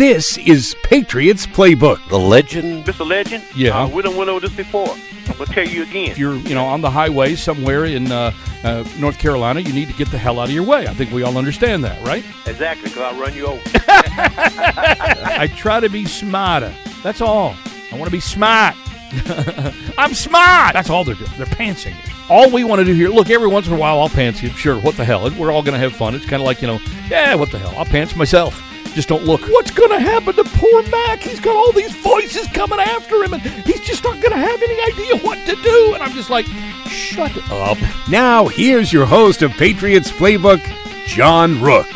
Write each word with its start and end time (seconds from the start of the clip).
This 0.00 0.38
is 0.38 0.74
Patriots 0.82 1.44
Playbook. 1.46 2.08
The 2.08 2.18
legend. 2.18 2.86
Mr. 2.86 3.06
Legend? 3.06 3.44
Yeah. 3.54 3.82
Uh, 3.82 3.86
we 3.86 4.00
done 4.00 4.16
went 4.16 4.30
over 4.30 4.40
this 4.40 4.56
before. 4.56 4.96
We'll 5.38 5.44
tell 5.44 5.68
you 5.68 5.82
again. 5.82 6.12
If 6.12 6.16
you're, 6.16 6.36
you 6.36 6.54
know, 6.54 6.64
on 6.64 6.80
the 6.80 6.88
highway 6.88 7.34
somewhere 7.34 7.84
in 7.84 8.10
uh, 8.10 8.32
uh, 8.64 8.88
North 8.98 9.18
Carolina, 9.18 9.60
you 9.60 9.74
need 9.74 9.88
to 9.88 9.94
get 9.94 10.10
the 10.10 10.16
hell 10.16 10.40
out 10.40 10.48
of 10.48 10.54
your 10.54 10.62
way. 10.62 10.86
I 10.86 10.94
think 10.94 11.10
we 11.10 11.22
all 11.22 11.36
understand 11.36 11.84
that, 11.84 12.02
right? 12.02 12.24
Exactly, 12.46 12.88
because 12.88 13.12
I'll 13.12 13.20
run 13.20 13.34
you 13.34 13.48
over. 13.48 13.60
I 13.74 15.52
try 15.54 15.80
to 15.80 15.90
be 15.90 16.06
smarter. 16.06 16.74
That's 17.02 17.20
all. 17.20 17.54
I 17.92 17.96
want 17.98 18.06
to 18.06 18.10
be 18.10 18.20
smart. 18.20 18.76
I'm 19.98 20.14
smart. 20.14 20.72
That's 20.72 20.88
all 20.88 21.04
they're 21.04 21.14
doing. 21.14 21.30
They're 21.36 21.44
pantsing 21.44 21.92
it. 21.92 22.30
All 22.30 22.50
we 22.50 22.64
want 22.64 22.78
to 22.78 22.86
do 22.86 22.94
here, 22.94 23.10
look, 23.10 23.28
every 23.28 23.48
once 23.48 23.66
in 23.66 23.74
a 23.74 23.78
while 23.78 24.00
I'll 24.00 24.08
pants 24.08 24.42
you. 24.42 24.48
Sure, 24.48 24.80
what 24.80 24.96
the 24.96 25.04
hell? 25.04 25.30
We're 25.38 25.50
all 25.50 25.62
going 25.62 25.78
to 25.78 25.78
have 25.78 25.92
fun. 25.92 26.14
It's 26.14 26.24
kind 26.24 26.40
of 26.40 26.46
like, 26.46 26.62
you 26.62 26.68
know, 26.68 26.80
yeah, 27.10 27.34
what 27.34 27.50
the 27.50 27.58
hell? 27.58 27.74
I'll 27.76 27.84
pants 27.84 28.16
myself. 28.16 28.69
Just 28.94 29.08
don't 29.08 29.24
look. 29.24 29.42
What's 29.42 29.70
going 29.70 29.90
to 29.90 30.00
happen 30.00 30.34
to 30.34 30.44
poor 30.44 30.82
Mac? 30.88 31.20
He's 31.20 31.40
got 31.40 31.54
all 31.54 31.72
these 31.72 31.94
voices 31.96 32.46
coming 32.48 32.80
after 32.80 33.22
him, 33.22 33.34
and 33.34 33.42
he's 33.42 33.80
just 33.80 34.02
not 34.04 34.20
going 34.20 34.32
to 34.32 34.38
have 34.38 34.62
any 34.62 34.80
idea 34.92 35.16
what 35.18 35.38
to 35.46 35.56
do. 35.62 35.94
And 35.94 36.02
I'm 36.02 36.12
just 36.12 36.30
like, 36.30 36.46
shut 36.86 37.36
up. 37.50 37.78
Now, 38.08 38.48
here's 38.48 38.92
your 38.92 39.06
host 39.06 39.42
of 39.42 39.52
Patriots 39.52 40.10
Playbook, 40.10 40.60
John 41.06 41.60
Rooke. 41.62 41.86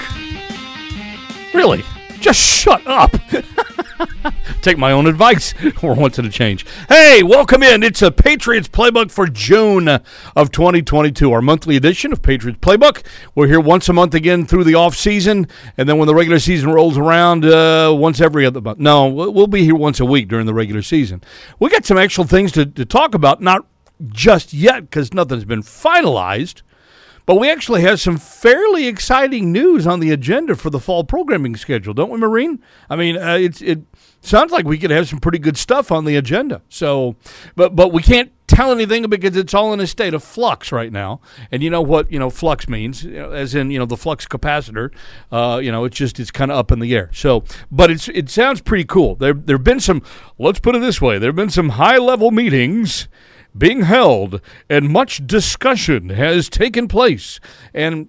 Really? 1.53 1.85
Just 2.25 2.41
shut 2.41 2.87
up. 2.87 3.15
Take 4.63 4.79
my 4.79 4.93
own 4.93 5.07
advice 5.07 5.53
or 5.83 5.93
want 5.93 6.15
to 6.15 6.27
change. 6.31 6.65
Hey, 6.89 7.23
welcome 7.23 7.63
in. 7.63 7.83
It's 7.83 8.01
a 8.01 8.11
Patriots 8.11 8.67
Playbook 8.67 9.11
for 9.11 9.27
June 9.27 9.89
of 9.89 10.51
2022, 10.51 11.31
our 11.31 11.43
monthly 11.43 11.77
edition 11.77 12.15
of 12.15 12.23
Patriots 12.23 12.59
Playbook. 12.61 13.05
We're 13.35 13.49
here 13.49 13.61
once 13.61 13.91
a 13.91 13.93
month 13.93 14.15
again 14.15 14.47
through 14.47 14.65
the 14.65 14.75
off 14.75 14.97
season, 14.97 15.49
and 15.77 15.87
then 15.87 15.99
when 15.99 16.07
the 16.07 16.15
regular 16.15 16.39
season 16.39 16.71
rolls 16.71 16.97
around, 16.97 17.45
uh, 17.45 17.93
once 17.95 18.23
every 18.23 18.47
other 18.47 18.63
month. 18.63 18.79
No, 18.79 19.07
we'll 19.07 19.31
we'll 19.31 19.47
be 19.47 19.65
here 19.65 19.77
once 19.77 20.01
a 20.01 20.07
week 20.07 20.29
during 20.29 20.47
the 20.47 20.55
regular 20.55 20.81
season. 20.81 21.23
We 21.59 21.69
got 21.69 21.85
some 21.85 21.99
actual 21.99 22.25
things 22.25 22.53
to, 22.53 22.65
to 22.65 22.87
talk 22.87 23.15
about, 23.15 23.43
not 23.43 23.67
just 24.07 24.55
yet 24.55 24.89
because 24.89 25.13
nothing's 25.13 25.45
been 25.45 25.63
finalized. 25.63 26.63
But 27.27 27.37
we 27.37 27.51
actually 27.51 27.81
have 27.83 28.01
some 28.01 28.19
fairly 28.19 28.87
exciting 28.87 29.51
news 29.51 29.87
on 29.87 30.01
the 30.01 30.11
agenda 30.11 30.57
for 30.57 30.69
the 30.69 30.81
fall 30.81 31.05
programming 31.05 31.57
schedule, 31.57 31.95
don't 31.95 32.11
we, 32.11 32.19
Marine? 32.19 32.61
I 32.91 32.97
mean, 32.97 33.17
uh, 33.17 33.39
it 33.41 33.81
sounds 34.21 34.53
like 34.53 34.67
we 34.67 34.79
could 34.79 34.91
have 34.91 35.09
some 35.09 35.21
pretty 35.21 35.39
good 35.39 35.57
stuff 35.57 35.91
on 35.91 36.05
the 36.05 36.17
agenda. 36.17 36.61
So, 36.69 37.17
but 37.57 37.75
but 37.75 37.93
we 37.93 38.03
can't 38.03 38.31
tell 38.47 38.71
anything 38.73 39.09
because 39.09 39.37
it's 39.37 39.55
all 39.55 39.73
in 39.73 39.81
a 39.81 39.87
state 39.87 40.13
of 40.13 40.23
flux 40.23 40.71
right 40.71 40.93
now. 40.93 41.21
And 41.51 41.63
you 41.63 41.71
know 41.71 41.81
what 41.81 42.13
you 42.13 42.19
know 42.19 42.29
flux 42.29 42.69
means, 42.69 43.05
you 43.05 43.15
know, 43.15 43.31
as 43.31 43.55
in 43.55 43.71
you 43.71 43.79
know 43.79 43.87
the 43.87 43.97
flux 43.97 44.27
capacitor. 44.27 44.91
Uh, 45.33 45.61
you 45.63 45.73
know, 45.73 45.85
it's 45.85 45.97
just 45.97 46.21
it's 46.21 46.31
kind 46.31 46.51
of 46.51 46.59
up 46.59 46.71
in 46.73 46.81
the 46.81 46.95
air. 46.95 47.11
So, 47.13 47.45
but 47.71 47.91
it's 47.91 48.09
it 48.09 48.29
sounds 48.29 48.61
pretty 48.61 48.85
cool. 48.85 49.15
There 49.15 49.33
there've 49.33 49.65
been 49.65 49.81
some. 49.81 50.03
Let's 50.39 50.61
put 50.61 50.75
it 50.75 50.81
this 50.81 51.01
way: 51.01 51.19
there've 51.19 51.37
been 51.37 51.51
some 51.51 51.71
high 51.71 51.99
level 51.99 52.31
meetings 52.31 53.09
being 53.57 53.83
held, 53.83 54.41
and 54.69 54.89
much 54.89 55.27
discussion 55.27 56.09
has 56.11 56.49
taken 56.49 56.89
place. 56.89 57.41
And 57.73 58.09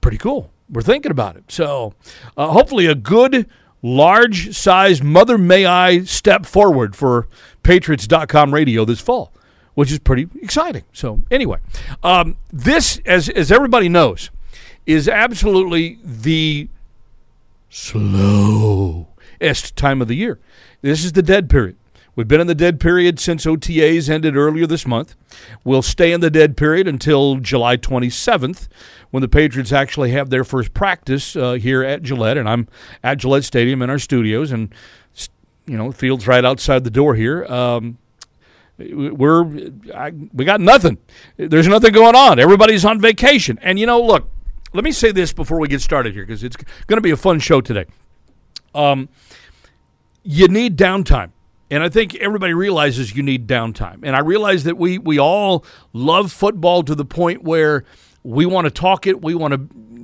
pretty 0.00 0.18
cool. 0.18 0.50
We're 0.68 0.82
thinking 0.82 1.10
about 1.10 1.36
it. 1.36 1.44
So, 1.48 1.94
uh, 2.36 2.48
hopefully, 2.48 2.86
a 2.86 2.94
good, 2.94 3.48
large 3.82 4.56
size 4.56 5.02
Mother 5.02 5.38
May 5.38 5.66
I 5.66 6.04
step 6.04 6.46
forward 6.46 6.96
for 6.96 7.28
Patriots.com 7.62 8.52
radio 8.52 8.84
this 8.84 9.00
fall, 9.00 9.32
which 9.74 9.92
is 9.92 9.98
pretty 9.98 10.28
exciting. 10.42 10.84
So, 10.92 11.22
anyway, 11.30 11.58
um, 12.02 12.36
this, 12.52 13.00
as, 13.04 13.28
as 13.28 13.52
everybody 13.52 13.88
knows, 13.88 14.30
is 14.86 15.08
absolutely 15.08 15.98
the 16.02 16.68
slowest 17.70 19.06
time 19.76 20.00
of 20.02 20.08
the 20.08 20.16
year. 20.16 20.38
This 20.82 21.04
is 21.04 21.12
the 21.12 21.22
dead 21.22 21.48
period. 21.48 21.76
We've 22.16 22.28
been 22.28 22.40
in 22.40 22.46
the 22.46 22.54
dead 22.54 22.78
period 22.78 23.18
since 23.18 23.44
OTAs 23.44 24.08
ended 24.08 24.36
earlier 24.36 24.66
this 24.66 24.86
month. 24.86 25.16
We'll 25.64 25.82
stay 25.82 26.12
in 26.12 26.20
the 26.20 26.30
dead 26.30 26.56
period 26.56 26.86
until 26.86 27.36
July 27.36 27.76
27th 27.76 28.68
when 29.10 29.20
the 29.20 29.28
Patriots 29.28 29.72
actually 29.72 30.10
have 30.12 30.30
their 30.30 30.44
first 30.44 30.74
practice 30.74 31.34
uh, 31.34 31.52
here 31.54 31.82
at 31.82 32.02
Gillette. 32.02 32.36
And 32.36 32.48
I'm 32.48 32.68
at 33.02 33.18
Gillette 33.18 33.44
Stadium 33.44 33.82
in 33.82 33.90
our 33.90 33.98
studios, 33.98 34.52
and, 34.52 34.72
you 35.66 35.76
know, 35.76 35.90
field's 35.90 36.28
right 36.28 36.44
outside 36.44 36.84
the 36.84 36.90
door 36.90 37.14
here. 37.14 37.44
Um, 37.46 37.98
we're 38.78 39.44
I, 39.94 40.12
we 40.32 40.44
got 40.44 40.60
nothing. 40.60 40.98
There's 41.36 41.68
nothing 41.68 41.92
going 41.92 42.16
on. 42.16 42.38
Everybody's 42.38 42.84
on 42.84 43.00
vacation. 43.00 43.58
And 43.62 43.78
you 43.78 43.86
know, 43.86 44.00
look, 44.02 44.28
let 44.72 44.82
me 44.82 44.90
say 44.90 45.12
this 45.12 45.32
before 45.32 45.60
we 45.60 45.68
get 45.68 45.80
started 45.80 46.12
here 46.12 46.26
because 46.26 46.42
it's 46.42 46.56
going 46.56 46.96
to 46.96 47.00
be 47.00 47.12
a 47.12 47.16
fun 47.16 47.38
show 47.38 47.60
today. 47.60 47.86
Um, 48.74 49.08
you 50.24 50.48
need 50.48 50.76
downtime. 50.76 51.30
And 51.70 51.82
I 51.82 51.88
think 51.88 52.14
everybody 52.16 52.54
realizes 52.54 53.16
you 53.16 53.22
need 53.22 53.46
downtime. 53.46 54.00
And 54.02 54.14
I 54.14 54.20
realize 54.20 54.64
that 54.64 54.76
we, 54.76 54.98
we 54.98 55.18
all 55.18 55.64
love 55.92 56.30
football 56.30 56.82
to 56.82 56.94
the 56.94 57.04
point 57.04 57.42
where 57.42 57.84
we 58.22 58.46
want 58.46 58.66
to 58.66 58.70
talk 58.70 59.06
it, 59.06 59.22
we 59.22 59.34
want 59.34 59.52
to 59.52 59.58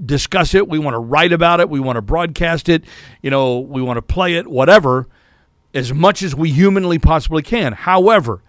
discuss 0.04 0.54
it, 0.54 0.68
we 0.68 0.78
want 0.78 0.94
to 0.94 0.98
write 0.98 1.32
about 1.32 1.60
it, 1.60 1.68
we 1.68 1.80
want 1.80 1.96
to 1.96 2.02
broadcast 2.02 2.68
it, 2.68 2.84
you 3.22 3.30
know, 3.30 3.60
we 3.60 3.82
want 3.82 3.98
to 3.98 4.02
play 4.02 4.34
it, 4.34 4.46
whatever, 4.46 5.08
as 5.74 5.92
much 5.92 6.22
as 6.22 6.34
we 6.34 6.50
humanly 6.50 6.98
possibly 6.98 7.42
can. 7.42 7.72
However, 7.72 8.42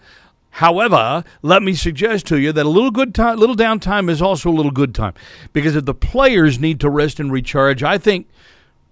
However, 0.56 1.24
let 1.42 1.64
me 1.64 1.74
suggest 1.74 2.26
to 2.28 2.38
you 2.38 2.52
that 2.52 2.66
a 2.66 2.70
little 2.70 2.92
good 2.92 3.16
time, 3.16 3.40
little 3.40 3.56
downtime 3.56 4.10
is 4.10 4.22
also 4.22 4.50
a 4.50 4.52
little 4.52 4.72
good 4.72 4.94
time, 4.94 5.14
because 5.54 5.78
if 5.78 5.86
the 5.86 5.94
players 5.94 6.60
need 6.60 6.82
to 6.82 6.90
rest 6.90 7.22
and 7.22 7.32
recharge, 7.32 7.84
I 7.84 7.98
think 7.98 8.28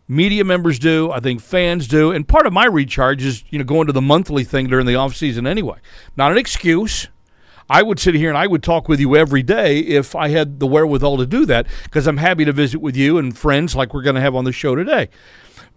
media 0.10 0.44
members 0.44 0.80
do. 0.80 1.10
I 1.12 1.22
think 1.22 1.40
fans 1.40 1.88
do. 1.88 2.12
And 2.12 2.28
part 2.28 2.46
of 2.46 2.52
my 2.52 2.66
recharge 2.66 3.24
is, 3.24 3.46
you 3.50 3.60
know, 3.60 3.64
going 3.64 3.88
to 3.88 3.94
the 3.94 4.02
monthly 4.02 4.44
thing 4.44 4.68
during 4.68 4.86
the 4.86 4.96
off 4.96 5.16
season 5.16 5.48
anyway. 5.48 5.78
Not 6.18 6.32
an 6.34 6.38
excuse. 6.38 7.08
I 7.70 7.84
would 7.84 8.00
sit 8.00 8.16
here 8.16 8.30
and 8.30 8.38
I 8.38 8.48
would 8.48 8.64
talk 8.64 8.90
with 8.90 9.00
you 9.00 9.16
every 9.16 9.44
day 9.44 9.80
if 9.80 10.16
I 10.16 10.30
had 10.30 10.60
the 10.60 10.66
wherewithal 10.66 11.18
to 11.18 11.28
do 11.28 11.46
that 11.46 11.68
because 11.84 12.08
I'm 12.08 12.18
happy 12.18 12.44
to 12.44 12.52
visit 12.52 12.80
with 12.80 12.98
you 12.98 13.20
and 13.20 13.38
friends 13.38 13.76
like 13.76 13.94
we're 13.94 14.02
going 14.02 14.16
to 14.16 14.22
have 14.22 14.36
on 14.36 14.44
the 14.44 14.52
show 14.52 14.76
today. 14.76 15.10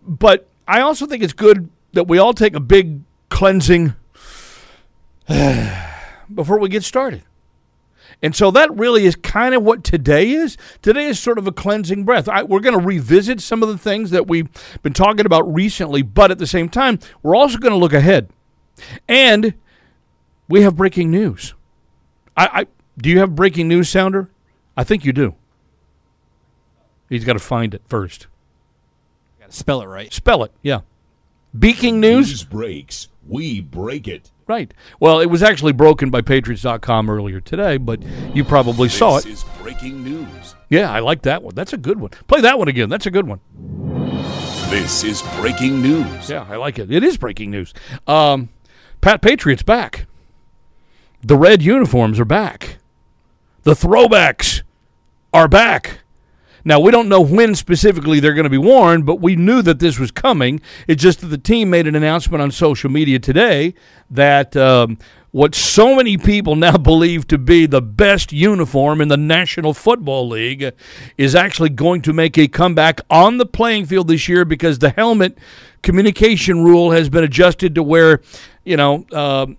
But 0.02 0.48
I 0.66 0.80
also 0.80 1.06
think 1.06 1.22
it's 1.22 1.34
good 1.34 1.68
that 1.92 2.08
we 2.08 2.16
all 2.16 2.32
take 2.32 2.56
a 2.56 2.60
big 2.60 3.02
cleansing 3.28 3.94
before 6.34 6.58
we 6.58 6.70
get 6.70 6.82
started. 6.82 7.22
And 8.22 8.36
so 8.36 8.52
that 8.52 8.72
really 8.76 9.04
is 9.04 9.16
kind 9.16 9.54
of 9.54 9.64
what 9.64 9.82
today 9.82 10.30
is. 10.30 10.56
Today 10.80 11.06
is 11.06 11.18
sort 11.18 11.38
of 11.38 11.46
a 11.48 11.52
cleansing 11.52 12.04
breath. 12.04 12.28
I, 12.28 12.44
we're 12.44 12.60
going 12.60 12.78
to 12.78 12.84
revisit 12.84 13.40
some 13.40 13.62
of 13.62 13.68
the 13.68 13.76
things 13.76 14.10
that 14.10 14.28
we've 14.28 14.48
been 14.82 14.92
talking 14.92 15.26
about 15.26 15.52
recently, 15.52 16.02
but 16.02 16.30
at 16.30 16.38
the 16.38 16.46
same 16.46 16.68
time, 16.68 17.00
we're 17.22 17.34
also 17.34 17.58
going 17.58 17.72
to 17.72 17.78
look 17.78 17.92
ahead. 17.92 18.30
And 19.08 19.54
we 20.48 20.62
have 20.62 20.76
breaking 20.76 21.10
news. 21.10 21.54
I, 22.36 22.46
I 22.52 22.66
do 22.96 23.10
you 23.10 23.18
have 23.18 23.34
breaking 23.34 23.68
news 23.68 23.88
sounder? 23.88 24.30
I 24.76 24.84
think 24.84 25.04
you 25.04 25.12
do. 25.12 25.34
He's 27.08 27.24
got 27.24 27.34
to 27.34 27.38
find 27.38 27.74
it 27.74 27.82
first. 27.86 28.26
Got 29.40 29.50
to 29.50 29.56
spell 29.56 29.82
it 29.82 29.86
right. 29.86 30.12
Spell 30.12 30.44
it, 30.44 30.52
yeah. 30.62 30.80
Beaking 31.58 32.00
news. 32.00 32.28
News 32.28 32.44
breaks. 32.44 33.08
We 33.26 33.60
break 33.60 34.08
it. 34.08 34.30
Right. 34.46 34.72
Well, 35.00 35.20
it 35.20 35.26
was 35.26 35.42
actually 35.42 35.72
broken 35.72 36.10
by 36.10 36.20
Patriots.com 36.20 37.08
earlier 37.08 37.40
today, 37.40 37.76
but 37.76 38.02
you 38.34 38.44
probably 38.44 38.88
saw 38.88 39.18
it. 39.18 39.24
This 39.24 39.44
is 39.44 39.44
breaking 39.62 40.02
news. 40.02 40.54
Yeah, 40.68 40.90
I 40.90 41.00
like 41.00 41.22
that 41.22 41.42
one. 41.42 41.54
That's 41.54 41.72
a 41.72 41.76
good 41.76 42.00
one. 42.00 42.10
Play 42.26 42.40
that 42.40 42.58
one 42.58 42.68
again. 42.68 42.88
That's 42.88 43.06
a 43.06 43.10
good 43.10 43.26
one. 43.26 43.40
This 44.70 45.04
is 45.04 45.22
breaking 45.36 45.82
news. 45.82 46.30
Yeah, 46.30 46.46
I 46.48 46.56
like 46.56 46.78
it. 46.78 46.90
It 46.90 47.04
is 47.04 47.18
breaking 47.18 47.50
news. 47.50 47.74
Um, 48.06 48.48
Pat 49.00 49.20
Patriot's 49.20 49.62
back. 49.62 50.06
The 51.22 51.36
red 51.36 51.62
uniforms 51.62 52.18
are 52.18 52.24
back. 52.24 52.78
The 53.64 53.74
throwbacks 53.74 54.62
are 55.32 55.46
back. 55.46 56.00
Now, 56.64 56.78
we 56.80 56.92
don't 56.92 57.08
know 57.08 57.20
when 57.20 57.54
specifically 57.54 58.20
they're 58.20 58.34
going 58.34 58.44
to 58.44 58.50
be 58.50 58.58
worn, 58.58 59.02
but 59.02 59.20
we 59.20 59.36
knew 59.36 59.62
that 59.62 59.78
this 59.78 59.98
was 59.98 60.10
coming. 60.10 60.60
It's 60.86 61.02
just 61.02 61.20
that 61.20 61.28
the 61.28 61.38
team 61.38 61.70
made 61.70 61.86
an 61.86 61.94
announcement 61.94 62.42
on 62.42 62.50
social 62.50 62.90
media 62.90 63.18
today 63.18 63.74
that 64.10 64.56
um, 64.56 64.98
what 65.32 65.54
so 65.54 65.96
many 65.96 66.16
people 66.16 66.54
now 66.56 66.76
believe 66.76 67.26
to 67.28 67.38
be 67.38 67.66
the 67.66 67.82
best 67.82 68.32
uniform 68.32 69.00
in 69.00 69.08
the 69.08 69.16
National 69.16 69.74
Football 69.74 70.28
League 70.28 70.72
is 71.18 71.34
actually 71.34 71.70
going 71.70 72.02
to 72.02 72.12
make 72.12 72.38
a 72.38 72.46
comeback 72.46 73.00
on 73.10 73.38
the 73.38 73.46
playing 73.46 73.86
field 73.86 74.08
this 74.08 74.28
year 74.28 74.44
because 74.44 74.78
the 74.78 74.90
helmet 74.90 75.36
communication 75.82 76.62
rule 76.62 76.92
has 76.92 77.08
been 77.08 77.24
adjusted 77.24 77.74
to 77.74 77.82
where, 77.82 78.20
you 78.64 78.76
know, 78.76 79.04
um, 79.12 79.56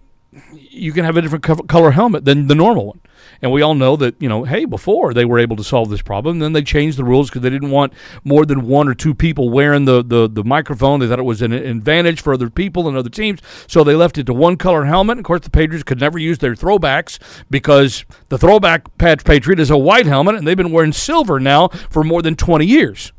you 0.51 0.91
can 0.94 1.05
have 1.05 1.17
a 1.17 1.21
different 1.21 1.67
color 1.67 1.91
helmet 1.91 2.25
than 2.25 2.47
the 2.47 2.55
normal 2.55 2.88
one. 2.88 3.00
And 3.44 3.51
we 3.51 3.62
all 3.62 3.75
know 3.75 3.98
that, 3.98 4.16
you 4.22 4.30
know, 4.30 4.45
hey, 4.45 4.63
before 4.63 5.13
they 5.13 5.25
were 5.25 5.38
able 5.38 5.57
to 5.57 5.63
solve 5.66 5.90
this 5.90 6.01
problem, 6.01 6.40
then 6.40 6.54
they 6.54 6.62
changed 6.63 6.98
the 6.98 7.04
rules 7.04 7.30
because 7.30 7.42
they 7.42 7.50
didn't 7.50 7.72
want 7.72 7.94
more 8.24 8.45
than 8.45 8.66
one 8.66 8.88
or 8.88 8.95
two 8.95 9.13
people 9.13 9.50
wearing 9.50 9.84
the, 9.84 10.01
the, 10.01 10.30
the 10.30 10.45
microphone. 10.45 11.01
They 11.01 11.07
thought 11.10 11.19
it 11.19 11.24
was 11.24 11.42
an 11.42 11.51
advantage 11.51 12.22
for 12.22 12.34
other 12.34 12.50
people 12.50 12.88
and 12.88 12.95
other 12.95 13.10
teams. 13.10 13.42
So 13.68 13.84
they 13.84 13.95
left 13.95 14.18
it 14.18 14.28
to 14.28 14.34
one 14.34 14.56
color 14.56 14.86
helmet. 14.86 15.18
Of 15.18 15.25
course, 15.25 15.42
the 15.42 15.50
Patriots 15.50 15.84
could 15.84 16.00
never 16.00 16.18
use 16.18 16.38
their 16.38 16.56
throwbacks 16.56 17.19
because 17.50 18.06
the 18.30 18.38
throwback 18.38 18.98
Pat 18.98 19.25
Patriot 19.25 19.60
is 19.60 19.69
a 19.69 19.78
white 19.78 20.06
helmet, 20.06 20.36
and 20.36 20.48
they've 20.48 20.56
been 20.56 20.72
wearing 20.72 20.94
silver 20.94 21.38
now 21.38 21.68
for 21.68 22.01
more 22.04 22.22
than 22.22 22.36
20 22.38 22.66
years. 22.66 23.12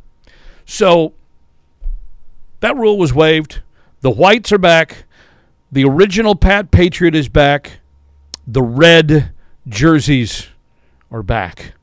So 0.65 1.12
That 2.61 2.77
rule 2.77 2.97
was 2.97 3.12
waived. 3.12 3.61
The 4.00 4.11
whites 4.11 4.50
are 4.53 4.59
back. 4.59 5.05
The 5.70 5.85
original 5.85 6.35
Pat 6.35 6.70
Patriot 6.70 7.15
is 7.15 7.29
back. 7.29 7.81
The 8.47 8.62
red 8.62 9.33
jerseys 9.69 10.49
are 11.11 11.22
back. 11.22 11.75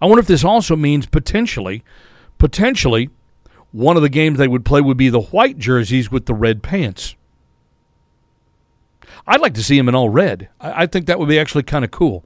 I 0.00 0.06
wonder 0.06 0.20
if 0.20 0.26
this 0.26 0.44
also 0.44 0.76
means 0.76 1.06
potentially, 1.06 1.84
potentially, 2.38 3.10
one 3.70 3.96
of 3.96 4.02
the 4.02 4.08
games 4.08 4.38
they 4.38 4.48
would 4.48 4.64
play 4.64 4.80
would 4.80 4.96
be 4.96 5.08
the 5.08 5.20
white 5.20 5.58
jerseys 5.58 6.10
with 6.10 6.26
the 6.26 6.34
red 6.34 6.62
pants. 6.62 7.16
I'd 9.26 9.40
like 9.40 9.54
to 9.54 9.62
see 9.62 9.78
him 9.78 9.88
in 9.88 9.94
all 9.94 10.08
red. 10.08 10.48
I, 10.60 10.82
I 10.82 10.86
think 10.86 11.06
that 11.06 11.18
would 11.18 11.28
be 11.28 11.38
actually 11.38 11.62
kind 11.62 11.84
of 11.84 11.90
cool. 11.90 12.24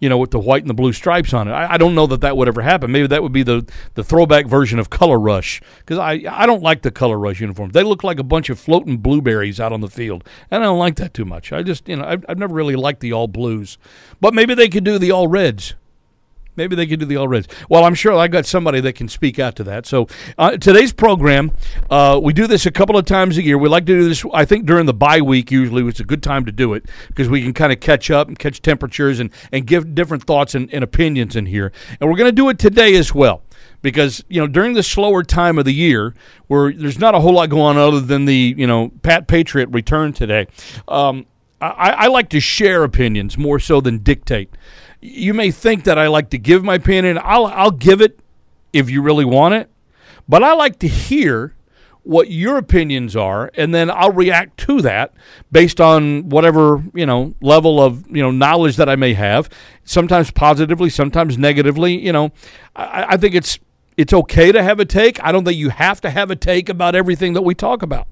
You 0.00 0.08
know, 0.08 0.18
with 0.18 0.30
the 0.30 0.38
white 0.38 0.62
and 0.62 0.70
the 0.70 0.74
blue 0.74 0.92
stripes 0.92 1.34
on 1.34 1.48
it. 1.48 1.52
I, 1.52 1.74
I, 1.74 1.76
don't 1.76 1.94
know 1.94 2.06
that 2.06 2.20
that 2.20 2.36
would 2.36 2.46
ever 2.46 2.62
happen. 2.62 2.92
Maybe 2.92 3.08
that 3.08 3.22
would 3.22 3.32
be 3.32 3.42
the, 3.42 3.68
the 3.94 4.04
throwback 4.04 4.46
version 4.46 4.78
of 4.78 4.90
Color 4.90 5.18
Rush 5.18 5.60
because 5.78 5.98
I, 5.98 6.22
I 6.30 6.46
don't 6.46 6.62
like 6.62 6.82
the 6.82 6.92
Color 6.92 7.18
Rush 7.18 7.40
uniforms. 7.40 7.72
They 7.72 7.82
look 7.82 8.04
like 8.04 8.20
a 8.20 8.24
bunch 8.24 8.48
of 8.48 8.60
floating 8.60 8.98
blueberries 8.98 9.58
out 9.58 9.72
on 9.72 9.80
the 9.80 9.88
field, 9.88 10.22
and 10.50 10.62
I 10.62 10.66
don't 10.66 10.78
like 10.78 10.96
that 10.96 11.14
too 11.14 11.24
much. 11.24 11.52
I 11.52 11.62
just, 11.62 11.88
you 11.88 11.96
know, 11.96 12.04
I've, 12.04 12.24
I've 12.28 12.38
never 12.38 12.54
really 12.54 12.76
liked 12.76 13.00
the 13.00 13.12
all 13.12 13.26
blues. 13.26 13.76
But 14.20 14.34
maybe 14.34 14.54
they 14.54 14.68
could 14.68 14.84
do 14.84 14.98
the 14.98 15.10
all 15.10 15.26
reds. 15.26 15.74
Maybe 16.58 16.74
they 16.74 16.86
could 16.86 16.98
do 16.98 17.06
the 17.06 17.16
all 17.16 17.28
reds. 17.28 17.46
Well, 17.68 17.84
I'm 17.84 17.94
sure 17.94 18.12
I 18.14 18.26
got 18.26 18.44
somebody 18.44 18.80
that 18.80 18.94
can 18.94 19.08
speak 19.08 19.38
out 19.38 19.54
to 19.56 19.64
that. 19.64 19.86
So 19.86 20.08
uh, 20.36 20.56
today's 20.56 20.92
program, 20.92 21.52
uh, 21.88 22.20
we 22.22 22.32
do 22.32 22.48
this 22.48 22.66
a 22.66 22.72
couple 22.72 22.98
of 22.98 23.04
times 23.04 23.38
a 23.38 23.42
year. 23.42 23.56
We 23.56 23.68
like 23.68 23.86
to 23.86 23.96
do 23.96 24.08
this, 24.08 24.24
I 24.34 24.44
think, 24.44 24.66
during 24.66 24.86
the 24.86 24.92
bye 24.92 25.20
week. 25.20 25.52
Usually, 25.52 25.86
it's 25.86 26.00
a 26.00 26.04
good 26.04 26.22
time 26.22 26.44
to 26.46 26.52
do 26.52 26.74
it 26.74 26.84
because 27.06 27.28
we 27.28 27.42
can 27.42 27.54
kind 27.54 27.72
of 27.72 27.78
catch 27.78 28.10
up 28.10 28.26
and 28.26 28.36
catch 28.36 28.60
temperatures 28.60 29.20
and 29.20 29.30
and 29.52 29.66
give 29.66 29.94
different 29.94 30.24
thoughts 30.24 30.54
and, 30.54 30.72
and 30.74 30.82
opinions 30.82 31.36
in 31.36 31.46
here. 31.46 31.72
And 32.00 32.10
we're 32.10 32.16
going 32.16 32.28
to 32.28 32.32
do 32.32 32.48
it 32.48 32.58
today 32.58 32.96
as 32.96 33.14
well 33.14 33.42
because 33.82 34.24
you 34.28 34.40
know 34.40 34.46
during 34.46 34.72
the 34.72 34.82
slower 34.82 35.22
time 35.22 35.58
of 35.58 35.64
the 35.64 35.72
year 35.72 36.14
where 36.48 36.72
there's 36.72 36.98
not 36.98 37.14
a 37.14 37.20
whole 37.20 37.34
lot 37.34 37.48
going 37.48 37.76
on 37.76 37.78
other 37.78 38.00
than 38.00 38.24
the 38.24 38.54
you 38.56 38.66
know 38.66 38.90
Pat 39.02 39.28
Patriot 39.28 39.68
return 39.70 40.12
today. 40.12 40.46
Um, 40.88 41.26
I, 41.60 41.90
I 41.90 42.06
like 42.06 42.28
to 42.30 42.40
share 42.40 42.84
opinions 42.84 43.36
more 43.36 43.58
so 43.58 43.80
than 43.80 43.98
dictate 43.98 44.50
you 45.00 45.34
may 45.34 45.50
think 45.50 45.84
that 45.84 45.98
I 45.98 46.08
like 46.08 46.30
to 46.30 46.38
give 46.38 46.64
my 46.64 46.74
opinion. 46.74 47.18
I'll 47.22 47.46
I'll 47.46 47.70
give 47.70 48.00
it 48.00 48.20
if 48.72 48.90
you 48.90 49.02
really 49.02 49.24
want 49.24 49.54
it, 49.54 49.70
but 50.28 50.42
I 50.42 50.54
like 50.54 50.78
to 50.80 50.88
hear 50.88 51.54
what 52.02 52.30
your 52.30 52.56
opinions 52.56 53.14
are, 53.14 53.50
and 53.54 53.74
then 53.74 53.90
I'll 53.90 54.12
react 54.12 54.58
to 54.60 54.80
that 54.82 55.12
based 55.52 55.80
on 55.80 56.28
whatever 56.28 56.82
you 56.94 57.06
know 57.06 57.34
level 57.40 57.80
of 57.82 58.06
you 58.08 58.22
know 58.22 58.30
knowledge 58.30 58.76
that 58.76 58.88
I 58.88 58.96
may 58.96 59.14
have. 59.14 59.48
Sometimes 59.84 60.30
positively, 60.30 60.90
sometimes 60.90 61.38
negatively. 61.38 61.98
You 61.98 62.12
know, 62.12 62.32
I, 62.74 63.06
I 63.10 63.16
think 63.16 63.34
it's 63.34 63.58
it's 63.96 64.12
okay 64.12 64.52
to 64.52 64.62
have 64.62 64.80
a 64.80 64.84
take. 64.84 65.22
I 65.22 65.32
don't 65.32 65.44
think 65.44 65.58
you 65.58 65.70
have 65.70 66.00
to 66.02 66.10
have 66.10 66.30
a 66.30 66.36
take 66.36 66.68
about 66.68 66.94
everything 66.94 67.34
that 67.34 67.42
we 67.42 67.54
talk 67.54 67.82
about. 67.82 68.06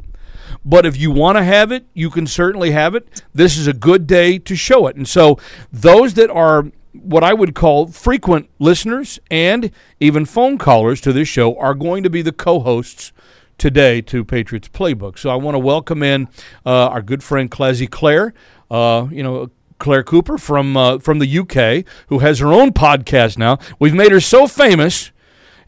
But 0.64 0.86
if 0.86 0.96
you 0.96 1.10
want 1.10 1.38
to 1.38 1.44
have 1.44 1.72
it, 1.72 1.86
you 1.94 2.10
can 2.10 2.26
certainly 2.26 2.70
have 2.72 2.94
it. 2.94 3.22
This 3.34 3.56
is 3.56 3.66
a 3.66 3.72
good 3.72 4.06
day 4.06 4.38
to 4.38 4.56
show 4.56 4.86
it. 4.86 4.96
And 4.96 5.08
so, 5.08 5.38
those 5.72 6.14
that 6.14 6.30
are 6.30 6.70
what 6.92 7.22
I 7.22 7.34
would 7.34 7.54
call 7.54 7.88
frequent 7.88 8.48
listeners 8.58 9.18
and 9.30 9.70
even 10.00 10.24
phone 10.24 10.56
callers 10.58 11.00
to 11.02 11.12
this 11.12 11.28
show 11.28 11.56
are 11.58 11.74
going 11.74 12.02
to 12.02 12.10
be 12.10 12.22
the 12.22 12.32
co 12.32 12.60
hosts 12.60 13.12
today 13.58 14.00
to 14.02 14.24
Patriots 14.24 14.68
Playbook. 14.68 15.18
So, 15.18 15.30
I 15.30 15.36
want 15.36 15.54
to 15.54 15.60
welcome 15.60 16.02
in 16.02 16.28
uh, 16.64 16.88
our 16.88 17.02
good 17.02 17.22
friend 17.22 17.50
Clazy 17.50 17.88
Claire. 17.88 18.34
Uh, 18.70 19.06
you 19.10 19.22
know, 19.22 19.50
Claire 19.78 20.02
Cooper 20.02 20.38
from 20.38 20.76
uh, 20.76 20.98
from 20.98 21.18
the 21.18 21.38
UK, 21.38 21.84
who 22.08 22.20
has 22.20 22.38
her 22.38 22.52
own 22.52 22.72
podcast 22.72 23.38
now. 23.38 23.58
We've 23.78 23.94
made 23.94 24.12
her 24.12 24.20
so 24.20 24.46
famous, 24.46 25.10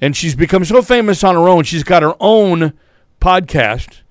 and 0.00 0.16
she's 0.16 0.34
become 0.34 0.64
so 0.64 0.82
famous 0.82 1.22
on 1.22 1.34
her 1.34 1.48
own. 1.48 1.64
She's 1.64 1.84
got 1.84 2.02
her 2.02 2.14
own 2.20 2.72
podcast 3.20 4.02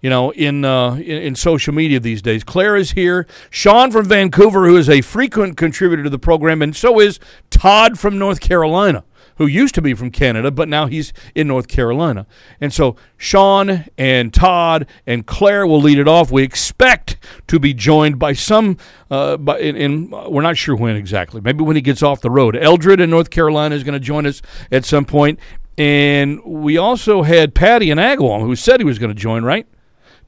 you 0.00 0.10
know, 0.10 0.30
in, 0.32 0.64
uh, 0.64 0.94
in, 0.94 1.22
in 1.22 1.34
social 1.34 1.74
media 1.74 2.00
these 2.00 2.22
days. 2.22 2.44
Claire 2.44 2.76
is 2.76 2.92
here. 2.92 3.26
Sean 3.50 3.90
from 3.90 4.06
Vancouver, 4.06 4.66
who 4.66 4.76
is 4.76 4.88
a 4.88 5.00
frequent 5.00 5.56
contributor 5.56 6.04
to 6.04 6.10
the 6.10 6.18
program, 6.18 6.62
and 6.62 6.74
so 6.74 7.00
is 7.00 7.18
Todd 7.50 7.98
from 7.98 8.18
North 8.18 8.40
Carolina, 8.40 9.04
who 9.36 9.46
used 9.46 9.74
to 9.74 9.82
be 9.82 9.94
from 9.94 10.10
Canada, 10.10 10.50
but 10.50 10.68
now 10.68 10.86
he's 10.86 11.12
in 11.34 11.46
North 11.48 11.68
Carolina. 11.68 12.26
And 12.60 12.72
so 12.72 12.96
Sean 13.16 13.86
and 13.96 14.32
Todd 14.32 14.86
and 15.06 15.26
Claire 15.26 15.66
will 15.66 15.80
lead 15.80 15.98
it 15.98 16.08
off. 16.08 16.30
We 16.30 16.42
expect 16.42 17.16
to 17.48 17.58
be 17.58 17.74
joined 17.74 18.18
by 18.18 18.32
some, 18.32 18.78
uh, 19.10 19.36
by, 19.36 19.58
in, 19.58 19.76
in 19.76 20.10
we're 20.10 20.42
not 20.42 20.56
sure 20.56 20.76
when 20.76 20.96
exactly. 20.96 21.40
Maybe 21.40 21.64
when 21.64 21.76
he 21.76 21.82
gets 21.82 22.02
off 22.02 22.20
the 22.20 22.30
road. 22.30 22.56
Eldred 22.56 23.00
in 23.00 23.10
North 23.10 23.30
Carolina 23.30 23.74
is 23.74 23.84
going 23.84 23.94
to 23.94 24.00
join 24.00 24.26
us 24.26 24.42
at 24.70 24.84
some 24.84 25.04
point. 25.04 25.38
And 25.76 26.42
we 26.44 26.76
also 26.76 27.22
had 27.22 27.54
Patty 27.54 27.90
in 27.90 27.98
Agawam, 27.98 28.40
who 28.40 28.56
said 28.56 28.80
he 28.80 28.84
was 28.84 28.98
going 28.98 29.14
to 29.14 29.20
join, 29.20 29.44
right? 29.44 29.64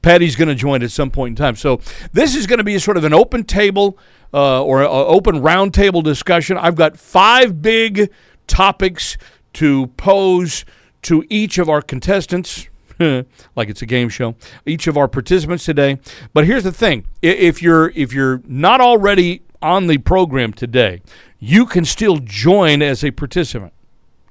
Patty's 0.01 0.35
going 0.35 0.47
to 0.47 0.55
join 0.55 0.83
at 0.83 0.91
some 0.91 1.11
point 1.11 1.33
in 1.33 1.35
time. 1.35 1.55
So 1.55 1.79
this 2.13 2.35
is 2.35 2.47
going 2.47 2.57
to 2.57 2.63
be 2.63 2.77
sort 2.79 2.97
of 2.97 3.03
an 3.03 3.13
open 3.13 3.43
table 3.43 3.97
uh, 4.33 4.63
or 4.63 4.81
an 4.81 4.87
open 4.89 5.41
roundtable 5.41 6.03
discussion. 6.03 6.57
I've 6.57 6.75
got 6.75 6.97
five 6.97 7.61
big 7.61 8.11
topics 8.47 9.17
to 9.53 9.87
pose 9.97 10.65
to 11.03 11.25
each 11.29 11.57
of 11.57 11.69
our 11.69 11.81
contestants. 11.81 12.67
like 12.99 13.69
it's 13.69 13.81
a 13.81 13.85
game 13.85 14.09
show. 14.09 14.35
Each 14.65 14.87
of 14.87 14.97
our 14.97 15.07
participants 15.07 15.65
today. 15.65 15.99
But 16.33 16.45
here's 16.45 16.63
the 16.63 16.71
thing: 16.71 17.05
if 17.21 17.61
you're 17.61 17.89
if 17.89 18.13
you're 18.13 18.41
not 18.45 18.79
already 18.79 19.41
on 19.61 19.87
the 19.87 19.97
program 19.97 20.53
today, 20.53 21.01
you 21.39 21.65
can 21.65 21.85
still 21.85 22.17
join 22.17 22.81
as 22.81 23.03
a 23.03 23.11
participant. 23.11 23.73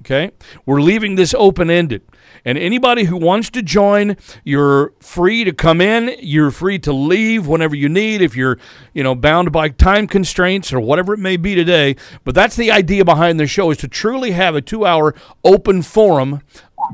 Okay, 0.01 0.31
we're 0.65 0.81
leaving 0.81 1.13
this 1.13 1.35
open 1.37 1.69
ended. 1.69 2.01
And 2.43 2.57
anybody 2.57 3.03
who 3.03 3.17
wants 3.17 3.51
to 3.51 3.61
join, 3.61 4.17
you're 4.43 4.93
free 4.99 5.43
to 5.43 5.53
come 5.53 5.79
in. 5.79 6.15
You're 6.19 6.49
free 6.49 6.79
to 6.79 6.91
leave 6.91 7.45
whenever 7.45 7.75
you 7.75 7.87
need 7.87 8.23
if 8.23 8.35
you're, 8.35 8.57
you 8.95 9.03
know, 9.03 9.13
bound 9.13 9.51
by 9.51 9.69
time 9.69 10.07
constraints 10.07 10.73
or 10.73 10.79
whatever 10.79 11.13
it 11.13 11.19
may 11.19 11.37
be 11.37 11.53
today. 11.53 11.97
But 12.23 12.33
that's 12.33 12.55
the 12.55 12.71
idea 12.71 13.05
behind 13.05 13.39
the 13.39 13.45
show 13.45 13.69
is 13.69 13.77
to 13.77 13.87
truly 13.87 14.31
have 14.31 14.55
a 14.55 14.61
2-hour 14.61 15.13
open 15.43 15.83
forum 15.83 16.41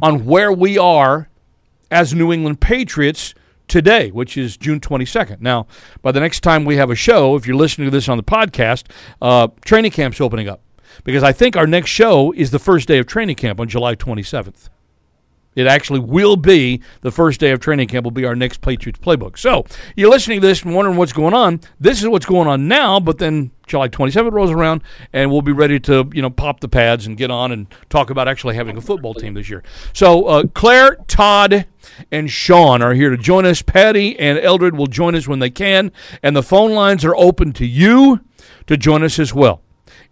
on 0.01 0.25
where 0.25 0.51
we 0.51 0.77
are 0.77 1.29
as 1.89 2.13
New 2.13 2.33
England 2.33 2.59
Patriots 2.59 3.33
today, 3.69 4.11
which 4.11 4.35
is 4.35 4.57
June 4.57 4.81
22nd. 4.81 5.39
Now, 5.39 5.65
by 6.01 6.11
the 6.11 6.19
next 6.19 6.41
time 6.41 6.65
we 6.65 6.75
have 6.75 6.89
a 6.89 6.95
show, 6.95 7.37
if 7.37 7.47
you're 7.47 7.55
listening 7.55 7.87
to 7.87 7.91
this 7.91 8.09
on 8.09 8.17
the 8.17 8.23
podcast, 8.23 8.91
uh, 9.21 9.47
training 9.63 9.91
camp's 9.91 10.19
opening 10.19 10.49
up 10.49 10.61
because 11.03 11.23
I 11.23 11.31
think 11.31 11.55
our 11.55 11.67
next 11.67 11.89
show 11.89 12.31
is 12.33 12.51
the 12.51 12.59
first 12.59 12.87
day 12.87 12.97
of 12.97 13.05
training 13.05 13.35
camp 13.35 13.59
on 13.59 13.67
July 13.67 13.95
27th. 13.95 14.69
It 15.57 15.65
actually 15.65 16.01
will 16.01 16.35
be 16.35 16.83
the 17.01 17.09
first 17.09 17.39
day 17.39 17.49
of 17.49 17.59
training 17.59 17.87
camp, 17.87 18.03
will 18.03 18.11
be 18.11 18.25
our 18.25 18.35
next 18.35 18.61
Patriots 18.61 18.99
playbook. 18.99 19.39
So 19.39 19.65
you're 19.95 20.11
listening 20.11 20.39
to 20.39 20.45
this 20.45 20.61
and 20.61 20.75
wondering 20.75 20.97
what's 20.97 21.13
going 21.13 21.33
on. 21.33 21.61
This 21.79 21.99
is 21.99 22.07
what's 22.07 22.27
going 22.27 22.47
on 22.47 22.67
now, 22.67 22.99
but 22.99 23.17
then 23.17 23.49
July 23.65 23.89
27th 23.89 24.31
rolls 24.31 24.51
around, 24.51 24.83
and 25.13 25.31
we'll 25.31 25.41
be 25.41 25.51
ready 25.51 25.79
to 25.79 26.07
you 26.13 26.21
know 26.21 26.29
pop 26.29 26.59
the 26.59 26.67
pads 26.67 27.07
and 27.07 27.17
get 27.17 27.31
on 27.31 27.51
and 27.51 27.65
talk 27.89 28.11
about 28.11 28.27
actually 28.27 28.53
having 28.53 28.77
a 28.77 28.81
football 28.81 29.15
team 29.15 29.33
this 29.33 29.49
year. 29.49 29.63
So 29.93 30.25
uh, 30.25 30.43
Claire, 30.53 30.97
Todd, 31.07 31.65
and 32.11 32.29
Sean 32.29 32.83
are 32.83 32.93
here 32.93 33.09
to 33.09 33.17
join 33.17 33.43
us. 33.43 33.63
Patty 33.63 34.17
and 34.19 34.37
Eldred 34.37 34.77
will 34.77 34.85
join 34.85 35.15
us 35.15 35.27
when 35.27 35.39
they 35.39 35.49
can, 35.49 35.91
and 36.21 36.35
the 36.35 36.43
phone 36.43 36.73
lines 36.73 37.03
are 37.03 37.15
open 37.15 37.51
to 37.53 37.65
you 37.65 38.21
to 38.67 38.77
join 38.77 39.03
us 39.03 39.17
as 39.17 39.33
well. 39.33 39.63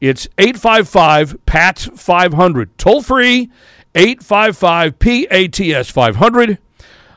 It's 0.01 0.27
855 0.37 1.45
PATS 1.45 1.89
500, 1.95 2.77
toll 2.77 3.01
free 3.01 3.49
855 3.95 4.99
PATS 4.99 5.89
500. 5.89 6.57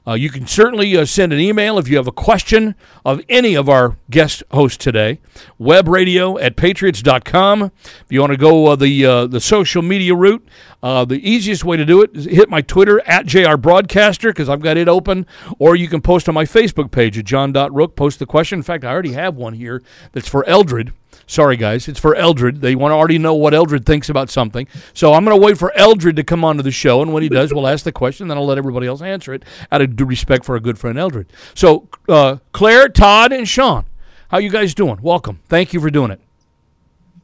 Uh, 0.08 0.14
you 0.14 0.30
can 0.30 0.46
certainly 0.46 0.96
uh, 0.96 1.04
send 1.04 1.34
an 1.34 1.38
email 1.38 1.76
if 1.76 1.86
you 1.86 1.98
have 1.98 2.06
a 2.06 2.12
question 2.12 2.74
of 3.04 3.20
any 3.28 3.54
of 3.54 3.68
our 3.68 3.98
guest 4.08 4.42
hosts 4.52 4.78
today. 4.78 5.20
Web 5.58 5.86
radio 5.86 6.38
at 6.38 6.56
patriots.com. 6.56 7.64
If 7.64 8.04
you 8.08 8.20
want 8.20 8.30
to 8.30 8.38
go 8.38 8.68
uh, 8.68 8.76
the 8.76 9.04
uh, 9.04 9.26
the 9.26 9.38
social 9.38 9.82
media 9.82 10.14
route, 10.14 10.48
uh, 10.82 11.04
the 11.04 11.20
easiest 11.28 11.62
way 11.62 11.76
to 11.76 11.84
do 11.84 12.00
it 12.00 12.16
is 12.16 12.24
hit 12.24 12.48
my 12.48 12.62
Twitter 12.62 13.06
at 13.06 13.26
JR 13.26 13.56
Broadcaster 13.56 14.30
because 14.30 14.48
I've 14.48 14.62
got 14.62 14.78
it 14.78 14.88
open, 14.88 15.26
or 15.58 15.76
you 15.76 15.88
can 15.88 16.00
post 16.00 16.26
on 16.26 16.34
my 16.34 16.44
Facebook 16.44 16.90
page 16.90 17.18
at 17.18 17.26
John.Rook. 17.26 17.94
Post 17.94 18.18
the 18.18 18.24
question. 18.24 18.60
In 18.60 18.62
fact, 18.62 18.84
I 18.84 18.90
already 18.90 19.12
have 19.12 19.36
one 19.36 19.52
here 19.52 19.82
that's 20.12 20.28
for 20.28 20.42
Eldred. 20.48 20.94
Sorry, 21.28 21.56
guys. 21.58 21.86
It's 21.88 22.00
for 22.00 22.14
Eldred. 22.14 22.62
They 22.62 22.74
want 22.74 22.90
to 22.92 22.96
already 22.96 23.18
know 23.18 23.34
what 23.34 23.52
Eldred 23.52 23.84
thinks 23.84 24.08
about 24.08 24.30
something. 24.30 24.66
So 24.94 25.12
I'm 25.12 25.24
going 25.26 25.38
to 25.38 25.44
wait 25.46 25.58
for 25.58 25.70
Eldred 25.76 26.16
to 26.16 26.24
come 26.24 26.42
onto 26.42 26.62
the 26.62 26.70
show, 26.70 27.02
and 27.02 27.12
when 27.12 27.22
he 27.22 27.28
does, 27.28 27.52
we'll 27.52 27.66
ask 27.68 27.84
the 27.84 27.92
question. 27.92 28.28
Then 28.28 28.38
I'll 28.38 28.46
let 28.46 28.56
everybody 28.56 28.86
else 28.86 29.02
answer 29.02 29.34
it 29.34 29.44
out 29.70 29.82
of 29.82 29.94
due 29.94 30.06
respect 30.06 30.46
for 30.46 30.54
our 30.54 30.60
good 30.60 30.78
friend 30.78 30.98
Eldred. 30.98 31.26
So 31.54 31.86
uh, 32.08 32.38
Claire, 32.52 32.88
Todd, 32.88 33.30
and 33.32 33.46
Sean, 33.46 33.84
how 34.30 34.38
you 34.38 34.48
guys 34.48 34.74
doing? 34.74 34.98
Welcome. 35.02 35.40
Thank 35.50 35.74
you 35.74 35.80
for 35.80 35.90
doing 35.90 36.10
it. 36.10 36.20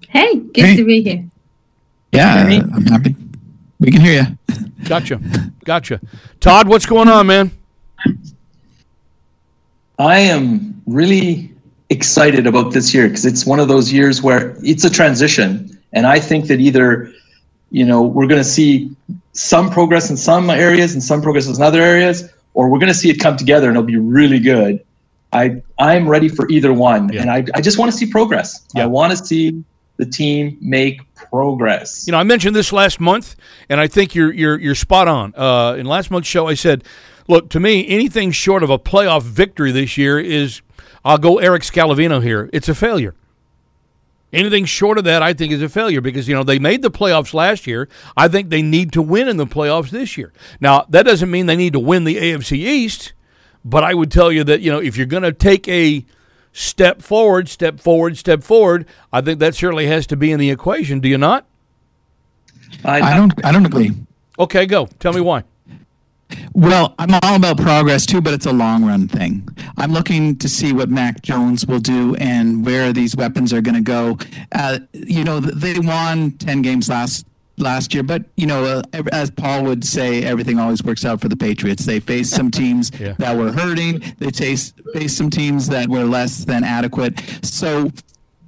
Hey, 0.09 0.35
good 0.37 0.65
Hey. 0.65 0.77
to 0.77 0.85
be 0.85 1.03
here. 1.03 1.25
Yeah, 2.13 2.45
I'm 2.45 2.87
happy. 2.87 3.17
We 3.81 3.91
can 3.91 4.03
hear 4.03 4.23
you. 4.23 4.55
Gotcha. 4.85 5.19
Gotcha. 5.65 5.99
Todd, 6.41 6.69
what's 6.69 6.85
going 6.87 7.09
on, 7.09 7.27
man? 7.27 7.51
I 9.99 10.19
am 10.21 10.83
really 10.87 11.54
excited 11.95 12.47
about 12.47 12.73
this 12.73 12.93
year 12.95 13.07
because 13.09 13.25
it's 13.25 13.47
one 13.47 13.61
of 13.61 13.69
those 13.69 13.93
years 13.93 14.23
where 14.23 14.57
it's 14.63 14.85
a 14.85 14.91
transition. 14.91 15.49
And 15.93 16.07
I 16.07 16.19
think 16.21 16.47
that 16.49 16.61
either 16.61 17.13
you 17.71 17.85
know, 17.85 18.03
we're 18.03 18.29
going 18.29 18.41
to 18.41 18.49
see 18.49 18.95
some 19.33 19.69
progress 19.69 20.09
in 20.11 20.17
some 20.17 20.49
areas 20.49 20.93
and 20.95 21.03
some 21.03 21.21
progress 21.21 21.47
in 21.49 21.61
other 21.61 21.83
areas, 21.83 22.29
or 22.53 22.69
we're 22.69 22.79
going 22.79 22.93
to 22.93 23.01
see 23.03 23.11
it 23.11 23.19
come 23.19 23.37
together 23.37 23.67
and 23.69 23.77
it'll 23.77 23.87
be 23.87 23.97
really 23.97 24.39
good. 24.39 24.79
I 25.33 25.61
I'm 25.81 26.09
ready 26.09 26.29
for 26.29 26.49
either 26.51 26.73
one, 26.73 27.13
Yeah. 27.13 27.23
and 27.23 27.31
I 27.31 27.45
I 27.59 27.61
just 27.61 27.77
want 27.79 27.91
to 27.91 27.97
see 27.99 28.07
progress. 28.07 28.65
Yeah. 28.75 28.85
I 28.85 28.87
want 28.87 29.11
to 29.17 29.25
see 29.31 29.65
the 29.97 30.07
team 30.07 30.57
make 30.61 31.01
progress. 31.17 32.05
You 32.07 32.13
know, 32.13 32.19
I 32.19 32.23
mentioned 32.23 32.55
this 32.55 32.73
last 32.73 33.01
month, 33.01 33.35
and 33.69 33.81
I 33.81 33.89
think 33.89 34.15
you're 34.15 34.33
you're 34.33 34.59
you're 34.61 34.77
spot 34.77 35.09
on. 35.09 35.35
Uh, 35.37 35.75
in 35.79 35.87
last 35.87 36.11
month's 36.13 36.29
show, 36.29 36.47
I 36.47 36.55
said, 36.55 36.85
"Look, 37.27 37.51
to 37.51 37.59
me, 37.59 37.89
anything 37.89 38.31
short 38.31 38.63
of 38.63 38.71
a 38.71 38.79
playoff 38.79 39.23
victory 39.23 39.73
this 39.73 39.99
year 39.99 40.21
is, 40.21 40.63
I'll 41.05 41.19
go 41.19 41.39
Erik 41.39 41.63
Scalavino 41.63 42.23
here. 42.23 42.49
It's 42.53 42.69
a 42.69 42.75
failure. 42.75 43.15
Anything 44.33 44.65
short 44.65 44.99
of 44.99 45.05
that, 45.05 45.23
I 45.23 45.33
think, 45.33 45.53
is 45.53 45.63
a 45.63 45.69
failure 45.69 46.01
because 46.01 46.27
you 46.27 46.35
know 46.35 46.43
they 46.43 46.59
made 46.59 46.83
the 46.83 46.91
playoffs 46.91 47.35
last 47.35 47.67
year. 47.69 47.89
I 48.17 48.27
think 48.27 48.51
they 48.51 48.63
need 48.63 48.93
to 48.95 49.03
win 49.03 49.29
in 49.29 49.37
the 49.37 49.47
playoffs 49.47 49.91
this 49.91 50.17
year. 50.17 50.33
Now, 50.61 50.87
that 50.89 51.05
doesn't 51.05 51.31
mean 51.31 51.47
they 51.47 51.57
need 51.57 51.75
to 51.75 51.81
win 51.81 52.03
the 52.03 52.17
AFC 52.17 52.57
East, 52.57 53.13
but 53.65 53.85
I 53.85 53.95
would 53.95 54.11
tell 54.11 54.33
you 54.33 54.43
that 54.45 54.61
you 54.61 54.73
know 54.73 54.81
if 54.81 54.97
you're 54.97 55.07
going 55.07 55.23
to 55.23 55.33
take 55.33 55.69
a 55.69 56.05
step 56.53 57.01
forward, 57.01 57.49
step 57.49 57.79
forward, 57.79 58.17
step 58.17 58.43
forward, 58.43 58.87
I 59.13 59.21
think 59.21 59.39
that 59.39 59.55
certainly 59.55 59.87
has 59.87 60.07
to 60.09 60.17
be 60.17 60.33
in 60.33 60.41
the 60.41 60.51
equation. 60.51 60.99
Do 60.99 61.09
you 61.09 61.19
not? 61.19 61.47
I 62.85 63.17
don't. 63.17 63.45
I 63.45 63.53
don't 63.53 63.67
agree. 63.67 63.93
Okay, 64.39 64.67
go. 64.67 64.87
Tell 64.99 65.13
me 65.13 65.21
why. 65.21 65.45
Well, 66.55 66.95
I'm 66.99 67.15
all 67.23 67.37
about 67.37 67.59
progress 67.59 68.07
too, 68.07 68.21
but 68.21 68.33
it's 68.35 68.47
a 68.47 68.53
long 68.53 68.85
run 68.85 69.09
thing. 69.09 69.49
I'm 69.77 69.93
looking 69.93 70.37
to 70.37 70.49
see 70.49 70.73
what 70.73 70.89
Mac 70.89 71.23
Jones 71.23 71.67
will 71.67 71.81
do 71.81 72.15
and 72.17 72.65
where 72.65 72.93
these 72.93 73.17
weapons 73.17 73.53
are 73.53 73.61
going 73.61 73.75
to 73.75 73.81
go. 73.81 74.19
Uh, 74.53 74.79
you 74.93 75.25
know, 75.25 75.41
they 75.41 75.79
won 75.79 76.33
10 76.33 76.63
games 76.63 76.89
last 76.89 77.27
last 77.57 77.95
year, 77.95 78.03
but 78.03 78.25
you 78.37 78.47
know, 78.49 78.65
uh, 78.65 79.03
as 79.13 79.31
Paul 79.31 79.63
would 79.65 79.85
say, 79.85 80.25
everything 80.25 80.59
always 80.59 80.83
works 80.83 81.05
out 81.05 81.21
for 81.21 81.29
the 81.29 81.37
Patriots. 81.37 81.85
They 81.87 82.01
faced 82.01 82.33
some 82.35 82.51
teams 82.61 82.91
Yeah. 82.99 83.15
that 83.19 83.37
were 83.37 83.53
hurting. 83.53 84.01
They 84.19 84.31
faced 84.31 84.75
faced 84.93 85.17
some 85.17 85.31
teams 85.31 85.69
that 85.69 85.89
were 85.89 86.05
less 86.05 86.45
than 86.45 86.65
adequate. 86.65 87.21
So 87.43 87.91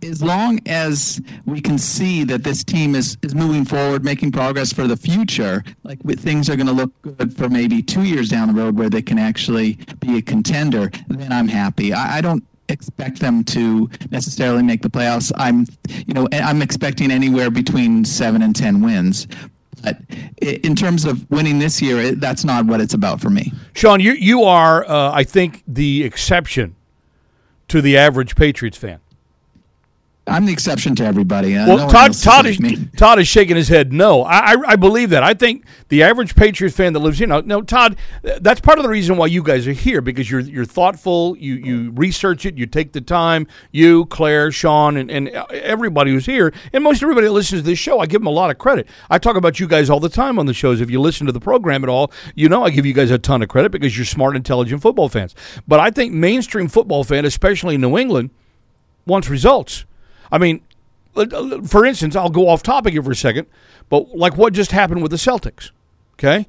as 0.02 0.22
long 0.22 0.60
as 0.66 1.20
we 1.44 1.60
can 1.60 1.78
see 1.78 2.24
that 2.24 2.44
this 2.44 2.62
team 2.64 2.94
is, 2.94 3.16
is 3.22 3.34
moving 3.34 3.64
forward, 3.64 4.04
making 4.04 4.32
progress 4.32 4.72
for 4.72 4.86
the 4.86 4.96
future, 4.96 5.64
like 5.82 6.00
things 6.18 6.48
are 6.50 6.56
going 6.56 6.66
to 6.66 6.72
look 6.72 6.92
good 7.02 7.36
for 7.36 7.48
maybe 7.48 7.82
two 7.82 8.02
years 8.02 8.28
down 8.28 8.48
the 8.48 8.60
road 8.60 8.78
where 8.78 8.90
they 8.90 9.02
can 9.02 9.18
actually 9.18 9.78
be 10.00 10.18
a 10.18 10.22
contender, 10.22 10.90
then 11.08 11.32
I'm 11.32 11.48
happy. 11.48 11.92
I, 11.92 12.18
I 12.18 12.20
don't 12.20 12.44
expect 12.68 13.20
them 13.20 13.44
to 13.44 13.88
necessarily 14.10 14.62
make 14.62 14.82
the 14.82 14.90
playoffs. 14.90 15.32
I'm, 15.36 15.66
you 15.88 16.14
know, 16.14 16.28
I'm 16.32 16.62
expecting 16.62 17.10
anywhere 17.10 17.50
between 17.50 18.04
seven 18.04 18.42
and 18.42 18.54
ten 18.54 18.82
wins. 18.82 19.26
But 19.82 19.98
in 20.40 20.74
terms 20.74 21.04
of 21.04 21.30
winning 21.30 21.58
this 21.58 21.80
year, 21.80 21.98
it, 22.00 22.20
that's 22.20 22.44
not 22.44 22.66
what 22.66 22.80
it's 22.80 22.94
about 22.94 23.20
for 23.20 23.30
me. 23.30 23.52
Sean, 23.74 24.00
you 24.00 24.12
you 24.12 24.42
are, 24.42 24.84
uh, 24.88 25.12
I 25.12 25.22
think, 25.22 25.62
the 25.68 26.02
exception 26.02 26.74
to 27.68 27.80
the 27.80 27.96
average 27.96 28.36
Patriots 28.36 28.78
fan. 28.78 29.00
I'm 30.28 30.44
the 30.44 30.52
exception 30.52 30.96
to 30.96 31.04
everybody. 31.04 31.54
Well, 31.54 31.88
Todd 31.88 32.12
Todd 32.14 32.46
is 32.46 32.58
me. 32.58 32.88
Todd 32.96 33.20
is 33.20 33.28
shaking 33.28 33.54
his 33.54 33.68
head. 33.68 33.92
No, 33.92 34.22
I, 34.22 34.38
I 34.38 34.56
I 34.68 34.76
believe 34.76 35.10
that. 35.10 35.22
I 35.22 35.34
think 35.34 35.64
the 35.88 36.02
average 36.02 36.34
Patriots 36.34 36.76
fan 36.76 36.92
that 36.94 36.98
lives 36.98 37.18
here. 37.18 37.28
Now, 37.28 37.40
no, 37.40 37.62
Todd, 37.62 37.96
that's 38.40 38.60
part 38.60 38.78
of 38.78 38.82
the 38.82 38.88
reason 38.88 39.16
why 39.16 39.26
you 39.26 39.40
guys 39.40 39.68
are 39.68 39.72
here 39.72 40.00
because 40.00 40.28
you're 40.28 40.40
you're 40.40 40.64
thoughtful. 40.64 41.36
You 41.38 41.54
you 41.54 41.90
research 41.92 42.44
it. 42.44 42.58
You 42.58 42.66
take 42.66 42.92
the 42.92 43.00
time. 43.00 43.46
You, 43.70 44.06
Claire, 44.06 44.50
Sean, 44.50 44.96
and, 44.96 45.12
and 45.12 45.28
everybody 45.28 46.10
who's 46.10 46.26
here, 46.26 46.52
and 46.72 46.82
most 46.82 47.02
everybody 47.04 47.28
that 47.28 47.32
listens 47.32 47.62
to 47.62 47.64
this 47.66 47.78
show, 47.78 48.00
I 48.00 48.06
give 48.06 48.20
them 48.20 48.26
a 48.26 48.30
lot 48.30 48.50
of 48.50 48.58
credit. 48.58 48.88
I 49.08 49.18
talk 49.18 49.36
about 49.36 49.60
you 49.60 49.68
guys 49.68 49.88
all 49.88 50.00
the 50.00 50.08
time 50.08 50.40
on 50.40 50.46
the 50.46 50.54
shows. 50.54 50.80
If 50.80 50.90
you 50.90 51.00
listen 51.00 51.26
to 51.26 51.32
the 51.32 51.40
program 51.40 51.84
at 51.84 51.88
all, 51.88 52.10
you 52.34 52.48
know 52.48 52.64
I 52.64 52.70
give 52.70 52.84
you 52.84 52.94
guys 52.94 53.12
a 53.12 53.18
ton 53.18 53.42
of 53.42 53.48
credit 53.48 53.70
because 53.70 53.96
you're 53.96 54.04
smart, 54.04 54.34
intelligent 54.34 54.82
football 54.82 55.08
fans. 55.08 55.36
But 55.68 55.78
I 55.78 55.90
think 55.92 56.12
mainstream 56.12 56.66
football 56.66 57.04
fan, 57.04 57.24
especially 57.24 57.76
in 57.76 57.80
New 57.80 57.96
England, 57.96 58.30
wants 59.06 59.28
results. 59.28 59.84
I 60.30 60.38
mean, 60.38 60.60
uh, 61.16 61.60
for 61.62 61.84
instance, 61.84 62.16
I'll 62.16 62.28
go 62.30 62.48
off 62.48 62.62
topic 62.62 62.92
here 62.92 63.02
for 63.02 63.10
a 63.12 63.16
second, 63.16 63.46
but 63.88 64.16
like 64.16 64.36
what 64.36 64.52
just 64.52 64.72
happened 64.72 65.02
with 65.02 65.10
the 65.10 65.16
Celtics, 65.16 65.70
okay? 66.14 66.46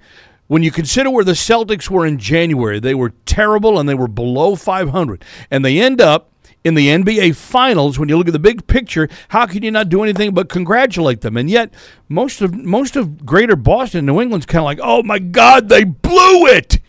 When 0.48 0.63
you 0.63 0.72
consider 0.72 1.10
where 1.10 1.24
the 1.25 1.34
Celtics 1.34 1.89
were 1.89 2.05
in 2.05 2.17
January, 2.19 2.79
they 2.79 2.96
were 2.96 3.13
terrible 3.25 3.79
and 3.79 3.88
they 3.88 3.93
were 3.96 4.07
below 4.07 4.55
500. 4.55 5.24
And 5.51 5.63
they 5.65 5.79
end 5.79 6.00
up 6.00 6.31
in 6.63 6.74
the 6.74 6.88
NBA 6.88 7.36
Finals. 7.36 8.00
When 8.00 8.07
you 8.07 8.17
look 8.17 8.27
at 8.27 8.34
the 8.34 8.39
big 8.39 8.65
picture, 8.65 9.10
how 9.27 9.46
can 9.46 9.62
you 9.62 9.72
not 9.72 9.89
do 9.89 10.03
anything 10.03 10.34
but 10.34 10.48
congratulate 10.48 11.19
them? 11.19 11.36
And 11.36 11.50
yet, 11.50 11.74
most 12.07 12.41
of 12.41 12.53
most 12.55 12.96
of 12.96 13.25
Greater 13.25 13.57
Boston, 13.57 14.05
New 14.05 14.22
England's 14.22 14.46
kind 14.46 14.60
of 14.60 14.65
like, 14.65 14.79
oh 14.81 15.03
my 15.03 15.19
God, 15.19 15.67
they 15.67 15.84
blew 15.84 16.48
it. 16.48 16.79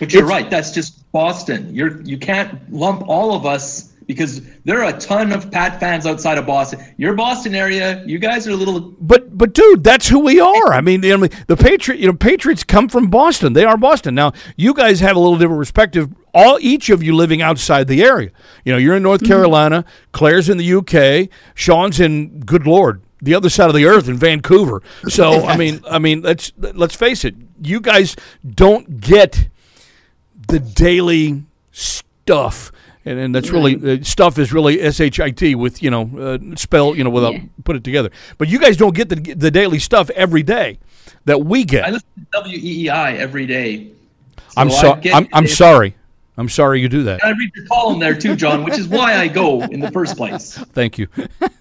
But 0.00 0.12
you're 0.12 0.24
It's- 0.24 0.28
right. 0.42 0.50
That's 0.50 0.72
just 0.72 1.10
Boston. 1.12 1.72
You're 1.72 2.00
you 2.02 2.18
can't 2.18 2.58
lump 2.72 3.04
all 3.08 3.34
of 3.34 3.46
us 3.46 3.92
because 4.06 4.42
there 4.64 4.82
are 4.82 4.94
a 4.94 4.98
ton 4.98 5.32
of 5.32 5.50
Pat 5.50 5.80
fans 5.80 6.06
outside 6.06 6.38
of 6.38 6.46
Boston. 6.46 6.84
Your 6.96 7.14
Boston 7.14 7.54
area, 7.54 8.02
you 8.06 8.18
guys 8.18 8.46
are 8.46 8.50
a 8.50 8.56
little. 8.56 8.80
But 8.80 9.36
but 9.36 9.54
dude, 9.54 9.84
that's 9.84 10.08
who 10.08 10.20
we 10.20 10.40
are. 10.40 10.72
I 10.72 10.80
mean, 10.80 11.00
the, 11.00 11.30
the 11.46 11.56
Patriot, 11.56 12.00
you 12.00 12.06
know, 12.06 12.12
Patriots 12.12 12.64
come 12.64 12.88
from 12.88 13.08
Boston. 13.08 13.52
They 13.52 13.64
are 13.64 13.76
Boston. 13.76 14.14
Now, 14.14 14.32
you 14.56 14.74
guys 14.74 15.00
have 15.00 15.16
a 15.16 15.18
little 15.18 15.38
different 15.38 15.60
perspective. 15.60 16.12
All 16.32 16.58
each 16.60 16.90
of 16.90 17.02
you 17.02 17.14
living 17.14 17.42
outside 17.42 17.86
the 17.86 18.02
area. 18.02 18.30
You 18.64 18.72
know, 18.72 18.78
you're 18.78 18.96
in 18.96 19.02
North 19.02 19.20
mm-hmm. 19.20 19.32
Carolina. 19.32 19.84
Claire's 20.12 20.48
in 20.48 20.58
the 20.58 20.74
UK. 20.74 21.30
Sean's 21.54 22.00
in 22.00 22.40
good 22.40 22.66
lord, 22.66 23.02
the 23.22 23.34
other 23.34 23.48
side 23.48 23.68
of 23.68 23.74
the 23.74 23.86
earth 23.86 24.08
in 24.08 24.16
Vancouver. 24.16 24.82
So 25.08 25.44
I 25.46 25.56
mean, 25.56 25.80
I 25.88 25.98
mean, 25.98 26.22
let's 26.22 26.52
let's 26.58 26.94
face 26.94 27.24
it. 27.24 27.34
You 27.62 27.80
guys 27.80 28.16
don't 28.48 29.00
get 29.00 29.48
the 30.48 30.58
daily 30.58 31.44
stuff. 31.72 32.72
And, 33.06 33.18
and 33.18 33.34
that's 33.34 33.50
really 33.50 34.00
uh, 34.00 34.02
stuff 34.02 34.38
is 34.38 34.52
really 34.52 34.80
S 34.80 34.98
H 35.00 35.20
I 35.20 35.30
T 35.30 35.54
with 35.54 35.82
you 35.82 35.90
know 35.90 36.10
uh, 36.18 36.56
spell 36.56 36.96
you 36.96 37.04
know 37.04 37.10
without 37.10 37.34
Yeah. 37.34 37.42
put 37.64 37.76
it 37.76 37.84
together. 37.84 38.10
But 38.38 38.48
you 38.48 38.58
guys 38.58 38.76
don't 38.76 38.94
get 38.94 39.08
the 39.10 39.16
the 39.34 39.50
daily 39.50 39.78
stuff 39.78 40.08
every 40.10 40.42
day 40.42 40.78
that 41.26 41.44
we 41.44 41.64
get. 41.64 41.84
I 41.84 41.90
listen 41.90 42.08
to 42.32 42.40
WEEI 42.40 43.16
every 43.18 43.46
day. 43.46 43.88
I'm 44.56 44.70
sorry. 44.70 45.12
I'm, 45.12 45.28
I'm 45.32 45.46
sorry. 45.46 45.96
I'm 46.36 46.48
sorry 46.48 46.80
you 46.80 46.88
do 46.88 47.02
that. 47.04 47.24
I 47.24 47.30
read 47.30 47.52
your 47.54 47.66
column 47.66 48.00
there 48.00 48.14
too, 48.14 48.34
John, 48.36 48.64
which 48.64 48.78
is 48.78 48.88
why 48.88 49.16
I 49.18 49.28
go 49.28 49.62
in 49.62 49.80
the 49.80 49.90
first 49.90 50.16
place. 50.16 50.54
Thank 50.72 50.98
you. 50.98 51.06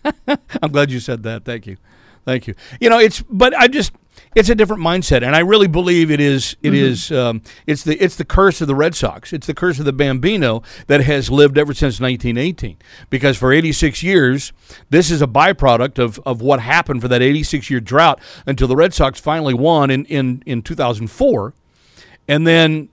I'm 0.62 0.72
glad 0.72 0.90
you 0.92 1.00
said 1.00 1.24
that. 1.24 1.46
Thank 1.46 1.68
you. 1.68 1.78
Thank 2.26 2.48
you. 2.48 2.56
You 2.80 2.90
know, 2.90 3.00
it's 3.00 3.22
but 3.30 3.54
I 3.54 3.68
just 3.68 3.92
it's 4.36 4.50
a 4.50 4.56
different 4.56 4.82
mindset, 4.82 5.24
and 5.24 5.36
I 5.36 5.40
really 5.40 5.68
believe 5.68 6.12
it 6.12 6.20
is. 6.20 6.56
It 6.62 6.74
is. 6.74 7.12
Um, 7.12 7.42
it's 7.68 7.84
the 7.84 7.98
it's 7.98 8.16
the 8.16 8.26
curse 8.26 8.62
of 8.62 8.68
the 8.68 8.76
Red 8.76 8.96
Sox. 8.96 9.34
It's 9.34 9.48
the 9.48 9.54
curse 9.54 9.80
of 9.80 9.86
the 9.86 9.94
Bambino 9.94 10.64
that 10.88 11.02
has 11.02 11.30
lived 11.30 11.58
ever 11.58 11.74
since 11.74 12.00
1918. 12.00 12.78
Because 13.10 13.38
for 13.38 13.54
86 13.54 14.02
years, 14.04 14.54
this 14.90 15.12
is 15.12 15.22
a 15.22 15.28
byproduct 15.28 16.00
of 16.00 16.20
of 16.26 16.42
what 16.42 16.60
happened 16.60 17.02
for 17.02 17.08
that 17.08 17.22
86 17.22 17.70
year 17.70 17.80
drought 17.80 18.20
until 18.46 18.68
the 18.68 18.76
Red 18.76 18.94
Sox 18.94 19.20
finally 19.20 19.54
won 19.54 19.92
in 19.92 20.06
in 20.06 20.44
in 20.46 20.62
2004, 20.62 21.54
and 22.28 22.48
then 22.48 22.90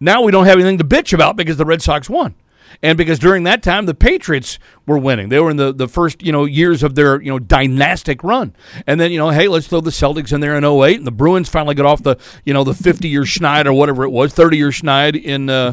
now 0.00 0.22
we 0.22 0.32
don't 0.32 0.46
have 0.46 0.58
anything 0.58 0.78
to 0.78 0.84
bitch 0.84 1.12
about 1.12 1.36
because 1.36 1.56
the 1.56 1.64
Red 1.64 1.82
Sox 1.82 2.08
won. 2.08 2.34
And 2.82 2.96
because 2.96 3.18
during 3.18 3.44
that 3.44 3.62
time 3.62 3.86
the 3.86 3.94
Patriots 3.94 4.58
were 4.86 4.98
winning. 4.98 5.28
They 5.28 5.38
were 5.38 5.50
in 5.50 5.56
the, 5.56 5.72
the 5.72 5.88
first, 5.88 6.22
you 6.22 6.32
know, 6.32 6.44
years 6.44 6.82
of 6.82 6.94
their, 6.94 7.20
you 7.20 7.30
know, 7.30 7.38
dynastic 7.38 8.24
run. 8.24 8.54
And 8.86 8.98
then, 8.98 9.12
you 9.12 9.18
know, 9.18 9.30
hey, 9.30 9.48
let's 9.48 9.66
throw 9.66 9.80
the 9.80 9.90
Celtics 9.90 10.32
in 10.32 10.40
there 10.40 10.56
in 10.56 10.64
08 10.64 10.98
and 10.98 11.06
the 11.06 11.12
Bruins 11.12 11.48
finally 11.48 11.74
got 11.74 11.86
off 11.86 12.02
the, 12.02 12.16
you 12.44 12.54
know, 12.54 12.64
the 12.64 12.74
50 12.74 13.08
year 13.08 13.22
schneid 13.22 13.66
or 13.66 13.72
whatever 13.72 14.04
it 14.04 14.10
was, 14.10 14.32
30 14.32 14.56
year 14.56 14.70
schneid 14.70 15.20
in 15.22 15.50
uh 15.50 15.72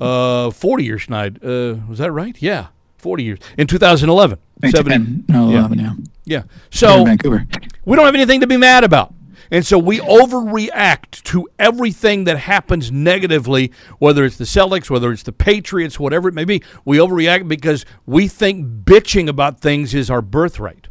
uh 0.00 0.50
40 0.50 0.84
year 0.84 0.96
schneid. 0.96 1.38
Uh 1.42 1.80
was 1.88 1.98
that 1.98 2.12
right? 2.12 2.40
Yeah. 2.40 2.68
40 2.98 3.22
years. 3.24 3.38
In 3.56 3.66
2011. 3.66 4.38
70 4.62 4.90
10, 4.90 5.24
no, 5.28 5.50
yeah. 5.50 5.60
11, 5.60 5.78
yeah. 5.78 5.92
yeah. 6.26 6.42
So 6.70 7.04
Vancouver. 7.04 7.46
we 7.86 7.96
don't 7.96 8.04
have 8.04 8.14
anything 8.14 8.40
to 8.40 8.46
be 8.46 8.58
mad 8.58 8.84
about. 8.84 9.14
And 9.50 9.66
so 9.66 9.78
we 9.78 9.98
overreact 9.98 11.22
to 11.24 11.48
everything 11.58 12.24
that 12.24 12.38
happens 12.38 12.92
negatively, 12.92 13.72
whether 13.98 14.24
it's 14.24 14.36
the 14.36 14.44
Celtics, 14.44 14.88
whether 14.90 15.10
it's 15.10 15.24
the 15.24 15.32
Patriots, 15.32 15.98
whatever 15.98 16.28
it 16.28 16.34
may 16.34 16.44
be. 16.44 16.62
We 16.84 16.98
overreact 16.98 17.48
because 17.48 17.84
we 18.06 18.28
think 18.28 18.84
bitching 18.84 19.28
about 19.28 19.60
things 19.60 19.94
is 19.94 20.10
our 20.10 20.22
birthright. 20.22 20.88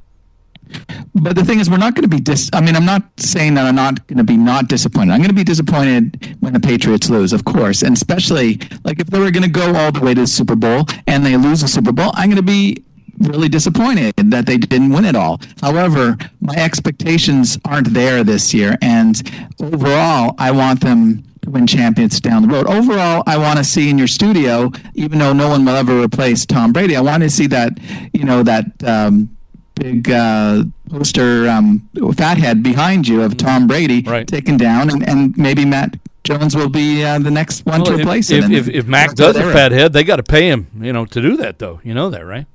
But 1.15 1.35
the 1.35 1.43
thing 1.43 1.59
is, 1.59 1.69
we're 1.69 1.77
not 1.77 1.95
going 1.95 2.07
to 2.07 2.15
be 2.15 2.21
dis. 2.21 2.49
I 2.53 2.61
mean, 2.61 2.75
I'm 2.75 2.85
not 2.85 3.03
saying 3.19 3.55
that 3.55 3.65
I'm 3.65 3.75
not 3.75 4.05
going 4.07 4.17
to 4.17 4.23
be 4.23 4.37
not 4.37 4.67
disappointed. 4.67 5.11
I'm 5.11 5.19
going 5.19 5.29
to 5.29 5.35
be 5.35 5.43
disappointed 5.43 6.37
when 6.41 6.53
the 6.53 6.59
Patriots 6.59 7.09
lose, 7.09 7.33
of 7.33 7.43
course, 7.43 7.81
and 7.81 7.95
especially 7.95 8.59
like 8.83 8.99
if 8.99 9.07
they 9.07 9.19
were 9.19 9.31
going 9.31 9.43
to 9.43 9.49
go 9.49 9.75
all 9.75 9.91
the 9.91 9.99
way 9.99 10.13
to 10.13 10.21
the 10.21 10.27
Super 10.27 10.55
Bowl 10.55 10.85
and 11.07 11.25
they 11.25 11.37
lose 11.37 11.61
the 11.61 11.67
Super 11.67 11.91
Bowl, 11.91 12.11
I'm 12.13 12.29
going 12.29 12.35
to 12.35 12.43
be 12.43 12.83
really 13.19 13.49
disappointed 13.49 14.13
that 14.17 14.45
they 14.45 14.57
didn't 14.57 14.91
win 14.91 15.05
it 15.05 15.15
all. 15.15 15.39
However, 15.61 16.17
my 16.41 16.55
expectations 16.55 17.57
aren't 17.65 17.93
there 17.93 18.23
this 18.23 18.53
year, 18.53 18.77
and 18.81 19.21
overall, 19.59 20.35
I 20.37 20.51
want 20.51 20.81
them 20.81 21.23
to 21.41 21.49
win 21.49 21.67
champions 21.67 22.19
down 22.19 22.41
the 22.43 22.47
road. 22.49 22.67
Overall, 22.67 23.23
I 23.25 23.37
want 23.37 23.57
to 23.57 23.63
see 23.63 23.89
in 23.89 23.97
your 23.97 24.07
studio, 24.07 24.71
even 24.95 25.19
though 25.19 25.33
no 25.33 25.47
one 25.49 25.63
will 25.65 25.75
ever 25.75 26.01
replace 26.01 26.45
Tom 26.45 26.73
Brady, 26.73 26.95
I 26.95 27.01
want 27.01 27.23
to 27.23 27.29
see 27.29 27.47
that, 27.47 27.77
you 28.13 28.23
know, 28.25 28.43
that. 28.43 28.65
Um, 28.83 29.35
big 29.75 30.11
uh, 30.11 30.61
poster 30.89 31.47
um, 31.47 31.87
fathead 32.17 32.61
behind 32.61 33.07
you 33.07 33.21
of 33.21 33.37
Tom 33.37 33.65
Brady 33.65 34.01
Right. 34.01 34.27
taken 34.27 34.57
down, 34.57 34.89
and, 34.89 35.07
and 35.07 35.37
maybe 35.37 35.63
Mac 35.63 35.97
Jones 36.25 36.53
will 36.53 36.67
be 36.67 37.01
uh, 37.01 37.17
the 37.19 37.31
next 37.31 37.65
one 37.65 37.85
to 37.85 37.91
Well, 37.91 37.93
if, 37.93 38.05
replace 38.05 38.29
if, 38.29 38.43
him. 38.43 38.51
if, 38.51 38.67
if 38.67 38.85
Mac 38.87 39.15
does 39.15 39.37
a 39.37 39.53
fat 39.53 39.71
head, 39.71 39.93
they 39.93 40.03
got 40.03 40.17
to 40.17 40.23
pay 40.23 40.49
him, 40.49 40.67
you 40.81 40.91
know, 40.91 41.05
to 41.05 41.21
do 41.21 41.37
that 41.37 41.59
though. 41.59 41.79
You 41.81 41.93
know 41.93 42.09
that, 42.09 42.25
right? 42.25 42.45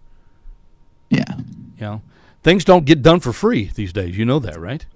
Yeah. 1.10 1.36
You 1.76 1.80
know, 1.80 2.02
things 2.42 2.64
don't 2.64 2.84
get 2.84 3.02
done 3.02 3.20
for 3.20 3.32
free 3.32 3.70
these 3.74 3.92
days. 3.92 4.16
You 4.16 4.24
know 4.24 4.38
that, 4.38 4.58
right? 4.58 4.86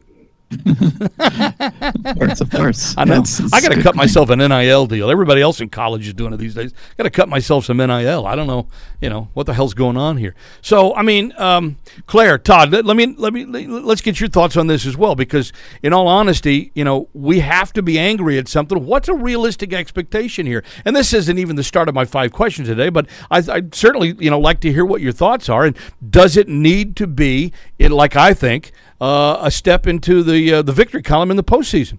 Of 0.51 2.17
course, 2.19 2.41
of 2.41 2.51
course. 2.51 2.95
I 2.97 3.05
know. 3.05 3.23
I 3.53 3.61
got 3.61 3.73
to 3.73 3.83
cut 3.83 3.95
myself 3.95 4.31
an 4.31 4.39
NIL 4.39 4.87
deal. 4.87 5.11
Everybody 5.11 5.43
else 5.43 5.61
in 5.61 5.69
college 5.69 6.07
is 6.07 6.15
doing 6.15 6.33
it 6.33 6.39
these 6.39 6.55
days. 6.55 6.73
Got 6.97 7.05
to 7.05 7.11
cut 7.11 7.29
myself 7.29 7.67
some 7.67 7.77
NIL. 7.77 8.27
I 8.27 8.35
don't 8.35 8.47
know, 8.47 8.69
you 9.01 9.11
know, 9.11 9.29
what 9.35 9.47
the 9.47 9.55
hell's 9.55 9.75
going 9.75 9.97
on 9.97 10.17
here. 10.17 10.35
So, 10.63 10.95
I 10.95 11.03
mean, 11.03 11.33
um, 11.37 11.77
Claire, 12.07 12.39
Todd, 12.39 12.71
let, 12.73 12.85
let 12.85 12.97
me 12.97 13.15
let 13.19 13.33
me 13.33 13.45
let's 13.45 14.01
get 14.01 14.21
your 14.21 14.29
thoughts 14.29 14.57
on 14.57 14.67
this 14.67 14.87
as 14.87 14.97
well, 14.97 15.15
because 15.15 15.53
in 15.83 15.93
all 15.93 16.09
honesty, 16.09 16.73
you 16.75 16.85
know, 16.85 17.09
we 17.13 17.41
have 17.41 17.73
to 17.75 17.83
be 17.83 17.99
angry 17.99 18.39
at 18.39 18.49
something. 18.49 18.85
What's 18.85 19.09
a 19.09 19.15
realistic 19.15 19.73
expectation 19.73 20.47
here? 20.47 20.65
And 20.85 20.97
this 20.97 21.13
isn't 21.13 21.39
even 21.39 21.57
the 21.57 21.65
start 21.65 21.89
of 21.89 21.95
my 21.95 22.05
five 22.05 22.33
questions 22.33 22.69
today, 22.69 22.89
but 22.89 23.07
I, 23.31 23.39
I 23.39 23.63
certainly, 23.73 24.17
you 24.19 24.31
know, 24.31 24.41
like 24.41 24.61
to 24.61 24.73
hear 24.73 24.85
what 24.85 25.01
your 25.01 25.13
thoughts 25.13 25.49
are. 25.49 25.65
And 25.65 25.77
does 26.09 26.37
it 26.37 26.49
need 26.49 26.97
to 26.97 27.07
be, 27.07 27.53
it, 27.79 27.91
like 27.91 28.17
I 28.17 28.33
think, 28.35 28.73
uh, 29.01 29.39
a 29.41 29.51
step 29.51 29.87
into 29.87 30.23
the 30.23 30.55
uh, 30.55 30.63
the 30.63 30.73
victory 30.73 31.03
column 31.03 31.31
in 31.31 31.37
the 31.37 31.45
postseason? 31.45 31.99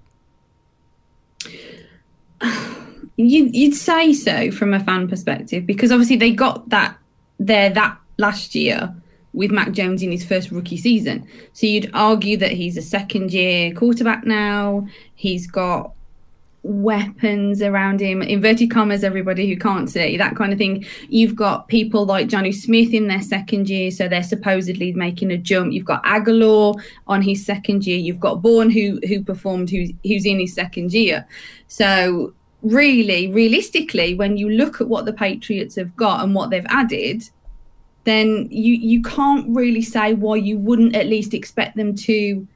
You, 3.21 3.49
you'd 3.51 3.75
say 3.75 4.13
so 4.13 4.49
from 4.49 4.73
a 4.73 4.79
fan 4.79 5.09
perspective 5.09 5.65
because 5.65 5.91
obviously 5.91 6.15
they 6.15 6.31
got 6.31 6.69
that 6.69 6.95
there 7.37 7.69
that 7.69 7.97
last 8.17 8.55
year 8.55 8.95
with 9.33 9.51
Mac 9.51 9.71
Jones 9.71 10.01
in 10.01 10.11
his 10.11 10.23
first 10.23 10.51
rookie 10.51 10.77
season. 10.77 11.27
So 11.53 11.67
you'd 11.67 11.91
argue 11.93 12.37
that 12.37 12.51
he's 12.51 12.77
a 12.77 12.81
second 12.81 13.31
year 13.31 13.73
quarterback 13.73 14.25
now. 14.25 14.87
He's 15.15 15.47
got 15.47 15.93
weapons 16.69 17.63
around 17.63 17.99
him, 17.99 18.21
inverted 18.21 18.69
commas, 18.69 19.03
everybody 19.03 19.49
who 19.49 19.57
can't 19.57 19.89
see, 19.89 20.15
that 20.17 20.35
kind 20.35 20.53
of 20.53 20.59
thing. 20.59 20.85
You've 21.09 21.35
got 21.35 21.67
people 21.67 22.05
like 22.05 22.27
Jonnu 22.27 22.53
Smith 22.53 22.93
in 22.93 23.07
their 23.07 23.23
second 23.23 23.67
year, 23.67 23.89
so 23.89 24.07
they're 24.07 24.21
supposedly 24.21 24.93
making 24.93 25.31
a 25.31 25.37
jump. 25.37 25.73
You've 25.73 25.85
got 25.85 26.03
Agholor 26.03 26.79
on 27.07 27.23
his 27.23 27.43
second 27.43 27.87
year. 27.87 27.97
You've 27.97 28.19
got 28.19 28.43
Bourne 28.43 28.69
who 28.69 28.99
who 29.07 29.23
performed 29.23 29.71
who's 29.71 29.91
who's 30.03 30.25
in 30.25 30.39
his 30.39 30.53
second 30.53 30.93
year. 30.93 31.27
So 31.67 32.33
really, 32.61 33.31
realistically, 33.31 34.13
when 34.13 34.37
you 34.37 34.49
look 34.49 34.79
at 34.79 34.87
what 34.87 35.05
the 35.05 35.13
Patriots 35.13 35.75
have 35.75 35.95
got 35.95 36.23
and 36.23 36.35
what 36.35 36.51
they've 36.51 36.65
added, 36.69 37.23
then 38.03 38.47
you 38.51 38.75
you 38.75 39.01
can't 39.01 39.49
really 39.55 39.81
say 39.81 40.13
why 40.13 40.35
you 40.35 40.59
wouldn't 40.59 40.95
at 40.95 41.07
least 41.07 41.33
expect 41.33 41.75
them 41.77 41.95
to 41.95 42.47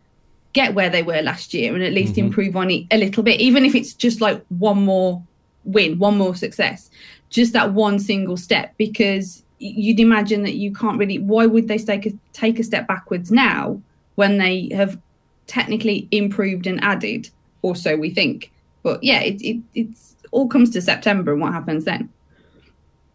get 0.54 0.76
where 0.76 0.90
they 0.90 1.04
were 1.04 1.22
last 1.22 1.54
year 1.54 1.74
and 1.74 1.84
at 1.84 1.94
least 1.94 2.14
mm-hmm. 2.14 2.28
improve 2.28 2.56
on 2.56 2.72
it 2.72 2.86
a 2.92 2.98
little 2.98 3.24
bit, 3.24 3.42
even 3.42 3.66
if 3.66 3.76
it's 3.76 3.94
just 3.94 4.22
like 4.22 4.44
one 4.50 4.84
more 4.86 5.22
win, 5.66 6.00
one 6.00 6.18
more 6.18 6.36
success, 6.36 6.90
just 7.30 7.54
that 7.54 7.74
one 7.74 8.00
single 8.00 8.38
step. 8.38 8.74
Because 8.78 9.44
you'd 9.60 10.00
imagine 10.00 10.44
that 10.44 10.54
you 10.54 10.74
can't 10.74 10.98
really. 10.98 11.20
Why 11.20 11.46
would 11.46 11.68
they 11.68 11.78
take 11.78 12.06
a, 12.06 12.12
take 12.32 12.60
a 12.60 12.64
step 12.64 12.88
backwards 12.88 13.32
now 13.32 13.82
when 14.16 14.38
they 14.38 14.70
have 14.74 15.00
technically 15.48 16.08
improved 16.12 16.68
and 16.68 16.84
added? 16.84 17.30
Or 17.62 17.76
so 17.76 17.96
we 17.96 18.10
think. 18.10 18.52
But 18.84 19.04
yeah, 19.04 19.22
it, 19.22 19.42
it 19.42 19.62
it's 19.74 20.16
all 20.32 20.48
comes 20.48 20.70
to 20.72 20.82
September 20.82 21.32
and 21.32 21.42
what 21.42 21.54
happens 21.54 21.86
then. 21.86 22.10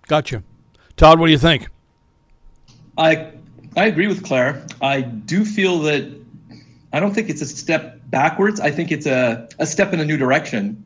Gotcha. 0.07 0.42
Todd, 0.97 1.21
what 1.21 1.26
do 1.26 1.33
you 1.33 1.38
think? 1.38 1.68
I 2.97 3.30
I 3.76 3.87
agree 3.87 4.07
with 4.07 4.25
Claire. 4.25 4.64
I 4.80 5.02
do 5.02 5.45
feel 5.45 5.78
that 5.80 6.18
I 6.99 7.00
don't 7.00 7.14
think 7.14 7.31
it's 7.31 7.43
a 7.43 7.47
step 7.47 8.00
backwards. 8.07 8.59
I 8.59 8.73
think 8.73 8.90
it's 8.90 9.06
a, 9.06 9.49
a 9.61 9.67
step 9.67 9.93
in 9.93 10.00
a 10.00 10.04
new 10.04 10.17
direction. 10.17 10.84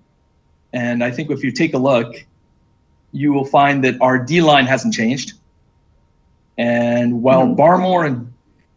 And 0.75 1.03
I 1.03 1.11
think 1.11 1.31
if 1.31 1.43
you 1.43 1.51
take 1.51 1.73
a 1.73 1.79
look, 1.79 2.23
you 3.13 3.33
will 3.33 3.47
find 3.47 3.83
that 3.85 3.99
our 4.03 4.19
D 4.19 4.43
line 4.43 4.67
hasn't 4.67 4.93
changed. 4.93 5.33
And 6.59 7.23
while 7.23 7.47
Barmore 7.47 8.07
and 8.07 8.31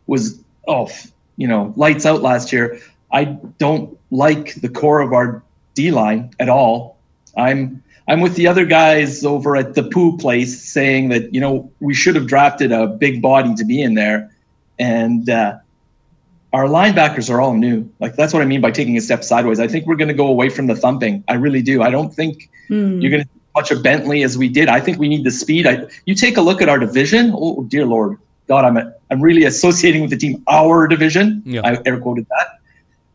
was 0.08 0.40
oh 0.70 0.90
you 1.36 1.46
know 1.46 1.74
lights 1.76 2.06
out 2.06 2.22
last 2.22 2.54
year, 2.54 2.80
I 3.12 3.26
don't 3.58 4.00
like 4.12 4.56
the 4.62 4.70
core 4.70 5.02
of 5.02 5.12
our 5.12 5.44
D 5.74 5.92
line 5.92 6.32
at 6.40 6.48
all. 6.48 6.98
I'm 7.36 7.84
I'm 8.08 8.22
with 8.22 8.36
the 8.36 8.48
other 8.48 8.66
guys 8.66 9.26
over 9.26 9.58
at 9.58 9.74
the 9.74 9.84
poo 9.84 10.18
place 10.18 10.62
saying 10.62 11.10
that 11.10 11.34
you 11.34 11.42
know 11.42 11.70
we 11.82 11.94
should 11.94 12.16
have 12.16 12.28
drafted 12.28 12.72
a 12.72 12.88
big 12.88 13.22
body 13.22 13.54
to 13.56 13.66
be 13.66 13.82
in 13.82 13.96
there, 13.96 14.32
and 14.80 15.30
uh, 15.30 15.58
our 16.56 16.68
linebackers 16.68 17.30
are 17.30 17.42
all 17.42 17.54
new. 17.54 17.78
Like 18.00 18.16
that's 18.16 18.34
what 18.34 18.42
I 18.42 18.46
mean 18.46 18.62
by 18.62 18.72
taking 18.72 18.96
a 18.98 19.02
step 19.02 19.26
sideways. 19.26 19.60
I 19.60 19.68
think 19.68 19.86
we're 19.88 19.98
going 19.98 20.14
to 20.16 20.20
go 20.24 20.28
away 20.28 20.48
from 20.50 20.68
the 20.68 20.76
thumping. 20.84 21.22
I 21.28 21.34
really 21.34 21.62
do. 21.62 21.82
I 21.82 21.90
don't 21.90 22.14
think 22.14 22.50
you're 23.02 23.12
going 23.12 23.24
to 23.24 23.30
much 23.56 23.72
of 23.72 23.84
Bentley 23.84 24.24
as 24.24 24.38
we 24.38 24.48
did. 24.48 24.70
I 24.70 24.80
think 24.80 24.98
we 24.98 25.10
need 25.10 25.24
the 25.26 25.32
speed. 25.32 25.68
I, 25.68 25.86
you 26.06 26.16
take 26.16 26.38
a 26.38 26.42
look 26.42 26.62
at 26.62 26.70
our 26.70 26.80
division. 26.80 27.34
Oh 27.36 27.64
dear 27.64 27.86
Lord, 27.86 28.18
God, 28.48 28.64
I'm 28.64 28.78
I'm 29.12 29.22
really 29.22 29.44
associating 29.44 30.02
with 30.02 30.12
the 30.12 30.18
team 30.18 30.44
our 30.48 30.88
division. 30.88 31.44
Yeah. 31.46 31.62
I 31.66 31.78
air 31.86 32.00
quoted 32.00 32.26
that, 32.30 32.48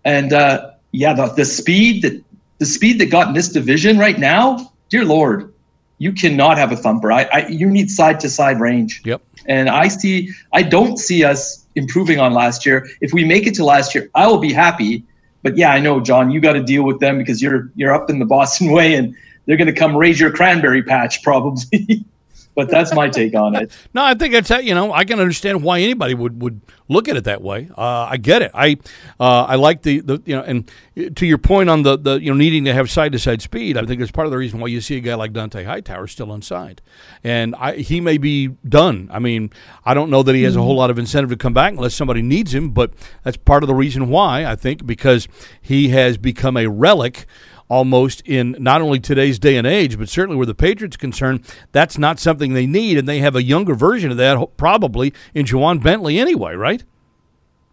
and 0.05 0.33
uh, 0.35 0.72
yeah, 0.92 1.14
the 1.14 1.26
the 1.40 1.46
speed 1.46 2.03
that 2.03 2.22
the 2.59 2.66
speed 2.66 2.98
that 3.00 3.07
got 3.07 3.29
in 3.29 3.35
this 3.35 3.48
division 3.48 3.98
right 3.98 4.18
now, 4.18 4.70
dear 4.90 5.05
Lord, 5.05 5.53
you 5.96 6.12
cannot 6.12 6.59
have 6.59 6.72
a 6.72 6.76
thumper. 6.76 7.11
I, 7.11 7.22
I 7.33 7.46
you 7.48 7.68
need 7.70 7.90
side 7.90 8.20
to 8.20 8.29
side 8.29 8.61
range. 8.61 9.03
Yep. 9.05 9.22
And 9.46 9.68
I 9.68 9.88
see, 9.88 10.31
I 10.53 10.62
don't 10.62 10.98
see 10.98 11.24
us 11.24 11.66
improving 11.80 12.20
on 12.20 12.32
last 12.32 12.64
year. 12.64 12.88
If 13.00 13.12
we 13.12 13.24
make 13.24 13.46
it 13.46 13.54
to 13.54 13.64
last 13.64 13.94
year, 13.94 14.08
I 14.14 14.26
will 14.26 14.38
be 14.38 14.52
happy. 14.52 15.04
But 15.42 15.56
yeah, 15.56 15.72
I 15.72 15.80
know, 15.80 16.00
John, 16.00 16.30
you 16.30 16.40
got 16.40 16.52
to 16.52 16.62
deal 16.62 16.84
with 16.84 17.00
them 17.00 17.18
because 17.18 17.40
you're 17.42 17.70
you're 17.74 17.94
up 17.94 18.10
in 18.10 18.18
the 18.18 18.26
Boston 18.26 18.70
way, 18.78 18.94
and 18.94 19.16
they're 19.46 19.56
going 19.56 19.74
to 19.74 19.80
come 19.80 19.96
raise 19.96 20.20
your 20.20 20.30
cranberry 20.30 20.82
patch 20.82 21.22
probably. 21.22 22.04
but 22.54 22.68
that's 22.68 22.94
my 22.94 23.08
take 23.08 23.34
on 23.34 23.56
it. 23.56 23.72
No, 23.94 24.04
I 24.04 24.14
think 24.14 24.32
that's 24.32 24.50
you 24.64 24.74
know 24.74 24.92
I 24.92 25.04
can 25.04 25.18
understand 25.18 25.62
why 25.62 25.80
anybody 25.80 26.14
would, 26.14 26.40
would 26.42 26.60
look 26.88 27.08
at 27.08 27.16
it 27.16 27.24
that 27.24 27.42
way. 27.42 27.68
Uh, 27.76 28.08
I 28.10 28.16
get 28.18 28.42
it. 28.42 28.50
I 28.54 28.76
uh, 29.18 29.44
I 29.44 29.56
like 29.56 29.82
the, 29.82 30.00
the 30.00 30.22
you 30.24 30.36
know 30.36 30.42
and 30.42 30.70
to 31.16 31.26
your 31.26 31.38
point 31.38 31.70
on 31.70 31.82
the, 31.82 31.96
the 31.96 32.20
you 32.20 32.30
know 32.30 32.36
needing 32.36 32.64
to 32.66 32.74
have 32.74 32.90
side 32.90 33.12
to 33.12 33.18
side 33.18 33.42
speed. 33.42 33.76
I 33.76 33.84
think 33.86 34.00
it's 34.00 34.10
part 34.10 34.26
of 34.26 34.30
the 34.30 34.36
reason 34.36 34.60
why 34.60 34.68
you 34.68 34.80
see 34.80 34.96
a 34.96 35.00
guy 35.00 35.14
like 35.14 35.32
Dont'a 35.32 35.64
Hightower 35.64 36.06
still 36.06 36.32
inside, 36.32 36.82
and 37.24 37.54
I, 37.56 37.76
he 37.76 38.00
may 38.00 38.18
be 38.18 38.48
done. 38.68 39.08
I 39.12 39.18
mean, 39.18 39.50
I 39.84 39.94
don't 39.94 40.10
know 40.10 40.22
that 40.22 40.34
he 40.34 40.42
has 40.42 40.56
a 40.56 40.62
whole 40.62 40.76
lot 40.76 40.90
of 40.90 40.98
incentive 40.98 41.30
to 41.30 41.36
come 41.36 41.54
back 41.54 41.72
unless 41.72 41.94
somebody 41.94 42.22
needs 42.22 42.54
him, 42.54 42.70
but 42.70 42.92
that's 43.24 43.36
part 43.36 43.62
of 43.62 43.68
the 43.68 43.74
reason 43.74 44.08
why 44.08 44.44
I 44.44 44.56
think 44.56 44.86
because 44.86 45.26
he 45.60 45.88
has 45.90 46.18
become 46.18 46.56
a 46.56 46.66
relic 46.68 47.26
almost 47.70 48.20
in 48.26 48.56
not 48.59 48.83
only 48.83 49.00
today's 49.00 49.38
day 49.38 49.56
and 49.56 49.66
age, 49.66 49.96
but 49.96 50.09
certainly 50.11 50.37
where 50.37 50.44
the 50.44 50.54
Patriots 50.54 50.96
are 50.96 50.98
concerned, 50.98 51.42
that's 51.72 51.96
not 51.96 52.18
something 52.18 52.52
they 52.52 52.66
need, 52.66 52.98
and 52.98 53.09
they 53.09 53.20
have 53.20 53.37
a 53.37 53.42
younger 53.42 53.74
version 53.74 54.11
of 54.11 54.18
that 54.18 54.56
probably 54.59 55.14
in 55.33 55.46
Ja'Whaun 55.46 55.83
Bentley 55.83 56.18
anyway, 56.18 56.54
right? 56.54 56.85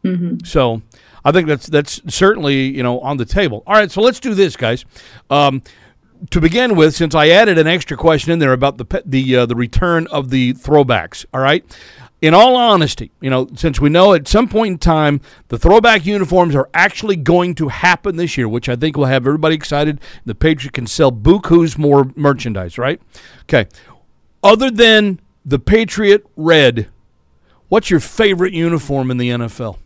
Mm-hmm. 0.06 0.46
So 0.46 0.84
I 1.26 1.32
think 1.32 1.48
that's 1.48 1.68
that's 1.68 2.02
certainly 2.08 2.56
you 2.56 2.84
know 2.84 3.02
on 3.02 3.18
the 3.18 3.26
table. 3.26 3.64
All 3.68 3.74
right, 3.74 3.92
so 3.92 4.02
let's 4.02 4.20
do 4.20 4.34
this, 4.34 4.56
guys. 4.56 4.86
Um, 5.30 5.64
to 6.30 6.40
begin 6.40 6.76
with, 6.76 6.96
since 6.96 7.14
I 7.14 7.30
added 7.30 7.58
an 7.58 7.68
extra 7.68 7.98
question 7.98 8.32
in 8.32 8.40
there 8.40 8.54
about 8.54 8.78
the 8.78 9.04
the 9.06 9.36
uh, 9.36 9.46
the 9.46 9.56
return 9.56 10.08
of 10.08 10.30
the 10.30 10.54
throwbacks, 10.54 11.26
all 11.34 11.42
right. 11.42 11.66
In 12.20 12.34
all 12.34 12.56
honesty, 12.56 13.12
you 13.22 13.30
know, 13.30 13.48
since 13.56 13.80
we 13.80 13.90
know 13.90 14.14
at 14.14 14.28
some 14.28 14.48
point 14.48 14.72
in 14.72 14.78
time 14.80 15.22
the 15.50 15.58
throwback 15.60 16.04
uniforms 16.04 16.56
are 16.56 16.68
actually 16.74 17.16
going 17.16 17.54
to 17.56 17.68
happen 17.68 18.16
this 18.16 18.38
year, 18.38 18.50
which 18.50 18.68
I 18.68 18.76
think 18.76 18.98
will 18.98 19.06
have 19.06 19.28
everybody 19.28 19.54
excited. 19.54 20.02
The 20.26 20.34
Patriots 20.34 20.74
can 20.74 20.88
sell 20.88 21.12
bukus 21.12 21.78
more 21.78 22.12
merchandise, 22.16 22.80
right? 22.80 23.00
Okay. 23.44 23.68
Other 24.44 24.72
than 24.72 25.20
the 25.46 25.60
Patriot 25.60 26.26
red, 26.36 26.88
what's 27.70 27.92
your 27.92 28.00
favorite 28.00 28.54
uniform 28.54 29.12
in 29.12 29.18
the 29.18 29.30
NFL? 29.30 29.78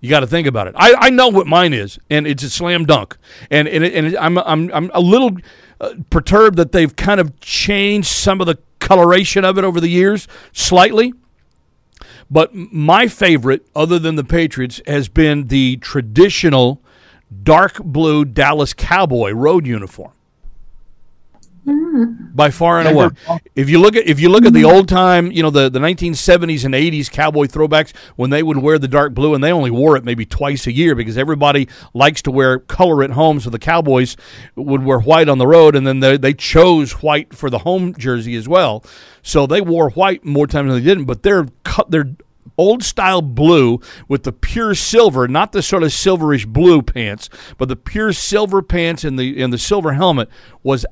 You 0.00 0.10
got 0.10 0.20
to 0.20 0.26
think 0.26 0.48
about 0.48 0.66
it. 0.66 0.74
I, 0.76 0.94
I 0.98 1.10
know 1.10 1.28
what 1.28 1.46
mine 1.46 1.72
is, 1.72 2.00
and 2.10 2.26
it's 2.26 2.42
a 2.42 2.50
slam 2.50 2.86
dunk. 2.86 3.16
And 3.52 3.68
and, 3.68 3.84
and 3.84 4.16
I'm 4.16 4.36
I'm 4.38 4.68
I'm 4.74 4.90
a 4.92 5.00
little 5.00 5.36
uh, 5.80 5.94
perturbed 6.10 6.56
that 6.56 6.72
they've 6.72 6.94
kind 6.96 7.20
of 7.20 7.38
changed 7.38 8.08
some 8.08 8.40
of 8.40 8.48
the 8.48 8.58
coloration 8.82 9.44
of 9.44 9.58
it 9.58 9.64
over 9.64 9.80
the 9.80 9.88
years 9.88 10.28
slightly. 10.52 11.12
But 12.30 12.54
my 12.54 13.08
favorite, 13.08 13.66
other 13.76 13.98
than 13.98 14.16
the 14.16 14.24
Patriots, 14.24 14.80
has 14.86 15.08
been 15.08 15.48
the 15.48 15.76
traditional 15.76 16.82
dark 17.42 17.78
blue 17.82 18.24
Dallas 18.24 18.72
Cowboy 18.72 19.32
road 19.32 19.66
uniform. 19.66 20.12
Mm-hmm. 21.66 22.34
By 22.34 22.50
far 22.50 22.80
and 22.80 22.88
away. 22.88 23.10
If 23.54 23.70
you 23.70 23.78
look 23.78 23.94
at 23.94 24.08
if 24.08 24.18
you 24.18 24.28
look 24.28 24.44
at 24.44 24.52
the 24.52 24.62
mm-hmm. 24.62 24.74
old 24.74 24.88
time, 24.88 25.30
you 25.30 25.44
know 25.44 25.50
the, 25.50 25.68
the 25.68 25.78
1970s 25.78 26.64
and 26.64 26.74
80s 26.74 27.08
cowboy 27.08 27.46
throwbacks 27.46 27.94
when 28.16 28.30
they 28.30 28.42
would 28.42 28.58
wear 28.58 28.80
the 28.80 28.88
dark 28.88 29.14
blue 29.14 29.32
and 29.32 29.44
they 29.44 29.52
only 29.52 29.70
wore 29.70 29.96
it 29.96 30.04
maybe 30.04 30.26
twice 30.26 30.66
a 30.66 30.72
year 30.72 30.96
because 30.96 31.16
everybody 31.16 31.68
likes 31.94 32.20
to 32.22 32.32
wear 32.32 32.58
color 32.58 33.04
at 33.04 33.10
home. 33.10 33.38
So 33.38 33.48
the 33.48 33.60
Cowboys 33.60 34.16
would 34.56 34.82
wear 34.82 34.98
white 34.98 35.28
on 35.28 35.38
the 35.38 35.46
road 35.46 35.76
and 35.76 35.86
then 35.86 36.00
they, 36.00 36.16
they 36.16 36.34
chose 36.34 37.02
white 37.02 37.32
for 37.32 37.48
the 37.48 37.58
home 37.58 37.94
jersey 37.94 38.34
as 38.34 38.48
well. 38.48 38.84
So 39.22 39.46
they 39.46 39.60
wore 39.60 39.90
white 39.90 40.24
more 40.24 40.48
times 40.48 40.72
than 40.72 40.82
they 40.82 40.88
didn't. 40.88 41.04
But 41.04 41.22
their 41.22 41.46
co- 41.64 41.86
their 41.88 42.16
old 42.58 42.82
style 42.82 43.22
blue 43.22 43.80
with 44.08 44.24
the 44.24 44.32
pure 44.32 44.74
silver, 44.74 45.28
not 45.28 45.52
the 45.52 45.62
sort 45.62 45.82
of 45.82 45.90
silverish 45.90 46.46
blue 46.46 46.82
pants, 46.82 47.28
but 47.56 47.68
the 47.68 47.76
pure 47.76 48.12
silver 48.12 48.62
pants 48.62 49.04
and 49.04 49.18
the 49.18 49.40
and 49.42 49.52
the 49.52 49.58
silver 49.58 49.92
helmet 49.92 50.28
was 50.62 50.84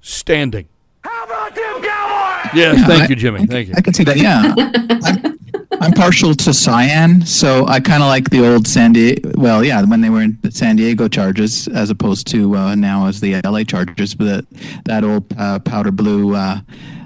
outstanding. 0.00 0.68
How 1.02 1.24
about 1.24 1.54
them 1.54 1.82
Cowboys? 1.82 2.50
Yes, 2.54 2.78
Yeah, 2.78 2.86
thank 2.86 3.02
I- 3.04 3.06
you, 3.08 3.16
Jimmy. 3.16 3.46
Thank 3.46 3.68
you. 3.68 3.74
I 3.76 3.80
can 3.80 3.94
see 3.94 4.04
that. 4.04 4.16
Yeah, 4.16 4.54
I'm, 5.04 5.38
I'm 5.82 5.92
partial 5.92 6.34
to 6.34 6.52
cyan, 6.52 7.24
so 7.24 7.66
I 7.66 7.80
kind 7.80 8.02
of 8.02 8.08
like 8.08 8.30
the 8.30 8.46
old 8.46 8.66
San 8.66 8.92
Diego. 8.92 9.30
Well, 9.34 9.64
yeah, 9.64 9.82
when 9.84 10.00
they 10.00 10.10
were 10.10 10.22
in 10.22 10.38
the 10.42 10.50
San 10.50 10.76
Diego 10.76 11.08
Chargers, 11.08 11.68
as 11.68 11.90
opposed 11.90 12.26
to 12.28 12.56
uh, 12.56 12.74
now 12.74 13.06
as 13.06 13.20
the 13.20 13.40
LA 13.42 13.64
Chargers, 13.64 14.14
but 14.14 14.24
that, 14.26 14.46
that 14.84 15.04
old 15.04 15.32
uh, 15.38 15.58
powder 15.60 15.90
blue, 15.90 16.34
uh, 16.34 16.60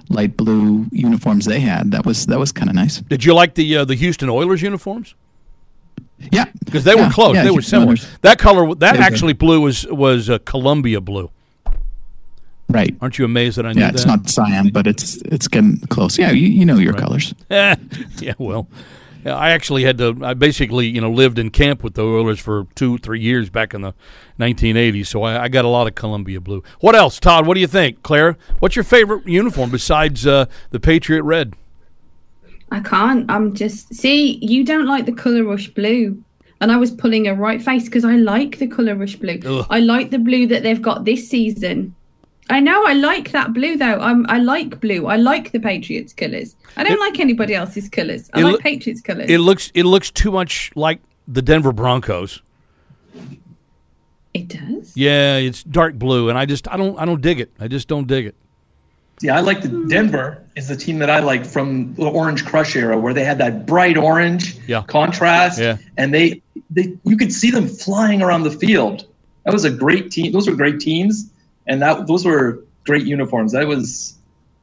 light 0.09 0.37
blue 0.37 0.87
uniforms 0.90 1.44
they 1.44 1.61
had. 1.61 1.90
That 1.92 2.04
was 2.04 2.26
that 2.26 2.38
was 2.38 2.50
kind 2.52 2.68
of 2.68 2.74
nice. 2.74 2.98
Did 3.00 3.24
you 3.24 3.35
like 3.35 3.54
the 3.54 3.76
uh, 3.76 3.85
the 3.85 3.94
Houston 3.94 4.28
Oilers 4.28 4.62
uniforms? 4.62 5.14
Yeah, 6.33 6.46
Because 6.64 6.85
they 6.85 6.94
were 6.94 7.11
close. 7.11 7.35
yeah, 7.35 7.42
they 7.44 7.50
were 7.50 7.61
similar. 7.61 7.88
Oilers. 7.88 8.07
That 8.22 8.38
color, 8.38 8.74
that 8.76 8.92
They 8.94 8.98
were 8.98 9.04
actually 9.04 9.33
blue 9.35 9.61
was 9.61 9.87
was 9.88 10.30
uh, 10.30 10.38
Columbia 10.44 11.00
blue. 11.00 11.30
Right. 12.74 12.96
Aren't 13.00 13.18
you 13.18 13.24
amazed 13.24 13.56
that 13.56 13.66
I 13.66 13.72
knew 13.72 13.80
Yeah, 13.80 13.87
that? 13.92 13.94
it's 13.94 14.04
not 14.06 14.28
cyan, 14.28 14.70
but 14.70 14.87
it's 14.88 15.16
it's 15.26 15.46
getting 15.46 15.78
close. 15.88 16.18
Yeah, 16.18 16.32
you, 16.32 16.48
you 16.48 16.66
know 16.66 16.76
your 16.76 16.92
colors. 16.92 17.32
yeah, 17.48 17.76
well, 18.37 18.66
I 19.24 19.50
actually 19.50 19.84
had 19.84 19.96
to. 19.98 20.18
I 20.22 20.34
basically, 20.34 20.87
you 20.88 21.00
know, 21.00 21.10
lived 21.10 21.38
in 21.38 21.50
camp 21.50 21.84
with 21.84 21.94
the 21.94 22.02
Oilers 22.02 22.40
for 22.40 22.66
two, 22.74 22.98
three 22.98 23.20
years 23.20 23.48
back 23.48 23.74
in 23.74 23.82
the 23.82 23.94
1980s. 24.40 25.06
So 25.06 25.22
I, 25.22 25.44
I 25.44 25.48
got 25.48 25.64
a 25.64 25.68
lot 25.68 25.87
of 25.87 25.94
Columbia 25.94 26.40
blue. 26.40 26.64
What 26.80 26.96
else, 26.96 27.20
Todd? 27.20 27.46
What 27.46 27.54
do 27.54 27.60
you 27.60 27.68
think, 27.68 28.02
Claire? 28.02 28.37
What's 28.58 28.74
your 28.74 28.84
favorite 28.84 29.24
uniform 29.26 29.70
besides 29.70 30.26
uh, 30.26 30.46
the 30.70 30.80
Patriot 30.80 31.22
red? 31.22 31.54
I 32.72 32.80
can't. 32.80 33.30
I'm 33.30 33.54
just 33.54 33.94
see. 33.94 34.38
You 34.42 34.64
don't 34.64 34.87
like 34.87 35.06
the 35.06 35.12
color 35.12 35.44
rush 35.44 35.68
blue, 35.68 36.22
and 36.60 36.72
I 36.72 36.76
was 36.76 36.90
pulling 36.90 37.28
a 37.28 37.34
right 37.34 37.62
face 37.62 37.84
because 37.84 38.04
I 38.04 38.16
like 38.16 38.58
the 38.58 38.66
color 38.66 38.96
rush 38.96 39.14
blue. 39.14 39.38
Ugh. 39.46 39.66
I 39.70 39.78
like 39.78 40.10
the 40.10 40.18
blue 40.18 40.48
that 40.48 40.64
they've 40.64 40.82
got 40.82 41.04
this 41.04 41.28
season. 41.28 41.94
I 42.50 42.61
know 42.61 42.85
I 42.87 42.92
like 42.92 43.30
that 43.33 43.52
blue 43.54 43.76
though. 43.76 43.98
I'm 44.00 44.26
I 44.28 44.38
like 44.38 44.80
blue. 44.80 45.07
I 45.07 45.16
like 45.16 45.52
the 45.52 45.61
Patriots 45.61 46.12
colors. 46.12 46.57
I 46.76 46.85
don't 46.85 47.00
like 47.00 47.18
anybody 47.20 47.54
else's 47.54 47.88
colors. 47.88 48.30
I 48.35 48.42
like 48.42 48.52
loo- 48.52 48.59
Patriots 48.59 49.00
colors. 49.00 49.30
It 49.30 49.38
looks 49.38 49.70
it 49.74 49.85
looks 49.85 50.11
too 50.11 50.30
much 50.30 50.70
like 50.74 51.00
the 51.26 51.40
Denver 51.42 51.72
Broncos. 51.72 52.42
it 54.35 54.48
does. 54.48 54.92
Yeah, 54.96 55.37
it's 55.37 55.62
dark 55.62 55.94
blue, 55.94 56.28
and 56.28 56.37
I 56.38 56.44
just 56.44 56.68
I 56.68 56.76
don't 56.76 56.98
I 56.98 57.04
don't 57.04 57.20
dig 57.20 57.40
it. 57.40 57.50
I 57.61 57.68
just 57.68 57.88
don't 57.88 58.07
dig 58.07 58.26
it. 58.26 58.35
Yeah, 59.22 59.37
I 59.37 59.40
like 59.40 59.62
the 59.62 59.87
Denver 59.88 60.42
is 60.57 60.66
the 60.68 60.76
team 60.76 60.98
that 60.98 61.09
I 61.09 61.20
like 61.20 61.46
from 61.46 61.94
the 61.94 62.07
Orange 62.07 62.44
Crush 62.44 62.74
era, 62.74 62.98
where 62.98 63.14
they 63.14 63.24
had 63.24 63.38
that 63.38 63.64
bright 63.64 63.96
orange 63.96 64.57
Yeah. 64.66 64.83
contrast, 64.88 65.59
Yeah. 65.61 65.76
and 65.96 66.12
they 66.12 66.42
they 66.70 66.92
you 67.04 67.16
could 67.16 67.33
see 67.33 67.50
them 67.50 67.68
flying 67.68 68.22
around 68.22 68.42
the 68.42 68.50
field. 68.50 69.07
That 69.44 69.52
was 69.52 69.64
a 69.64 69.70
great 69.70 70.11
team. 70.11 70.33
Those 70.33 70.48
were 70.48 70.57
great 70.57 70.80
teams, 70.80 71.30
and 71.66 71.81
that 71.83 72.07
those 72.07 72.24
were 72.24 72.64
great 72.85 73.07
uniforms. 73.07 73.53
That 73.53 73.66
was 73.66 74.18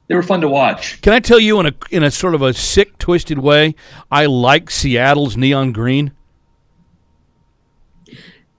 they 0.08 0.16
were 0.16 0.24
fun 0.24 0.42
to 0.42 0.50
watch. 0.50 1.02
Can 1.02 1.14
I 1.14 1.20
tell 1.20 1.40
you 1.40 1.60
in 1.60 1.66
a 1.68 1.74
in 1.90 2.04
a 2.04 2.12
sort 2.12 2.36
of 2.36 2.42
a 2.42 2.54
sick, 2.54 2.98
twisted 2.98 3.40
way? 3.40 3.76
I 4.12 4.26
like 4.26 4.70
Seattle's 4.70 5.38
neon 5.38 5.72
green. 5.72 6.12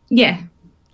Yeah. 0.08 0.42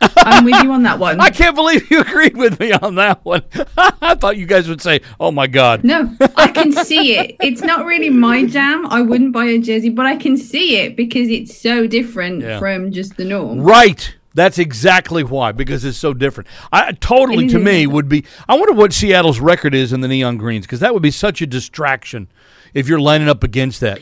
I'm 0.00 0.44
with 0.44 0.62
you 0.62 0.70
on 0.70 0.84
that 0.84 1.00
one. 1.00 1.20
I 1.28 1.30
can't 1.30 1.56
believe 1.56 1.90
you 1.90 2.00
agreed 2.00 2.36
with 2.36 2.60
me 2.60 2.70
on 2.72 2.94
that 2.96 3.24
one. 3.24 3.42
I 3.76 4.14
thought 4.14 4.36
you 4.36 4.46
guys 4.46 4.68
would 4.68 4.80
say, 4.80 5.00
"Oh 5.18 5.32
my 5.32 5.48
God." 5.48 5.82
No, 5.82 6.14
I 6.36 6.46
can 6.48 6.70
see 6.84 7.16
it. 7.16 7.34
It's 7.40 7.62
not 7.62 7.84
really 7.84 8.10
my 8.10 8.46
jam. 8.46 8.86
I 8.86 9.02
wouldn't 9.02 9.32
buy 9.32 9.46
a 9.46 9.58
jersey, 9.58 9.90
but 9.90 10.06
I 10.06 10.14
can 10.16 10.36
see 10.36 10.76
it 10.76 10.94
because 10.94 11.28
it's 11.28 11.60
so 11.60 11.88
different 11.88 12.42
Yeah. 12.42 12.60
from 12.60 12.92
just 12.92 13.16
the 13.16 13.24
norm. 13.24 13.60
Right. 13.60 14.14
That's 14.34 14.58
exactly 14.58 15.24
why, 15.24 15.52
because 15.52 15.84
it's 15.84 15.98
so 15.98 16.12
different. 16.14 16.48
I 16.70 16.92
totally 16.92 17.48
to 17.48 17.58
me 17.58 17.86
would 17.86 18.08
be. 18.08 18.24
I 18.48 18.56
wonder 18.56 18.72
what 18.74 18.92
Seattle's 18.92 19.40
record 19.40 19.74
is 19.74 19.92
in 19.92 20.00
the 20.00 20.08
neon 20.08 20.36
greens, 20.36 20.66
because 20.66 20.80
that 20.80 20.92
would 20.94 21.02
be 21.02 21.10
such 21.10 21.40
a 21.42 21.46
distraction 21.46 22.28
if 22.74 22.88
you're 22.88 23.00
lining 23.00 23.28
up 23.28 23.42
against 23.42 23.80
that. 23.80 24.00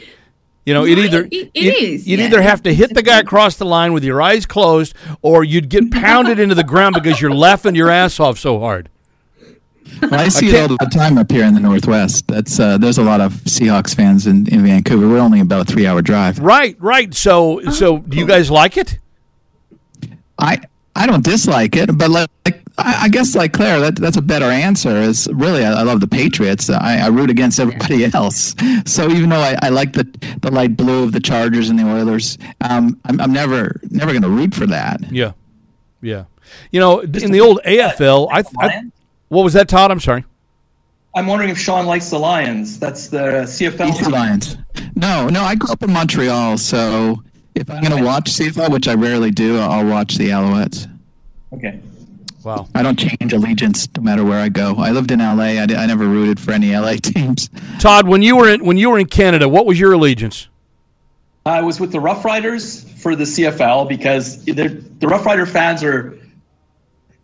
You 0.67 0.75
know, 0.75 0.85
it 0.85 0.99
either 0.99 1.27
it- 1.31 1.33
it 1.33 1.51
you'd, 1.55 2.07
you'd 2.07 2.19
yeah. 2.19 2.27
either 2.27 2.43
have 2.43 2.63
to 2.65 2.75
hit 2.75 2.93
the 2.93 3.03
guy 3.03 3.21
across 3.21 3.57
the 3.57 3.65
line 3.65 3.93
with 3.93 4.03
your 4.03 4.21
eyes 4.21 4.47
closed, 4.47 4.95
or 5.23 5.45
you'd 5.45 5.69
get 5.69 5.91
pounded 5.93 6.41
into 6.41 6.57
the 6.57 6.65
ground 6.65 6.95
because 6.95 7.21
you're 7.21 7.31
laughing 7.33 7.77
your 7.77 7.89
ass 7.89 8.19
off 8.19 8.39
so 8.39 8.59
hard. 8.59 8.89
Well, 10.03 10.15
I 10.15 10.29
see 10.29 10.49
it 10.49 10.69
all 10.71 10.77
the 10.77 10.91
time 10.93 11.17
up 11.17 11.31
here 11.31 11.45
in 11.45 11.55
the 11.55 11.61
Northwest. 11.61 12.27
That's 12.27 12.59
uh, 12.59 12.77
there's 12.77 12.99
a 12.99 13.05
lot 13.05 13.21
of 13.21 13.33
Seahawks 13.45 13.95
fans 13.95 14.27
in, 14.27 14.49
in 14.53 14.65
Vancouver. 14.65 15.09
We're 15.09 15.19
only 15.21 15.39
about 15.39 15.71
a 15.71 15.73
three 15.73 15.87
hour 15.87 16.03
drive. 16.03 16.41
Right, 16.41 16.77
right. 16.81 17.15
So, 17.15 17.61
so 17.71 17.99
do 17.99 18.17
you 18.17 18.27
guys 18.27 18.51
like 18.51 18.77
it? 18.77 18.99
I 20.39 20.61
I 20.95 21.07
don't 21.07 21.23
dislike 21.23 21.77
it, 21.77 21.97
but 21.97 22.11
like, 22.11 22.31
like 22.45 22.63
I, 22.79 23.05
I 23.05 23.09
guess 23.09 23.35
like 23.35 23.53
Claire, 23.53 23.81
that 23.81 23.97
that's 23.97 24.17
a 24.17 24.23
better 24.23 24.47
answer. 24.47 24.97
Is 24.97 25.29
really 25.33 25.65
I, 25.65 25.81
I 25.81 25.83
love 25.83 26.01
the 26.01 26.09
Patriots. 26.09 26.71
I, 26.71 26.99
I 26.99 27.09
root 27.09 27.31
against 27.31 27.61
everybody 27.61 28.05
else. 28.15 28.55
So 28.87 29.11
even 29.11 29.29
though 29.31 29.41
I, 29.41 29.59
I 29.63 29.69
like 29.69 29.93
the 29.93 30.05
the 30.41 30.51
light 30.51 30.77
blue 30.77 31.05
of 31.05 31.13
the 31.13 31.21
Chargers 31.21 31.69
and 31.69 31.79
the 31.79 31.85
Oilers, 31.85 32.39
um, 32.63 32.99
I'm, 33.05 33.21
I'm 33.21 33.33
never 33.33 33.81
never 33.91 34.13
going 34.13 34.23
to 34.23 34.31
root 34.31 34.55
for 34.55 34.67
that. 34.67 35.01
Yeah, 35.13 35.33
yeah. 36.01 36.25
You 36.71 36.81
know, 36.81 37.01
in 37.01 37.31
the 37.31 37.41
old 37.41 37.61
AFL, 37.67 38.29
I, 38.33 38.43
I 38.59 38.83
what 39.29 39.43
was 39.43 39.53
that, 39.55 39.69
Todd? 39.69 39.91
I'm 39.91 40.01
sorry. 40.01 40.25
I'm 41.15 41.27
wondering 41.27 41.51
if 41.51 41.59
Sean 41.59 41.87
likes 41.87 42.11
the 42.11 42.19
Lions. 42.19 42.79
That's 42.79 43.09
the 43.09 43.45
CFL. 43.47 43.89
BC 43.91 44.13
Lions. 44.13 44.57
No, 44.95 45.29
no. 45.29 45.43
I 45.43 45.55
grew 45.55 45.73
up 45.73 45.83
in 45.83 45.93
Montreal, 45.93 46.59
so 46.59 47.23
if 47.57 47.71
I'm 47.71 47.83
going 47.83 47.97
to 47.97 48.05
watch 48.05 48.31
CFL, 48.31 48.71
which 48.71 48.87
I 48.87 48.95
rarely 48.95 49.31
do, 49.31 49.59
I'll 49.59 49.87
watch 49.87 50.17
the 50.17 50.29
Alouettes. 50.29 50.89
Okay. 51.53 51.81
Wow. 52.45 52.69
I 52.75 52.83
don't 52.83 52.99
change 52.99 53.33
allegiance 53.33 53.89
no 53.97 54.03
matter 54.03 54.25
where 54.25 54.39
I 54.41 54.49
go. 54.49 54.77
I 54.77 54.91
lived 54.93 55.11
in 55.11 55.19
LA. 55.19 55.61
I, 55.61 55.67
never 55.87 56.07
rooted 56.07 56.39
for 56.39 56.53
any 56.53 56.77
LA 56.77 56.93
teams. 57.03 57.51
Todd, 57.81 58.07
when 58.07 58.23
you 58.23 58.37
were 58.37 58.49
in 58.49 58.65
when 58.65 58.77
you 58.77 58.91
were 58.91 58.99
in 58.99 59.07
Canada, 59.07 59.49
what 59.49 59.67
was 59.67 59.81
your 59.81 59.93
allegiance? 59.95 60.49
I 61.45 61.61
was 61.63 61.81
with 61.81 61.91
the 61.93 61.99
Rough 62.01 62.25
Riders 62.25 62.85
for 63.01 63.17
the 63.17 63.25
CFL 63.25 63.89
because 63.89 64.45
they're- 64.45 64.83
the 64.99 65.09
Rough 65.09 65.27
Rider 65.27 65.47
fans 65.47 65.83
are 65.83 66.19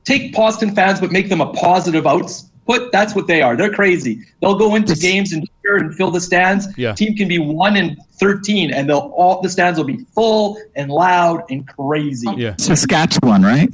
take 0.04 0.32
Boston 0.34 0.74
fans 0.74 1.00
but 1.00 1.12
make 1.12 1.28
them 1.28 1.40
a 1.40 1.52
positive 1.52 2.06
output. 2.68 2.92
That's 2.92 3.14
what 3.14 3.26
they 3.26 3.42
are. 3.42 3.56
They're 3.56 3.72
crazy. 3.72 4.20
They'll 4.40 4.56
go 4.58 4.74
into 4.74 4.94
games 4.94 5.32
and 5.32 5.48
cheer 5.62 5.76
and 5.76 5.94
fill 5.94 6.10
the 6.10 6.20
stands. 6.20 6.66
Yeah. 6.76 6.92
Team 6.94 7.14
can 7.16 7.28
be 7.28 7.38
one 7.38 7.76
and 7.76 7.96
thirteen, 8.14 8.72
and 8.72 8.88
they'll 8.88 9.12
all 9.16 9.40
the 9.40 9.48
stands 9.48 9.78
will 9.78 9.86
be 9.86 9.98
full 10.14 10.58
and 10.76 10.90
loud 10.90 11.42
and 11.50 11.66
crazy. 11.68 12.28
Yeah. 12.36 12.54
Saskatchewan, 12.56 13.42
right? 13.42 13.68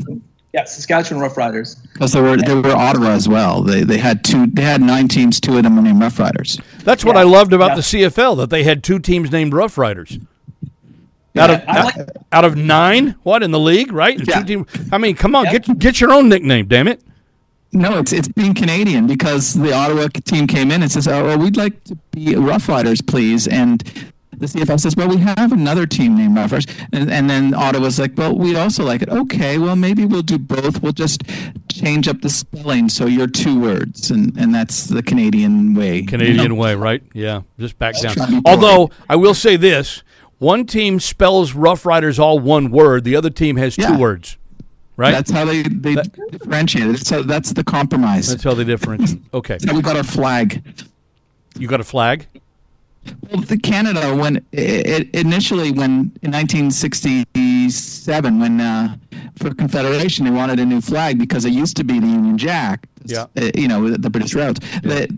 Yeah, 0.54 0.64
Saskatchewan 0.64 1.22
Rough 1.22 1.36
Riders. 1.36 1.74
Because 1.92 2.12
they 2.12 2.20
were 2.22 2.36
they 2.36 2.54
were 2.54 2.70
Ottawa 2.70 3.10
as 3.10 3.28
well. 3.28 3.62
They 3.62 3.82
they 3.84 3.98
had 3.98 4.24
two. 4.24 4.46
They 4.46 4.62
had 4.62 4.80
nine 4.80 5.08
teams. 5.08 5.40
Two 5.40 5.56
of 5.56 5.62
them 5.62 5.76
were 5.76 5.82
named 5.82 6.00
Rough 6.00 6.18
Riders. 6.18 6.58
That's 6.84 7.04
what 7.04 7.14
Yeah. 7.16 7.20
I 7.20 7.24
loved 7.24 7.52
about 7.52 7.70
Yeah. 7.70 7.74
the 7.76 7.82
CFL 7.82 8.36
that 8.36 8.50
they 8.50 8.64
had 8.64 8.82
two 8.82 8.98
teams 8.98 9.30
named 9.30 9.52
Rough 9.52 9.76
Riders. 9.78 10.18
Out 11.36 11.50
of 11.50 11.62
I 11.68 11.78
out, 11.78 11.84
like- 11.96 12.08
out 12.32 12.44
of 12.44 12.56
nine, 12.56 13.14
what 13.22 13.44
in 13.44 13.52
the 13.52 13.60
league, 13.60 13.92
right? 13.92 14.18
Yeah. 14.26 14.40
Two 14.40 14.44
team, 14.44 14.66
I 14.90 14.98
mean, 14.98 15.14
come 15.14 15.36
on, 15.36 15.44
Yeah. 15.44 15.58
get 15.58 15.78
get 15.78 16.00
your 16.00 16.12
own 16.12 16.28
nickname, 16.28 16.66
damn 16.66 16.88
it. 16.88 17.00
No, 17.72 17.98
it's 17.98 18.12
it's 18.12 18.28
being 18.28 18.54
Canadian 18.54 19.06
because 19.06 19.54
the 19.54 19.72
Ottawa 19.74 20.08
team 20.24 20.46
came 20.46 20.70
in 20.70 20.82
and 20.82 20.90
says, 20.90 21.06
"Oh, 21.06 21.24
well, 21.24 21.38
we'd 21.38 21.56
like 21.56 21.84
to 21.84 21.96
be 22.12 22.34
Rough 22.34 22.68
Riders, 22.68 23.02
please." 23.02 23.46
And 23.46 23.82
the 24.34 24.46
CFL 24.46 24.80
says, 24.80 24.96
"Well, 24.96 25.08
we 25.08 25.18
have 25.18 25.52
another 25.52 25.84
team 25.84 26.16
named 26.16 26.34
Rough 26.36 26.52
Riders," 26.52 26.66
and, 26.92 27.10
and 27.10 27.28
then 27.28 27.52
Ottawa's 27.52 27.98
like, 27.98 28.12
"Well, 28.16 28.34
we'd 28.34 28.56
also 28.56 28.84
like 28.84 29.02
it." 29.02 29.10
Okay, 29.10 29.58
well, 29.58 29.76
maybe 29.76 30.06
we'll 30.06 30.22
do 30.22 30.38
both. 30.38 30.82
We'll 30.82 30.92
just 30.92 31.22
change 31.68 32.08
up 32.08 32.22
the 32.22 32.30
spelling 32.30 32.88
so 32.88 33.04
you're 33.04 33.26
two 33.26 33.60
words, 33.60 34.10
and 34.10 34.34
and 34.38 34.54
that's 34.54 34.86
the 34.86 35.02
Canadian 35.02 35.74
way. 35.74 36.02
Canadian 36.04 36.38
You 36.38 36.48
know? 36.48 36.54
way, 36.54 36.74
right? 36.74 37.02
Yeah, 37.12 37.42
just 37.58 37.78
back 37.78 38.00
down. 38.00 38.14
Trying 38.14 38.30
to 38.30 38.40
be 38.40 38.48
Although 38.48 38.90
I 39.10 39.16
will 39.16 39.34
say 39.34 39.56
this: 39.56 40.02
one 40.38 40.64
team 40.64 41.00
spells 41.00 41.52
Rough 41.52 41.84
Riders 41.84 42.18
all 42.18 42.38
one 42.38 42.70
word, 42.70 43.04
the 43.04 43.14
other 43.14 43.28
team 43.30 43.56
has 43.56 43.76
two 43.76 43.98
words, 43.98 44.37
right? 44.98 45.12
That's 45.12 45.30
how 45.30 45.46
they 45.46 45.62
they 45.62 45.94
differentiate 46.30 46.96
it. 46.96 47.06
So 47.06 47.22
that's 47.22 47.54
the 47.54 47.64
compromise. 47.64 48.28
That's 48.28 48.44
how 48.44 48.52
they 48.52 48.64
differentiate. 48.64 49.22
Okay, 49.32 49.56
so 49.58 49.72
we 49.74 49.80
got 49.80 49.96
our 49.96 50.02
flag. 50.02 50.62
you 51.58 51.66
got 51.68 51.80
a 51.80 51.84
flag? 51.84 52.26
Well, 53.30 53.40
the 53.42 53.56
Canada 53.58 54.14
when 54.14 54.44
it, 54.52 55.08
initially 55.14 55.70
when 55.72 56.12
in 56.22 56.32
1967 56.32 58.38
when 58.40 58.60
uh, 58.60 58.96
for 59.38 59.54
Confederation 59.54 60.26
they 60.26 60.30
wanted 60.30 60.58
a 60.58 60.66
new 60.66 60.80
flag 60.82 61.18
because 61.18 61.44
it 61.46 61.52
used 61.52 61.76
to 61.78 61.84
be 61.84 61.98
the 62.00 62.06
Union 62.06 62.36
Jack. 62.36 62.86
Yeah. 63.04 63.26
Uh, 63.36 63.50
you 63.54 63.68
know 63.68 63.88
the 63.90 64.10
British 64.10 64.34
routes. 64.34 64.60
The, 64.82 65.08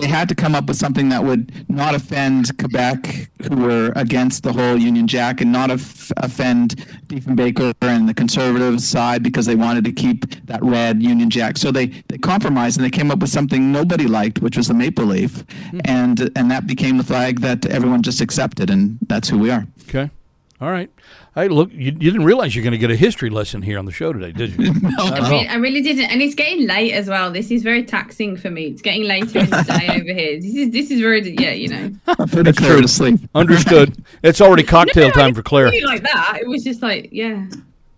they 0.00 0.06
had 0.06 0.28
to 0.28 0.34
come 0.34 0.54
up 0.54 0.66
with 0.66 0.76
something 0.76 1.08
that 1.10 1.24
would 1.24 1.68
not 1.68 1.94
offend 1.94 2.56
Quebec, 2.58 3.30
who 3.48 3.56
were 3.56 3.92
against 3.96 4.42
the 4.42 4.52
whole 4.52 4.76
Union 4.76 5.06
Jack, 5.06 5.40
and 5.40 5.52
not 5.52 5.70
of- 5.70 6.12
offend 6.18 6.76
Diefenbaker 7.06 7.74
and 7.80 8.08
the 8.08 8.14
conservative 8.14 8.80
side 8.80 9.22
because 9.22 9.46
they 9.46 9.54
wanted 9.54 9.84
to 9.84 9.92
keep 9.92 10.46
that 10.46 10.62
red 10.62 11.02
Union 11.02 11.30
Jack. 11.30 11.56
So 11.56 11.70
they, 11.70 11.86
they 12.08 12.18
compromised 12.18 12.78
and 12.78 12.84
they 12.84 12.90
came 12.90 13.10
up 13.10 13.18
with 13.18 13.30
something 13.30 13.72
nobody 13.72 14.06
liked, 14.06 14.40
which 14.40 14.56
was 14.56 14.68
the 14.68 14.74
maple 14.74 15.06
leaf, 15.06 15.46
mm-hmm. 15.46 15.80
and 15.84 16.30
and 16.36 16.50
that 16.50 16.66
became 16.66 16.98
the 16.98 17.04
flag 17.04 17.40
that 17.40 17.66
everyone 17.66 18.02
just 18.02 18.20
accepted, 18.20 18.70
and 18.70 18.98
that's 19.06 19.28
who 19.28 19.38
we 19.38 19.50
are. 19.50 19.66
Okay. 19.88 20.10
All 20.58 20.70
right. 20.70 20.90
Hey, 21.34 21.48
look, 21.48 21.70
you, 21.70 21.78
you 21.84 21.92
didn't 21.92 22.24
realize 22.24 22.56
you're 22.56 22.62
going 22.62 22.72
to 22.72 22.78
get 22.78 22.90
a 22.90 22.96
history 22.96 23.28
lesson 23.28 23.60
here 23.60 23.78
on 23.78 23.84
the 23.84 23.92
show 23.92 24.10
today, 24.14 24.32
did 24.32 24.58
you? 24.58 24.72
I, 24.98 25.30
re- 25.30 25.48
I 25.48 25.56
really 25.56 25.82
didn't, 25.82 26.10
and 26.10 26.22
it's 26.22 26.34
getting 26.34 26.66
late 26.66 26.92
as 26.92 27.08
well. 27.08 27.30
This 27.30 27.50
is 27.50 27.62
very 27.62 27.84
taxing 27.84 28.38
for 28.38 28.50
me. 28.50 28.68
It's 28.68 28.80
getting 28.80 29.02
later 29.04 29.40
in 29.40 29.50
the 29.50 29.62
day 29.62 29.88
over 29.90 30.18
here. 30.18 30.40
This 30.40 30.54
is 30.54 30.70
this 30.70 30.90
is 30.90 31.00
very 31.00 31.20
yeah, 31.38 31.50
you 31.50 31.68
know. 31.68 31.90
Put 32.26 32.56
Claire 32.56 32.80
to 32.80 32.88
sleep. 32.88 33.20
Understood. 33.34 34.02
It's 34.22 34.40
already 34.40 34.62
cocktail 34.76 35.08
No, 35.08 35.12
time 35.14 35.34
for 35.34 35.42
Claire. 35.42 35.70
didn't 35.70 35.84
it 35.84 35.92
like 35.92 36.02
that. 36.04 36.38
It 36.40 36.48
was 36.48 36.64
just 36.64 36.80
like 36.80 37.10
yeah, 37.12 37.46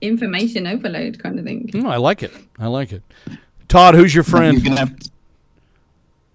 information 0.01 0.67
overload 0.67 1.23
kind 1.23 1.39
of 1.39 1.45
thing. 1.45 1.69
Mm, 1.69 1.89
I 1.89 1.97
like 1.97 2.25
it. 2.25 2.33
I 2.59 2.67
like 2.67 2.91
it. 2.91 3.03
Todd, 3.69 3.95
who's 3.95 4.13
your 4.13 4.25
friend? 4.25 4.59
You're 4.59 4.65
gonna 4.75 4.81
have 4.81 4.97
Is 4.99 5.11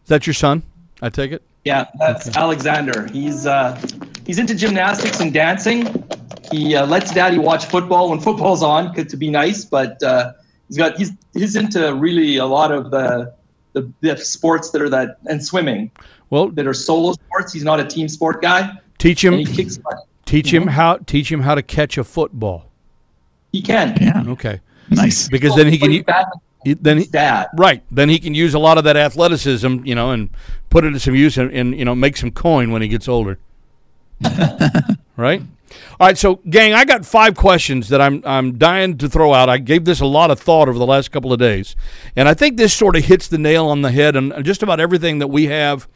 that 0.07 0.25
your 0.25 0.35
son? 0.35 0.63
I 1.01 1.09
take 1.09 1.33
it. 1.33 1.43
Yeah, 1.65 1.85
that's 1.97 2.35
Alexander. 2.35 3.07
He's 3.11 3.45
uh, 3.47 3.79
he's 4.25 4.37
into 4.39 4.53
gymnastics 4.55 5.19
and 5.19 5.33
dancing. 5.33 6.03
He 6.51 6.75
uh, 6.75 6.85
lets 6.85 7.13
daddy 7.13 7.37
watch 7.37 7.65
football 7.65 8.09
when 8.09 8.19
football's 8.27 8.61
on 8.63 8.93
'cause- 8.93 9.07
to 9.07 9.17
be 9.17 9.29
nice, 9.29 9.63
but 9.65 10.01
uh, 10.03 10.33
he's 10.67 10.77
got 10.77 10.97
he's 10.97 11.11
he's 11.33 11.55
into 11.55 11.93
really 11.95 12.37
a 12.37 12.45
lot 12.45 12.71
of 12.71 12.91
the, 12.91 13.33
the 13.73 13.89
the 14.01 14.17
sports 14.17 14.71
that 14.71 14.81
are 14.81 14.89
that 14.89 15.17
and 15.27 15.43
swimming 15.43 15.89
Well, 16.29 16.49
that 16.49 16.67
are 16.67 16.73
solo 16.73 17.13
sports. 17.13 17.53
He's 17.53 17.63
not 17.63 17.79
a 17.79 17.85
team 17.85 18.09
sport 18.09 18.41
guy, 18.41 18.69
teach 18.97 19.23
him. 19.23 19.33
he 19.35 19.45
kicks 19.45 19.77
butt. 19.77 19.95
Teach 20.25 20.53
him 20.53 20.67
how. 20.67 20.97
Teach 21.05 21.31
him 21.31 21.41
how 21.41 21.55
to 21.55 21.61
catch 21.61 21.97
a 21.97 22.03
football. 22.03 22.69
He 23.51 23.61
can. 23.61 23.95
yeah, 24.01 24.23
Okay. 24.27 24.59
nice. 24.89 25.29
Because 25.29 25.55
then 25.55 25.67
he 25.67 25.77
can. 25.77 26.03
Play 26.63 26.69
u- 26.71 26.75
badminton 26.75 26.77
he- 26.77 26.83
Then 26.83 26.97
his 26.97 27.05
he, 27.05 27.11
dad. 27.11 27.47
right. 27.57 27.83
Then 27.91 28.09
he 28.09 28.19
can 28.19 28.33
use 28.35 28.53
a 28.53 28.59
lot 28.59 28.77
of 28.77 28.83
that 28.85 28.97
athleticism, 28.97 29.85
you 29.85 29.95
know, 29.95 30.11
and 30.11 30.29
put 30.69 30.83
it 30.85 30.91
to 30.91 30.99
some 30.99 31.15
use 31.15 31.37
and, 31.37 31.51
and 31.51 31.77
you 31.77 31.85
know 31.85 31.95
make 31.95 32.17
some 32.17 32.31
coin 32.31 32.71
when 32.71 32.81
he 32.81 32.87
gets 32.87 33.07
older. 33.07 33.37
right. 35.17 35.41
All 35.99 36.07
right, 36.07 36.17
so 36.17 36.35
gang, 36.49 36.73
I 36.73 36.85
got 36.85 37.03
five 37.05 37.35
questions 37.35 37.89
that 37.89 37.99
I'm 38.01 38.21
I'm 38.25 38.57
dying 38.57 38.97
to 38.99 39.09
throw 39.09 39.33
out. 39.33 39.49
I 39.49 39.57
gave 39.57 39.85
this 39.85 40.01
a 40.01 40.05
lot 40.05 40.29
of 40.31 40.39
thought 40.39 40.69
over 40.69 40.77
the 40.77 40.85
last 40.85 41.11
couple 41.11 41.33
of 41.33 41.39
days, 41.39 41.75
and 42.15 42.27
I 42.29 42.33
think 42.35 42.57
this 42.57 42.73
sort 42.73 42.95
of 42.95 43.05
hits 43.05 43.27
the 43.27 43.37
nail 43.39 43.67
on 43.67 43.81
the 43.81 43.91
head 43.91 44.15
and 44.15 44.33
just 44.45 44.61
about 44.61 44.79
everything 44.79 45.19
that 45.19 45.27
we 45.27 45.47
have 45.47 45.87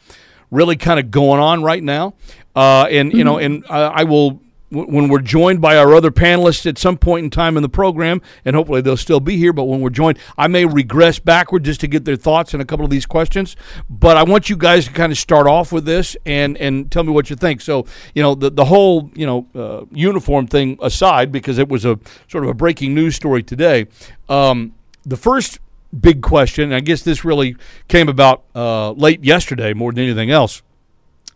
really 0.49 0.77
kind 0.77 0.99
of 0.99 1.11
going 1.11 1.39
on 1.39 1.61
right 1.63 1.83
now. 1.83 2.15
Uh, 2.55 2.87
and 2.89 3.13
you 3.13 3.23
know, 3.23 3.37
and 3.37 3.63
uh, 3.69 3.91
I 3.93 4.03
will 4.03 4.31
w- 4.31 4.46
when 4.69 5.07
we're 5.07 5.19
joined 5.19 5.61
by 5.61 5.77
our 5.77 5.93
other 5.93 6.11
panelists 6.11 6.65
at 6.65 6.77
some 6.77 6.97
point 6.97 7.23
in 7.23 7.29
time 7.29 7.55
in 7.55 7.63
the 7.63 7.69
program, 7.69 8.21
and 8.43 8.55
hopefully 8.55 8.81
they'll 8.81 8.97
still 8.97 9.19
be 9.19 9.37
here. 9.37 9.53
But 9.53 9.63
when 9.63 9.79
we're 9.79 9.89
joined, 9.89 10.19
I 10.37 10.47
may 10.47 10.65
regress 10.65 11.19
backward 11.19 11.63
just 11.63 11.79
to 11.81 11.87
get 11.87 12.05
their 12.05 12.15
thoughts 12.15 12.53
on 12.53 12.59
a 12.61 12.65
couple 12.65 12.83
of 12.83 12.91
these 12.91 13.05
questions. 13.05 13.55
But 13.89 14.17
I 14.17 14.23
want 14.23 14.49
you 14.49 14.57
guys 14.57 14.85
to 14.87 14.91
kind 14.91 15.11
of 15.11 15.17
start 15.17 15.47
off 15.47 15.71
with 15.71 15.85
this 15.85 16.17
and 16.25 16.57
and 16.57 16.91
tell 16.91 17.03
me 17.03 17.11
what 17.11 17.29
you 17.29 17.35
think. 17.35 17.61
So 17.61 17.85
you 18.13 18.21
know, 18.21 18.35
the 18.35 18.49
the 18.49 18.65
whole 18.65 19.09
you 19.15 19.25
know 19.25 19.47
uh, 19.55 19.85
uniform 19.91 20.47
thing 20.47 20.77
aside, 20.81 21.31
because 21.31 21.57
it 21.57 21.69
was 21.69 21.85
a 21.85 21.99
sort 22.27 22.43
of 22.43 22.49
a 22.49 22.53
breaking 22.53 22.93
news 22.93 23.15
story 23.15 23.43
today. 23.43 23.87
Um, 24.27 24.73
the 25.03 25.17
first 25.17 25.59
big 25.97 26.21
question, 26.21 26.73
I 26.73 26.81
guess 26.81 27.03
this 27.03 27.23
really 27.23 27.55
came 27.87 28.09
about 28.09 28.43
uh, 28.53 28.91
late 28.91 29.23
yesterday 29.23 29.73
more 29.73 29.93
than 29.93 30.03
anything 30.03 30.29
else, 30.29 30.61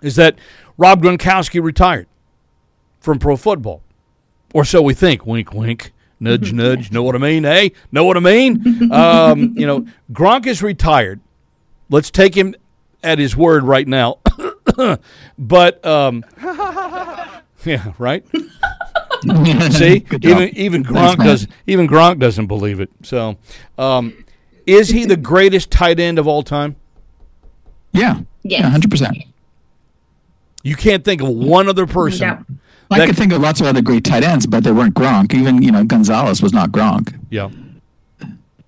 is 0.01 0.17
that 0.17 0.37
Rob 0.77 1.01
Gronkowski 1.01 1.63
retired 1.63 2.07
from 3.01 3.19
pro 3.19 3.35
football, 3.35 3.81
or 4.53 4.63
so 4.63 4.81
we 4.81 4.93
think. 4.93 5.25
Wink, 5.25 5.53
wink. 5.53 5.91
Nudge, 6.19 6.53
nudge. 6.53 6.91
Know 6.91 7.03
what 7.03 7.15
I 7.15 7.17
mean? 7.17 7.43
Hey, 7.43 7.73
know 7.91 8.05
what 8.05 8.15
I 8.15 8.21
mean? 8.21 8.91
Um, 8.91 9.53
you 9.57 9.65
know, 9.67 9.85
Gronk 10.13 10.45
is 10.47 10.61
retired. 10.63 11.19
Let's 11.89 12.09
take 12.11 12.35
him 12.35 12.55
at 13.03 13.17
his 13.19 13.35
word 13.35 13.63
right 13.63 13.87
now. 13.87 14.19
but 15.37 15.85
um, 15.85 16.23
yeah, 17.65 17.93
right. 17.97 18.23
See, 19.71 20.05
even 20.21 20.49
even 20.57 20.83
Gronk 20.83 21.17
man. 21.19 21.27
does 21.27 21.47
even 21.67 21.87
Gronk 21.87 22.19
doesn't 22.19 22.47
believe 22.47 22.79
it. 22.79 22.89
So, 23.03 23.37
um, 23.77 24.25
is 24.65 24.89
he 24.89 25.05
the 25.05 25.17
greatest 25.17 25.69
tight 25.71 25.99
end 25.99 26.17
of 26.19 26.27
all 26.27 26.43
time? 26.43 26.75
Yeah, 27.93 28.21
Yes. 28.43 28.61
yeah, 28.61 28.69
hundred 28.69 28.89
percent. 28.91 29.17
You 30.63 30.75
can't 30.75 31.03
think 31.03 31.21
of 31.21 31.29
one 31.29 31.67
other 31.67 31.85
person. 31.87 32.27
doubt. 32.27 32.45
I 32.91 32.99
That- 32.99 33.07
could 33.07 33.17
think 33.17 33.31
of 33.31 33.41
lots 33.41 33.61
of 33.61 33.67
other 33.67 33.81
great 33.81 34.03
tight 34.03 34.23
ends, 34.23 34.45
but 34.45 34.63
they 34.63 34.71
weren't 34.71 34.93
Gronk. 34.93 35.33
Even 35.33 35.61
you 35.61 35.71
know 35.71 35.83
Gonzalez 35.83 36.41
was 36.41 36.53
not 36.53 36.71
Gronk. 36.71 37.17
Yeah. 37.29 37.49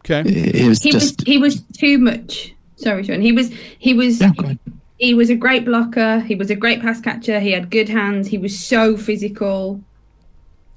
Okay. 0.06 0.22
It 0.30 0.68
was 0.68 0.82
He 0.82 0.92
just 0.92 1.20
was 1.20 1.26
he 1.28 1.38
was 1.38 1.62
too 1.78 1.98
much. 1.98 2.54
Sorry, 2.76 3.04
Sean. 3.04 3.22
He 3.22 3.32
was 3.32 3.52
he 3.80 3.94
was 3.94 4.20
yeah. 4.22 4.32
Go 4.36 4.56
he 5.00 5.14
was 5.14 5.30
a 5.30 5.36
great 5.36 5.66
blocker. 5.66 6.22
He 6.22 6.36
was 6.36 6.50
a 6.50 6.56
great 6.56 6.82
pass 6.82 7.02
catcher. 7.02 7.40
He 7.40 7.52
had 7.52 7.70
good 7.70 7.90
hands. 7.90 8.28
He 8.30 8.38
was 8.38 8.58
so 8.58 8.96
physical. 8.96 9.82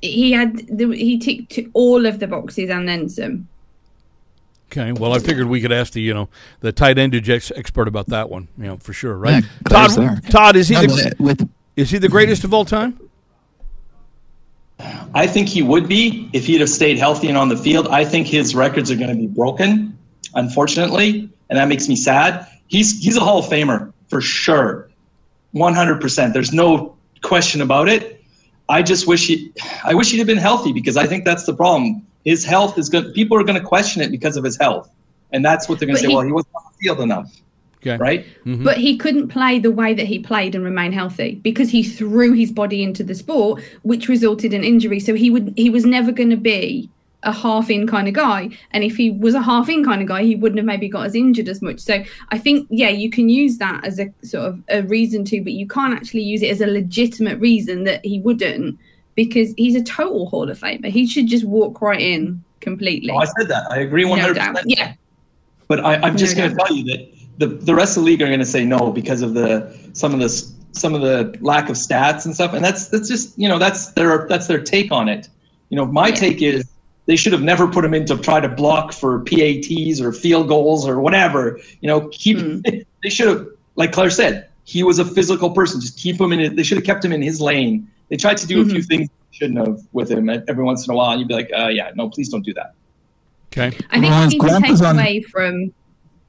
He 0.01 0.33
had 0.33 0.57
the, 0.67 0.89
he 0.97 1.19
ticked 1.19 1.59
all 1.75 2.07
of 2.07 2.19
the 2.19 2.27
boxes 2.27 2.69
and 2.71 2.89
then 2.89 3.09
some. 3.09 3.49
Okay. 4.73 4.93
Well, 4.93 5.13
I 5.13 5.21
figured 5.21 5.47
we 5.47 5.61
could 5.61 5.71
ask 5.73 5.93
the 5.93 6.01
you 6.01 6.13
know 6.13 6.29
the 6.61 6.73
tight 6.73 6.99
end 6.99 7.15
ex- 7.15 7.53
expert 7.55 7.87
about 7.89 8.07
that 8.09 8.29
one. 8.31 8.49
You 8.59 8.65
know 8.65 8.77
for 8.79 8.93
sure, 8.93 9.17
right? 9.17 9.45
Yeah, 9.45 9.51
Todd. 9.69 9.91
there. 9.93 10.21
Todd 10.29 10.57
is 10.57 10.69
he 10.69 10.75
No, 10.75 10.83
the 10.87 11.09
uh, 11.09 11.11
with 11.21 11.49
is 11.77 11.91
he 11.91 11.99
the 11.99 12.09
greatest 12.09 12.43
of 12.45 12.53
all 12.53 12.65
time? 12.65 12.99
I 15.15 15.27
think 15.27 15.49
he 15.49 15.63
would 15.63 15.89
be 15.89 16.29
if 16.33 16.47
he'd 16.47 16.61
have 16.61 16.69
stayed 16.69 16.99
healthy 16.99 17.29
and 17.29 17.37
on 17.39 17.49
the 17.49 17.57
field. 17.57 17.89
I 17.89 18.05
think 18.05 18.27
his 18.27 18.55
records 18.55 18.91
are 18.91 18.97
going 18.97 19.09
to 19.11 19.17
be 19.17 19.27
broken, 19.27 19.97
unfortunately, 20.35 21.29
and 21.49 21.59
that 21.59 21.69
makes 21.69 21.89
me 21.89 21.97
sad. 21.97 22.47
He's 22.69 22.99
he's 23.03 23.17
a 23.17 23.21
Hall 23.21 23.39
of 23.39 23.47
Famer 23.47 23.93
for 24.09 24.21
sure, 24.21 24.91
one 25.53 25.75
hundred 25.75 26.01
percent. 26.01 26.35
There's 26.35 26.53
no 26.53 26.95
question 27.23 27.61
about 27.63 27.89
it. 27.89 28.23
I 28.69 28.83
just 28.83 29.07
wish 29.07 29.27
he, 29.29 29.53
I 29.85 29.95
wish 29.95 30.11
he'd 30.11 30.19
have 30.19 30.27
been 30.27 30.37
healthy 30.39 30.73
because 30.73 30.97
I 30.97 31.07
think 31.07 31.25
that's 31.25 31.45
the 31.47 31.55
problem. 31.55 32.05
His 32.25 32.45
health 32.45 32.77
is 32.77 32.89
good. 32.89 33.15
People 33.15 33.39
are 33.39 33.45
going 33.45 33.59
to 33.59 33.65
question 33.65 34.03
it 34.03 34.11
because 34.11 34.37
of 34.37 34.43
his 34.45 34.57
health, 34.59 34.91
and 35.33 35.45
that's 35.45 35.69
what 35.69 35.79
they're 35.79 35.87
going 35.87 35.97
to 35.97 36.03
say. 36.03 36.09
he- 36.09 36.15
well, 36.15 36.25
he 36.27 36.33
wasn't 36.33 36.55
on 36.57 36.63
the 36.73 36.77
field 36.85 37.01
enough, 37.01 37.33
Okay. 37.89 37.97
right? 37.99 38.27
Mm-hmm. 38.45 38.65
But 38.65 38.79
he 38.79 38.97
couldn't 38.97 39.29
play 39.29 39.59
the 39.59 39.71
way 39.71 39.95
that 39.95 40.07
he 40.07 40.19
played 40.19 40.55
and 40.55 40.65
remain 40.65 40.93
healthy 40.93 41.37
because 41.37 41.71
he 41.71 41.83
threw 41.83 42.33
his 42.33 42.51
body 42.51 42.83
into 42.83 43.03
the 43.05 43.15
sport, 43.15 43.63
which 43.83 44.09
resulted 44.09 44.53
in 44.53 44.65
injury. 44.65 45.01
So 45.01 45.15
he 45.15 45.31
would 45.31 45.53
he 45.57 45.71
was 45.71 45.85
never 45.85 46.13
going 46.13 46.31
to 46.31 46.37
be 46.37 46.91
a 47.23 47.33
half 47.33 47.71
in 47.71 47.87
kind 47.87 48.07
of 48.07 48.15
guy. 48.15 48.51
And 48.71 48.85
if 48.85 48.97
he 48.97 49.11
was 49.11 49.35
a 49.35 49.43
half 49.43 49.69
in 49.69 49.85
kind 49.85 50.01
of 50.01 50.09
guy, 50.09 50.23
he 50.23 50.37
wouldn't 50.37 50.59
have 50.59 50.67
maybe 50.67 50.89
got 50.89 51.07
as 51.07 51.15
injured 51.15 51.49
as 51.49 51.61
much. 51.61 51.81
So 51.81 52.05
I 52.29 52.39
think 52.39 52.67
yeah, 52.71 52.91
you 52.91 53.11
can 53.11 53.29
use 53.29 53.59
that 53.59 53.85
as 53.85 53.99
a 53.99 54.13
sort 54.23 54.47
of 54.47 54.63
a 54.69 54.83
reason 54.83 55.25
to, 55.27 55.43
but 55.43 55.53
you 55.53 55.67
can't 55.67 55.95
actually 55.95 56.23
use 56.23 56.43
it 56.43 56.51
as 56.51 56.61
a 56.61 56.67
legitimate 56.67 57.39
reason 57.41 57.85
that 57.85 58.05
he 58.05 58.21
wouldn't 58.21 58.79
because 59.17 59.55
he's 59.57 59.75
a 59.75 59.83
total 59.83 60.29
Hall 60.29 60.49
of 60.51 60.59
Famer. 60.59 60.87
He 60.89 61.07
should 61.07 61.27
just 61.27 61.45
walk 61.45 61.81
right 61.81 62.01
in 62.01 62.45
completely. 62.61 63.11
Oh, 63.11 63.17
I 63.17 63.25
said 63.25 63.49
that. 63.49 63.71
I 63.73 63.79
agree 63.79 64.05
one 64.05 64.19
no 64.19 64.25
hundred 64.27 64.35
doubt. 64.35 64.55
percent. 64.55 64.71
Yeah. 64.71 64.95
But 65.69 65.85
I, 65.85 65.97
I'm 65.97 66.17
just 66.17 66.37
No 66.37 66.43
going 66.43 66.51
to 66.51 66.57
doubt. 66.57 66.67
tell 66.69 66.77
you 66.77 66.85
that 66.85 67.16
the 67.39 67.47
the 67.47 67.75
rest 67.75 67.97
of 67.97 68.03
the 68.03 68.07
league 68.11 68.23
are 68.23 68.27
going 68.27 68.39
to 68.41 68.45
say 68.47 68.65
no 68.65 68.91
because 68.93 69.23
of 69.23 69.35
the 69.35 69.77
some 69.93 70.13
of 70.15 70.21
the 70.21 70.29
some 70.73 70.95
of 70.95 71.01
the 71.01 71.37
lack 71.41 71.69
of 71.69 71.77
stats 71.77 72.25
and 72.27 72.35
stuff, 72.35 72.53
and 72.55 72.65
that's 72.65 72.89
that's 72.89 73.09
just 73.09 73.39
you 73.39 73.49
know 73.49 73.59
that's 73.59 73.93
their 73.93 74.27
that's 74.29 74.47
their 74.47 74.61
take 74.61 74.93
on 74.93 75.09
it. 75.09 75.29
You 75.71 75.77
know, 75.77 75.87
my 75.87 76.09
Yeah. 76.09 76.15
take 76.15 76.43
is 76.43 76.65
they 77.07 77.17
should 77.17 77.33
have 77.33 77.43
never 77.43 77.67
put 77.69 77.85
him 77.85 77.95
in 77.95 78.05
to 78.07 78.17
try 78.19 78.41
to 78.41 78.49
block 78.49 78.93
for 78.93 79.21
PATs 79.21 80.01
or 80.01 80.13
field 80.13 80.49
goals 80.49 80.87
or 80.89 81.01
whatever. 81.01 81.59
You 81.81 81.89
know, 81.89 82.09
keep 82.09 82.39
Hmm. 82.39 82.61
they 83.03 83.11
should 83.11 83.29
have 83.29 83.47
like 83.77 83.93
Claire 83.93 84.11
said 84.11 84.49
he 84.65 84.83
was 84.83 84.99
a 84.99 85.05
physical 85.05 85.51
person. 85.51 85.81
Just 85.81 85.99
keep 85.99 86.21
him 86.21 86.33
in. 86.33 86.41
It. 86.41 86.57
They 86.57 86.63
should 86.63 86.79
have 86.79 86.85
kept 86.87 87.05
him 87.05 87.13
in 87.13 87.23
his 87.23 87.41
lane. 87.41 87.89
They 88.09 88.17
tried 88.17 88.37
to 88.39 88.47
do 88.47 88.61
Mm-hmm. 88.61 88.71
a 88.71 88.73
few 88.75 88.83
things 88.83 89.09
they 89.09 89.37
shouldn't 89.37 89.59
have 89.67 89.81
with 89.93 90.11
him 90.11 90.29
every 90.29 90.65
once 90.65 90.87
in 90.87 90.93
a 90.93 90.97
while, 90.97 91.11
and 91.13 91.21
you'd 91.21 91.29
be 91.29 91.35
like, 91.35 91.51
uh, 91.57 91.69
yeah, 91.69 91.91
no, 91.95 92.09
please 92.09 92.29
don't 92.29 92.45
do 92.45 92.55
that. 92.55 92.75
Okay. 93.53 93.67
I 93.91 94.01
think 94.01 94.11
Well, 94.13 94.19
we 94.19 94.25
his 94.25 94.33
need 94.35 94.41
to 94.41 94.61
take 94.61 94.71
was 94.71 94.83
on- 94.83 94.99
away 94.99 95.23
from 95.23 95.73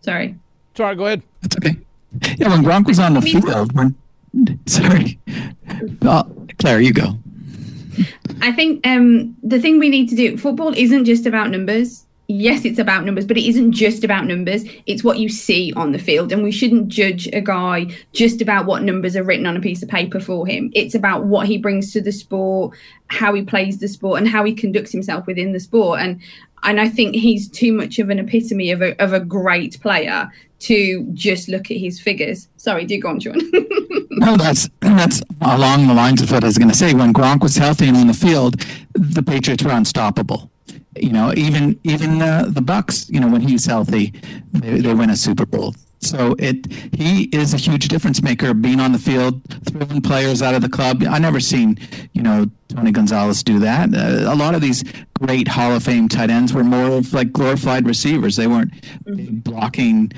sorry. 0.02 0.36
Sorry. 0.78 0.96
Go 0.96 1.08
ahead. 1.08 1.24
That's 1.42 1.58
okay. 1.58 1.76
Yeah, 2.38 2.50
when 2.50 2.64
Gronk 2.64 2.86
was 2.86 3.00
on 3.00 3.16
the 3.16 3.22
field, 3.22 3.74
when 3.74 3.96
sorry, 4.68 5.20
oh, 6.04 6.48
Claire, 6.60 6.82
you 6.82 6.94
go. 6.94 7.18
I 8.42 8.52
think 8.52 8.86
um, 8.86 9.36
the 9.42 9.60
thing 9.60 9.80
we 9.80 9.90
need 9.90 10.08
to 10.10 10.16
do 10.16 10.38
football 10.38 10.74
isn't 10.76 11.06
just 11.06 11.26
about 11.26 11.50
numbers. 11.50 12.06
Yes, 12.30 12.66
it's 12.66 12.78
about 12.78 13.06
numbers, 13.06 13.26
but 13.26 13.38
it 13.38 13.48
isn't 13.48 13.72
just 13.72 14.04
about 14.04 14.26
numbers. 14.26 14.66
It's 14.86 15.04
what 15.04 15.18
you 15.18 15.30
see 15.30 15.72
on 15.78 15.94
the 15.94 15.98
field, 15.98 16.32
and 16.32 16.44
we 16.44 16.52
shouldn't 16.52 16.90
judge 16.90 17.28
a 17.32 17.40
guy 17.40 17.88
just 18.12 18.42
about 18.42 18.66
what 18.66 18.84
numbers 18.84 19.16
are 19.16 19.24
written 19.24 19.46
on 19.46 19.56
a 19.56 19.62
piece 19.62 19.82
of 19.82 19.88
paper 19.88 20.20
for 20.20 20.46
him. 20.46 20.70
It's 20.76 20.94
about 20.94 21.24
what 21.24 21.48
he 21.48 21.58
brings 21.58 21.94
to 21.94 22.02
the 22.02 22.12
sport, 22.12 22.76
how 23.08 23.34
he 23.34 23.44
plays 23.44 23.80
the 23.80 23.88
sport, 23.88 24.20
and 24.20 24.28
how 24.28 24.44
he 24.44 24.54
conducts 24.54 24.92
himself 24.92 25.26
within 25.26 25.54
the 25.54 25.60
sport. 25.60 26.02
And 26.02 26.20
and 26.64 26.80
I 26.80 26.90
think 26.90 27.16
he's 27.16 27.50
too 27.50 27.74
much 27.74 28.00
of 28.00 28.10
an 28.10 28.20
epitome 28.20 28.72
of 28.72 28.82
a 28.82 29.02
of 29.02 29.14
a 29.14 29.20
great 29.20 29.80
player 29.82 30.32
to 30.60 31.08
just 31.14 31.48
look 31.48 31.70
at 31.70 31.78
his 31.78 32.00
figures. 32.00 32.48
Sorry, 32.58 32.86
do 32.86 33.00
go 33.00 33.10
on, 33.10 33.20
John. 33.20 33.40
No, 34.20 34.36
that's 34.36 34.68
that's 34.80 35.22
along 35.42 35.86
the 35.86 35.94
lines 35.94 36.24
of 36.24 36.32
what 36.32 36.44
I 36.44 36.48
was 36.48 36.58
going 36.58 36.72
to 36.72 36.76
say. 36.76 36.94
When 36.96 37.14
Gronk 37.14 37.44
was 37.44 37.56
healthy 37.56 37.88
and 37.88 37.96
on 37.96 38.08
the 38.08 38.16
field, 38.16 38.60
the 38.94 39.22
Patriots 39.22 39.64
were 39.64 39.72
unstoppable. 39.72 40.50
You 41.00 41.12
know, 41.12 41.34
even 41.36 41.80
even 41.84 42.20
uh, 42.20 42.46
the 42.50 42.62
Bucs. 42.62 43.08
You 43.12 43.20
know, 43.20 43.28
when 43.28 43.42
he's 43.42 43.68
healthy, 43.68 44.14
they, 44.52 44.82
they 44.82 44.94
win 44.96 45.12
a 45.12 45.16
Super 45.16 45.46
Bowl. 45.46 45.76
So 46.00 46.36
it 46.38 46.72
he 46.94 47.24
is 47.26 47.54
a 47.54 47.58
huge 47.58 47.88
difference 47.88 48.22
maker 48.22 48.54
being 48.54 48.80
on 48.80 48.92
the 48.92 49.00
field, 49.00 49.42
throwing 49.66 50.02
players 50.02 50.42
out 50.42 50.54
of 50.54 50.62
the 50.62 50.70
club. 50.70 51.04
I 51.04 51.20
never 51.20 51.40
seen 51.40 51.78
you 52.14 52.22
know 52.22 52.46
Tony 52.70 52.92
Gonzalez 52.92 53.44
do 53.44 53.60
that. 53.60 53.94
Uh, 53.94 54.32
a 54.32 54.36
lot 54.36 54.54
of 54.56 54.62
these 54.62 54.84
great 55.20 55.48
Hall 55.48 55.74
of 55.76 55.84
Fame 55.84 56.08
tight 56.08 56.30
ends 56.30 56.54
were 56.54 56.64
more 56.64 56.98
of 56.98 57.14
like 57.14 57.32
glorified 57.32 57.88
receivers. 57.88 58.36
They 58.36 58.48
weren't 58.48 58.72
blocking 59.44 60.12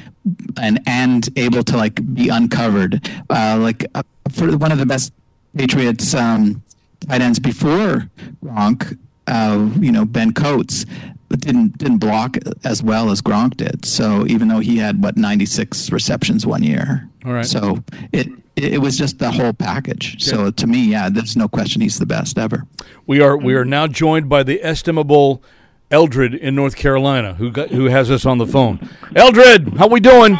and 0.62 0.80
and 0.86 1.30
able 1.38 1.64
to 1.64 1.78
like 1.78 2.14
be 2.14 2.30
uncovered. 2.30 3.10
Uh, 3.30 3.58
like 3.60 3.86
uh, 3.96 4.04
for 4.32 4.58
one 4.58 4.72
of 4.72 4.78
the 4.78 4.86
best 4.86 5.14
Patriots 5.58 6.14
um, 6.14 6.62
tight 7.08 7.22
ends 7.22 7.40
before 7.40 8.10
Gronk, 8.44 8.98
uh, 9.28 9.70
you 9.80 9.92
know 9.92 10.06
Ben 10.06 10.34
Coates 10.34 10.86
didn't 11.30 11.78
didn't 11.78 12.00
block 12.00 12.38
as 12.64 12.82
well 12.82 13.12
as 13.12 13.22
Gronk 13.22 13.58
did. 13.58 13.86
So 13.86 14.26
even 14.28 14.48
though 14.48 14.60
he 14.60 14.78
had 14.78 15.04
what 15.04 15.18
96 15.18 15.92
receptions 15.92 16.46
one 16.46 16.64
year, 16.64 17.10
All 17.26 17.34
right. 17.34 17.46
So 17.46 17.84
it 18.12 18.28
it 18.56 18.82
was 18.82 18.98
just 18.98 19.20
the 19.20 19.32
whole 19.32 19.54
package. 19.54 20.22
So 20.22 20.52
to 20.52 20.68
me, 20.68 20.92
yeah, 20.92 21.10
there's 21.10 21.38
no 21.38 21.48
question 21.48 21.82
he's 21.82 22.00
the 22.00 22.06
best 22.06 22.38
ever. 22.38 22.66
We 23.08 23.22
are 23.22 23.38
we 23.38 23.54
are 23.56 23.66
now 23.66 23.88
joined 23.88 24.28
by 24.30 24.44
the 24.44 24.64
estimable 24.64 25.44
Eldred 25.92 26.36
in 26.36 26.54
North 26.56 26.76
Carolina, 26.76 27.34
who 27.34 27.50
got, 27.52 27.70
who 27.70 27.86
has 27.86 28.12
us 28.12 28.26
on 28.26 28.38
the 28.38 28.46
phone. 28.46 28.80
Eldred, 29.16 29.76
how 29.78 29.88
we 29.88 30.00
doing? 30.00 30.36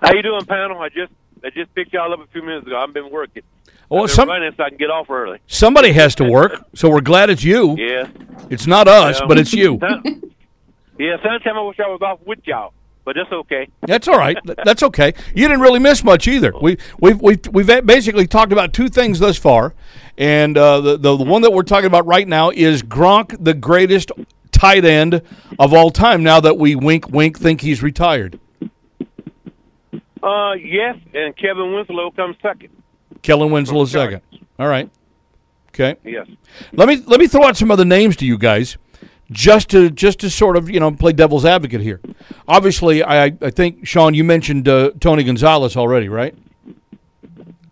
How 0.00 0.12
you 0.14 0.22
doing, 0.22 0.44
panel? 0.44 0.80
I 0.80 0.88
just 0.88 1.12
I 1.44 1.50
just 1.50 1.74
picked 1.74 1.92
y'all 1.92 2.12
up 2.12 2.20
a 2.20 2.26
few 2.28 2.42
minutes 2.42 2.66
ago. 2.66 2.78
I've 2.78 2.92
been 2.92 3.10
working. 3.10 3.42
Well, 3.92 4.08
some, 4.08 4.28
running 4.28 4.52
so 4.56 4.64
I 4.64 4.68
can 4.70 4.78
get 4.78 4.90
off 4.90 5.10
early. 5.10 5.38
somebody 5.46 5.92
has 5.92 6.14
to 6.16 6.24
work, 6.24 6.64
so 6.74 6.88
we're 6.90 7.00
glad 7.00 7.30
it's 7.30 7.44
you. 7.44 7.76
Yeah. 7.78 8.08
It's 8.50 8.66
not 8.66 8.88
us, 8.88 9.20
Yeah. 9.20 9.26
but 9.26 9.38
it's 9.38 9.52
you. 9.52 9.78
Yeah. 10.98 11.16
Sometimes 11.22 11.46
I 11.56 11.60
wish 11.62 11.78
I 11.80 11.88
was 11.88 12.00
off 12.02 12.20
with 12.26 12.38
y'all, 12.44 12.72
but 13.04 13.16
that's 13.16 13.32
okay. 13.32 13.68
That's 13.86 14.08
all 14.08 14.16
right. 14.18 14.36
That's 14.64 14.82
okay. 14.82 15.14
You 15.34 15.48
didn't 15.48 15.60
really 15.60 15.78
miss 15.80 16.02
much 16.04 16.26
either. 16.28 16.52
We 16.60 16.76
we've 17.00 17.20
we've 17.20 17.40
we've 17.50 17.66
basically 17.86 18.26
talked 18.26 18.52
about 18.52 18.72
two 18.72 18.88
things 18.88 19.18
thus 19.18 19.36
far, 19.36 19.74
and 20.16 20.56
uh, 20.56 20.80
the, 20.80 20.96
the 20.96 21.16
the 21.16 21.24
one 21.24 21.42
that 21.42 21.52
we're 21.52 21.62
talking 21.62 21.86
about 21.86 22.06
right 22.06 22.26
now 22.28 22.50
is 22.50 22.82
Gronk, 22.82 23.42
the 23.42 23.54
greatest 23.54 24.10
tight 24.52 24.84
end 24.84 25.22
of 25.58 25.72
all 25.74 25.90
time. 25.90 26.22
Now 26.22 26.40
that 26.40 26.56
we 26.58 26.76
wink 26.76 27.08
wink 27.10 27.38
think 27.38 27.60
he's 27.62 27.82
retired, 27.82 28.38
Uh, 30.22 30.52
yes, 30.52 30.96
and 31.14 31.36
Kellen 31.36 31.74
Winslow 31.74 32.10
comes 32.12 32.36
second. 32.40 32.70
Kellen 33.22 33.50
Winslow 33.50 33.82
a 33.82 33.86
second. 33.86 34.22
All 34.58 34.68
right. 34.68 34.90
Okay. 35.68 35.96
Yes. 36.04 36.28
Let 36.72 36.88
me 36.88 36.96
let 37.06 37.18
me 37.18 37.26
throw 37.26 37.44
out 37.44 37.56
some 37.56 37.70
other 37.70 37.84
names 37.84 38.16
to 38.16 38.26
you 38.26 38.36
guys, 38.36 38.76
just 39.30 39.70
to 39.70 39.90
just 39.90 40.20
to 40.20 40.30
sort 40.30 40.56
of 40.56 40.68
you 40.68 40.80
know 40.80 40.90
play 40.92 41.12
devil's 41.12 41.44
advocate 41.44 41.80
here. 41.80 42.00
Obviously, 42.46 43.02
I 43.02 43.26
I 43.40 43.50
think 43.50 43.86
Sean, 43.86 44.14
you 44.14 44.24
mentioned 44.24 44.68
uh, 44.68 44.90
Tony 45.00 45.24
Gonzalez 45.24 45.76
already, 45.76 46.08
right? 46.08 46.34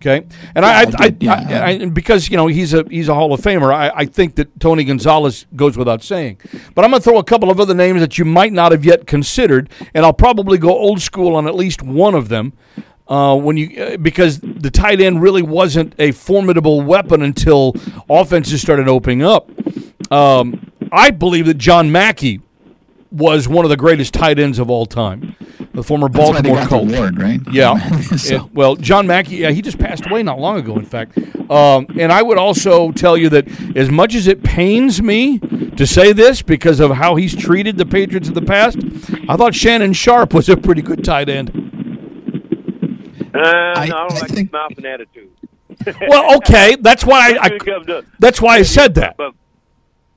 Okay, 0.02 0.26
and 0.54 0.64
I, 0.64 0.68
I, 0.68 0.80
I 0.80 0.84
I, 0.98 1.10
did, 1.10 1.22
yeah. 1.22 1.34
I, 1.34 1.66
I 1.66 1.70
and 1.72 1.92
because 1.92 2.30
you 2.30 2.38
know 2.38 2.46
he's 2.46 2.72
a 2.72 2.84
he's 2.88 3.10
a 3.10 3.14
Hall 3.14 3.34
of 3.34 3.40
Famer, 3.42 3.70
I, 3.70 3.90
I 3.94 4.06
think 4.06 4.36
that 4.36 4.58
Tony 4.58 4.82
Gonzalez 4.82 5.44
goes 5.54 5.76
without 5.76 6.02
saying. 6.02 6.38
But 6.74 6.86
I'm 6.86 6.90
going 6.90 7.02
to 7.02 7.04
throw 7.04 7.18
a 7.18 7.24
couple 7.24 7.50
of 7.50 7.60
other 7.60 7.74
names 7.74 8.00
that 8.00 8.16
you 8.16 8.24
might 8.24 8.54
not 8.54 8.72
have 8.72 8.82
yet 8.82 9.06
considered, 9.06 9.68
and 9.92 10.06
I'll 10.06 10.14
probably 10.14 10.56
go 10.56 10.70
old 10.70 11.02
school 11.02 11.36
on 11.36 11.46
at 11.46 11.54
least 11.54 11.82
one 11.82 12.14
of 12.14 12.30
them. 12.30 12.54
Uh, 13.10 13.34
when 13.36 13.56
you 13.56 13.82
uh, 13.82 13.96
because 13.96 14.38
the 14.38 14.70
tight 14.70 15.00
end 15.00 15.20
really 15.20 15.42
wasn't 15.42 15.92
a 15.98 16.12
formidable 16.12 16.80
weapon 16.80 17.22
until 17.22 17.74
offenses 18.08 18.62
started 18.62 18.86
opening 18.88 19.20
up. 19.22 19.50
Um, 20.12 20.70
I 20.92 21.10
believe 21.10 21.46
that 21.46 21.58
John 21.58 21.90
Mackey 21.90 22.40
was 23.10 23.48
one 23.48 23.64
of 23.64 23.68
the 23.68 23.76
greatest 23.76 24.14
tight 24.14 24.38
ends 24.38 24.60
of 24.60 24.70
all 24.70 24.86
time, 24.86 25.34
the 25.74 25.82
former 25.82 26.08
That's 26.08 26.30
why 26.30 26.40
they 26.40 26.50
Baltimore 26.50 27.08
Colt. 27.08 27.18
right? 27.18 27.40
Yeah. 27.50 27.90
So- 28.16 28.36
It- 28.46 28.54
well, 28.54 28.76
John 28.76 29.08
Mackey, 29.08 29.36
yeah, 29.36 29.50
he 29.50 29.60
just 29.62 29.78
passed 29.80 30.06
away 30.06 30.22
not 30.22 30.38
long 30.38 30.58
ago, 30.58 30.76
in 30.76 30.84
fact. 30.84 31.18
Um, 31.50 31.86
and 31.98 32.12
I 32.12 32.22
would 32.22 32.38
also 32.38 32.92
tell 32.92 33.16
you 33.16 33.28
that 33.30 33.48
as 33.76 33.90
much 33.90 34.14
as 34.14 34.28
it 34.28 34.44
pains 34.44 35.02
me 35.02 35.38
to 35.76 35.84
say 35.86 36.12
this 36.12 36.42
because 36.42 36.78
of 36.78 36.92
how 36.92 37.16
he's 37.16 37.34
treated 37.34 37.76
the 37.76 37.86
Patriots 37.86 38.28
in 38.28 38.34
the 38.34 38.42
past, 38.42 38.78
I 39.28 39.36
thought 39.36 39.56
Shannon 39.56 39.92
Sharpe 39.92 40.32
was 40.32 40.48
a 40.48 40.56
pretty 40.56 40.82
good 40.82 41.02
tight 41.04 41.28
end. 41.28 41.66
Uh, 43.34 43.38
no, 43.38 43.42
I 43.42 43.82
I 43.82 43.86
don't 43.86 44.10
like 44.14 44.26
think- 44.28 44.38
his 44.38 44.52
mouth 44.52 44.72
and 44.76 44.86
attitude. 44.86 45.30
Well, 46.08 46.36
okay, 46.38 46.76
that's 46.80 47.04
why 47.06 47.36
I, 47.40 47.46
I 47.56 48.02
that's 48.18 48.40
why 48.42 48.56
I 48.56 48.62
said 48.62 48.96
that. 48.96 49.16
But 49.16 49.32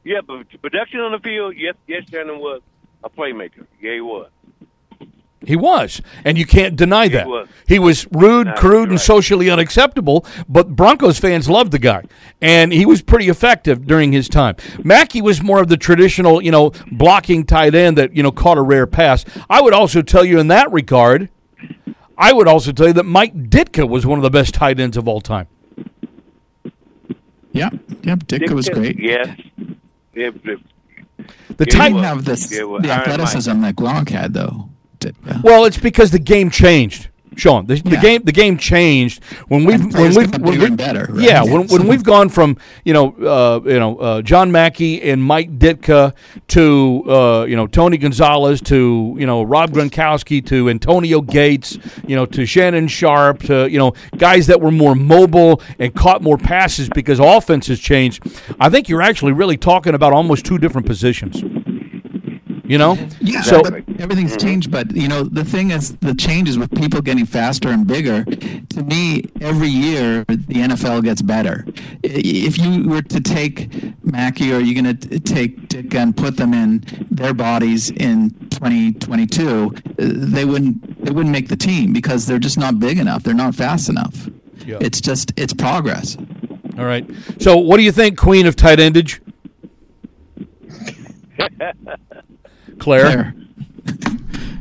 yeah, 0.04 0.19
but 0.26 0.45
production 0.62 0.99
on 0.99 1.12
the 1.13 1.19
field, 1.19 1.56
yes, 1.56 1.76
yes, 1.88 2.04
Shannon 2.10 2.39
was 2.39 2.62
a 3.04 3.10
playmaker. 3.10 3.65
Yeah, 3.80 3.93
he 3.93 4.02
was. 4.02 4.30
He 5.45 5.56
was, 5.58 6.02
and 6.23 6.38
you 6.38 6.45
can't 6.45 6.76
deny 6.78 7.10
that. 7.10 7.28
was. 7.28 7.49
He 7.67 7.78
was 7.78 8.08
rude, 8.12 8.47
No, 8.47 8.54
crude, 8.54 8.84
you're 8.86 8.91
and 8.91 8.99
socially 8.99 9.49
unacceptable. 9.49 10.26
But 10.47 10.76
Broncos 10.76 11.19
fans 11.19 11.49
loved 11.49 11.71
the 11.71 11.80
guy, 11.80 12.04
and 12.41 12.71
he 12.73 12.86
was 12.86 13.02
pretty 13.02 13.28
effective 13.30 13.86
during 13.86 14.12
his 14.13 14.28
time. 14.30 14.56
Mackey 14.84 15.21
was 15.21 15.41
more 15.43 15.60
of 15.62 15.67
the 15.67 15.76
traditional, 15.78 16.41
you 16.41 16.52
know, 16.52 16.71
blocking 16.91 17.45
tight 17.45 17.76
end 17.76 17.97
that 17.97 18.15
you 18.15 18.23
know 18.23 18.32
caught 18.32 18.58
a 18.58 18.62
rare 18.62 18.88
pass. 18.88 19.23
I 19.49 19.62
would 19.62 19.73
also 19.73 20.02
tell 20.02 20.26
you 20.26 20.39
in 20.39 20.47
that 20.47 20.71
regard. 20.71 21.30
I 22.17 22.32
would 22.34 22.47
also 22.47 22.71
tell 22.71 22.88
you 22.88 22.93
that 22.93 23.04
Mike 23.06 23.34
Ditka 23.49 23.88
was 23.88 24.06
one 24.06 24.19
of 24.19 24.23
the 24.23 24.30
best 24.30 24.54
tight 24.54 24.80
ends 24.80 24.97
of 24.97 25.08
all 25.08 25.21
time. 25.21 25.47
Yeah, 27.52 27.69
yeah. 28.02 28.15
Ditka 28.15 28.52
was 28.52 28.69
great. 28.69 28.99
Yes. 28.99 29.38
Yeah, 30.13 30.30
but- 30.32 30.60
The 31.58 31.65
Yeah, 31.67 31.78
tight, 31.78 31.89
didn't 31.89 32.04
have 32.04 32.26
this, 32.26 32.47
the 32.49 32.89
athleticism 32.91 33.62
that 33.62 33.76
Gronk 33.76 34.10
had, 34.10 34.34
though. 34.34 34.69
Ditka. 34.99 35.43
well, 35.43 35.65
it's 35.65 35.78
because 35.78 36.12
the 36.12 36.19
game 36.19 36.49
changed. 36.49 37.10
Sean, 37.36 37.65
the, 37.65 37.76
the 37.82 37.98
game 37.98 38.24
the 38.24 38.32
game 38.32 38.58
changed 38.58 39.24
when 39.48 39.63
we've 39.65 39.93
when 39.93 40.13
we've 40.15 40.38
when 40.39 40.60
we- 40.60 40.69
better, 40.76 41.08
right? 41.10 41.22
yeah 41.24 41.43
when, 41.43 41.67
when 41.67 41.82
So- 41.82 41.88
we've 41.88 42.04
gone 42.04 42.30
from 42.30 42.58
you 42.84 42.93
know 42.93 43.13
uh, 43.15 43.60
you 43.65 43.80
know 43.80 43.98
uh, 43.98 44.22
John 44.22 44.52
Mackey 44.52 45.02
and 45.02 45.24
Mike 45.24 45.58
Ditka 45.60 46.13
to 46.50 47.04
uh, 47.10 47.46
you 47.46 47.56
know 47.56 47.67
Tony 47.67 47.98
Gonzalez 47.98 48.62
to 48.62 49.15
you 49.19 49.26
know 49.26 49.43
Rob 49.43 49.72
Gronkowski 49.72 50.46
to 50.48 50.69
Antonio 50.69 51.22
Gates 51.22 51.78
you 52.08 52.15
know 52.15 52.26
to 52.28 52.46
Shannon 52.46 52.88
Sharpe 52.88 53.39
to 53.43 53.69
you 53.69 53.80
know 53.80 53.93
guys 54.17 54.48
that 54.48 54.62
were 54.62 54.72
more 54.72 54.96
mobile 54.96 55.62
and 55.80 55.93
caught 55.96 56.22
more 56.22 56.38
passes 56.38 56.89
because 56.89 57.19
offense 57.19 57.67
has 57.67 57.80
changed. 57.80 58.24
I 58.60 58.69
think 58.69 58.89
you're 58.89 59.02
actually 59.02 59.34
really 59.34 59.58
talking 59.58 59.93
about 59.96 60.13
almost 60.13 60.46
two 60.46 60.58
different 60.58 60.88
positions. 60.88 61.43
You 62.65 62.78
know, 62.78 62.97
Yeah, 63.19 63.41
So 63.41 63.62
but 63.62 63.84
everything's 63.99 64.38
changed. 64.38 64.71
But 64.71 64.95
you 64.95 65.10
know, 65.10 65.23
the 65.23 65.43
thing 65.43 65.71
is, 65.71 65.97
the 65.97 66.15
changes 66.15 66.58
with 66.58 66.71
people 66.71 67.02
getting 67.02 67.26
faster 67.26 67.67
and 67.67 67.86
bigger. 67.86 68.23
To 68.23 68.84
me, 68.84 69.26
every 69.41 69.67
year 69.67 70.23
the 70.28 70.56
NFL 70.69 71.04
gets 71.04 71.21
better. 71.21 71.65
If 72.04 72.58
you 72.58 72.88
were 72.88 73.02
to 73.02 73.19
take 73.19 74.04
Mackey, 74.06 74.54
or 74.54 74.60
you're 74.60 74.82
going 74.82 74.97
to 74.97 75.19
take 75.19 75.67
Ditka 75.67 76.15
put 76.15 76.38
them 76.38 76.54
in 76.54 76.84
their 77.12 77.34
bodies 77.34 77.89
in 77.91 78.32
2022, 78.49 79.73
uh, 79.76 79.93
they 79.97 80.45
wouldn't 80.45 81.04
they 81.04 81.12
wouldn't 81.12 81.32
make 81.34 81.49
the 81.49 81.58
team 81.58 81.91
because 81.91 82.28
they're 82.28 82.39
just 82.39 82.58
not 82.58 82.80
big 82.80 82.97
enough. 82.97 83.23
They're 83.23 83.34
not 83.34 83.56
fast 83.56 83.89
enough. 83.89 84.30
Yeah. 84.65 84.78
It's 84.80 85.02
just 85.02 85.34
it's 85.36 85.54
progress. 85.54 86.15
all 86.78 86.86
right. 86.86 87.06
So 87.39 87.58
what 87.58 87.76
do 87.76 87.84
you 87.84 87.91
think, 87.91 88.17
Queen 88.17 88.45
of 88.45 88.56
tight 88.56 88.80
endage? 88.80 89.19
Claire. 92.79 93.03
There. 93.03 93.36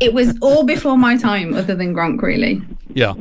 it 0.01 0.13
was 0.13 0.37
all 0.41 0.65
before 0.65 0.99
my 0.99 1.17
time, 1.17 1.55
other 1.55 1.75
than 1.75 1.95
Gronk, 1.95 2.21
really. 2.23 2.63
Yeah. 2.95 3.15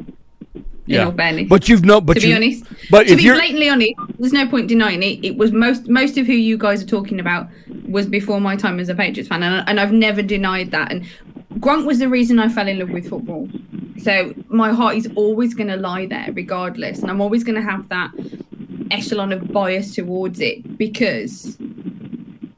In 0.88 0.99
all 0.99 1.12
fairness. 1.13 1.47
But 1.47 1.69
you've 1.69 1.86
not. 1.86 2.06
But 2.06 2.15
to 2.15 2.21
be 2.21 2.34
honest, 2.34 2.65
But 2.89 3.08
to 3.08 3.13
if 3.13 3.17
be 3.19 3.23
you're 3.23 3.36
blatantly 3.36 3.69
honest, 3.69 3.93
there's 4.19 4.34
no 4.34 4.47
point 4.47 4.67
denying 4.67 5.01
it. 5.04 5.23
It 5.23 5.38
was 5.38 5.51
most 5.51 5.88
most 5.88 6.17
of 6.17 6.25
who 6.25 6.34
you 6.34 6.58
guys 6.58 6.84
are 6.84 6.88
talking 6.88 7.19
about 7.19 7.47
was 7.88 8.08
before 8.08 8.41
my 8.41 8.56
time 8.56 8.80
as 8.80 8.89
a 8.89 8.95
Patriots 8.95 9.30
fan, 9.30 9.43
and, 9.43 9.67
and 9.69 9.80
I've 9.80 9.93
never 9.93 10.21
denied 10.21 10.71
that. 10.71 10.92
And 10.92 11.06
Gronk 11.60 11.85
was 11.85 12.00
the 12.00 12.10
reason 12.10 12.39
I 12.39 12.50
fell 12.50 12.67
in 12.67 12.79
love 12.79 12.89
with 12.89 13.10
football. 13.10 13.48
So 14.02 14.33
my 14.50 14.73
heart 14.73 14.96
is 14.96 15.08
always 15.15 15.54
going 15.54 15.69
to 15.69 15.77
lie 15.77 16.08
there, 16.08 16.29
regardless, 16.33 17.00
and 17.00 17.12
I'm 17.12 17.21
always 17.21 17.44
going 17.44 17.56
to 17.56 17.62
have 17.62 17.87
that 17.89 18.12
echelon 18.89 19.31
of 19.31 19.52
bias 19.54 19.96
towards 19.96 20.42
it 20.42 20.77
because 20.77 21.58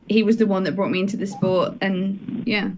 he 0.09 0.23
was 0.23 0.37
the 0.37 0.45
one 0.45 0.63
that 0.63 0.75
brought 0.75 0.91
me 0.91 0.99
into 0.99 1.17
the 1.17 1.27
sport, 1.27 1.73
and 1.81 2.43
yeah. 2.45 2.69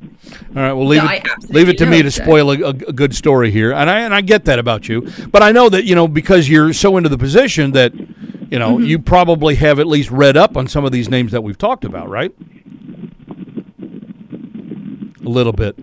all 0.55 0.61
right, 0.61 0.73
well 0.73 0.85
leave 0.85 1.03
it 1.03 1.49
leave 1.49 1.69
it 1.69 1.77
to 1.79 1.85
me 1.85 2.01
to 2.01 2.11
so. 2.11 2.23
spoil 2.23 2.51
a, 2.51 2.61
a, 2.61 2.69
a 2.69 2.93
good 2.93 3.15
story 3.15 3.51
here, 3.51 3.73
and 3.73 3.89
I 3.89 4.01
and 4.01 4.13
I 4.13 4.21
get 4.21 4.45
that 4.45 4.59
about 4.59 4.87
you, 4.87 5.09
but 5.31 5.41
I 5.41 5.51
know 5.51 5.69
that 5.69 5.85
you 5.85 5.95
know 5.95 6.07
because 6.07 6.47
you're 6.49 6.73
so 6.73 6.97
into 6.97 7.09
the 7.09 7.17
position 7.17 7.71
that 7.71 7.93
you 7.95 8.59
know 8.59 8.75
Mm-hmm. 8.77 8.85
you 8.85 8.99
probably 8.99 9.55
have 9.55 9.79
at 9.79 9.87
least 9.87 10.11
read 10.11 10.37
up 10.37 10.55
on 10.55 10.67
some 10.67 10.85
of 10.85 10.91
these 10.91 11.09
names 11.09 11.31
that 11.31 11.41
we've 11.41 11.57
talked 11.57 11.83
about, 11.83 12.09
right? 12.09 12.33
A 15.23 15.29
little 15.29 15.53
bit. 15.53 15.75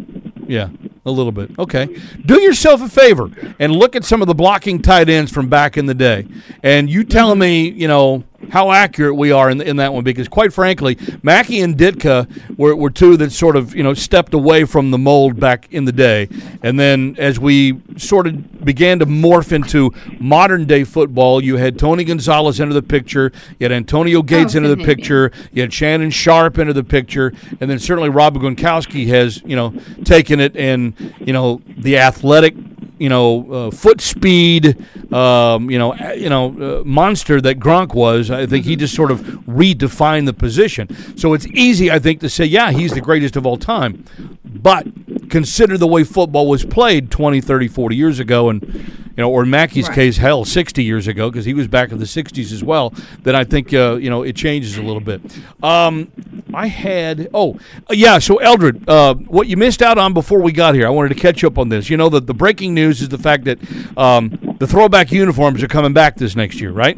Yeah, 0.46 0.68
a 1.04 1.10
little 1.10 1.32
bit. 1.32 1.50
Okay. 1.58 1.88
Do 2.24 2.40
yourself 2.40 2.80
a 2.80 2.88
favor 2.88 3.30
and 3.58 3.74
look 3.74 3.96
at 3.96 4.04
some 4.04 4.22
of 4.22 4.28
the 4.28 4.34
blocking 4.34 4.80
tight 4.80 5.08
ends 5.08 5.32
from 5.32 5.48
back 5.48 5.76
in 5.76 5.86
the 5.86 5.94
day. 5.94 6.26
And 6.62 6.88
you 6.88 7.04
tell 7.04 7.34
me, 7.34 7.70
you 7.70 7.88
know, 7.88 8.24
how 8.52 8.70
accurate 8.70 9.16
we 9.16 9.32
are 9.32 9.48
in, 9.48 9.62
in 9.62 9.76
that 9.76 9.94
one 9.94 10.04
because, 10.04 10.28
quite 10.28 10.52
frankly, 10.52 10.98
Mackey 11.22 11.62
and 11.62 11.74
Ditka 11.74 12.28
were, 12.58 12.76
were 12.76 12.90
two 12.90 13.16
that 13.16 13.32
sort 13.32 13.56
of, 13.56 13.74
you 13.74 13.82
know, 13.82 13.94
stepped 13.94 14.34
away 14.34 14.66
from 14.66 14.90
the 14.90 14.98
mold 14.98 15.40
back 15.40 15.72
in 15.72 15.86
the 15.86 15.92
day. 15.92 16.28
And 16.62 16.78
then 16.78 17.16
as 17.18 17.40
we 17.40 17.80
sort 17.96 18.26
of 18.26 18.62
began 18.62 18.98
to 18.98 19.06
morph 19.06 19.52
into 19.52 19.94
modern 20.20 20.66
day 20.66 20.84
football, 20.84 21.42
you 21.42 21.56
had 21.56 21.78
Tony 21.78 22.04
Gonzalez 22.04 22.60
into 22.60 22.74
the 22.74 22.82
picture, 22.82 23.32
you 23.58 23.64
had 23.64 23.72
Antonio 23.72 24.18
oh, 24.18 24.22
Gates 24.22 24.54
into 24.54 24.68
the 24.68 24.84
picture, 24.84 25.32
you 25.52 25.62
had 25.62 25.72
Shannon 25.72 26.10
Sharpe 26.10 26.58
into 26.58 26.74
the 26.74 26.84
picture, 26.84 27.32
and 27.58 27.70
then 27.70 27.78
certainly 27.78 28.10
Rob 28.10 28.36
Gronkowski 28.36 29.06
has, 29.06 29.40
you 29.46 29.56
know, 29.56 29.72
taken 30.04 30.40
it 30.40 30.54
and, 30.58 30.92
you 31.20 31.32
know, 31.32 31.62
the 31.78 31.96
athletic 31.96 32.54
you 33.02 33.08
know, 33.08 33.52
uh, 33.52 33.70
foot 33.72 34.00
speed, 34.00 34.76
um, 35.12 35.68
you 35.68 35.78
know, 35.78 35.92
you 36.14 36.28
know, 36.28 36.80
uh, 36.80 36.84
monster 36.84 37.40
that 37.40 37.58
Gronk 37.58 37.94
was. 37.94 38.30
I 38.30 38.46
think 38.46 38.64
he 38.64 38.76
just 38.76 38.94
sort 38.94 39.10
of 39.10 39.20
redefined 39.46 40.26
the 40.26 40.32
position. 40.32 40.86
So 41.16 41.34
it's 41.34 41.46
easy, 41.48 41.90
I 41.90 41.98
think, 41.98 42.20
to 42.20 42.28
say, 42.28 42.44
yeah, 42.44 42.70
he's 42.70 42.92
the 42.92 43.00
greatest 43.00 43.34
of 43.34 43.44
all 43.44 43.56
time. 43.56 44.04
But 44.44 44.86
consider 45.32 45.76
the 45.78 45.86
way 45.88 46.04
football 46.04 46.46
was 46.46 46.64
played 46.64 47.10
20, 47.10 47.40
30, 47.40 47.66
40 47.66 47.96
years 47.96 48.20
ago, 48.20 48.48
and 48.50 48.62
you 48.62 49.16
know, 49.18 49.30
or 49.30 49.42
in 49.42 49.50
Mackey's 49.50 49.88
Right. 49.88 49.94
case, 49.96 50.16
hell, 50.18 50.44
60 50.44 50.82
years 50.84 51.06
ago, 51.08 51.30
because 51.30 51.44
he 51.44 51.52
was 51.54 51.66
back 51.68 51.90
in 51.92 51.98
the 51.98 52.06
60s 52.06 52.52
as 52.52 52.62
well. 52.64 52.94
Then 53.22 53.34
I 53.34 53.44
think 53.44 53.74
uh, 53.74 53.96
you 53.96 54.08
know 54.10 54.22
it 54.22 54.36
changes 54.36 54.76
a 54.78 54.82
little 54.82 55.00
bit. 55.00 55.20
Um, 55.62 56.12
I 56.54 56.66
had 56.68 57.28
oh 57.34 57.58
yeah, 57.90 58.18
so 58.18 58.36
Eldred, 58.36 58.88
uh, 58.88 59.14
what 59.14 59.48
you 59.48 59.56
missed 59.56 59.82
out 59.82 59.98
on 59.98 60.12
before 60.14 60.40
we 60.40 60.52
got 60.52 60.74
here, 60.74 60.86
I 60.86 60.90
wanted 60.90 61.08
to 61.10 61.14
catch 61.20 61.42
up 61.44 61.58
on 61.58 61.68
this. 61.70 61.90
You 61.90 61.96
know 61.96 62.08
that 62.10 62.26
the 62.26 62.34
breaking 62.34 62.74
news 62.74 63.02
is 63.02 63.08
the 63.08 63.18
fact 63.18 63.44
that 63.44 63.58
um, 63.98 64.56
the 64.60 64.66
throwback 64.66 65.10
uniforms 65.10 65.62
are 65.62 65.68
coming 65.68 65.92
back 65.92 66.16
this 66.16 66.36
next 66.36 66.60
year, 66.60 66.70
right? 66.72 66.96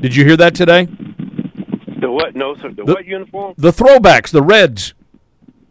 Did 0.00 0.14
you 0.16 0.24
hear 0.24 0.36
that 0.38 0.54
today? 0.54 0.86
The 2.00 2.10
what? 2.10 2.34
No, 2.36 2.54
sir. 2.56 2.70
The, 2.70 2.84
The- 2.84 2.92
what 2.94 3.06
uniform? 3.06 3.54
The 3.56 3.72
throwbacks, 3.72 4.30
the 4.30 4.42
Reds, 4.42 4.94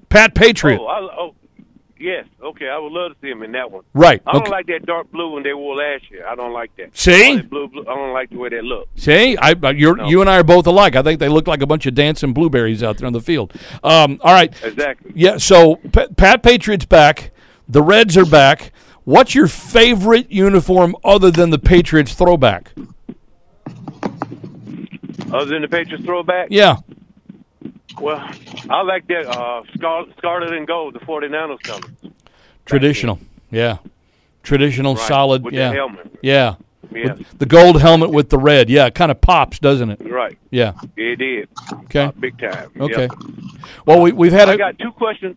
Pat 0.10 0.34
Patriot, 0.36 0.80
Oh, 0.82 0.86
I, 0.88 1.00
oh, 1.02 1.36
yes. 2.06 2.26
Okay, 2.42 2.70
I 2.70 2.78
would 2.78 2.92
love 2.92 3.12
to 3.14 3.18
see 3.22 3.30
him 3.30 3.42
in 3.44 3.52
that 3.54 3.72
one. 3.72 3.84
right? 3.94 4.22
I 4.26 4.32
don't 4.34 4.44
Okay. 4.44 4.52
like 4.52 4.66
that 4.68 4.86
dark 4.86 5.12
blue 5.12 5.32
one 5.32 5.44
they 5.44 5.54
wore 5.54 5.76
last 5.76 6.10
year. 6.12 6.26
I 6.28 6.36
don't 6.36 6.54
like 6.54 6.76
that. 6.78 6.96
See? 6.98 7.36
That 7.38 7.50
blue, 7.50 7.68
blue, 7.68 7.82
I 7.82 7.96
don't 7.96 8.14
like 8.14 8.30
the 8.30 8.38
way 8.38 8.50
that 8.50 8.64
look. 8.64 8.88
See, 8.96 9.36
I, 9.38 9.54
No. 9.56 9.70
you 9.72 10.22
and 10.22 10.30
I 10.30 10.38
are 10.38 10.44
both 10.44 10.68
alike. 10.68 10.96
I 10.96 11.02
think 11.02 11.20
they 11.20 11.30
look 11.30 11.48
like 11.48 11.62
a 11.62 11.68
bunch 11.68 11.86
of 11.86 11.96
dancing 11.96 12.34
blueberries 12.34 12.82
out 12.84 12.98
there 12.98 13.08
on 13.08 13.14
the 13.14 13.22
field. 13.22 13.52
Um, 13.84 14.20
all 14.24 14.34
right, 14.34 14.54
Exactly. 14.64 15.12
Yeah, 15.16 15.38
so 15.38 15.78
Pat 15.92 16.42
Patriot's 16.44 16.86
back. 16.86 17.32
The 17.68 17.82
Reds 17.82 18.16
are 18.18 18.26
back. 18.26 18.72
What's 19.04 19.34
your 19.36 19.48
favorite 19.48 20.32
uniform 20.32 20.96
other 21.04 21.32
than 21.32 21.50
the 21.50 21.60
Patriots 21.60 22.14
throwback? 22.14 22.72
Other 25.32 25.46
than 25.46 25.62
the 25.64 25.68
Patriots 25.68 26.04
throwback, 26.06 26.48
Yeah. 26.52 26.78
Well, 28.00 28.18
I 28.70 28.82
like 28.82 29.08
that 29.08 29.26
uh, 29.28 29.64
scar- 29.76 30.06
scarlet 30.18 30.54
and 30.54 30.68
gold, 30.68 30.94
the 30.96 31.00
49ers 31.00 31.62
color. 31.64 31.82
Traditional. 32.66 33.20
Yeah. 33.52 33.78
Traditional, 34.44 34.96
Right, 34.96 35.08
solid. 35.08 35.44
with 35.44 35.54
the 35.54 35.60
yeah. 35.60 35.74
helmet. 35.74 36.12
Yeah. 36.22 36.56
Yes, 36.92 37.18
With 37.18 37.40
the 37.40 37.46
gold 37.46 37.82
helmet 37.82 38.12
with 38.12 38.30
the 38.30 38.38
red. 38.38 38.70
Yeah, 38.70 38.86
it 38.86 38.96
kind 38.96 39.12
of 39.12 39.20
pops, 39.20 39.60
doesn't 39.60 39.90
it? 39.90 40.00
right. 40.10 40.38
Yeah. 40.52 40.74
It 40.96 41.18
did. 41.18 41.50
Okay. 41.86 42.04
Uh, 42.06 42.12
big 42.12 42.38
time. 42.40 42.72
Okay. 42.80 43.02
Yep. 43.02 43.12
Well, 43.86 44.02
we, 44.02 44.12
we've 44.12 44.32
had 44.32 44.50
I 44.50 44.54
a. 44.54 44.58
got 44.58 44.78
two 44.80 44.92
questions. 44.92 45.36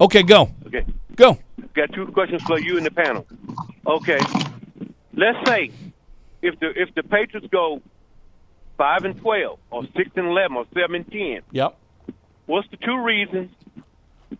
Okay, 0.00 0.22
go. 0.22 0.50
Okay. 0.66 0.84
Go. 1.16 1.38
Got 1.74 1.92
two 1.94 2.06
questions 2.08 2.42
for 2.42 2.60
you 2.60 2.76
and 2.76 2.84
the 2.86 2.90
panel. 2.90 3.26
Okay. 3.86 4.18
Let's 5.14 5.38
say 5.48 5.70
if 6.42 6.58
the 6.60 6.68
if 6.80 6.94
the 6.94 7.02
Patriots 7.02 7.48
go 7.50 7.80
five 8.80 9.04
and 9.04 9.14
twelve 9.20 9.58
or 9.70 9.84
six 9.94 10.10
and 10.16 10.26
eleven 10.26 10.56
or 10.56 10.64
seven 10.72 10.96
and 10.96 11.12
ten, 11.12 11.40
Yep. 11.52 11.76
what's 12.46 12.66
the 12.70 12.78
two 12.78 12.96
reasons 13.04 13.50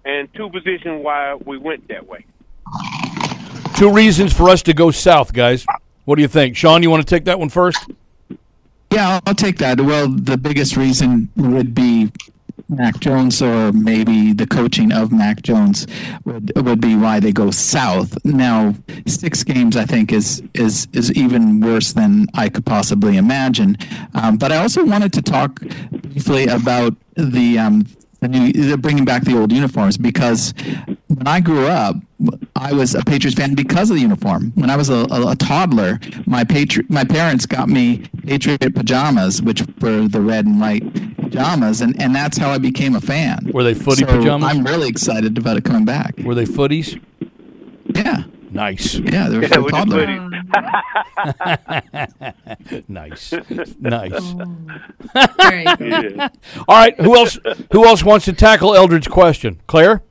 and 0.06 0.32
two 0.32 0.48
positions 0.48 1.04
why 1.04 1.34
we 1.34 1.58
went 1.58 1.86
that 1.88 2.06
way? 2.06 2.24
Two 3.76 3.92
reasons 3.92 4.32
for 4.32 4.48
us 4.48 4.62
to 4.62 4.72
go 4.72 4.90
south, 4.90 5.34
guys. 5.34 5.66
What 6.06 6.16
do 6.16 6.22
you 6.22 6.28
think? 6.28 6.56
Sean, 6.56 6.82
you 6.82 6.88
want 6.88 7.06
to 7.06 7.14
take 7.14 7.26
that 7.26 7.38
one 7.38 7.50
first? 7.50 7.86
Yeah, 8.90 9.08
I'll, 9.10 9.20
I'll 9.26 9.34
take 9.34 9.58
that. 9.58 9.78
Well, 9.78 10.08
the 10.08 10.38
biggest 10.38 10.74
reason 10.74 11.28
would 11.36 11.74
be 11.74 12.10
Mac 12.70 13.00
Jones, 13.00 13.42
or 13.42 13.72
maybe 13.72 14.32
the 14.32 14.46
coaching 14.46 14.92
of 14.92 15.12
Mac 15.12 15.42
Jones 15.42 15.86
would 16.24 16.52
would 16.56 16.80
be 16.80 16.96
why 16.96 17.20
they 17.20 17.32
go 17.32 17.50
south. 17.50 18.16
Now, 18.24 18.74
six 19.06 19.42
games, 19.42 19.76
I 19.76 19.84
think, 19.84 20.12
is 20.12 20.42
is 20.54 20.86
is 20.92 21.12
even 21.12 21.60
worse 21.60 21.92
than 21.92 22.26
I 22.34 22.48
could 22.48 22.64
possibly 22.64 23.16
imagine. 23.16 23.76
Um, 24.14 24.36
but 24.36 24.52
I 24.52 24.56
also 24.56 24.84
wanted 24.84 25.12
to 25.14 25.22
talk 25.22 25.60
briefly 25.90 26.46
about 26.46 26.94
the. 27.16 27.58
Um, 27.58 27.86
the 28.20 28.28
new, 28.28 28.52
they're 28.52 28.76
bringing 28.76 29.04
back 29.04 29.24
the 29.24 29.36
old 29.36 29.52
uniforms 29.52 29.96
because 29.98 30.52
when 31.08 31.26
I 31.26 31.40
grew 31.40 31.66
up, 31.66 31.96
I 32.54 32.72
was 32.72 32.94
a 32.94 33.02
Patriots 33.02 33.36
fan 33.36 33.54
because 33.54 33.90
of 33.90 33.96
the 33.96 34.02
uniform. 34.02 34.52
When 34.54 34.68
I 34.70 34.76
was 34.76 34.90
a, 34.90 35.06
a, 35.10 35.30
a 35.30 35.36
toddler, 35.36 35.98
my 36.26 36.44
patri- 36.44 36.84
my 36.88 37.04
parents 37.04 37.46
got 37.46 37.68
me 37.68 38.04
Patriot 38.26 38.74
pajamas, 38.74 39.40
which 39.42 39.62
were 39.80 40.06
the 40.06 40.20
red 40.20 40.44
and 40.46 40.60
white 40.60 41.16
pajamas, 41.16 41.80
and, 41.80 42.00
and 42.00 42.14
that's 42.14 42.36
how 42.36 42.50
I 42.50 42.58
became 42.58 42.94
a 42.94 43.00
fan. 43.00 43.50
Were 43.54 43.64
they 43.64 43.74
footy 43.74 44.04
So 44.04 44.06
pajamas? 44.06 44.50
I'm 44.50 44.64
really 44.64 44.88
excited 44.88 45.38
about 45.38 45.56
it 45.56 45.64
coming 45.64 45.84
back. 45.86 46.18
Were 46.18 46.34
they 46.34 46.44
footies? 46.44 47.00
Yeah, 47.94 48.24
Nice. 48.50 48.94
yeah, 48.96 49.28
they're 49.28 49.42
Yeah, 49.42 49.48
for 49.48 49.62
with 49.62 49.72
the 49.72 49.78
toddler. 49.78 50.06
hoodies. 50.06 50.40
Nice. 52.88 53.32
nice. 53.80 54.34
Very 55.40 55.64
good. 55.76 56.16
Yeah. 56.16 56.28
All 56.68 56.76
right, 56.76 56.98
who 57.00 57.16
else 57.16 57.38
who 57.72 57.84
else 57.86 58.02
wants 58.04 58.24
to 58.26 58.32
tackle 58.32 58.74
Eldred's 58.74 59.08
question? 59.08 59.60
Claire? 59.66 60.02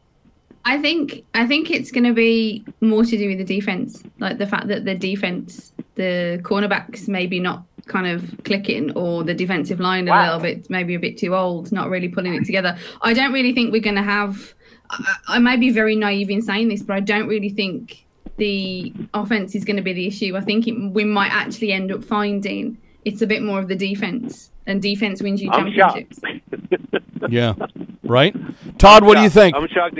I 0.66 0.78
think 0.82 1.24
I 1.34 1.48
think 1.48 1.72
it's 1.72 1.92
going 1.92 2.04
to 2.04 2.14
be 2.14 2.64
more 2.82 3.04
to 3.04 3.18
do 3.18 3.28
with 3.30 3.38
the 3.40 3.44
defense, 3.46 4.04
like 4.20 4.38
the 4.38 4.48
fact 4.48 4.68
that 4.68 4.86
the 4.86 4.96
defense, 4.96 5.74
the 5.96 6.40
cornerbacks, 6.44 7.08
maybe 7.08 7.40
not 7.40 7.64
kind 7.88 8.08
of 8.08 8.36
clicking, 8.44 8.92
or 8.96 9.24
the 9.24 9.34
defensive 9.34 9.80
line 9.80 10.08
a 10.08 10.22
little 10.24 10.40
bit, 10.40 10.70
maybe 10.70 10.96
a 10.96 11.00
bit 11.00 11.18
too 11.18 11.34
old, 11.36 11.72
not 11.72 11.90
really 11.90 12.08
pulling 12.10 12.36
it 12.36 12.46
together. 12.46 12.78
I 13.02 13.14
don't 13.14 13.34
really 13.34 13.54
think 13.54 13.72
we're 13.72 13.82
going 13.82 13.96
to 13.96 14.04
have. 14.04 14.54
I, 14.92 15.16
I 15.28 15.40
may 15.40 15.58
be 15.58 15.72
very 15.72 15.96
naive 15.96 16.30
in 16.30 16.42
saying 16.42 16.68
this, 16.70 16.84
but 16.84 16.96
I 16.96 17.00
don't 17.00 17.28
really 17.28 17.50
think 17.50 18.06
the 18.40 18.94
offense 19.14 19.54
is 19.54 19.64
going 19.64 19.76
to 19.76 19.84
be 19.84 19.94
the 19.94 20.08
issue. 20.08 20.36
I 20.36 20.42
think 20.42 20.68
it, 20.68 20.74
we 20.74 21.04
might 21.04 21.32
actually 21.32 21.72
end 21.72 21.92
up 21.92 22.04
finding 22.04 22.78
it's 23.06 23.22
a 23.22 23.28
bit 23.28 23.42
more 23.42 23.60
of 23.60 23.68
the 23.68 23.76
defense, 23.76 24.52
and 24.66 24.82
defense 24.82 25.22
wins 25.22 25.42
you 25.42 25.52
I'm 25.52 25.72
shocked. 25.74 26.22
championships. 26.22 27.06
Yeah. 27.30 27.54
Right? 28.04 28.36
Todd, 28.80 29.04
what 29.04 29.18
do 29.18 29.22
you 29.22 29.30
think? 29.30 29.56
I'm 29.56 29.68
shocked. 29.68 30.00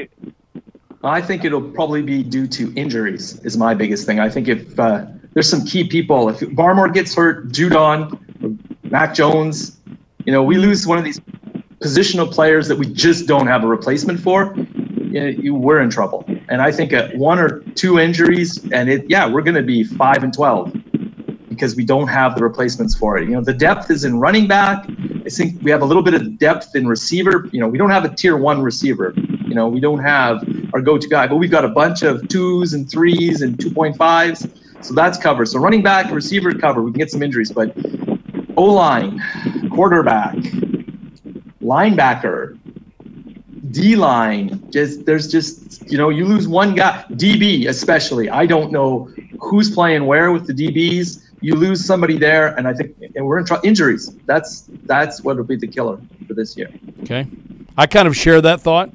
I 1.04 1.22
think 1.22 1.46
it'll 1.46 1.62
probably 1.62 2.02
be 2.02 2.24
due 2.24 2.48
to 2.48 2.74
injuries. 2.74 3.40
Is 3.46 3.56
my 3.56 3.76
biggest 3.76 4.08
thing. 4.08 4.20
I 4.20 4.28
think 4.32 4.48
if 4.48 4.80
uh, 4.80 5.06
there's 5.34 5.48
some 5.48 5.64
key 5.64 5.88
people, 5.88 6.28
if 6.30 6.40
Barmore 6.40 6.92
gets 6.92 7.14
hurt, 7.14 7.50
Judon, 7.50 8.18
Mac 8.90 9.14
Jones, 9.14 9.78
you 10.26 10.32
know, 10.32 10.42
we 10.42 10.58
lose 10.58 10.88
one 10.88 10.98
of 10.98 11.04
these 11.04 11.20
positional 11.82 12.32
players 12.32 12.68
that 12.68 12.80
we 12.80 12.88
just 12.92 13.28
don't 13.28 13.46
have 13.46 13.64
a 13.64 13.68
replacement 13.68 14.20
for. 14.20 14.56
You, 14.56 15.28
you 15.28 15.54
we're 15.54 15.82
in 15.82 15.92
trouble. 15.92 16.26
And 16.50 16.62
I 16.62 16.72
think 16.72 16.94
at 16.94 17.16
one 17.16 17.40
or 17.40 17.60
two 17.76 18.00
injuries, 18.00 18.60
and 18.72 18.90
it, 18.90 19.06
yeah, 19.08 19.28
we're 19.28 19.44
going 19.44 19.56
to 19.56 19.64
be 19.64 19.84
five 19.84 20.24
and 20.24 20.34
twelve 20.34 20.74
because 21.60 21.76
we 21.76 21.84
don't 21.84 22.08
have 22.08 22.36
the 22.36 22.44
replacements 22.44 22.96
for 22.96 23.18
it. 23.18 23.26
You 23.26 23.36
know, 23.36 23.42
the 23.42 23.54
depth 23.54 23.92
is 23.92 24.06
in 24.06 24.18
running 24.18 24.48
back. 24.48 24.88
I 25.26 25.30
think 25.30 25.62
we 25.62 25.70
have 25.72 25.82
a 25.82 25.86
little 25.86 26.02
bit 26.02 26.14
of 26.14 26.38
depth 26.38 26.76
in 26.76 26.88
receiver. 26.88 27.50
You 27.52 27.60
know, 27.60 27.68
we 27.68 27.78
don't 27.78 27.90
have 27.90 28.06
a 28.06 28.16
tier 28.16 28.38
one 28.38 28.62
receiver. 28.62 29.14
You 29.46 29.56
know, 29.56 29.68
we 29.68 29.82
don't 29.82 30.00
have 30.00 30.48
our 30.74 30.82
go-to 30.82 31.08
guy, 31.10 31.28
but 31.28 31.36
we've 31.36 31.52
got 31.52 31.66
a 31.66 31.70
bunch 31.70 32.02
of 32.02 32.26
twos 32.30 32.74
and 32.74 32.90
threes 32.90 33.42
and 33.42 33.58
2.5s. 33.58 34.50
So 34.82 34.94
that's 34.94 35.18
covered. 35.18 35.48
So 35.48 35.60
running 35.60 35.84
back, 35.84 36.12
receiver 36.12 36.54
cover. 36.54 36.82
We 36.82 36.92
can 36.92 37.00
get 37.00 37.12
some 37.12 37.22
injuries, 37.22 37.52
but 37.52 37.76
O 38.56 38.64
line, 38.64 39.22
quarterback, 39.70 40.36
linebacker, 41.62 42.58
D 43.72 43.96
line. 43.96 44.66
Just 44.72 45.06
there's 45.06 45.28
just 45.28 45.69
you 45.92 45.98
know 45.98 46.10
you 46.10 46.26
lose 46.26 46.48
one 46.48 46.76
guy. 46.76 47.04
DB 47.12 47.68
especially. 47.68 48.30
I 48.30 48.46
don't 48.46 48.72
know 48.72 49.10
who's 49.40 49.70
playing 49.70 50.06
where 50.06 50.32
with 50.32 50.48
the 50.48 50.54
DBs. 50.54 51.26
You 51.42 51.56
lose 51.56 51.86
somebody 51.86 52.18
there, 52.18 52.58
and 52.58 52.68
I 52.68 52.74
think 52.74 52.96
and 53.16 53.26
we're 53.26 53.40
in 53.40 53.46
tr- 53.46 53.64
injuries. 53.64 54.16
That's 54.26 54.70
that's 54.84 55.24
what 55.24 55.38
will 55.38 55.44
be 55.44 55.56
the 55.56 55.68
killer 55.68 56.00
for 56.28 56.34
this 56.34 56.58
year. 56.58 56.70
Okay. 57.04 57.26
I 57.78 57.88
kind 57.88 58.08
of 58.08 58.16
share 58.16 58.42
that 58.42 58.62
thought. 58.62 58.90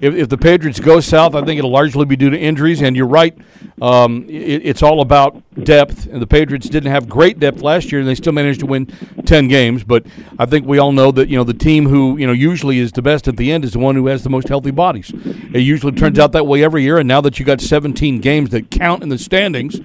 If, 0.00 0.14
if 0.14 0.28
the 0.28 0.38
Patriots 0.38 0.80
go 0.80 1.00
south, 1.00 1.34
I 1.34 1.44
think 1.44 1.58
it'll 1.58 1.70
largely 1.70 2.04
be 2.04 2.16
due 2.16 2.30
to 2.30 2.38
injuries. 2.38 2.82
And 2.82 2.96
you're 2.96 3.06
right. 3.06 3.36
Um, 3.82 4.26
it, 4.28 4.66
it's 4.66 4.82
all 4.82 5.00
about 5.00 5.42
depth, 5.64 6.06
and 6.06 6.20
the 6.20 6.26
Patriots 6.26 6.68
didn't 6.68 6.90
have 6.90 7.08
great 7.08 7.38
depth 7.38 7.62
last 7.62 7.90
year, 7.92 8.00
and 8.00 8.08
they 8.08 8.14
still 8.14 8.32
managed 8.32 8.60
to 8.60 8.66
win 8.66 8.86
ten 9.24 9.48
games. 9.48 9.84
But 9.84 10.06
I 10.38 10.46
think 10.46 10.66
we 10.66 10.78
all 10.78 10.92
know 10.92 11.10
that 11.12 11.28
you 11.28 11.36
know 11.36 11.44
the 11.44 11.54
team 11.54 11.86
who 11.86 12.16
you 12.16 12.26
know 12.26 12.32
usually 12.32 12.78
is 12.78 12.92
the 12.92 13.02
best 13.02 13.28
at 13.28 13.36
the 13.36 13.52
end 13.52 13.64
is 13.64 13.72
the 13.72 13.78
one 13.78 13.94
who 13.94 14.06
has 14.06 14.24
the 14.24 14.30
most 14.30 14.48
healthy 14.48 14.70
bodies. 14.70 15.12
It 15.14 15.60
usually 15.60 15.92
turns 15.92 16.18
out 16.18 16.32
that 16.32 16.46
way 16.46 16.64
every 16.64 16.82
year, 16.82 16.98
and 16.98 17.06
now 17.06 17.20
that 17.20 17.38
you 17.38 17.44
got 17.44 17.60
17 17.60 18.20
games 18.20 18.50
that 18.50 18.70
count 18.70 19.02
in 19.02 19.08
the 19.08 19.18
standings, 19.18 19.80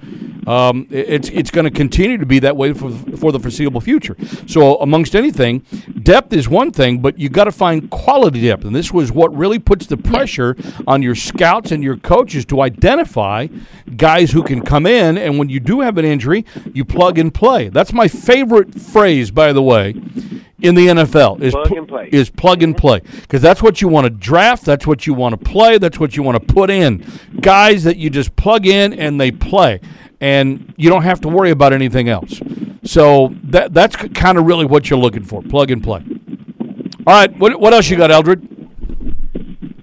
um, 0.46 0.86
it's 0.90 1.28
it's 1.30 1.50
going 1.50 1.64
to 1.64 1.70
continue 1.70 2.18
to 2.18 2.26
be 2.26 2.38
that 2.40 2.56
way 2.56 2.72
for 2.72 2.90
for 3.16 3.32
the 3.32 3.38
foreseeable 3.38 3.80
future. 3.80 4.16
So 4.46 4.76
amongst 4.76 5.14
anything, 5.14 5.60
depth 6.02 6.32
is 6.32 6.48
one 6.48 6.70
thing, 6.70 7.00
but 7.00 7.18
you 7.18 7.28
got 7.28 7.44
to 7.44 7.52
find 7.52 7.90
quality 7.90 8.42
depth, 8.42 8.64
and 8.64 8.74
this 8.74 8.92
was 8.92 9.10
what 9.12 9.34
really 9.34 9.58
puts 9.58 9.86
the 9.86 9.96
pressure 9.96 10.56
on 10.86 11.02
your 11.02 11.14
scouts 11.14 11.72
and 11.72 11.82
your 11.82 11.96
coaches 11.96 12.44
to 12.46 12.60
identify 12.60 13.46
guys 13.96 14.30
who 14.32 14.42
can 14.42 14.62
come 14.62 14.86
in, 14.86 15.18
and 15.18 15.38
when 15.38 15.48
you 15.48 15.60
do 15.60 15.80
have 15.80 15.98
an 15.98 16.04
injury, 16.04 16.44
you 16.72 16.84
plug 16.84 17.18
and 17.18 17.32
play. 17.32 17.68
That's 17.68 17.92
my 17.92 18.08
favorite 18.08 18.74
phrase, 18.80 19.30
by 19.30 19.52
the 19.52 19.62
way. 19.62 19.94
In 20.60 20.74
the 20.74 20.86
NFL, 20.86 21.42
is 21.42 21.52
Plug 21.52 21.72
and 21.72 21.86
play. 21.88 22.08
is 22.10 22.30
plug 22.30 22.62
and 22.62 22.74
play 22.74 23.00
because 23.20 23.42
that's 23.42 23.62
what 23.62 23.82
you 23.82 23.88
want 23.88 24.04
to 24.06 24.10
draft. 24.10 24.64
That's 24.64 24.86
what 24.86 25.06
you 25.06 25.12
want 25.12 25.38
to 25.38 25.50
play. 25.50 25.76
That's 25.76 26.00
what 26.00 26.16
you 26.16 26.22
want 26.22 26.40
to 26.40 26.54
put 26.54 26.70
in 26.70 27.04
guys 27.40 27.84
that 27.84 27.98
you 27.98 28.08
just 28.08 28.34
plug 28.36 28.64
in 28.66 28.94
and 28.94 29.20
they 29.20 29.30
play, 29.30 29.80
and 30.24 30.72
you 30.78 30.88
don't 30.88 31.02
have 31.02 31.20
to 31.20 31.28
worry 31.28 31.50
about 31.50 31.74
anything 31.74 32.08
else. 32.08 32.40
So 32.82 33.34
that 33.44 33.74
that's 33.74 33.94
kind 33.94 34.38
of 34.38 34.46
really 34.46 34.64
what 34.64 34.88
you're 34.88 34.98
looking 34.98 35.22
for: 35.22 35.42
plug 35.42 35.70
and 35.70 35.84
play. 35.84 36.02
All 37.06 37.14
right, 37.14 37.38
what 37.38 37.60
what 37.60 37.74
else 37.74 37.90
you 37.90 37.98
got, 37.98 38.10
Eldred? 38.10 38.40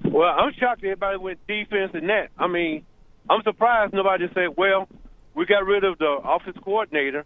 Well, 0.03 0.29
I'm 0.29 0.51
shocked 0.53 0.83
everybody 0.83 1.17
went 1.17 1.45
defense 1.47 1.91
and 1.93 2.09
that. 2.09 2.29
I 2.39 2.47
mean, 2.47 2.83
I'm 3.29 3.43
surprised 3.43 3.93
nobody 3.93 4.25
said, 4.33 4.57
well, 4.57 4.87
we 5.35 5.45
got 5.45 5.63
rid 5.65 5.83
of 5.83 5.99
the 5.99 6.19
offense 6.23 6.57
coordinator, 6.63 7.23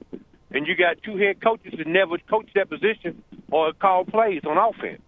and 0.51 0.67
you 0.67 0.75
got 0.75 1.01
two 1.01 1.15
head 1.15 1.41
coaches 1.41 1.73
that 1.77 1.87
never 1.87 2.17
coach 2.29 2.49
that 2.55 2.69
position 2.69 3.23
or 3.49 3.71
call 3.73 4.03
plays 4.03 4.41
on 4.45 4.57
offense. 4.57 5.01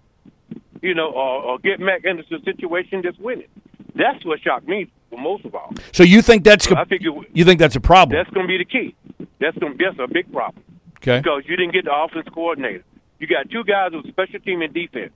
You 0.82 0.94
know, 0.94 1.10
or, 1.10 1.44
or 1.44 1.60
get 1.60 1.80
Mac 1.80 2.04
into 2.06 2.24
a 2.36 2.40
situation 2.44 3.02
that's 3.04 3.18
winning. 3.18 3.48
That's 3.96 4.24
what 4.26 4.40
shocked 4.42 4.68
me 4.68 4.92
most 5.18 5.46
of 5.46 5.56
all. 5.56 5.74
So 5.92 6.04
you 6.04 6.22
think 6.22 6.44
that's 6.44 6.72
I 6.72 6.86
figure 6.86 7.12
you 7.34 7.44
think 7.46 7.60
that's 7.60 7.76
a 7.76 7.80
problem? 7.82 8.16
that's 8.18 8.30
going 8.34 8.46
to 8.46 8.48
be 8.48 8.58
the 8.58 8.66
key. 8.66 8.96
That's 9.40 9.58
going 9.58 9.78
that's 9.80 9.98
a 10.00 10.08
big 10.08 10.32
problem 10.32 10.64
Okay. 10.98 11.20
because 11.20 11.44
you 11.48 11.56
didn't 11.56 11.74
get 11.74 11.86
the 11.86 11.94
offense 11.96 12.28
coordinator. 12.34 12.84
You 13.20 13.26
got 13.28 13.50
two 13.50 13.64
guys 13.64 13.92
with 13.94 14.08
special 14.08 14.40
team 14.40 14.62
and 14.62 14.74
defense. 14.74 15.12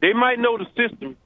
They 0.00 0.12
might 0.12 0.38
know 0.40 0.58
the 0.58 0.66
system, 0.76 1.16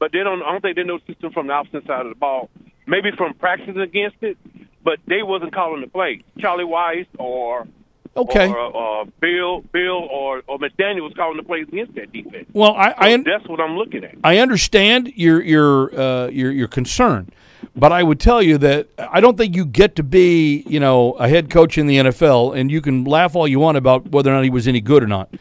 but 0.00 0.10
they 0.12 0.18
don't. 0.24 0.42
I 0.42 0.50
don't 0.52 0.60
think 0.60 0.76
they 0.76 0.82
know 0.84 0.98
the 0.98 1.12
system 1.12 1.32
from 1.32 1.46
the 1.48 1.52
opposite 1.52 1.86
side 1.86 2.06
of 2.06 2.08
the 2.10 2.18
ball. 2.18 2.50
Maybe 2.86 3.10
from 3.16 3.34
practicing 3.34 3.78
against 3.78 4.16
it, 4.22 4.36
but 4.82 4.98
they 5.06 5.22
wasn't 5.22 5.52
calling 5.54 5.80
the 5.80 5.86
plays. 5.86 6.22
Charlie 6.40 6.64
Weis 6.64 7.06
or 7.18 7.68
Okay. 8.16 8.48
or 8.48 9.00
uh, 9.00 9.04
Bill 9.20 9.60
Bill 9.72 10.08
or 10.10 10.42
or 10.48 10.58
McDaniel 10.58 11.02
was 11.02 11.12
calling 11.14 11.36
the 11.36 11.42
plays 11.42 11.66
against 11.68 11.94
that 11.94 12.12
defense. 12.12 12.46
Well, 12.52 12.74
I 12.74 12.94
I, 12.96 13.16
That's 13.18 13.46
what 13.48 13.60
I'm 13.60 13.76
looking 13.76 14.04
at. 14.04 14.16
I 14.24 14.38
understand 14.38 15.12
your 15.14 15.40
your 15.42 15.98
uh, 15.98 16.26
your 16.28 16.50
your 16.50 16.68
concern, 16.68 17.30
but 17.76 17.92
I 17.92 18.02
would 18.02 18.18
tell 18.18 18.42
you 18.42 18.58
that 18.58 18.88
I 18.98 19.20
don't 19.20 19.36
think 19.38 19.54
you 19.54 19.64
get 19.64 19.94
to 19.96 20.02
be 20.02 20.64
you 20.66 20.80
know 20.80 21.12
a 21.12 21.28
head 21.28 21.50
coach 21.50 21.78
in 21.78 21.86
the 21.86 21.96
NFL, 21.98 22.56
and 22.56 22.70
you 22.70 22.80
can 22.80 23.04
laugh 23.04 23.36
all 23.36 23.46
you 23.46 23.60
want 23.60 23.76
about 23.78 24.08
whether 24.10 24.30
or 24.30 24.34
not 24.34 24.42
he 24.44 24.50
was 24.50 24.66
any 24.66 24.80
good 24.80 25.02
or 25.04 25.08
not. 25.08 25.32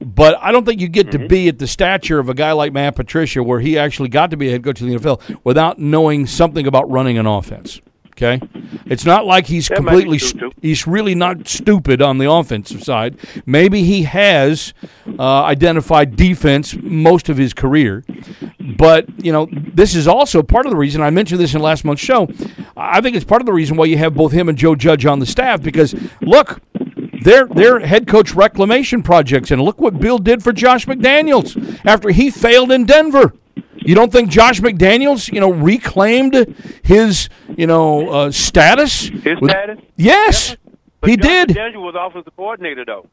But 0.00 0.36
I 0.40 0.50
don't 0.52 0.64
think 0.64 0.80
you 0.80 0.88
get 0.88 1.08
Mm-hmm. 1.08 1.22
to 1.22 1.28
be 1.28 1.48
at 1.48 1.58
the 1.58 1.66
stature 1.66 2.18
of 2.18 2.28
a 2.28 2.34
guy 2.34 2.52
like 2.52 2.72
Matt 2.72 2.96
Patricia, 2.96 3.42
where 3.42 3.60
he 3.60 3.76
actually 3.78 4.08
got 4.08 4.30
to 4.30 4.36
be 4.36 4.48
a 4.48 4.52
head 4.52 4.64
coach 4.64 4.80
in 4.80 4.88
the 4.88 4.96
NFL 4.96 5.40
without 5.44 5.78
knowing 5.78 6.26
something 6.26 6.66
about 6.66 6.88
running 6.90 7.18
an 7.18 7.26
offense. 7.26 7.80
Okay, 8.14 8.40
it's 8.86 9.04
not 9.06 9.24
like 9.24 9.46
he's 9.46 9.68
That 9.68 9.76
completely. 9.76 10.18
true, 10.18 10.28
st- 10.28 10.40
too. 10.40 10.50
he's 10.60 10.86
really 10.86 11.14
not 11.14 11.48
stupid 11.48 12.02
on 12.02 12.18
the 12.18 12.30
offensive 12.30 12.82
side. 12.84 13.16
Maybe 13.46 13.84
he 13.84 14.02
has 14.02 14.74
uh, 15.18 15.42
identified 15.44 16.14
defense 16.14 16.76
most 16.80 17.30
of 17.30 17.38
his 17.38 17.54
career, 17.54 18.04
but 18.76 19.06
you 19.24 19.32
know 19.32 19.48
this 19.50 19.94
is 19.94 20.06
also 20.06 20.42
part 20.42 20.66
of 20.66 20.70
the 20.70 20.76
reason 20.76 21.00
I 21.00 21.08
mentioned 21.10 21.40
this 21.40 21.54
in 21.54 21.62
last 21.62 21.84
month's 21.86 22.02
show. 22.02 22.28
I 22.76 23.00
think 23.00 23.16
it's 23.16 23.24
part 23.24 23.40
of 23.40 23.46
the 23.46 23.52
reason 23.52 23.76
why 23.78 23.86
you 23.86 23.96
have 23.96 24.14
both 24.14 24.32
him 24.32 24.48
and 24.48 24.58
Joe 24.58 24.74
Judge 24.74 25.06
on 25.06 25.18
the 25.18 25.26
staff 25.26 25.62
because 25.62 25.94
look. 26.20 26.60
They're, 27.24 27.46
they're 27.46 27.78
head 27.78 28.08
coach 28.08 28.34
reclamation 28.34 29.00
projects, 29.00 29.52
and 29.52 29.62
look 29.62 29.80
what 29.80 30.00
Bill 30.00 30.18
did 30.18 30.42
for 30.42 30.52
Josh 30.52 30.86
McDaniels 30.86 31.78
after 31.84 32.08
he 32.10 32.30
failed 32.30 32.72
in 32.72 32.84
Denver. 32.84 33.32
You 33.76 33.94
don't 33.94 34.10
think 34.10 34.28
Josh 34.28 34.60
McDaniels, 34.60 35.32
you 35.32 35.38
know, 35.38 35.52
reclaimed 35.52 36.56
his, 36.82 37.28
you 37.56 37.66
know, 37.66 38.08
uh, 38.08 38.30
status? 38.30 39.08
His 39.08 39.38
status. 39.38 39.78
Yes, 39.96 40.56
he 41.04 41.16
Josh 41.16 41.26
did. 41.26 41.54
Daniel 41.54 41.82
was 41.82 41.94
offensive 41.98 42.34
coordinator 42.36 42.84
though. 42.84 43.08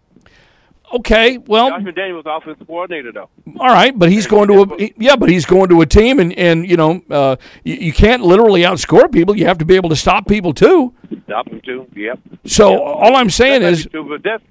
Okay, 0.92 1.38
well, 1.38 1.70
Josh 1.70 1.84
McDaniel 1.84 2.16
was 2.16 2.26
offensive 2.26 2.66
coordinator 2.66 3.12
though. 3.12 3.30
all 3.60 3.68
right, 3.68 3.98
but 3.98 4.10
he's 4.10 4.26
going 4.26 4.48
to 4.48 4.64
a 4.64 4.94
yeah, 4.98 5.16
but 5.16 5.30
he's 5.30 5.46
going 5.46 5.70
to 5.70 5.82
a 5.82 5.86
team, 5.86 6.20
and 6.20 6.34
and 6.34 6.68
you 6.68 6.78
know, 6.78 7.02
uh, 7.12 7.36
you, 7.64 7.76
you 7.76 7.94
can't 7.94 8.24
literally 8.24 8.62
outscore 8.62 9.12
people. 9.12 9.38
You 9.38 9.46
have 9.46 9.60
to 9.60 9.66
be 9.66 9.76
able 9.76 9.90
to 9.90 9.96
stop 9.96 10.28
people 10.28 10.54
too. 10.54 10.94
Stop 11.26 11.48
them 11.50 11.62
too. 11.62 11.88
Yep. 11.96 12.20
So 12.46 12.82
all 12.82 13.16
I'm 13.16 13.30
saying 13.30 13.62
That 13.62 13.68
might 13.68 13.74
is, 13.74 13.86
true, 13.86 14.10
but 14.10 14.24
that's 14.24 14.44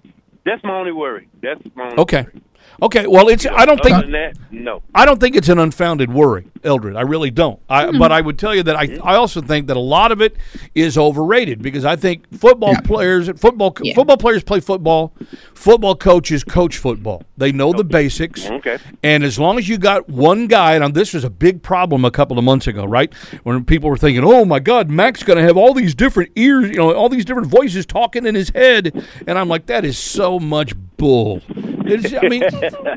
that's 0.45 0.62
my 0.62 0.74
only 0.74 0.93
worry. 0.93 1.28
That's 1.43 1.61
my 1.74 1.84
only 1.84 1.99
okay, 1.99 2.22
worry. 2.22 2.43
Okay. 2.83 3.07
Well, 3.07 3.29
it's 3.29 3.47
I 3.47 3.64
don't 3.64 3.81
Other 3.81 4.01
think 4.01 4.12
that, 4.12 4.35
no. 4.51 4.83
I 4.95 5.05
don't 5.05 5.18
think 5.20 5.37
it's 5.37 5.49
an 5.49 5.59
unfounded 5.59 6.12
worry, 6.12 6.47
Eldred. 6.64 6.97
I 6.97 7.03
really 7.03 7.31
don't. 7.31 7.61
I, 7.68 7.89
Mm-hmm. 7.89 7.99
But 7.99 8.12
I 8.12 8.20
would 8.20 8.39
tell 8.39 8.55
you 8.55 8.62
that 8.64 8.76
I, 8.76 8.99
I 9.03 9.14
also 9.16 9.41
think 9.41 9.66
that 9.68 9.76
a 9.76 9.81
lot 9.81 10.12
of 10.12 10.20
it 10.20 10.37
is 10.74 10.99
overrated 10.99 11.62
because 11.62 11.85
I 11.87 11.97
think 11.97 12.24
football 12.39 12.74
players, 12.85 13.29
football 13.41 13.74
Yeah. 13.83 13.95
football 13.95 14.16
players 14.18 14.43
play 14.45 14.61
football. 14.61 15.14
Football 15.55 15.97
coaches 15.97 16.45
coach 16.45 16.76
football. 16.76 17.22
They 17.37 17.51
know 17.53 17.72
the 17.72 17.85
basics. 17.85 18.47
Okay. 18.51 18.79
And 19.03 19.24
as 19.24 19.39
long 19.39 19.59
as 19.59 19.68
you 19.68 19.79
got 19.79 20.09
one 20.09 20.47
guy, 20.49 20.74
and 20.74 20.95
this 20.95 21.14
was 21.14 21.24
a 21.24 21.31
big 21.31 21.62
problem 21.62 22.05
a 22.05 22.11
couple 22.11 22.39
of 22.39 22.45
months 22.45 22.66
ago, 22.66 22.85
right? 22.85 23.12
When 23.43 23.64
people 23.64 23.89
were 23.89 23.97
thinking, 23.97 24.22
"Oh 24.24 24.45
my 24.45 24.59
God, 24.61 24.91
Mac's 24.91 25.22
going 25.22 25.39
to 25.39 25.43
have 25.43 25.57
all 25.57 25.72
these 25.72 25.95
different 25.95 26.31
ears, 26.37 26.68
you 26.68 26.76
know, 26.76 26.95
all 26.95 27.09
these 27.09 27.24
different 27.24 27.49
voices 27.49 27.87
talking 27.87 28.26
in 28.26 28.35
his 28.35 28.51
head," 28.51 29.05
and 29.26 29.39
I'm 29.39 29.49
like, 29.49 29.66
"That 29.66 29.85
is 29.85 29.97
so 29.99 30.39
much 30.39 30.74
bull." 30.97 31.41
I 31.89 32.28
mean, 32.28 32.43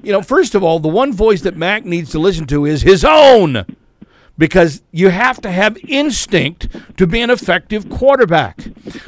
you 0.03 0.11
know, 0.11 0.21
first 0.21 0.55
of 0.55 0.63
all, 0.63 0.79
the 0.79 0.87
one 0.87 1.13
voice 1.13 1.41
that 1.41 1.55
Mac 1.55 1.85
needs 1.85 2.11
to 2.11 2.19
listen 2.19 2.45
to 2.47 2.65
is 2.65 2.81
his 2.81 3.05
own. 3.05 3.65
Because 4.37 4.81
you 4.91 5.09
have 5.09 5.39
to 5.41 5.51
have 5.51 5.77
instinct 5.87 6.67
to 6.97 7.05
be 7.05 7.21
an 7.21 7.29
effective 7.29 7.89
quarterback. 7.89 8.59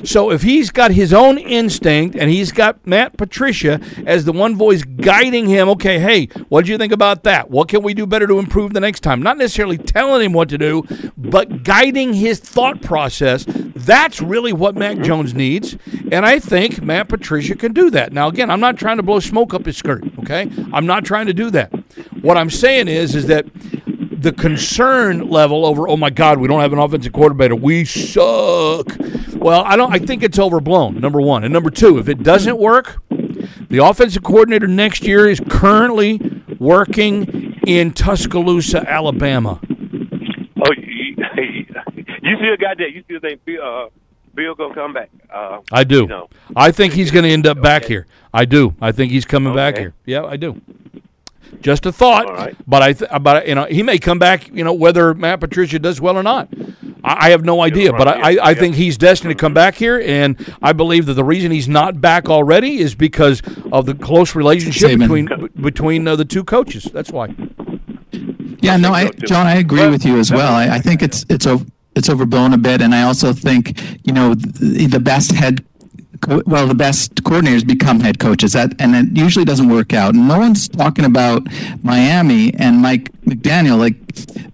So 0.03 0.29
if 0.31 0.43
he's 0.43 0.69
got 0.69 0.91
his 0.91 1.11
own 1.11 1.37
instinct 1.37 2.15
and 2.15 2.29
he's 2.29 2.51
got 2.51 2.85
Matt 2.85 3.17
Patricia 3.17 3.79
as 4.05 4.25
the 4.25 4.31
one 4.31 4.55
voice 4.55 4.83
guiding 4.83 5.47
him, 5.47 5.69
okay, 5.69 5.97
hey, 5.99 6.27
what 6.49 6.65
do 6.65 6.71
you 6.71 6.77
think 6.77 6.93
about 6.93 7.23
that? 7.23 7.49
What 7.49 7.67
can 7.67 7.81
we 7.81 7.93
do 7.93 8.05
better 8.05 8.27
to 8.27 8.37
improve 8.37 8.73
the 8.73 8.79
next 8.79 8.99
time? 8.99 9.23
Not 9.23 9.37
necessarily 9.37 9.77
telling 9.77 10.23
him 10.23 10.33
what 10.33 10.49
to 10.49 10.57
do, 10.57 10.83
but 11.17 11.63
guiding 11.63 12.13
his 12.13 12.39
thought 12.39 12.81
process. 12.81 13.45
That's 13.47 14.21
really 14.21 14.53
what 14.53 14.75
Mac 14.75 14.99
Jones 14.99 15.33
needs. 15.33 15.77
And 16.11 16.25
I 16.25 16.39
think 16.39 16.81
Matt 16.81 17.09
Patricia 17.09 17.55
can 17.55 17.73
do 17.73 17.89
that. 17.89 18.13
Now, 18.13 18.27
again, 18.27 18.51
I'm 18.51 18.59
not 18.59 18.77
trying 18.77 18.97
to 18.97 19.03
blow 19.03 19.19
smoke 19.19 19.53
up 19.53 19.65
his 19.65 19.77
skirt, 19.77 20.03
okay? 20.19 20.49
I'm 20.71 20.85
not 20.85 21.05
trying 21.05 21.25
to 21.25 21.33
do 21.33 21.49
that. 21.51 21.71
What 22.21 22.37
I'm 22.37 22.49
saying 22.49 22.87
is, 22.87 23.15
is 23.15 23.27
that 23.27 23.45
the 24.23 24.31
concern 24.31 25.29
level 25.29 25.65
over 25.65 25.87
oh 25.87 25.97
my 25.97 26.09
god 26.09 26.39
we 26.39 26.47
don't 26.47 26.61
have 26.61 26.73
an 26.73 26.79
offensive 26.79 27.13
coordinator. 27.13 27.55
We 27.55 27.85
suck. 27.85 28.87
Well 29.35 29.63
i 29.65 29.75
don't 29.75 29.93
i 29.93 29.99
think 29.99 30.23
it's 30.23 30.39
overblown 30.39 30.99
number 30.99 31.21
one. 31.21 31.43
And 31.43 31.53
number 31.53 31.69
two 31.69 31.97
if 31.99 32.07
it 32.07 32.23
doesn't 32.23 32.57
work 32.57 33.01
the 33.69 33.83
offensive 33.83 34.23
coordinator 34.23 34.67
next 34.67 35.03
year 35.03 35.27
is 35.29 35.41
currently 35.49 36.19
working 36.59 37.55
in 37.67 37.91
tuscaloosa 37.91 38.89
alabama. 38.89 39.59
Oh, 39.61 40.71
you, 40.77 41.15
you 42.21 42.37
still 42.37 42.57
got 42.57 42.77
that? 42.77 42.91
You 42.93 43.03
still 43.03 43.19
think 43.19 43.43
Bill, 43.43 43.61
uh, 43.61 43.89
Bill 44.33 44.55
gonna 44.55 44.73
come 44.73 44.93
back? 44.93 45.09
Uh, 45.29 45.59
i 45.71 45.83
do. 45.83 46.07
No. 46.07 46.29
i 46.55 46.71
think 46.71 46.93
he's 46.93 47.11
going 47.11 47.23
to 47.23 47.29
end 47.29 47.45
up 47.45 47.61
back 47.61 47.83
here. 47.85 48.07
I 48.33 48.45
do. 48.45 48.73
I 48.79 48.91
think 48.93 49.11
he's 49.11 49.25
coming 49.25 49.53
back 49.53 49.77
here. 49.77 49.93
Yeah 50.05 50.23
i 50.23 50.37
do 50.37 50.61
just 51.63 51.85
a 51.85 51.91
thought, 51.91 52.27
All 52.27 52.33
right. 52.33 52.55
but 52.67 52.81
I, 52.83 52.93
th- 52.93 53.09
but 53.21 53.47
you 53.47 53.55
know, 53.55 53.65
he 53.65 53.81
may 53.81 53.97
come 53.97 54.19
back. 54.19 54.47
You 54.53 54.63
know, 54.63 54.73
whether 54.73 55.13
Matt 55.15 55.39
Patricia 55.39 55.79
does 55.79 55.99
well 55.99 56.15
or 56.17 56.23
not, 56.23 56.49
I, 57.03 57.27
I 57.27 57.29
have 57.31 57.43
no 57.43 57.61
idea. 57.61 57.91
But 57.93 58.07
I, 58.07 58.33
I, 58.35 58.49
I 58.49 58.53
think 58.53 58.75
he's 58.75 58.97
destined 58.97 59.31
to 59.31 59.35
come 59.35 59.53
back 59.53 59.75
here, 59.75 59.99
and 60.05 60.37
I 60.61 60.73
believe 60.73 61.05
that 61.07 61.13
the 61.15 61.23
reason 61.23 61.51
he's 61.51 61.67
not 61.69 61.99
back 62.01 62.29
already 62.29 62.79
is 62.79 62.93
because 62.95 63.41
of 63.71 63.85
the 63.85 63.95
close 63.95 64.35
relationship 64.35 64.91
Saban. 64.91 64.99
between 64.99 65.25
b- 65.25 65.61
between 65.61 66.07
uh, 66.07 66.15
the 66.15 66.25
two 66.25 66.43
coaches. 66.43 66.83
That's 66.93 67.09
why. 67.11 67.33
Yeah, 68.61 68.77
no, 68.77 68.93
I. 68.93 69.09
John, 69.09 69.47
I 69.47 69.55
agree 69.55 69.87
with 69.87 70.05
you 70.05 70.17
as 70.19 70.31
well. 70.31 70.53
I, 70.53 70.75
I 70.75 70.79
think 70.79 71.01
it's 71.01 71.25
it's 71.29 71.47
ov- 71.47 71.69
it's 71.95 72.09
overblown 72.09 72.53
a 72.53 72.57
bit, 72.57 72.81
and 72.81 72.93
I 72.95 73.03
also 73.03 73.33
think 73.33 73.79
you 74.05 74.13
know 74.13 74.35
the, 74.35 74.85
the 74.87 74.99
best 74.99 75.31
head 75.33 75.65
co- 76.23 76.41
well, 76.45 76.67
the 76.67 76.75
best 76.75 77.15
coordinators 77.23 77.65
become 77.65 77.99
head 77.99 78.19
coaches. 78.19 78.53
That 78.53 78.73
and 78.79 78.95
it 78.95 79.17
usually 79.17 79.45
doesn't 79.45 79.69
work 79.69 79.93
out. 79.93 80.15
No 80.15 80.39
one's 80.39 80.67
talking 80.67 81.05
about 81.05 81.43
Miami 81.83 82.53
and 82.55 82.81
Mike 82.81 83.11
McDaniel. 83.21 83.77
Like 83.77 83.95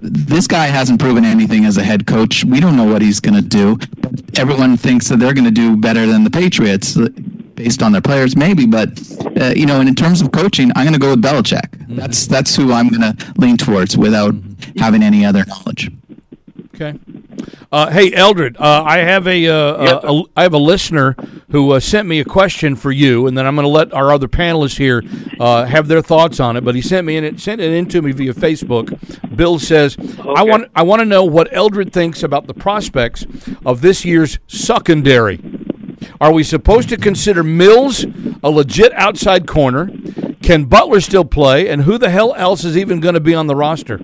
this 0.01 0.47
guy 0.47 0.67
hasn't 0.67 0.99
proven 0.99 1.25
anything 1.25 1.65
as 1.65 1.77
a 1.77 1.83
head 1.83 2.05
coach. 2.07 2.43
We 2.43 2.59
don't 2.59 2.75
know 2.75 2.85
what 2.85 3.01
he's 3.01 3.19
going 3.19 3.35
to 3.35 3.47
do. 3.47 3.77
Everyone 4.35 4.77
thinks 4.77 5.07
that 5.09 5.17
they're 5.19 5.33
going 5.33 5.45
to 5.45 5.51
do 5.51 5.77
better 5.77 6.05
than 6.05 6.23
the 6.23 6.29
Patriots 6.29 6.97
based 7.55 7.83
on 7.83 7.91
their 7.91 8.01
players, 8.01 8.35
maybe. 8.35 8.65
But 8.65 8.89
uh, 9.39 9.53
you 9.55 9.65
know, 9.65 9.79
and 9.79 9.89
in 9.89 9.95
terms 9.95 10.21
of 10.21 10.31
coaching, 10.31 10.71
I'm 10.75 10.85
going 10.85 10.93
to 10.93 10.99
go 10.99 11.11
with 11.11 11.21
Belichick. 11.21 11.87
That's 11.95 12.27
that's 12.27 12.55
who 12.55 12.73
I'm 12.73 12.89
going 12.89 13.01
to 13.01 13.33
lean 13.37 13.57
towards 13.57 13.97
without 13.97 14.33
having 14.77 15.03
any 15.03 15.25
other 15.25 15.45
knowledge. 15.45 15.91
Okay. 16.81 16.97
Uh, 17.73 17.89
hey, 17.89 18.13
Eldred, 18.13 18.55
uh, 18.57 18.83
I 18.85 18.99
have 18.99 19.27
a, 19.27 19.47
uh, 19.47 19.83
Yes, 19.83 20.03
a, 20.03 20.07
a 20.07 20.23
I 20.37 20.43
have 20.43 20.53
a 20.53 20.59
listener 20.59 21.17
who 21.51 21.71
uh, 21.71 21.79
sent 21.81 22.07
me 22.07 22.21
a 22.21 22.25
question 22.25 22.73
for 22.77 22.89
you, 22.89 23.27
and 23.27 23.37
then 23.37 23.45
I'm 23.45 23.55
going 23.55 23.65
to 23.65 23.69
let 23.69 23.93
our 23.93 24.13
other 24.13 24.29
panelists 24.29 24.77
here 24.77 25.03
uh, 25.41 25.65
have 25.65 25.89
their 25.89 26.01
thoughts 26.01 26.39
on 26.39 26.55
it. 26.55 26.63
But 26.63 26.75
he 26.75 26.81
sent 26.81 27.05
me 27.05 27.17
and 27.17 27.25
it 27.25 27.41
sent 27.41 27.59
it 27.59 27.73
in 27.73 27.87
to 27.89 28.01
me 28.01 28.13
via 28.13 28.33
Facebook. 28.33 29.35
Bill 29.35 29.59
says, 29.59 29.97
"I 30.19 30.43
want 30.43 30.71
I 30.73 30.83
want 30.83 31.01
to 31.01 31.05
know 31.05 31.25
what 31.25 31.49
Eldred 31.51 31.91
thinks 31.91 32.23
about 32.23 32.47
the 32.47 32.53
prospects 32.53 33.25
of 33.65 33.81
this 33.81 34.05
year's 34.05 34.39
secondary. 34.47 35.41
Are 36.21 36.31
we 36.31 36.43
supposed 36.43 36.87
to 36.89 36.97
consider 36.97 37.43
Mills 37.43 38.05
a 38.41 38.49
legit 38.49 38.93
outside 38.93 39.47
corner? 39.47 39.91
Can 40.41 40.63
Butler 40.63 41.01
still 41.01 41.25
play? 41.25 41.67
And 41.67 41.81
who 41.81 41.97
the 41.97 42.09
hell 42.09 42.33
else 42.35 42.63
is 42.63 42.77
even 42.77 43.01
going 43.01 43.15
to 43.15 43.19
be 43.19 43.35
on 43.35 43.47
the 43.47 43.55
roster?" 43.55 43.99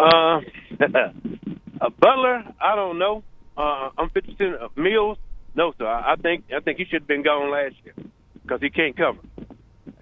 Uh, 0.00 0.40
uh, 1.80 1.90
Butler, 1.98 2.44
I 2.60 2.74
don't 2.74 2.98
know. 2.98 3.22
Uh, 3.56 3.90
I'm 3.98 4.10
50 4.10 4.34
percent 4.34 4.54
of 4.56 4.76
Mills. 4.76 5.18
No, 5.54 5.72
sir. 5.76 5.86
I, 5.86 6.16
think 6.16 6.44
I 6.54 6.60
think 6.60 6.78
he 6.78 6.84
should 6.84 7.02
have 7.02 7.08
been 7.08 7.22
gone 7.22 7.50
last 7.50 7.74
year 7.84 7.94
because 8.42 8.60
he 8.60 8.70
can't 8.70 8.96
cover. 8.96 9.18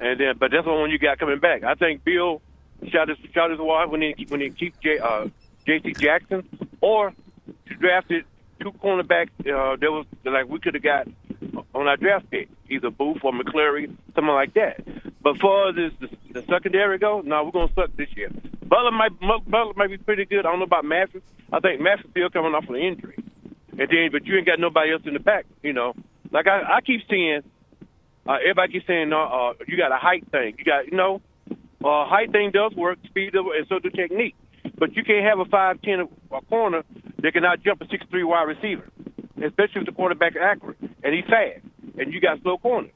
And 0.01 0.21
then, 0.21 0.35
but 0.39 0.51
that's 0.53 0.65
the 0.65 0.73
one 0.73 0.91
you 0.91 0.99
got 0.99 1.19
coming 1.19 1.41
back. 1.41 1.65
I 1.65 1.75
think 1.75 2.05
Bill 2.05 2.41
shot 2.87 3.09
his 3.09 3.19
shot 3.35 3.51
his 3.51 3.59
wad 3.59 3.91
when 3.91 4.03
he 4.03 4.27
when 4.29 4.41
he 4.41 4.51
keep 4.51 4.79
J, 4.81 4.99
uh, 4.99 5.27
J.C. 5.67 5.95
Jackson 5.95 6.49
or 6.81 7.13
drafted 7.81 8.25
two 8.61 8.73
cornerbacks. 8.73 9.31
Uh, 9.41 9.77
there 9.77 9.91
was 9.91 10.07
like 10.25 10.49
we 10.49 10.61
could 10.61 10.75
have 10.75 10.83
got 10.83 11.09
on 11.75 11.89
our 11.89 11.97
draft 11.97 12.31
pick, 12.31 12.49
either 12.69 12.91
Booth 12.91 13.19
or 13.25 13.33
McCreary, 13.33 13.95
something 14.15 14.35
like 14.35 14.55
that. 14.55 14.81
But 15.23 15.39
far 15.39 15.71
as 15.71 15.75
the, 15.75 16.09
the 16.33 16.45
secondary 16.49 16.99
go, 16.99 17.21
no, 17.23 17.45
we're 17.45 17.51
gonna 17.51 17.73
suck 17.75 17.97
this 17.97 18.09
year. 18.17 18.31
Butler 18.69 18.91
might 18.91 19.19
Butler 19.21 19.73
might 19.77 19.91
be 19.91 19.97
pretty 19.99 20.27
good. 20.27 20.41
I 20.41 20.51
don't 20.51 20.59
know 20.59 20.67
about 20.67 20.85
Mathis. 20.85 21.23
I 21.53 21.61
think 21.61 21.81
Mathis 21.81 22.07
still 22.11 22.29
coming 22.31 22.55
off 22.55 22.69
an 22.69 22.77
injury, 22.77 23.17
and 23.79 23.89
then 23.89 24.11
but 24.13 24.27
you 24.27 24.37
ain't 24.37 24.47
got 24.47 24.61
nobody 24.61 24.93
else 24.93 25.03
in 25.07 25.15
the 25.15 25.21
back. 25.21 25.47
You 25.63 25.73
know, 25.73 25.95
like 26.31 26.47
I, 26.47 26.77
I 26.77 26.81
keep 26.83 27.01
seeing, 27.09 27.41
uh, 28.27 28.37
everybody 28.43 28.75
keeps 28.75 28.87
saying, 28.87 29.13
uh, 29.13 29.17
uh, 29.17 29.53
you 29.67 29.77
got 29.77 29.93
a 29.93 29.97
height 29.97 30.31
thing. 30.31 30.57
You 30.59 30.65
got 30.65 30.87
you 30.87 30.97
know, 30.97 31.23
uh, 31.51 32.07
height 32.07 32.31
thing 32.31 32.51
does 32.53 32.75
work, 32.75 32.99
speed 33.07 33.33
does, 33.33 33.45
and 33.57 33.67
so 33.69 33.79
do 33.79 33.89
technique. 33.91 34.35
But 34.77 34.95
you 34.95 35.03
can't 35.03 35.25
have 35.25 35.39
a 35.39 35.47
five 35.47 35.81
ten 35.81 36.07
a 36.31 36.41
corner 36.43 36.83
that 37.23 37.33
cannot 37.33 37.63
jump 37.63 37.81
a 37.81 37.89
six 37.89 38.05
three 38.11 38.25
wide 38.25 38.49
receiver, 38.49 38.89
especially 39.43 39.81
if 39.81 39.87
the 39.87 39.93
quarterback 39.93 40.33
is 40.33 40.43
accurate 40.43 40.79
and 41.03 41.15
he's 41.15 41.25
fast, 41.25 41.65
and 41.99 42.13
you 42.13 42.21
got 42.21 42.43
slow 42.43 42.59
corners. 42.59 42.93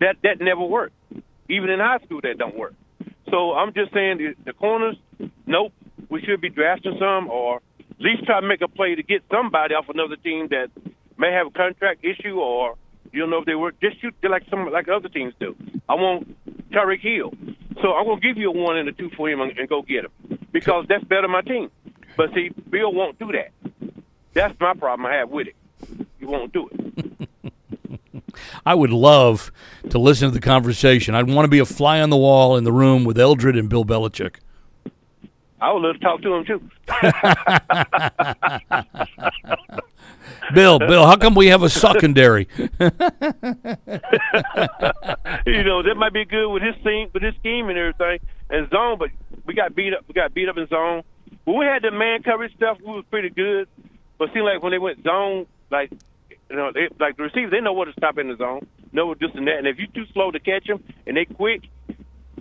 That 0.00 0.16
that 0.22 0.40
never 0.40 0.62
worked. 0.62 0.94
Even 1.50 1.68
in 1.68 1.80
high 1.80 1.98
school, 2.04 2.20
that 2.22 2.38
don't 2.38 2.56
work. 2.56 2.74
So 3.28 3.52
I'm 3.52 3.74
just 3.74 3.92
saying 3.92 4.18
the, 4.18 4.34
the 4.46 4.52
corners. 4.54 4.96
Nope, 5.50 5.72
we 6.08 6.22
should 6.22 6.40
be 6.40 6.48
drafting 6.48 6.96
some, 7.00 7.28
or 7.28 7.56
at 7.56 7.96
least 7.98 8.24
try 8.24 8.40
to 8.40 8.46
make 8.46 8.60
a 8.60 8.68
play 8.68 8.94
to 8.94 9.02
get 9.02 9.24
somebody 9.32 9.74
off 9.74 9.88
another 9.88 10.14
team 10.14 10.46
that 10.50 10.70
may 11.18 11.32
have 11.32 11.48
a 11.48 11.50
contract 11.50 12.04
issue, 12.04 12.38
or 12.38 12.76
you 13.10 13.18
don't 13.18 13.30
know 13.30 13.38
if 13.38 13.46
they 13.46 13.56
work. 13.56 13.74
Just 13.80 14.00
shoot 14.00 14.14
like 14.22 14.44
some 14.48 14.70
like 14.70 14.86
other 14.86 15.08
teams 15.08 15.34
do. 15.40 15.56
I 15.88 15.94
want 15.94 16.36
Tyreek 16.70 17.00
Hill, 17.00 17.32
so 17.82 17.94
I'm 17.94 18.06
gonna 18.06 18.20
give 18.20 18.36
you 18.36 18.50
a 18.50 18.52
one 18.52 18.76
and 18.76 18.88
a 18.88 18.92
two 18.92 19.10
for 19.16 19.28
him 19.28 19.40
and, 19.40 19.58
and 19.58 19.68
go 19.68 19.82
get 19.82 20.04
him 20.04 20.38
because 20.52 20.86
that's 20.88 21.02
better 21.02 21.26
my 21.26 21.40
team. 21.40 21.68
But 22.16 22.32
see, 22.32 22.50
Bill 22.70 22.92
won't 22.92 23.18
do 23.18 23.32
that. 23.32 23.50
That's 24.34 24.54
my 24.60 24.74
problem 24.74 25.06
I 25.06 25.16
have 25.16 25.30
with 25.30 25.48
it. 25.48 25.56
He 26.20 26.26
won't 26.26 26.52
do 26.52 26.70
it. 26.70 27.28
I 28.64 28.76
would 28.76 28.90
love 28.92 29.50
to 29.88 29.98
listen 29.98 30.28
to 30.28 30.32
the 30.32 30.40
conversation. 30.40 31.16
I'd 31.16 31.28
want 31.28 31.44
to 31.44 31.50
be 31.50 31.58
a 31.58 31.64
fly 31.64 32.00
on 32.00 32.10
the 32.10 32.16
wall 32.16 32.56
in 32.56 32.62
the 32.62 32.72
room 32.72 33.02
with 33.02 33.18
Eldred 33.18 33.58
and 33.58 33.68
Bill 33.68 33.84
Belichick. 33.84 34.36
I 35.60 35.72
would 35.72 35.82
love 35.82 35.94
to 35.94 36.00
talk 36.00 36.22
to 36.22 36.34
him 36.34 36.44
too. 36.44 36.60
Bill, 40.54 40.78
Bill, 40.78 41.06
how 41.06 41.16
come 41.16 41.34
we 41.34 41.48
have 41.48 41.62
a 41.62 41.68
secondary? 41.68 42.48
you 42.58 42.70
know, 45.62 45.82
that 45.82 45.96
might 45.96 46.12
be 46.12 46.24
good 46.24 46.48
with 46.50 46.62
his 46.62 46.76
team, 46.82 47.10
with 47.12 47.22
his 47.22 47.34
scheme 47.36 47.68
and 47.68 47.78
everything, 47.78 48.18
and 48.48 48.68
zone. 48.70 48.98
But 48.98 49.10
we 49.44 49.54
got 49.54 49.74
beat 49.74 49.92
up. 49.94 50.04
We 50.08 50.14
got 50.14 50.32
beat 50.34 50.48
up 50.48 50.56
in 50.56 50.66
zone. 50.68 51.02
When 51.44 51.58
we 51.58 51.66
had 51.66 51.82
the 51.82 51.90
man 51.90 52.22
coverage 52.22 52.54
stuff, 52.56 52.78
we 52.80 52.92
was 52.92 53.04
pretty 53.10 53.28
good. 53.30 53.68
But 54.18 54.30
it 54.30 54.34
seemed 54.34 54.46
like 54.46 54.62
when 54.62 54.72
they 54.72 54.78
went 54.78 55.04
zone, 55.04 55.46
like 55.70 55.90
you 56.50 56.56
know, 56.56 56.72
they, 56.72 56.88
like 56.98 57.16
the 57.16 57.24
receivers, 57.24 57.52
they 57.52 57.60
know 57.60 57.72
where 57.72 57.86
to 57.86 57.92
stop 57.92 58.18
in 58.18 58.28
the 58.28 58.36
zone, 58.36 58.66
know 58.92 59.06
what 59.06 59.20
this 59.20 59.30
and 59.34 59.46
that. 59.46 59.58
And 59.58 59.66
if 59.66 59.78
you're 59.78 59.88
too 59.88 60.10
slow 60.12 60.30
to 60.30 60.40
catch 60.40 60.66
them 60.66 60.82
and 61.06 61.16
they 61.16 61.24
quick, 61.24 61.62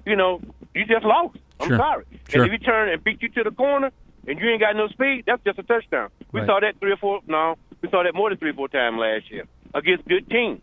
you 0.06 0.16
know, 0.16 0.42
you 0.76 0.86
just 0.86 1.06
lost. 1.06 1.38
I'm 1.60 1.68
Sure. 1.68 1.78
sorry. 1.78 2.06
Sure. 2.30 2.44
And 2.44 2.54
if 2.54 2.60
you 2.62 2.66
turn 2.66 2.90
and 2.90 3.04
beat 3.04 3.22
you 3.22 3.30
to 3.30 3.44
the 3.44 3.52
corner 3.52 3.92
and 4.28 4.40
you 4.40 4.50
ain't 4.50 4.62
got 4.62 4.76
no 4.76 4.88
speed, 4.88 5.24
that's 5.28 5.44
just 5.44 5.60
a 5.60 5.64
touchdown. 5.64 6.10
We 6.32 6.42
Right. 6.42 6.48
saw 6.48 6.60
that 6.60 6.80
three 6.80 6.92
or 6.92 6.98
four. 6.98 7.22
No, 7.28 7.58
we 7.82 7.90
saw 7.90 8.04
that 8.04 8.14
more 8.16 8.30
than 8.30 8.38
three 8.38 8.52
or 8.52 8.54
four 8.54 8.68
times 8.70 8.98
last 8.98 9.30
year 9.32 9.46
against 9.74 10.08
good 10.08 10.30
teams. 10.30 10.62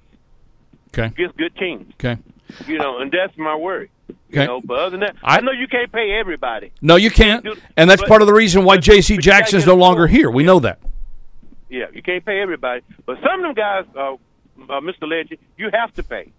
Okay. 0.89 1.07
Against 1.07 1.37
good 1.37 1.55
teams. 1.57 1.93
Okay. 2.01 2.17
You 2.67 2.79
know, 2.79 2.99
and 2.99 3.11
that's 3.11 3.37
my 3.37 3.55
worry. 3.57 3.91
Okay. 4.31 4.43
You 4.43 4.47
know, 4.47 4.61
but 4.65 4.79
other 4.79 4.91
than 4.91 5.01
that, 5.01 5.17
I- 5.23 5.39
I, 5.39 5.41
know 5.41 5.53
you 5.53 5.67
can't 5.69 5.91
pay 5.93 6.13
everybody. 6.13 6.71
No, 6.81 6.97
you 6.97 7.11
can't. 7.11 7.45
And 7.77 7.91
that's 7.91 8.03
But- 8.03 8.09
part 8.09 8.23
of 8.23 8.29
the 8.29 8.35
reason 8.35 8.65
why 8.65 8.77
J.C. 8.79 9.17
but 9.17 9.25
you 9.25 9.31
gotta 9.31 9.39
Jackson's 9.43 9.67
no 9.67 9.75
longer 9.75 10.07
here. 10.07 10.31
We 10.31 10.45
know 10.45 10.61
that. 10.61 10.79
Yeah, 11.69 11.87
you 11.93 12.01
can't 12.03 12.25
pay 12.25 12.41
everybody. 12.41 12.83
But 13.05 13.19
some 13.23 13.41
of 13.41 13.43
them 13.43 13.55
guys, 13.55 13.85
uh, 13.97 14.15
uh, 14.73 14.81
Mr. 14.81 15.09
Legend, 15.09 15.39
you 15.59 15.71
have 15.73 15.93
to 15.95 16.03
pay. 16.05 16.31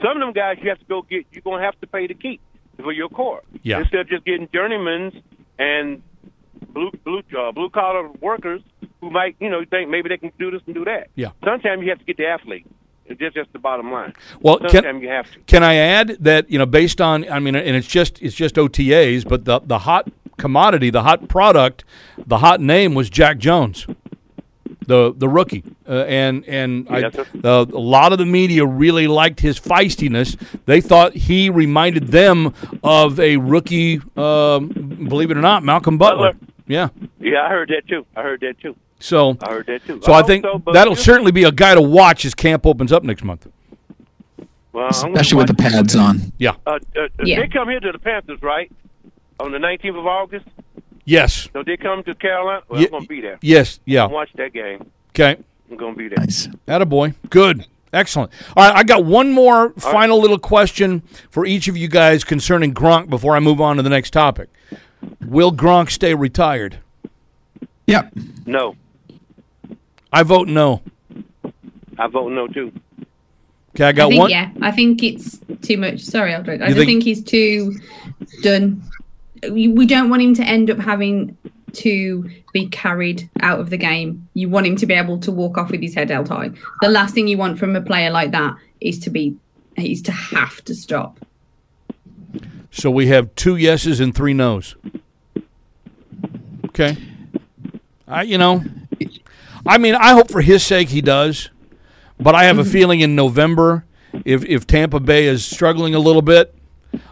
Some 0.00 0.12
of 0.12 0.20
them 0.20 0.32
guys 0.32 0.58
you 0.62 0.70
have 0.70 0.78
to 0.78 0.84
go 0.86 1.02
get. 1.02 1.26
You're 1.32 1.42
gonna 1.42 1.62
have 1.62 1.78
to 1.82 1.86
pay 1.86 2.06
to 2.06 2.14
keep 2.14 2.40
for 2.82 2.92
your 2.92 3.08
core. 3.08 3.42
Yeah. 3.62 3.80
Instead 3.80 4.00
of 4.00 4.08
just 4.08 4.24
getting 4.24 4.48
journeymans 4.48 5.20
and 5.58 6.02
blue 6.72 6.90
blue 7.04 7.22
uh, 7.38 7.52
blue 7.52 7.70
collar 7.70 8.08
workers 8.20 8.62
who 9.00 9.10
might 9.10 9.36
you 9.40 9.48
know 9.48 9.64
think 9.70 9.90
maybe 9.90 10.08
they 10.08 10.18
can 10.18 10.32
do 10.38 10.50
this 10.50 10.62
and 10.66 10.74
do 10.74 10.84
that. 10.84 11.08
Yeah. 11.14 11.30
Sometimes 11.44 11.82
you 11.82 11.90
have 11.90 11.98
to 11.98 12.04
get 12.04 12.16
the 12.16 12.26
athlete. 12.26 12.66
It's 13.06 13.34
just 13.34 13.52
the 13.52 13.58
bottom 13.58 13.90
line. 13.90 14.14
Well, 14.40 14.58
can- 14.58 14.70
sometimes 14.70 15.02
you 15.02 15.08
have 15.08 15.30
to. 15.32 15.40
Can 15.40 15.64
I 15.64 15.74
add 15.74 16.16
that 16.20 16.48
you 16.50 16.58
know, 16.58 16.66
based 16.66 17.00
on 17.00 17.28
I 17.30 17.38
mean, 17.40 17.56
and 17.56 17.76
it's 17.76 17.88
just 17.88 18.22
it's 18.22 18.36
just 18.36 18.54
OTAs, 18.54 19.28
but 19.28 19.44
the 19.44 19.60
the 19.60 19.80
hot 19.80 20.08
commodity, 20.36 20.90
the 20.90 21.02
hot 21.02 21.28
product, 21.28 21.84
the 22.26 22.38
hot 22.38 22.60
name 22.60 22.94
was 22.94 23.10
Jack 23.10 23.38
Jones, 23.38 23.86
the 24.90 25.14
the 25.16 25.28
rookie, 25.28 25.62
uh, 25.88 26.04
and 26.08 26.44
and 26.48 26.86
I, 26.90 26.98
Yes, 26.98 27.14
sir. 27.14 27.26
the, 27.32 27.66
a 27.72 27.78
lot 27.78 28.12
of 28.12 28.18
the 28.18 28.26
media 28.26 28.66
really 28.66 29.06
liked 29.06 29.38
his 29.40 29.58
feistiness. 29.60 30.36
They 30.66 30.80
thought 30.80 31.14
he 31.14 31.48
reminded 31.48 32.08
them 32.08 32.52
of 32.82 33.18
a 33.20 33.36
rookie, 33.36 34.00
um, 34.16 34.68
believe 35.08 35.30
it 35.30 35.36
or 35.36 35.40
not, 35.42 35.62
Malcolm 35.62 35.96
Butler. 35.96 36.32
Butler. 36.32 36.48
Yeah. 36.66 36.88
Yeah, 37.20 37.44
I 37.44 37.48
heard 37.48 37.68
that 37.68 37.86
too. 37.88 38.04
I 38.16 38.22
heard 38.22 38.40
that 38.40 38.58
too. 38.60 38.74
So 38.98 39.36
I 39.42 39.50
heard 39.52 39.66
that 39.66 39.84
too. 39.86 40.00
so 40.02 40.12
I 40.12 40.16
hope 40.18 40.26
think 40.26 40.44
so, 40.44 40.62
that'll 40.72 40.92
you- 40.94 41.00
certainly 41.00 41.32
be 41.32 41.44
a 41.44 41.52
guy 41.52 41.74
to 41.74 41.80
watch 41.82 42.24
as 42.24 42.34
camp 42.34 42.66
opens 42.66 42.92
up 42.92 43.02
next 43.04 43.22
month. 43.24 43.46
Well, 44.72 44.88
especially 44.88 45.38
with 45.38 45.48
the 45.48 45.54
pads 45.54 45.96
on. 45.96 46.32
Yeah. 46.38 46.52
Uh, 46.66 46.78
uh, 46.96 47.08
Yeah. 47.24 47.40
They 47.40 47.48
come 47.48 47.68
here 47.68 47.80
to 47.80 47.92
the 47.92 47.98
Panthers, 47.98 48.40
right? 48.42 48.70
On 49.40 49.50
the 49.52 49.58
19th 49.58 49.98
of 49.98 50.06
August. 50.06 50.46
Yes. 51.10 51.48
So 51.52 51.62
they 51.64 51.76
come 51.76 52.02
to 52.04 52.14
Carolina. 52.14 52.62
Well, 52.68 52.80
Ye- 52.80 52.86
I'm 52.86 52.92
gonna 52.92 53.06
be 53.06 53.20
there. 53.20 53.38
Yes. 53.42 53.80
Yeah. 53.84 54.06
Watch 54.06 54.30
that 54.36 54.52
game. 54.52 54.90
Okay. 55.10 55.36
I'm 55.70 55.76
gonna 55.76 55.96
be 55.96 56.06
there. 56.08 56.18
Nice. 56.18 56.46
Attaboy. 56.68 57.14
Good. 57.30 57.66
Excellent. 57.92 58.30
All 58.56 58.64
right, 58.68 58.76
I 58.78 58.84
got 58.84 59.04
one 59.04 59.32
more 59.32 59.70
final 59.70 60.20
little 60.20 60.38
question 60.38 61.02
for 61.30 61.44
each 61.44 61.66
of 61.66 61.76
you 61.76 61.88
guys 61.88 62.22
concerning 62.22 62.72
Gronk 62.72 63.10
before 63.10 63.34
I 63.34 63.40
move 63.40 63.60
on 63.60 63.76
to 63.78 63.82
the 63.82 63.90
next 63.90 64.10
topic. 64.12 64.48
Will 65.26 65.50
Gronk 65.50 65.90
stay 65.90 66.14
retired? 66.14 66.78
Yep. 67.88 68.12
No, 68.46 68.76
I 70.12 70.22
vote 70.22 70.46
no. 70.46 70.82
I 71.98 72.06
vote 72.06 72.30
no 72.30 72.46
too. 72.46 72.70
Okay, 73.74 73.84
I 73.84 73.88
I 73.88 73.92
got 73.92 74.08
think 74.10 74.20
one. 74.20 74.30
yeah. 74.30 74.50
I 74.62 74.70
think 74.70 75.02
it's 75.02 75.40
too 75.62 75.76
much. 75.76 76.00
Sorry, 76.02 76.32
Eldred. 76.32 76.62
I 76.62 76.66
just 76.66 76.76
think- 76.78 76.86
think 76.88 77.02
he's 77.02 77.24
too 77.24 77.74
done. 78.42 78.80
We 79.48 79.86
don't 79.86 80.10
want 80.10 80.22
him 80.22 80.34
to 80.34 80.42
end 80.42 80.70
up 80.70 80.78
having 80.78 81.36
to 81.72 82.28
be 82.52 82.68
carried 82.68 83.30
out 83.40 83.60
of 83.60 83.70
the 83.70 83.76
game. 83.76 84.28
You 84.34 84.48
want 84.48 84.66
him 84.66 84.76
to 84.76 84.86
be 84.86 84.94
able 84.94 85.18
to 85.20 85.32
walk 85.32 85.56
off 85.56 85.70
with 85.70 85.80
his 85.80 85.94
head 85.94 86.10
held 86.10 86.28
high. 86.28 86.50
The 86.80 86.88
last 86.88 87.14
thing 87.14 87.28
you 87.28 87.38
want 87.38 87.58
from 87.58 87.76
a 87.76 87.80
player 87.80 88.10
like 88.10 88.32
that 88.32 88.56
is 88.80 88.98
to 89.00 89.10
be 89.10 89.36
is 89.76 90.02
to 90.02 90.12
have 90.12 90.62
to 90.64 90.74
stop. 90.74 91.24
So 92.70 92.90
we 92.90 93.06
have 93.08 93.34
two 93.34 93.56
yeses 93.56 94.00
and 94.00 94.14
three 94.14 94.34
nos. 94.34 94.76
Okay. 96.66 96.96
I, 98.06 98.22
you 98.22 98.38
know, 98.38 98.64
I 99.66 99.78
mean, 99.78 99.94
I 99.94 100.12
hope 100.12 100.30
for 100.30 100.40
his 100.40 100.62
sake 100.62 100.88
he 100.88 101.00
does, 101.00 101.50
but 102.18 102.34
I 102.34 102.44
have 102.44 102.58
a 102.58 102.62
mm-hmm. 102.62 102.70
feeling 102.70 103.00
in 103.00 103.14
November, 103.14 103.84
if 104.24 104.44
if 104.44 104.66
Tampa 104.66 105.00
Bay 105.00 105.26
is 105.26 105.44
struggling 105.44 105.94
a 105.94 105.98
little 105.98 106.22
bit, 106.22 106.54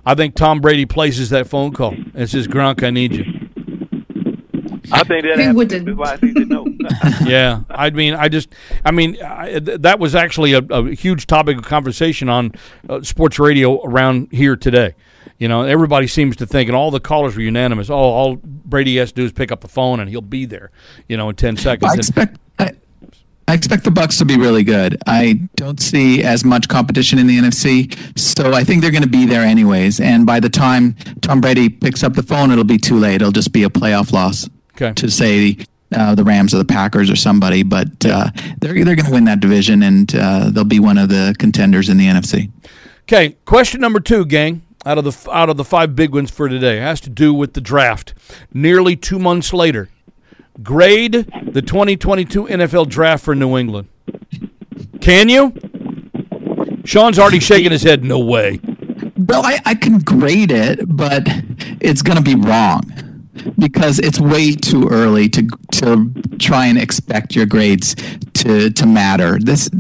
I 0.05 0.14
think 0.14 0.35
Tom 0.35 0.61
Brady 0.61 0.87
places 0.87 1.31
that 1.31 1.47
phone 1.49 1.72
call 1.72 1.95
and 2.14 2.29
says, 2.29 2.49
"Gronk, 2.49 2.83
I 2.83 2.91
need 2.91 3.14
you." 3.14 3.24
I 4.91 5.05
think 5.05 5.24
that 5.24 5.35
Who 5.37 5.41
happens. 5.43 5.55
wouldn't? 5.57 5.85
That's 5.87 5.99
why 5.99 6.12
I 6.12 6.16
think 6.16 6.35
they 6.39 6.45
know. 6.45 6.66
yeah, 7.26 7.61
I 7.68 7.91
mean, 7.91 8.14
I 8.14 8.29
just, 8.29 8.49
I 8.87 8.91
mean, 8.91 9.18
I, 9.22 9.59
th- 9.59 9.81
that 9.83 9.99
was 9.99 10.14
actually 10.14 10.55
a, 10.55 10.61
a 10.70 10.95
huge 10.95 11.26
topic 11.26 11.59
of 11.59 11.64
conversation 11.64 12.31
on 12.31 12.53
uh, 12.89 13.03
sports 13.03 13.39
radio 13.39 13.83
around 13.85 14.29
here 14.33 14.57
today. 14.57 14.95
You 15.37 15.47
know, 15.47 15.62
everybody 15.62 16.07
seems 16.07 16.37
to 16.37 16.47
think, 16.47 16.68
and 16.70 16.76
all 16.76 16.91
the 16.91 17.01
callers 17.01 17.37
were 17.37 17.43
unanimous. 17.43 17.91
Oh, 17.91 17.95
all 17.97 18.37
Brady 18.43 18.97
has 18.97 19.11
to 19.11 19.14
do 19.16 19.24
is 19.24 19.33
pick 19.33 19.53
up 19.53 19.61
the 19.61 19.68
phone, 19.68 20.01
and 20.01 20.09
he'll 20.09 20.20
be 20.22 20.47
there. 20.47 20.70
You 21.07 21.18
know, 21.18 21.29
in 21.29 21.37
ten 21.37 21.57
seconds. 21.59 21.91
I 21.91 21.93
And- 21.93 21.99
expect 22.01 22.39
I, 23.49 23.55
expect 23.55 23.84
the 23.84 23.90
Bucs 23.90 24.18
to 24.18 24.24
be 24.24 24.36
really 24.36 24.62
good. 24.62 24.96
I 25.07 25.40
don't 25.57 25.80
see 25.80 26.22
as 26.22 26.44
much 26.44 26.68
competition 26.68 27.18
in 27.18 27.26
the 27.26 27.38
NFC, 27.38 28.18
so 28.18 28.53
I 28.53 28.62
think 28.64 28.82
they're 28.82 28.90
going 28.90 29.03
to 29.03 29.09
be 29.09 29.26
there 29.26 29.42
anyways. 29.42 30.01
And 30.01 30.26
by 30.26 30.40
the 30.40 30.49
time 30.51 30.94
Tom 31.22 31.40
Brady 31.40 31.68
picks 31.68 32.03
up 32.05 32.14
the 32.14 32.22
phone, 32.22 32.51
it'll 32.51 32.64
be 32.64 32.78
too 32.78 32.96
late. 32.99 33.16
It'll 33.16 33.32
just 33.32 33.53
be 33.53 33.62
a 33.64 33.68
playoff 33.70 34.12
loss 34.12 34.49
Okay. 34.74 34.92
to 34.94 35.11
say 35.11 35.57
uh, 35.92 36.14
the 36.14 36.22
Rams 36.24 36.55
or 36.55 36.59
the 36.59 36.64
Packers 36.64 37.11
or 37.11 37.16
somebody. 37.16 37.62
But 37.62 38.05
uh, 38.07 38.30
they're 38.61 38.84
they're 38.84 38.94
going 38.96 39.07
to 39.07 39.11
win 39.12 39.24
that 39.24 39.40
division, 39.40 39.82
and 39.82 40.14
uh, 40.14 40.51
they'll 40.51 40.64
be 40.64 40.78
one 40.80 40.99
of 40.99 41.09
the 41.09 41.34
contenders 41.38 41.88
in 41.88 41.96
the 41.96 42.07
NFC. 42.07 42.51
Okay, 43.03 43.36
question 43.46 43.80
number 43.80 44.01
two, 44.01 44.24
gang. 44.26 44.62
Out 44.86 44.96
of 44.99 45.05
the 45.05 45.30
out 45.32 45.49
of 45.51 45.57
the 45.57 45.64
five 45.64 45.96
big 45.96 46.14
ones 46.14 46.30
for 46.30 46.49
today 46.49 46.76
has 46.76 47.01
to 47.01 47.11
do 47.11 47.34
with 47.34 47.55
the 47.55 47.61
draft. 47.61 48.14
Nearly 48.55 48.94
two 48.94 49.18
months 49.18 49.53
later, 49.53 49.88
grade 50.62 51.12
the 51.12 51.62
2022 51.62 52.44
NFL 52.44 52.88
draft 52.88 53.24
for 53.24 53.34
New 53.34 53.56
England. 53.56 53.88
Can 55.00 55.28
you? 55.28 55.54
Sean's 56.84 57.18
already 57.18 57.40
shaking 57.40 57.70
his 57.70 57.82
head. 57.82 58.02
No 58.02 58.18
way. 58.18 58.61
Well, 59.16 59.44
I, 59.44 59.61
I 59.64 59.74
can 59.74 59.98
grade 59.98 60.50
it, 60.50 60.80
but 60.84 61.22
it's 61.80 62.02
going 62.02 62.16
to 62.16 62.22
be 62.22 62.34
wrong 62.34 62.82
because 63.59 63.98
it's 63.98 64.20
way 64.20 64.52
too 64.52 64.88
early 64.88 65.28
to 65.28 65.48
to 65.72 66.12
try 66.38 66.66
and 66.66 66.78
expect 66.78 67.36
your 67.36 67.46
grades 67.46 67.94
to 68.34 68.70
to 68.70 68.86
matter. 68.86 69.38
This 69.38 69.70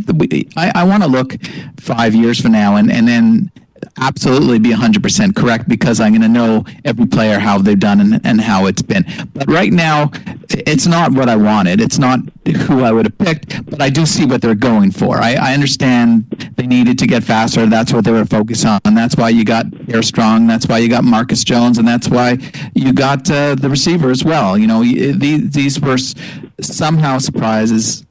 I, 0.56 0.72
I 0.74 0.84
want 0.84 1.02
to 1.02 1.08
look 1.08 1.36
five 1.78 2.14
years 2.14 2.40
from 2.40 2.52
now 2.52 2.76
and 2.76 2.90
and 2.90 3.08
then 3.08 3.50
absolutely 3.96 4.58
be 4.58 4.70
100% 4.70 5.34
correct 5.34 5.68
because 5.68 6.00
I'm 6.00 6.12
going 6.12 6.22
to 6.22 6.28
know 6.28 6.64
every 6.84 7.06
player 7.06 7.38
how 7.38 7.58
they've 7.58 7.78
done 7.78 8.00
and, 8.00 8.20
and 8.24 8.40
how 8.40 8.66
it's 8.66 8.82
been. 8.82 9.04
But 9.34 9.50
right 9.50 9.72
now, 9.72 10.10
it's 10.50 10.86
not 10.86 11.12
what 11.12 11.28
I 11.28 11.36
wanted. 11.36 11.80
It's 11.80 11.98
not 11.98 12.20
who 12.66 12.82
I 12.82 12.92
would 12.92 13.06
have 13.06 13.18
picked, 13.18 13.68
but 13.70 13.82
I 13.82 13.90
do 13.90 14.06
see 14.06 14.24
what 14.24 14.40
they're 14.40 14.54
going 14.54 14.90
for. 14.90 15.18
I, 15.18 15.34
I 15.34 15.54
understand 15.54 16.30
they 16.56 16.66
needed 16.66 16.98
to 17.00 17.06
get 17.06 17.24
faster. 17.24 17.66
That's 17.66 17.92
what 17.92 18.04
they 18.04 18.12
were 18.12 18.24
focused 18.24 18.64
on. 18.64 18.80
That's 18.94 19.16
why 19.16 19.28
you 19.30 19.44
got 19.44 19.66
Pierre 19.86 20.02
Strong. 20.02 20.46
That's 20.46 20.66
why 20.66 20.78
you 20.78 20.88
got 20.88 21.04
Marcus 21.04 21.44
Jones, 21.44 21.78
and 21.78 21.86
that's 21.86 22.08
why 22.08 22.38
you 22.74 22.92
got 22.92 23.30
uh, 23.30 23.54
the 23.54 23.68
receiver 23.68 24.10
as 24.10 24.24
well. 24.24 24.56
You 24.56 24.66
know, 24.66 24.82
these, 24.82 25.50
these 25.50 25.80
were 25.80 25.98
somehow 26.60 27.18
surprises. 27.18 28.04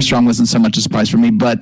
Strong 0.00 0.26
wasn't 0.26 0.48
so 0.48 0.58
much 0.58 0.76
a 0.76 0.80
surprise 0.80 1.08
for 1.10 1.18
me, 1.18 1.30
but 1.30 1.58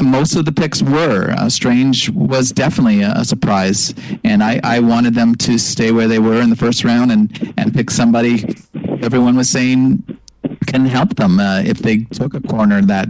most 0.00 0.36
of 0.36 0.44
the 0.44 0.52
picks 0.52 0.82
were. 0.82 1.30
Uh, 1.30 1.48
Strange 1.48 2.10
was 2.10 2.50
definitely 2.52 3.02
a, 3.02 3.12
a 3.12 3.24
surprise, 3.24 3.94
and 4.24 4.42
I, 4.42 4.60
I 4.62 4.80
wanted 4.80 5.14
them 5.14 5.34
to 5.36 5.58
stay 5.58 5.90
where 5.92 6.08
they 6.08 6.18
were 6.18 6.40
in 6.40 6.50
the 6.50 6.56
first 6.56 6.84
round 6.84 7.10
and, 7.12 7.54
and 7.56 7.74
pick 7.74 7.90
somebody 7.90 8.56
everyone 9.02 9.36
was 9.36 9.50
saying 9.50 10.02
can 10.66 10.84
help 10.86 11.14
them 11.16 11.40
uh, 11.40 11.60
if 11.64 11.78
they 11.78 11.98
took 12.04 12.34
a 12.34 12.40
corner 12.40 12.82
that 12.82 13.08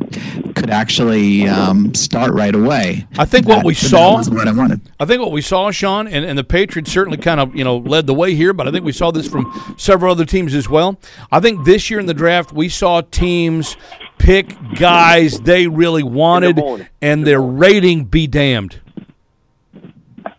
could 0.54 0.70
actually 0.70 1.48
um, 1.48 1.92
start 1.94 2.32
right 2.32 2.54
away. 2.54 3.06
I 3.18 3.24
think 3.24 3.46
what 3.48 3.56
That- 3.56 3.64
we 3.64 3.74
saw- 3.74 4.22
what 4.24 4.46
I 4.48 4.52
wanted. 4.52 4.80
I 5.00 5.04
think 5.04 5.20
what 5.20 5.32
we 5.32 5.40
saw, 5.40 5.70
Sean, 5.72 6.06
and, 6.06 6.24
and 6.24 6.38
the 6.38 6.44
Patriots 6.44 6.92
certainly 6.92 7.18
kind 7.18 7.40
of 7.40 7.54
you 7.54 7.64
know 7.64 7.78
led 7.78 8.06
the 8.06 8.14
way 8.14 8.34
here, 8.34 8.52
but 8.52 8.68
I 8.68 8.70
think 8.70 8.84
we 8.84 8.92
saw 8.92 9.10
this 9.10 9.28
from 9.28 9.74
several 9.76 10.12
other 10.12 10.24
teams 10.24 10.54
as 10.54 10.68
well. 10.68 10.98
I 11.32 11.40
think 11.40 11.64
this 11.64 11.90
year 11.90 11.98
in 12.00 12.06
the 12.06 12.14
draft 12.14 12.52
we 12.52 12.68
saw 12.68 13.00
teams 13.00 13.76
pick 14.24 14.56
guys 14.74 15.38
they 15.40 15.66
really 15.66 16.02
wanted, 16.02 16.56
morning. 16.56 16.86
and 17.02 17.26
their 17.26 17.40
rating 17.40 18.04
be 18.04 18.26
damned. 18.26 18.80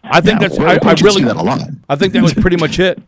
I 0.04 0.22
think 0.22 0.40
Yeah, 0.40 0.48
that's 0.48 0.60
well, 0.60 0.70
I, 0.70 0.90
I 0.90 0.94
really 1.02 1.22
do 1.22 1.28
that 1.28 1.36
a 1.36 1.42
lot. 1.42 1.62
I 1.90 1.96
think 1.96 2.14
that 2.14 2.22
was 2.22 2.34
pretty 2.34 2.58
much 2.58 2.80
it. 2.80 3.02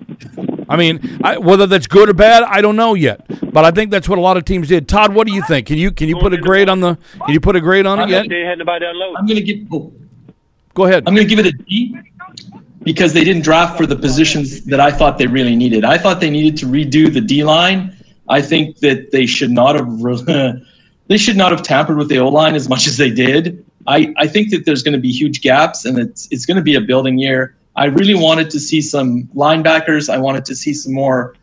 I 0.69 0.75
mean, 0.75 1.19
I, 1.23 1.37
whether 1.37 1.67
that's 1.67 1.87
good 1.87 2.09
or 2.09 2.13
bad, 2.13 2.43
I 2.43 2.61
don't 2.61 2.75
know 2.75 2.95
yet. 2.95 3.25
But 3.53 3.65
I 3.65 3.71
think 3.71 3.91
that's 3.91 4.09
what 4.09 4.17
a 4.17 4.21
lot 4.21 4.37
of 4.37 4.45
teams 4.45 4.67
did. 4.67 4.87
Todd, 4.87 5.13
what 5.13 5.27
do 5.27 5.33
you 5.33 5.43
think? 5.43 5.67
Can 5.67 5.77
you 5.77 5.91
can 5.91 6.09
you 6.09 6.17
put 6.17 6.33
a 6.33 6.37
grade 6.37 6.69
on 6.69 6.79
the? 6.79 6.97
Can 7.25 7.33
you 7.33 7.39
put 7.39 7.55
a 7.55 7.61
grade 7.61 7.85
on 7.85 7.99
it 7.99 8.09
yet? 8.09 8.27
They 8.29 8.41
had 8.41 8.57
nobody 8.59 8.85
unload. 8.85 9.15
I'm 9.17 9.25
going 9.25 9.37
to 9.37 9.43
give. 9.43 9.67
Oh, 9.71 9.91
Go 10.73 10.85
ahead. 10.85 11.03
I'm 11.07 11.15
going 11.15 11.27
to 11.27 11.35
give 11.35 11.43
it 11.43 11.47
a 11.47 11.57
D 11.57 11.97
because 12.83 13.11
they 13.13 13.23
didn't 13.23 13.41
draft 13.41 13.77
for 13.77 13.87
the 13.87 13.95
positions 13.95 14.63
that 14.65 14.79
I 14.79 14.91
thought 14.91 15.17
they 15.17 15.25
really 15.27 15.55
needed. 15.55 15.83
I 15.83 15.97
thought 15.97 16.19
they 16.19 16.29
needed 16.29 16.55
to 16.57 16.67
redo 16.67 17.11
the 17.11 17.21
D 17.21 17.43
line. 17.43 17.95
I 18.29 18.41
think 18.41 18.77
that 18.79 19.11
they 19.11 19.25
should 19.25 19.51
not 19.51 19.75
have 19.75 19.87
re- 20.01 20.61
they 21.07 21.17
should 21.17 21.37
not 21.37 21.51
have 21.51 21.63
tampered 21.63 21.97
with 21.97 22.09
the 22.09 22.19
O 22.19 22.27
line 22.27 22.55
as 22.55 22.69
much 22.69 22.87
as 22.87 22.97
they 22.97 23.09
did. 23.09 23.65
I, 23.87 24.13
I 24.17 24.27
think 24.27 24.51
that 24.51 24.65
there's 24.65 24.83
going 24.83 24.93
to 24.93 24.99
be 24.99 25.11
huge 25.11 25.41
gaps 25.41 25.85
and 25.85 25.97
it's 25.97 26.27
it's 26.31 26.45
going 26.45 26.57
to 26.57 26.63
be 26.63 26.75
a 26.75 26.81
building 26.81 27.17
year. 27.17 27.55
I 27.75 27.85
really 27.85 28.15
wanted 28.15 28.49
to 28.51 28.59
see 28.59 28.81
some 28.81 29.23
linebackers. 29.35 30.09
I 30.09 30.17
wanted 30.17 30.45
to 30.45 30.55
see 30.55 30.73
some 30.73 30.93
more. 30.93 31.35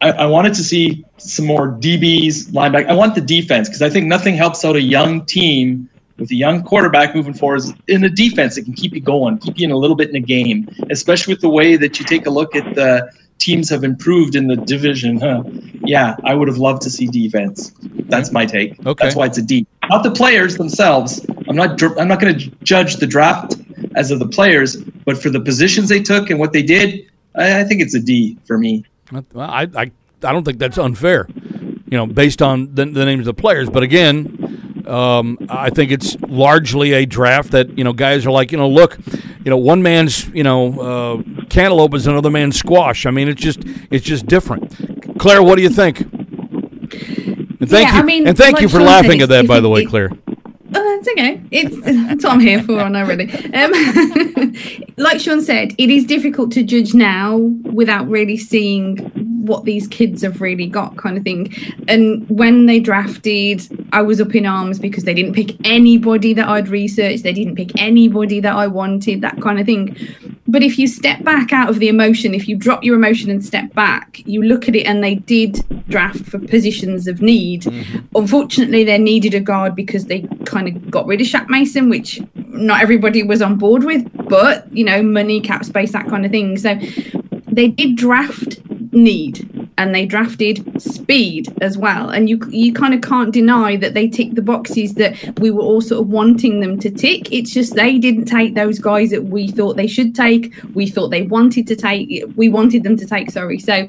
I, 0.00 0.12
I 0.12 0.26
wanted 0.26 0.54
to 0.54 0.62
see 0.62 1.04
some 1.16 1.46
more 1.46 1.72
DBs, 1.72 2.50
linebacker. 2.50 2.86
I 2.86 2.94
want 2.94 3.14
the 3.14 3.20
defense 3.20 3.68
because 3.68 3.82
I 3.82 3.90
think 3.90 4.06
nothing 4.06 4.34
helps 4.34 4.64
out 4.64 4.76
a 4.76 4.80
young 4.80 5.24
team 5.26 5.88
with 6.18 6.30
a 6.30 6.34
young 6.34 6.62
quarterback 6.62 7.14
moving 7.14 7.34
forward 7.34 7.62
in 7.88 8.04
a 8.04 8.10
defense 8.10 8.54
that 8.54 8.64
can 8.64 8.74
keep 8.74 8.92
you 8.94 9.00
going, 9.00 9.38
keep 9.38 9.58
you 9.58 9.64
in 9.64 9.70
a 9.70 9.76
little 9.76 9.96
bit 9.96 10.10
in 10.10 10.16
a 10.16 10.20
game, 10.20 10.68
especially 10.90 11.32
with 11.32 11.40
the 11.40 11.48
way 11.48 11.76
that 11.76 11.98
you 11.98 12.04
take 12.04 12.26
a 12.26 12.30
look 12.30 12.54
at 12.54 12.74
the 12.74 13.10
teams 13.40 13.68
have 13.70 13.82
improved 13.82 14.36
in 14.36 14.46
the 14.46 14.56
division. 14.56 15.18
Huh? 15.18 15.42
Yeah, 15.82 16.14
I 16.24 16.34
would 16.34 16.46
have 16.46 16.58
loved 16.58 16.82
to 16.82 16.90
see 16.90 17.06
defense. 17.06 17.72
That's 18.08 18.30
my 18.30 18.46
take. 18.46 18.78
Okay. 18.86 19.04
That's 19.04 19.16
why 19.16 19.26
it's 19.26 19.38
a 19.38 19.42
D. 19.42 19.66
Not 19.88 20.04
the 20.04 20.12
players 20.12 20.56
themselves. 20.56 21.26
I'm 21.48 21.56
not. 21.56 21.82
I'm 21.98 22.06
not 22.06 22.20
going 22.20 22.38
to 22.38 22.50
judge 22.62 22.96
the 22.96 23.06
draft 23.06 23.56
as 23.96 24.10
of 24.10 24.20
the 24.20 24.28
players, 24.28 24.76
but 24.76 25.18
for 25.18 25.30
the 25.30 25.40
positions 25.40 25.88
they 25.88 26.00
took 26.00 26.30
and 26.30 26.38
what 26.38 26.52
they 26.52 26.62
did, 26.62 27.10
I, 27.34 27.60
I 27.60 27.64
think 27.64 27.80
it's 27.80 27.94
a 27.94 28.00
D 28.00 28.38
for 28.44 28.58
me. 28.58 28.84
Well, 29.10 29.24
I, 29.50 29.62
I, 29.74 29.90
I 30.22 30.32
don't 30.32 30.44
think 30.44 30.58
that's 30.58 30.78
unfair, 30.78 31.26
you 31.34 31.98
know, 31.98 32.06
based 32.06 32.42
on 32.42 32.72
the, 32.74 32.84
the 32.84 33.04
names 33.04 33.26
of 33.26 33.36
the 33.36 33.40
players. 33.40 33.68
But 33.68 33.82
again, 33.82 34.69
um, 34.86 35.38
I 35.48 35.70
think 35.70 35.90
it's 35.90 36.16
largely 36.22 36.92
a 36.92 37.06
draft 37.06 37.50
that 37.52 37.76
you 37.78 37.84
know 37.84 37.92
guys 37.92 38.26
are 38.26 38.30
like, 38.30 38.52
you 38.52 38.58
know, 38.58 38.68
look, 38.68 38.98
you 39.44 39.50
know, 39.50 39.56
one 39.56 39.82
man's 39.82 40.28
you 40.28 40.42
know 40.42 40.80
uh, 40.80 41.44
cantaloupe 41.48 41.94
is 41.94 42.06
another 42.06 42.30
man's 42.30 42.56
squash. 42.58 43.06
I 43.06 43.10
mean, 43.10 43.28
it's 43.28 43.40
just 43.40 43.60
it's 43.90 44.04
just 44.04 44.26
different. 44.26 45.18
Claire, 45.18 45.42
what 45.42 45.56
do 45.56 45.62
you 45.62 45.70
think? 45.70 46.00
And 46.00 47.68
thank 47.68 47.88
Yeah, 47.88 47.94
you, 47.96 48.00
I 48.00 48.02
mean, 48.04 48.26
and 48.26 48.36
thank 48.36 48.54
like 48.54 48.62
you 48.62 48.68
for 48.68 48.78
Sean 48.78 48.86
laughing 48.86 49.10
said, 49.20 49.22
at 49.22 49.28
that, 49.30 49.44
it's- 49.44 49.48
by 49.48 49.60
the 49.60 49.68
way, 49.68 49.82
it- 49.82 49.88
Claire. 49.88 50.10
Oh, 50.72 50.96
that's 50.96 51.08
okay. 51.08 51.40
It's 51.50 51.80
that's 51.80 52.22
what 52.24 52.34
I'm 52.34 52.38
here 52.40 52.62
for. 52.62 52.78
I 52.78 52.88
know, 52.88 53.04
really. 53.04 53.28
Um, 53.52 54.54
like 54.98 55.18
Sean 55.20 55.40
said, 55.42 55.74
it 55.78 55.90
is 55.90 56.04
difficult 56.04 56.52
to 56.52 56.62
judge 56.62 56.94
now 56.94 57.38
without 57.38 58.08
really 58.08 58.36
seeing 58.36 59.19
what 59.50 59.64
these 59.64 59.86
kids 59.88 60.22
have 60.22 60.40
really 60.40 60.66
got, 60.66 60.96
kind 60.96 61.18
of 61.18 61.24
thing. 61.24 61.52
And 61.88 62.28
when 62.30 62.66
they 62.66 62.80
drafted, 62.80 63.60
I 63.92 64.02
was 64.02 64.20
up 64.20 64.34
in 64.34 64.46
arms 64.46 64.78
because 64.78 65.04
they 65.04 65.14
didn't 65.14 65.34
pick 65.34 65.56
anybody 65.66 66.32
that 66.34 66.48
I'd 66.48 66.68
researched. 66.68 67.24
They 67.24 67.32
didn't 67.32 67.56
pick 67.56 67.78
anybody 67.80 68.40
that 68.40 68.54
I 68.54 68.66
wanted, 68.66 69.20
that 69.20 69.40
kind 69.42 69.58
of 69.60 69.66
thing. 69.66 69.96
But 70.46 70.62
if 70.62 70.78
you 70.78 70.86
step 70.86 71.22
back 71.22 71.52
out 71.52 71.68
of 71.68 71.78
the 71.78 71.88
emotion, 71.88 72.34
if 72.34 72.48
you 72.48 72.56
drop 72.56 72.82
your 72.82 72.96
emotion 72.96 73.30
and 73.30 73.44
step 73.44 73.72
back, 73.74 74.20
you 74.26 74.42
look 74.42 74.68
at 74.68 74.74
it, 74.74 74.86
and 74.86 75.02
they 75.02 75.16
did 75.16 75.64
draft 75.88 76.24
for 76.24 76.38
positions 76.38 77.06
of 77.06 77.20
need. 77.20 77.62
Mm-hmm. 77.62 78.16
Unfortunately, 78.16 78.84
they 78.84 78.98
needed 78.98 79.34
a 79.34 79.40
guard 79.40 79.74
because 79.76 80.06
they 80.06 80.22
kind 80.46 80.68
of 80.68 80.90
got 80.90 81.06
rid 81.06 81.20
of 81.20 81.26
Shaq 81.26 81.48
Mason, 81.48 81.88
which 81.88 82.20
not 82.34 82.82
everybody 82.82 83.22
was 83.22 83.42
on 83.42 83.56
board 83.56 83.84
with, 83.84 84.08
but 84.28 84.70
you 84.72 84.84
know, 84.84 85.02
money, 85.02 85.40
cap 85.40 85.64
space, 85.64 85.92
that 85.92 86.08
kind 86.08 86.24
of 86.24 86.32
thing. 86.32 86.58
So 86.58 86.78
they 87.46 87.68
did 87.68 87.96
draft 87.96 88.58
need 88.92 89.70
and 89.78 89.94
they 89.94 90.04
drafted 90.04 90.80
speed 90.80 91.48
as 91.62 91.78
well. 91.78 92.10
And 92.10 92.28
you 92.28 92.38
you 92.50 92.72
kind 92.72 92.92
of 92.92 93.00
can't 93.00 93.32
deny 93.32 93.76
that 93.76 93.94
they 93.94 94.08
tick 94.08 94.34
the 94.34 94.42
boxes 94.42 94.94
that 94.94 95.38
we 95.40 95.50
were 95.50 95.62
all 95.62 95.80
sort 95.80 96.02
of 96.02 96.08
wanting 96.08 96.60
them 96.60 96.78
to 96.80 96.90
tick. 96.90 97.32
It's 97.32 97.52
just 97.52 97.74
they 97.74 97.98
didn't 97.98 98.26
take 98.26 98.54
those 98.54 98.78
guys 98.78 99.10
that 99.10 99.24
we 99.24 99.48
thought 99.48 99.76
they 99.76 99.86
should 99.86 100.14
take 100.14 100.52
we 100.74 100.86
thought 100.86 101.08
they 101.08 101.22
wanted 101.22 101.66
to 101.68 101.76
take 101.76 102.24
we 102.36 102.48
wanted 102.48 102.82
them 102.82 102.96
to 102.96 103.06
take 103.06 103.30
sorry. 103.30 103.58
So 103.58 103.86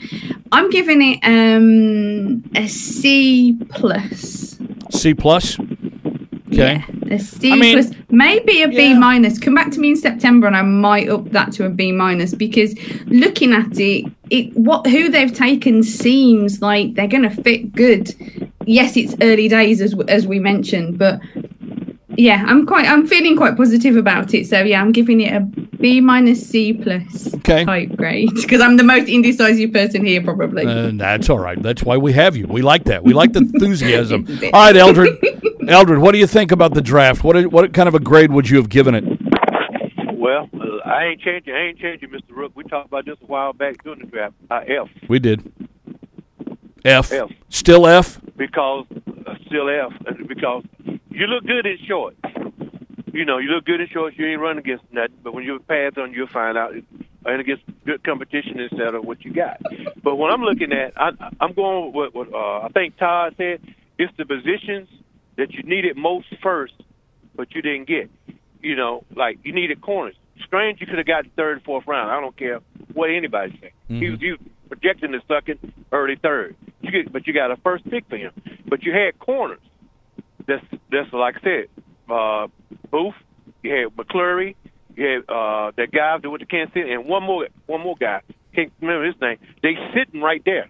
i'm 0.51 0.69
giving 0.69 1.01
it 1.01 1.19
um 1.23 2.43
a 2.55 2.67
c 2.67 3.57
plus. 3.69 4.59
C 4.91 5.13
plus. 5.13 5.57
Okay. 6.53 6.83
A 7.11 7.19
C 7.19 7.51
I 7.51 7.55
mean- 7.55 7.73
plus, 7.73 7.91
maybe 8.09 8.61
a 8.63 8.67
B 8.67 8.89
Yeah. 8.89 8.97
minus. 8.99 9.37
Come 9.39 9.55
back 9.55 9.71
to 9.71 9.79
me 9.79 9.91
in 9.91 9.95
September, 9.97 10.47
and 10.47 10.55
I 10.55 10.61
might 10.61 11.09
up 11.09 11.31
that 11.31 11.51
to 11.53 11.65
a 11.65 11.69
B 11.69 11.91
minus 11.91 12.33
because 12.33 12.75
looking 13.07 13.53
at 13.53 13.79
it, 13.79 14.05
it 14.29 14.55
what 14.55 14.87
who 14.87 15.09
they've 15.09 15.33
taken 15.33 15.83
seems 15.83 16.61
like 16.61 16.93
they're 16.95 17.07
going 17.07 17.29
to 17.29 17.41
fit 17.43 17.73
good. 17.73 18.13
yes, 18.65 18.95
it's 18.95 19.15
early 19.21 19.47
days 19.47 19.81
as 19.81 19.95
as 20.07 20.27
we 20.27 20.39
mentioned, 20.39 20.97
but 20.97 21.19
yeah, 22.17 22.43
I'm 22.47 22.65
quite 22.65 22.85
I'm 22.87 23.07
feeling 23.07 23.35
quite 23.37 23.55
positive 23.57 23.95
about 23.95 24.33
it. 24.33 24.47
So 24.47 24.61
yeah, 24.61 24.81
I'm 24.81 24.91
giving 24.91 25.21
it 25.21 25.33
a 25.33 25.39
B 25.41 26.01
minus 26.01 26.47
C 26.47 26.73
plus 26.73 27.33
Okay. 27.35 27.65
type 27.65 27.95
grade 27.95 28.29
because 28.35 28.61
I'm 28.61 28.77
the 28.77 28.83
most 28.83 29.07
indecisive 29.07 29.71
person 29.73 30.05
here 30.05 30.21
probably. 30.21 30.65
And 30.65 30.99
that's 30.99 31.29
all 31.29 31.39
right. 31.39 31.61
That's 31.61 31.83
why 31.83 31.97
we 31.97 32.13
have 32.13 32.35
you. 32.35 32.47
We 32.47 32.61
like 32.61 32.83
that. 32.85 33.03
We 33.03 33.13
like 33.13 33.33
the 33.33 33.39
enthusiasm. 33.53 34.25
It's 34.27 34.37
a 34.37 34.39
bit. 34.41 34.53
All 34.53 34.65
right, 34.65 34.75
Eldred. 34.75 35.17
Eldred, 35.67 35.99
what 35.99 36.11
do 36.11 36.17
you 36.19 36.27
think 36.27 36.51
about 36.51 36.73
the 36.73 36.81
draft? 36.81 37.23
What 37.23 37.41
what 37.51 37.73
kind 37.73 37.87
of 37.87 37.95
a 37.95 37.99
grade 37.99 38.31
would 38.31 38.49
you 38.49 38.57
have 38.57 38.69
given 38.69 38.95
it? 38.95 39.03
Well, 40.13 40.49
uh, 40.53 40.87
I 40.89 41.05
ain't 41.05 41.21
changing. 41.21 41.53
I 41.53 41.67
ain't 41.67 41.79
changing, 41.79 42.09
Mr. 42.09 42.35
Rooke. 42.35 42.51
We 42.55 42.63
talked 42.65 42.87
about 42.87 43.05
this 43.05 43.17
a 43.21 43.25
while 43.25 43.53
back 43.53 43.83
during 43.83 43.99
the 43.99 44.05
draft. 44.05 44.33
Uh, 44.49 44.61
F 44.67 44.87
We 45.07 45.19
did. 45.19 45.51
F. 46.83 47.11
F. 47.11 47.29
Still 47.49 47.85
F. 47.87 48.19
because 48.37 48.85
uh, 49.27 49.33
still 49.45 49.69
F 49.69 49.93
because 50.27 50.63
you 51.21 51.27
look 51.27 51.45
good 51.45 51.67
in 51.67 51.77
shorts. 51.87 52.17
You 53.13 53.25
know, 53.25 53.37
you 53.37 53.49
look 53.49 53.65
good 53.65 53.79
in 53.79 53.87
shorts. 53.89 54.17
You 54.17 54.25
ain't 54.25 54.41
running 54.41 54.57
against 54.57 54.83
nothing. 54.91 55.17
But 55.23 55.35
when 55.35 55.43
you 55.43 55.53
have 55.53 55.67
pads 55.67 55.97
on, 55.99 56.13
you'll 56.13 56.25
find 56.25 56.57
out 56.57 56.73
and 56.73 57.39
against 57.39 57.63
good 57.85 58.03
competition 58.03 58.59
instead 58.59 58.95
of 58.95 59.05
what 59.05 59.23
you 59.23 59.31
got. 59.31 59.61
But 60.01 60.15
when 60.15 60.31
I'm 60.31 60.41
looking 60.41 60.73
at, 60.73 60.99
I, 60.99 61.11
I'm 61.39 61.53
going 61.53 61.93
with 61.93 62.15
what 62.15 62.33
uh, 62.33 62.61
I 62.61 62.69
think 62.73 62.97
Todd 62.97 63.35
said. 63.37 63.61
It's 63.99 64.11
the 64.17 64.25
positions 64.25 64.89
that 65.37 65.51
you 65.51 65.61
needed 65.61 65.95
most 65.95 66.25
first, 66.41 66.73
but 67.35 67.53
you 67.53 67.61
didn't 67.61 67.87
get. 67.87 68.09
You 68.63 68.75
know, 68.75 69.03
like 69.15 69.37
you 69.43 69.53
needed 69.53 69.79
corners. 69.81 70.15
Strange, 70.43 70.81
you 70.81 70.87
could 70.87 70.97
have 70.97 71.05
got 71.05 71.25
third, 71.35 71.61
fourth 71.63 71.85
round. 71.85 72.09
I 72.09 72.19
don't 72.19 72.35
care 72.35 72.61
what 72.93 73.11
anybody 73.11 73.59
say. 73.61 73.73
He 73.99 74.09
was 74.09 74.19
he 74.19 74.31
was 74.31 74.39
projecting 74.69 75.11
the 75.11 75.21
second, 75.27 75.71
early 75.91 76.15
third. 76.15 76.55
You 76.81 76.89
get, 76.89 77.13
but 77.13 77.27
you 77.27 77.33
got 77.33 77.51
a 77.51 77.57
first 77.57 77.87
pick 77.87 78.07
for 78.09 78.17
him. 78.17 78.31
But 78.67 78.81
you 78.81 78.91
had 78.91 79.19
corners. 79.19 79.59
That's 80.47 80.63
that's 80.91 81.11
like 81.13 81.35
I 81.37 81.41
said, 81.41 81.67
uh, 82.09 82.47
Booth. 82.89 83.15
You 83.63 83.71
had 83.71 83.95
McCreary. 83.95 84.55
You 84.95 85.05
had 85.05 85.19
uh, 85.29 85.71
that 85.77 85.91
guy 85.91 86.17
that 86.21 86.29
went 86.29 86.41
to 86.41 86.45
Kansas 86.45 86.73
City, 86.73 86.91
and 86.91 87.05
one 87.05 87.23
more 87.23 87.47
one 87.67 87.81
more 87.81 87.95
guy. 87.99 88.21
Can't 88.55 88.71
remember 88.81 89.05
his 89.05 89.15
name. 89.21 89.37
They 89.63 89.75
sitting 89.95 90.21
right 90.21 90.41
there. 90.43 90.67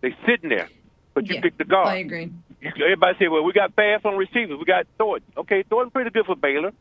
They 0.00 0.14
sitting 0.26 0.48
there. 0.50 0.68
But 1.14 1.28
you 1.28 1.36
Yeah, 1.36 1.40
picked 1.42 1.58
the 1.58 1.64
guard. 1.64 1.88
I 1.88 1.96
agree. 1.98 2.32
You, 2.60 2.70
everybody 2.84 3.16
said, 3.18 3.28
"Well, 3.30 3.44
we 3.44 3.52
got 3.52 3.74
fast 3.74 4.04
on 4.04 4.16
receivers. 4.16 4.58
We 4.58 4.64
got 4.64 4.86
Thornton. 4.98 5.32
Okay, 5.36 5.62
Thornton 5.68 5.90
pretty 5.90 6.10
good 6.10 6.26
for 6.26 6.36
Baylor, 6.36 6.72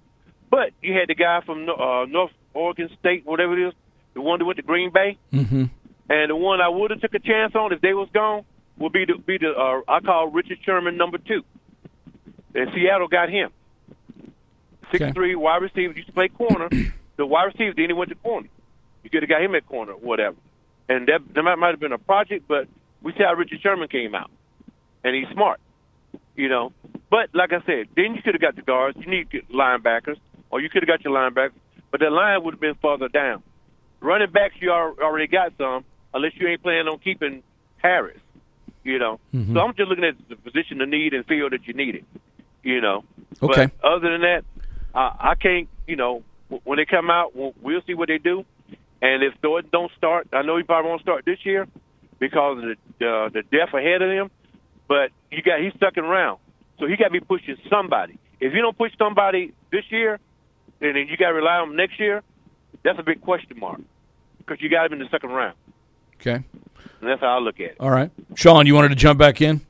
but 0.50 0.72
you 0.82 0.94
had 0.94 1.08
the 1.10 1.16
guy 1.16 1.42
from 1.46 1.68
uh, 1.70 2.06
North 2.06 2.32
Oregon 2.54 2.90
State, 3.00 3.26
whatever 3.26 3.58
it 3.58 3.68
is, 3.70 3.74
the 4.14 4.22
one 4.22 4.40
that 4.40 4.46
went 4.46 4.58
to 4.58 4.64
Green 4.64 4.92
Bay, 4.92 5.18
Mm-hmm. 5.32 5.66
and 6.10 6.30
the 6.30 6.36
one 6.36 6.62
I 6.62 6.70
would 6.70 6.92
have 6.92 7.02
took 7.02 7.14
a 7.14 7.20
chance 7.20 7.54
on 7.56 7.72
if 7.74 7.82
they 7.82 7.94
was 7.94 8.10
gone 8.14 8.44
would 8.78 8.92
be 8.94 9.06
the 9.06 9.18
be 9.18 9.38
the 9.38 9.52
uh, 9.52 9.82
I 9.92 10.00
call 10.00 10.28
Richard 10.32 10.58
Sherman 10.66 10.98
number 10.98 11.18
two. 11.20 11.44
And 12.56 12.70
Seattle 12.74 13.08
got 13.08 13.30
him. 13.30 13.52
Six 14.92 15.04
Okay. 15.04 15.12
three 15.12 15.36
wide 15.36 15.62
receiver 15.62 15.94
used 15.94 16.08
to 16.08 16.14
play 16.14 16.30
corner. 16.30 16.68
the 17.18 17.26
wide 17.26 17.46
receiver 17.46 17.74
then 17.76 17.86
he 17.88 17.94
went 17.94 18.10
to 18.10 18.16
corner. 18.16 18.48
You 19.04 19.10
could 19.10 19.22
have 19.24 19.30
got 19.30 19.42
him 19.42 19.56
at 19.56 19.66
corner, 19.68 19.94
whatever. 19.94 20.36
And 20.88 21.08
that 21.08 21.20
that 21.36 21.44
might, 21.44 21.56
might 21.58 21.70
have 21.72 21.80
been 21.80 21.92
a 21.94 21.98
project, 22.00 22.46
but 22.48 22.68
we 23.02 23.12
see 23.14 23.24
how 23.24 23.34
Richard 23.36 23.62
Sherman 23.62 23.88
came 23.88 24.16
out, 24.16 24.32
and 25.04 25.16
he's 25.16 25.28
smart, 25.34 25.60
you 26.36 26.50
know. 26.50 26.74
But 27.12 27.30
like 27.34 27.54
I 27.54 27.62
said, 27.66 27.88
then 27.96 28.16
you 28.16 28.22
could 28.24 28.34
have 28.34 28.42
got 28.42 28.56
the 28.56 28.64
guards. 28.64 28.98
You 29.00 29.06
need 29.06 29.30
linebackers, 29.54 30.18
or 30.50 30.60
you 30.60 30.70
could 30.70 30.82
have 30.82 30.88
got 30.88 31.04
your 31.04 31.14
linebackers, 31.14 31.54
but 31.92 32.00
the 32.00 32.10
line 32.10 32.44
would 32.44 32.56
have 32.56 32.62
been 32.62 32.76
further 32.82 33.08
down. 33.08 33.44
Running 34.02 34.32
backs, 34.32 34.56
you 34.60 34.72
al- 34.72 34.96
already 35.02 35.28
got 35.28 35.54
some, 35.58 35.86
unless 36.14 36.32
you 36.36 36.48
ain't 36.48 36.64
planning 36.64 36.88
on 36.88 36.98
keeping 37.00 37.44
Harris, 37.78 38.18
you 38.84 38.98
know. 38.98 39.20
Mm-hmm. 39.34 39.54
So 39.54 39.60
I'm 39.60 39.76
just 39.76 39.88
looking 39.90 40.06
at 40.06 40.16
the 40.28 40.36
position 40.36 40.82
of 40.82 40.90
need 40.90 41.14
and 41.14 41.26
feel 41.28 41.50
that 41.52 41.68
you 41.68 41.74
need 41.76 41.96
it, 41.96 42.04
you 42.64 42.82
know. 42.82 43.04
Okay. 43.42 43.68
But 43.82 43.88
other 43.88 44.12
than 44.12 44.22
that, 44.22 44.44
uh, 44.94 45.12
I 45.20 45.36
can't, 45.36 45.68
you 45.88 45.96
know, 45.96 46.24
when 46.64 46.78
they 46.78 46.86
come 46.86 47.10
out, 47.10 47.36
we'll, 47.36 47.54
we'll 47.62 47.82
see 47.86 47.94
what 47.94 48.08
they 48.08 48.18
do. 48.18 48.46
And 49.02 49.24
if 49.24 49.34
Thornton 49.42 49.70
don't 49.72 49.92
start, 49.98 50.28
I 50.34 50.42
know 50.42 50.58
he 50.58 50.64
probably 50.64 50.90
won't 50.90 51.02
start 51.02 51.24
this 51.26 51.40
year 51.46 51.68
because 52.20 52.58
of 52.58 52.64
the 53.00 53.08
uh, 53.08 53.30
the 53.30 53.44
depth 53.44 53.74
ahead 53.74 54.02
of 54.02 54.10
him. 54.10 54.30
But 54.88 55.12
you 55.32 55.42
got 55.42 55.62
he's 55.62 55.74
stuck 55.76 55.98
around, 55.98 56.40
so 56.80 56.88
he 56.88 56.98
got 56.98 57.06
to 57.06 57.12
be 57.12 57.20
pushing 57.22 57.56
somebody. 57.70 58.18
If 58.40 58.54
you 58.54 58.62
don't 58.62 58.78
push 58.78 58.92
somebody 58.98 59.54
this 59.72 59.84
year, 59.90 60.20
then 60.80 60.96
you 60.96 61.16
got 61.18 61.30
to 61.30 61.34
rely 61.34 61.58
on 61.58 61.70
him 61.70 61.76
next 61.76 62.00
year. 62.00 62.24
That's 62.84 62.98
a 63.00 63.04
big 63.04 63.22
question 63.22 63.60
mark 63.60 63.80
because 64.40 64.62
you 64.62 64.70
got 64.70 64.88
him 64.88 64.94
in 64.94 65.00
the 65.00 65.10
second 65.12 65.30
round, 65.32 65.56
Okay. 66.20 66.36
and 66.36 66.44
that's 67.02 67.22
how 67.22 67.38
I 67.38 67.40
look 67.40 67.56
at 67.60 67.68
it. 67.72 67.78
All 67.80 67.92
right. 67.92 68.10
Sean, 68.36 68.66
you 68.66 68.74
wanted 68.74 68.90
to 68.90 68.96
jump 68.96 69.20
back 69.20 69.42
in? 69.42 69.62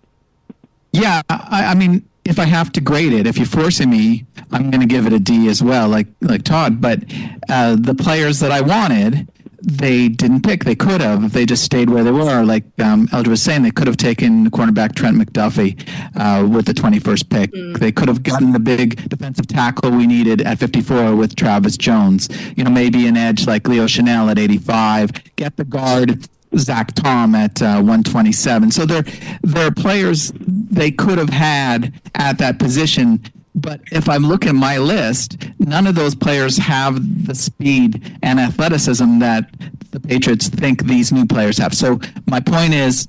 Yeah, 0.92 1.22
I, 1.30 1.66
I 1.72 1.76
mean, 1.76 2.08
if 2.30 2.38
I 2.38 2.46
have 2.46 2.72
to 2.74 2.82
grade 2.82 3.12
it, 3.12 3.26
if 3.26 3.38
you're 3.38 3.48
forcing 3.48 3.90
me, 3.90 4.26
I'm 4.52 4.70
going 4.70 4.82
to 4.82 4.88
give 4.88 5.08
it 5.08 5.14
a 5.14 5.20
D 5.20 5.50
as 5.50 5.64
well, 5.64 5.90
like 5.90 6.08
like 6.22 6.44
Todd. 6.44 6.80
But 6.80 7.04
uh, 7.50 7.76
the 7.76 7.96
players 7.96 8.40
that 8.40 8.52
I 8.52 8.62
wanted, 8.62 9.28
they 9.64 10.08
didn't 10.10 10.44
pick. 10.44 10.64
They 10.64 10.76
could 10.76 11.02
have 11.02 11.24
if 11.24 11.34
they 11.34 11.48
just 11.48 11.64
stayed 11.64 11.90
where 11.90 12.04
they 12.04 12.12
were. 12.12 12.44
Like 12.44 12.66
um, 12.80 13.10
was 13.12 13.42
saying, 13.42 13.64
they 13.64 13.72
could 13.72 13.88
have 13.88 13.98
taken 13.98 14.52
cornerback 14.52 14.94
Trent 14.94 15.18
McDuffie 15.18 15.74
uh, 16.16 16.48
with 16.48 16.68
the 16.68 16.74
21st 16.74 17.30
pick. 17.30 17.80
They 17.80 17.92
could 17.92 18.08
have 18.08 18.22
gotten 18.22 18.52
the 18.52 18.60
big 18.60 19.10
defensive 19.10 19.48
tackle 19.48 19.90
we 19.90 20.06
needed 20.06 20.42
at 20.42 20.60
54 20.60 21.16
with 21.16 21.36
Travis 21.36 21.78
Jones. 21.78 22.30
You 22.56 22.64
know, 22.64 22.70
maybe 22.70 23.08
an 23.08 23.18
edge 23.18 23.48
like 23.48 23.68
Leo 23.68 23.86
Chenal 23.86 24.30
at 24.30 24.38
85. 24.38 25.36
Get 25.36 25.58
the 25.58 25.66
guard 25.66 26.28
Zach 26.58 26.94
Tom 26.94 27.36
at 27.36 27.62
uh, 27.62 27.76
127. 27.76 28.72
So 28.72 28.86
there, 28.86 29.04
there 29.42 29.68
are 29.68 29.72
players 29.72 30.32
they 30.36 30.92
could 30.92 31.18
have 31.18 31.30
had 31.30 31.94
at 32.16 32.38
that 32.40 32.60
position. 32.60 33.24
But 33.56 33.82
if 33.92 34.08
I'm 34.08 34.24
looking 34.24 34.50
at 34.50 34.56
my 34.56 34.78
list, 34.78 35.38
none 35.60 35.88
of 35.88 35.96
those 35.96 36.16
players 36.16 36.58
have 36.58 37.26
the 37.28 37.36
speed 37.36 38.18
and 38.22 38.40
athleticism 38.40 39.20
that 39.20 39.50
the 39.92 40.00
Patriots 40.00 40.48
think 40.48 40.86
these 40.86 41.12
new 41.12 41.26
players 41.26 41.58
have. 41.58 41.74
So 41.74 42.00
my 42.28 42.40
point 42.40 42.74
is, 42.74 43.08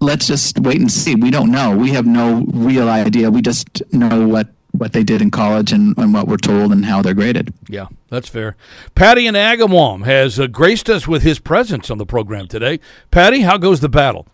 let's 0.00 0.26
just 0.26 0.58
wait 0.60 0.80
and 0.80 0.90
see. 0.90 1.14
We 1.14 1.30
don't 1.30 1.50
know. 1.50 1.76
We 1.76 1.90
have 1.90 2.06
no 2.06 2.44
real 2.52 2.88
idea. 2.88 3.30
We 3.30 3.42
just 3.42 3.82
know 3.92 4.26
what 4.26 4.48
what 4.76 4.92
they 4.92 5.04
did 5.04 5.22
in 5.22 5.30
college 5.30 5.72
and, 5.72 5.96
and 5.96 6.12
what 6.12 6.26
we're 6.26 6.36
told 6.36 6.72
and 6.72 6.84
how 6.84 7.00
they're 7.00 7.14
graded. 7.14 7.54
Yeah, 7.68 7.86
that's 8.10 8.28
fair. 8.28 8.56
Patty 8.94 9.26
and 9.26 9.36
Agawam 9.36 10.04
has 10.04 10.38
uh, 10.40 10.46
graced 10.48 10.90
us 10.90 11.06
with 11.06 11.22
his 11.22 11.38
presence 11.38 11.90
on 11.90 11.98
the 11.98 12.06
program 12.06 12.48
today. 12.48 12.80
Patty, 13.10 13.40
how 13.40 13.56
goes 13.56 13.80
the 13.80 13.88
battle? 13.88 14.26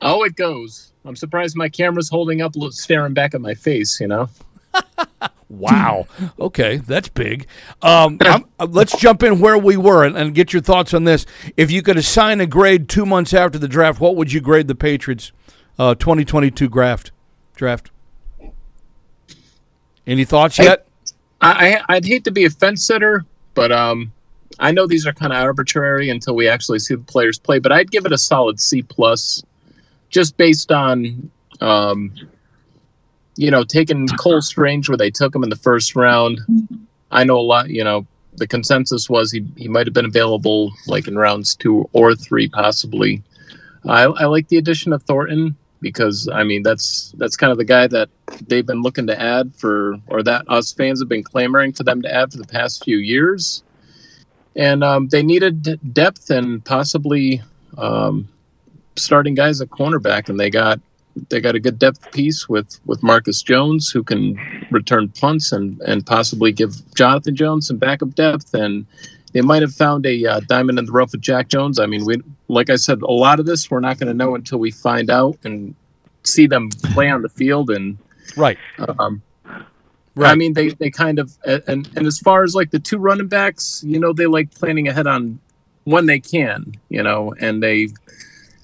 Oh, 0.00 0.22
it 0.22 0.36
goes. 0.36 0.92
I'm 1.04 1.16
surprised 1.16 1.56
my 1.56 1.68
camera's 1.68 2.08
holding 2.08 2.40
up, 2.40 2.56
lo- 2.56 2.70
staring 2.70 3.14
back 3.14 3.34
at 3.34 3.40
my 3.40 3.54
face. 3.54 4.00
You 4.00 4.08
know. 4.08 4.28
Wow. 5.48 6.06
Okay, 6.38 6.76
that's 6.76 7.08
big. 7.08 7.46
Um, 7.80 8.18
I'm, 8.22 8.44
uh, 8.58 8.66
let's 8.70 8.96
jump 8.98 9.22
in 9.22 9.40
where 9.40 9.56
we 9.56 9.76
were 9.76 10.04
and, 10.04 10.16
and 10.16 10.34
get 10.34 10.52
your 10.52 10.62
thoughts 10.62 10.92
on 10.92 11.04
this. 11.04 11.24
If 11.56 11.70
you 11.70 11.82
could 11.82 11.96
assign 11.96 12.40
a 12.40 12.46
grade 12.46 12.88
two 12.88 13.06
months 13.06 13.32
after 13.32 13.58
the 13.58 13.68
draft, 13.68 14.00
what 14.00 14.16
would 14.16 14.32
you 14.32 14.40
grade 14.40 14.68
the 14.68 14.74
Patriots' 14.74 15.32
uh, 15.78 15.94
2022 15.94 16.68
draft? 16.68 17.12
Draft. 17.56 17.90
Any 20.08 20.24
thoughts 20.24 20.58
yet? 20.58 20.86
I, 21.40 21.76
I 21.88 21.96
I'd 21.96 22.04
hate 22.06 22.24
to 22.24 22.30
be 22.30 22.46
a 22.46 22.50
fence 22.50 22.84
sitter, 22.84 23.26
but 23.54 23.70
um, 23.70 24.10
I 24.58 24.72
know 24.72 24.86
these 24.86 25.06
are 25.06 25.12
kind 25.12 25.32
of 25.32 25.38
arbitrary 25.38 26.08
until 26.08 26.34
we 26.34 26.48
actually 26.48 26.78
see 26.78 26.94
the 26.94 27.02
players 27.02 27.38
play. 27.38 27.58
But 27.58 27.72
I'd 27.72 27.90
give 27.90 28.06
it 28.06 28.12
a 28.12 28.18
solid 28.18 28.58
C 28.58 28.82
plus, 28.82 29.42
just 30.08 30.38
based 30.38 30.72
on 30.72 31.30
um, 31.60 32.12
you 33.36 33.50
know, 33.50 33.64
taking 33.64 34.08
Cole 34.08 34.40
Strange 34.40 34.88
where 34.88 34.96
they 34.96 35.10
took 35.10 35.34
him 35.34 35.44
in 35.44 35.50
the 35.50 35.56
first 35.56 35.94
round. 35.94 36.40
I 37.10 37.24
know 37.24 37.38
a 37.38 37.42
lot. 37.42 37.68
You 37.68 37.84
know, 37.84 38.06
the 38.36 38.46
consensus 38.46 39.10
was 39.10 39.30
he 39.30 39.46
he 39.56 39.68
might 39.68 39.86
have 39.86 39.94
been 39.94 40.06
available 40.06 40.72
like 40.86 41.06
in 41.06 41.18
rounds 41.18 41.54
two 41.54 41.88
or 41.92 42.14
three, 42.14 42.48
possibly. 42.48 43.22
I, 43.86 44.04
I 44.04 44.24
like 44.24 44.48
the 44.48 44.56
addition 44.56 44.92
of 44.92 45.02
Thornton 45.02 45.54
because 45.80 46.28
I 46.32 46.44
mean 46.44 46.62
that's 46.62 47.12
that's 47.18 47.36
kind 47.36 47.52
of 47.52 47.58
the 47.58 47.64
guy 47.64 47.86
that 47.88 48.08
they've 48.46 48.66
been 48.66 48.82
looking 48.82 49.06
to 49.06 49.20
add 49.20 49.54
for, 49.54 49.96
or 50.08 50.22
that 50.22 50.44
us 50.48 50.72
fans 50.72 51.00
have 51.00 51.08
been 51.08 51.22
clamoring 51.22 51.72
for 51.72 51.84
them 51.84 52.02
to 52.02 52.12
add 52.14 52.32
for 52.32 52.38
the 52.38 52.46
past 52.46 52.84
few 52.84 52.98
years. 52.98 53.62
And 54.56 54.82
um, 54.82 55.08
they 55.08 55.22
needed 55.22 55.78
depth 55.94 56.30
and 56.30 56.64
possibly 56.64 57.42
um, 57.76 58.28
starting 58.96 59.34
guys 59.34 59.60
at 59.60 59.68
cornerback, 59.68 60.28
and 60.28 60.38
they 60.38 60.50
got 60.50 60.80
they 61.30 61.40
got 61.40 61.54
a 61.54 61.60
good 61.60 61.78
depth 61.78 62.10
piece 62.12 62.48
with 62.48 62.80
with 62.86 63.02
Marcus 63.02 63.42
Jones, 63.42 63.90
who 63.90 64.02
can 64.02 64.38
return 64.70 65.08
punts 65.08 65.52
and 65.52 65.80
and 65.82 66.04
possibly 66.04 66.52
give 66.52 66.72
Jonathan 66.94 67.36
Jones 67.36 67.68
some 67.68 67.78
backup 67.78 68.14
depth 68.14 68.54
and. 68.54 68.86
They 69.34 69.42
might 69.42 69.60
have 69.60 69.74
found 69.74 70.06
a 70.06 70.24
uh, 70.24 70.40
diamond 70.48 70.78
in 70.78 70.86
the 70.86 70.90
rough 70.90 71.12
with 71.12 71.20
Jack 71.20 71.48
Jones. 71.48 71.78
I 71.78 71.84
mean, 71.84 72.06
we, 72.06 72.16
like 72.48 72.70
I 72.70 72.76
said, 72.76 73.02
a 73.02 73.10
lot 73.10 73.40
of 73.40 73.46
this 73.46 73.70
we're 73.70 73.80
not 73.80 73.98
going 73.98 74.08
to 74.08 74.14
know 74.14 74.34
until 74.34 74.58
we 74.58 74.70
find 74.70 75.10
out 75.10 75.38
and 75.44 75.74
see 76.24 76.46
them 76.46 76.70
play 76.70 77.08
on 77.08 77.22
the 77.22 77.28
field. 77.28 77.70
And 77.70 77.98
Right. 78.36 78.58
um, 78.98 79.22
Right. 80.18 80.32
I 80.32 80.34
mean, 80.34 80.54
they, 80.54 80.70
they 80.70 80.90
kind 80.90 81.20
of 81.20 81.38
and 81.44 81.88
and 81.94 82.04
as 82.04 82.18
far 82.18 82.42
as 82.42 82.52
like 82.52 82.72
the 82.72 82.80
two 82.80 82.98
running 82.98 83.28
backs, 83.28 83.84
you 83.86 84.00
know, 84.00 84.12
they 84.12 84.26
like 84.26 84.52
planning 84.52 84.88
ahead 84.88 85.06
on 85.06 85.38
when 85.84 86.06
they 86.06 86.18
can, 86.18 86.72
you 86.88 87.04
know, 87.04 87.32
and 87.38 87.62
they 87.62 87.90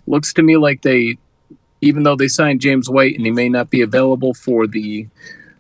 looks 0.09 0.33
to 0.33 0.43
me 0.43 0.57
like 0.57 0.83
they, 0.83 1.17
even 1.81 2.03
though 2.03 2.17
they 2.17 2.27
signed 2.27 2.61
James 2.61 2.91
White 2.91 3.15
and 3.15 3.25
he 3.25 3.31
may 3.31 3.49
not 3.49 3.71
be 3.71 3.83
available 3.83 4.35
for 4.35 4.67
the 4.67 5.07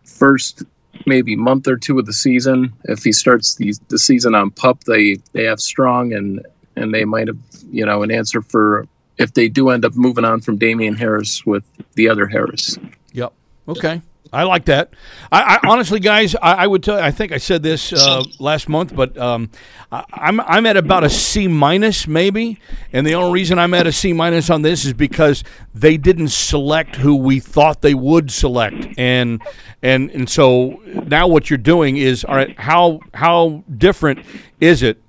first 0.04 0.64
maybe 1.06 1.36
month 1.36 1.68
or 1.68 1.76
two 1.76 1.96
of 2.00 2.06
the 2.06 2.12
season, 2.12 2.72
if 2.86 3.04
he 3.04 3.12
starts 3.12 3.54
the 3.54 3.72
the 3.86 3.98
season 3.98 4.34
on 4.34 4.50
pup, 4.50 4.82
they 4.84 5.18
they 5.32 5.44
have 5.44 5.60
strong 5.60 6.12
and 6.12 6.44
and 6.76 6.92
they 6.92 7.04
might 7.04 7.28
have 7.28 7.38
you 7.70 7.84
know 7.84 8.02
an 8.02 8.10
answer 8.10 8.42
for 8.42 8.86
if 9.18 9.32
they 9.34 9.48
do 9.48 9.70
end 9.70 9.84
up 9.84 9.94
moving 9.94 10.24
on 10.24 10.40
from 10.40 10.56
Damien 10.56 10.94
Harris 10.94 11.46
with 11.46 11.64
the 11.94 12.08
other 12.08 12.26
Harris. 12.26 12.78
Yep. 13.12 13.32
Okay. 13.68 14.02
I 14.34 14.42
like 14.42 14.64
that. 14.64 14.90
I, 15.30 15.58
I 15.62 15.68
honestly, 15.68 16.00
guys, 16.00 16.34
I, 16.34 16.54
I 16.54 16.66
would 16.66 16.82
tell. 16.82 16.98
You, 16.98 17.04
I 17.04 17.12
think 17.12 17.30
I 17.30 17.38
said 17.38 17.62
this 17.62 17.92
uh, 17.92 18.24
last 18.40 18.68
month, 18.68 18.94
but 18.94 19.16
um, 19.16 19.48
I, 19.92 20.04
I'm 20.12 20.40
I'm 20.40 20.66
at 20.66 20.76
about 20.76 21.04
a 21.04 21.10
C 21.10 21.46
minus 21.46 22.08
maybe, 22.08 22.58
and 22.92 23.06
the 23.06 23.14
only 23.14 23.32
reason 23.32 23.60
I'm 23.60 23.74
at 23.74 23.86
a 23.86 23.92
C 23.92 24.12
minus 24.12 24.50
on 24.50 24.62
this 24.62 24.84
is 24.84 24.92
because 24.92 25.44
they 25.72 25.96
didn't 25.96 26.28
select 26.28 26.96
who 26.96 27.14
we 27.14 27.38
thought 27.38 27.80
they 27.80 27.94
would 27.94 28.32
select, 28.32 28.98
and 28.98 29.40
and 29.82 30.10
and 30.10 30.28
so 30.28 30.80
now 31.06 31.28
what 31.28 31.48
you're 31.48 31.56
doing 31.56 31.96
is 31.96 32.24
all 32.24 32.34
right. 32.34 32.58
How 32.58 32.98
how 33.14 33.62
different 33.78 34.26
is 34.60 34.82
it 34.82 35.00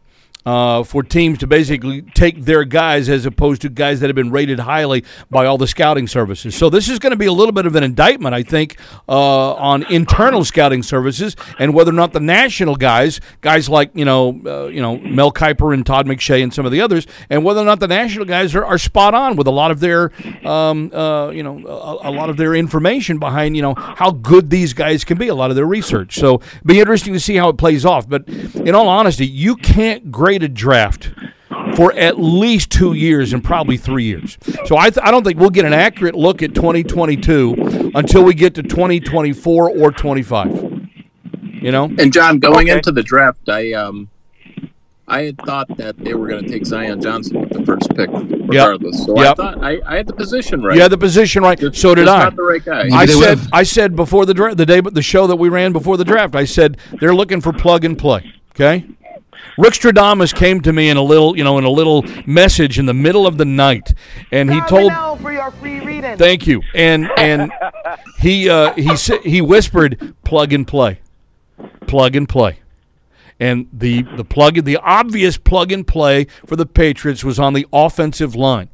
uh, 0.45 0.83
for 0.83 1.03
teams 1.03 1.39
to 1.39 1.47
basically 1.47 2.01
take 2.01 2.43
their 2.43 2.63
guys 2.63 3.09
as 3.09 3.25
opposed 3.25 3.61
to 3.63 3.69
guys 3.69 3.99
that 3.99 4.07
have 4.07 4.15
been 4.15 4.31
rated 4.31 4.59
highly 4.59 5.03
by 5.29 5.45
all 5.45 5.57
the 5.57 5.67
scouting 5.67 6.07
services. 6.07 6.55
So 6.55 6.69
this 6.69 6.89
is 6.89 6.99
going 6.99 7.11
to 7.11 7.17
be 7.17 7.25
a 7.25 7.31
little 7.31 7.51
bit 7.51 7.65
of 7.65 7.75
an 7.75 7.83
indictment, 7.83 8.35
I 8.35 8.43
think, 8.43 8.77
uh, 9.09 9.53
on 9.53 9.83
internal 9.91 10.45
scouting 10.45 10.83
services 10.83 11.35
and 11.59 11.73
whether 11.73 11.91
or 11.91 11.95
not 11.95 12.13
the 12.13 12.19
national 12.19 12.75
guys, 12.75 13.19
guys 13.41 13.69
like 13.69 13.91
you 13.93 14.05
know, 14.05 14.39
uh, 14.45 14.67
you 14.67 14.81
know 14.81 14.97
Mel 14.97 15.31
Kiper 15.31 15.73
and 15.73 15.85
Todd 15.85 16.05
McShay 16.05 16.43
and 16.43 16.53
some 16.53 16.65
of 16.65 16.71
the 16.71 16.81
others, 16.81 17.07
and 17.29 17.43
whether 17.43 17.61
or 17.61 17.65
not 17.65 17.79
the 17.79 17.87
national 17.87 18.25
guys 18.25 18.53
are, 18.55 18.65
are 18.65 18.77
spot 18.77 19.13
on 19.13 19.35
with 19.35 19.47
a 19.47 19.51
lot 19.51 19.71
of 19.71 19.79
their, 19.79 20.11
um, 20.45 20.91
uh, 20.93 21.29
you 21.29 21.43
know, 21.43 21.57
a, 21.65 22.09
a 22.09 22.11
lot 22.11 22.29
of 22.29 22.37
their 22.37 22.53
information 22.53 23.17
behind 23.17 23.55
you 23.55 23.61
know 23.61 23.73
how 23.75 24.11
good 24.11 24.49
these 24.49 24.73
guys 24.73 25.03
can 25.03 25.17
be, 25.17 25.27
a 25.27 25.35
lot 25.35 25.49
of 25.49 25.55
their 25.55 25.65
research. 25.65 26.15
So 26.15 26.41
be 26.65 26.79
interesting 26.79 27.13
to 27.13 27.19
see 27.19 27.35
how 27.35 27.49
it 27.49 27.57
plays 27.57 27.85
off. 27.85 28.07
But 28.07 28.27
in 28.27 28.75
all 28.75 28.87
honesty, 28.87 29.25
you 29.25 29.55
can't 29.55 30.11
grade 30.11 30.34
a 30.43 30.47
draft 30.49 31.11
for 31.75 31.93
at 31.93 32.19
least 32.19 32.69
two 32.71 32.93
years 32.93 33.33
and 33.33 33.43
probably 33.43 33.77
three 33.77 34.03
years. 34.05 34.37
So 34.65 34.77
I, 34.77 34.89
th- 34.89 35.03
I 35.05 35.11
don't 35.11 35.23
think 35.23 35.39
we'll 35.39 35.49
get 35.49 35.65
an 35.65 35.73
accurate 35.73 36.15
look 36.15 36.41
at 36.43 36.53
2022 36.55 37.91
until 37.95 38.23
we 38.23 38.33
get 38.33 38.55
to 38.55 38.63
2024 38.63 39.69
or 39.77 39.91
25. 39.91 40.87
You 41.43 41.71
know? 41.71 41.85
And 41.97 42.13
John, 42.13 42.39
going 42.39 42.67
Okay. 42.69 42.77
into 42.77 42.91
the 42.91 43.03
draft, 43.03 43.49
I 43.49 43.73
um, 43.73 44.09
I 45.07 45.21
had 45.23 45.37
thought 45.39 45.67
that 45.77 45.97
they 45.97 46.13
were 46.15 46.27
going 46.27 46.43
to 46.43 46.49
take 46.49 46.65
Zion 46.65 46.99
Johnson 47.01 47.41
with 47.41 47.49
the 47.51 47.63
first 47.63 47.89
pick, 47.95 48.09
regardless. 48.11 49.05
So 49.05 49.17
I 49.17 49.33
thought 49.35 49.63
I, 49.63 49.79
I 49.85 49.97
had 49.97 50.07
the 50.07 50.13
position 50.13 50.63
right. 50.63 50.75
Yeah, 50.77 50.87
the 50.87 50.97
position 50.97 51.43
right. 51.43 51.59
Just- 51.59 51.79
so 51.81 51.93
did 51.95 52.05
just 52.05 52.15
I. 52.17 52.23
Not 52.23 52.35
the 52.35 52.43
right 52.43 52.63
guy. 52.63 52.89
I 52.91 53.05
said. 53.05 53.39
I 53.53 53.63
said 53.63 53.95
before 53.95 54.25
the 54.25 54.33
draft, 54.33 54.57
the 54.57 54.65
day 54.65 54.81
the 54.81 55.01
show 55.03 55.27
that 55.27 55.35
we 55.35 55.49
ran 55.49 55.73
before 55.73 55.97
the 55.97 56.05
draft, 56.05 56.35
I 56.35 56.45
said 56.45 56.77
they're 56.99 57.13
looking 57.15 57.39
for 57.41 57.53
plug 57.53 57.83
and 57.85 57.97
play. 57.97 58.31
Okay. 58.51 58.85
Rick 59.57 59.73
Stradamus 59.73 60.33
came 60.33 60.61
to 60.61 60.73
me 60.73 60.89
in 60.89 60.97
a 60.97 61.01
little, 61.01 61.37
you 61.37 61.43
know, 61.43 61.57
in 61.57 61.63
a 61.63 61.69
little 61.69 62.03
message 62.25 62.77
in 62.79 62.85
the 62.85 62.93
middle 62.93 63.25
of 63.25 63.37
the 63.37 63.45
night, 63.45 63.93
and 64.31 64.51
he 64.51 64.61
told. 64.61 64.91
Thank 66.17 66.47
you, 66.47 66.61
and 66.73 67.09
and 67.17 67.51
he 68.19 68.49
uh, 68.49 68.73
he 68.73 68.95
he 69.23 69.41
whispered, 69.41 70.13
"Plug 70.23 70.53
and 70.53 70.67
play, 70.67 70.99
plug 71.87 72.15
and 72.15 72.27
play," 72.27 72.59
and 73.39 73.67
the 73.73 74.03
the 74.15 74.23
plug 74.23 74.63
the 74.63 74.77
obvious 74.77 75.37
plug 75.37 75.71
and 75.71 75.85
play 75.85 76.25
for 76.45 76.55
the 76.55 76.65
Patriots 76.65 77.23
was 77.23 77.39
on 77.39 77.53
the 77.53 77.67
offensive 77.73 78.35
line 78.35 78.69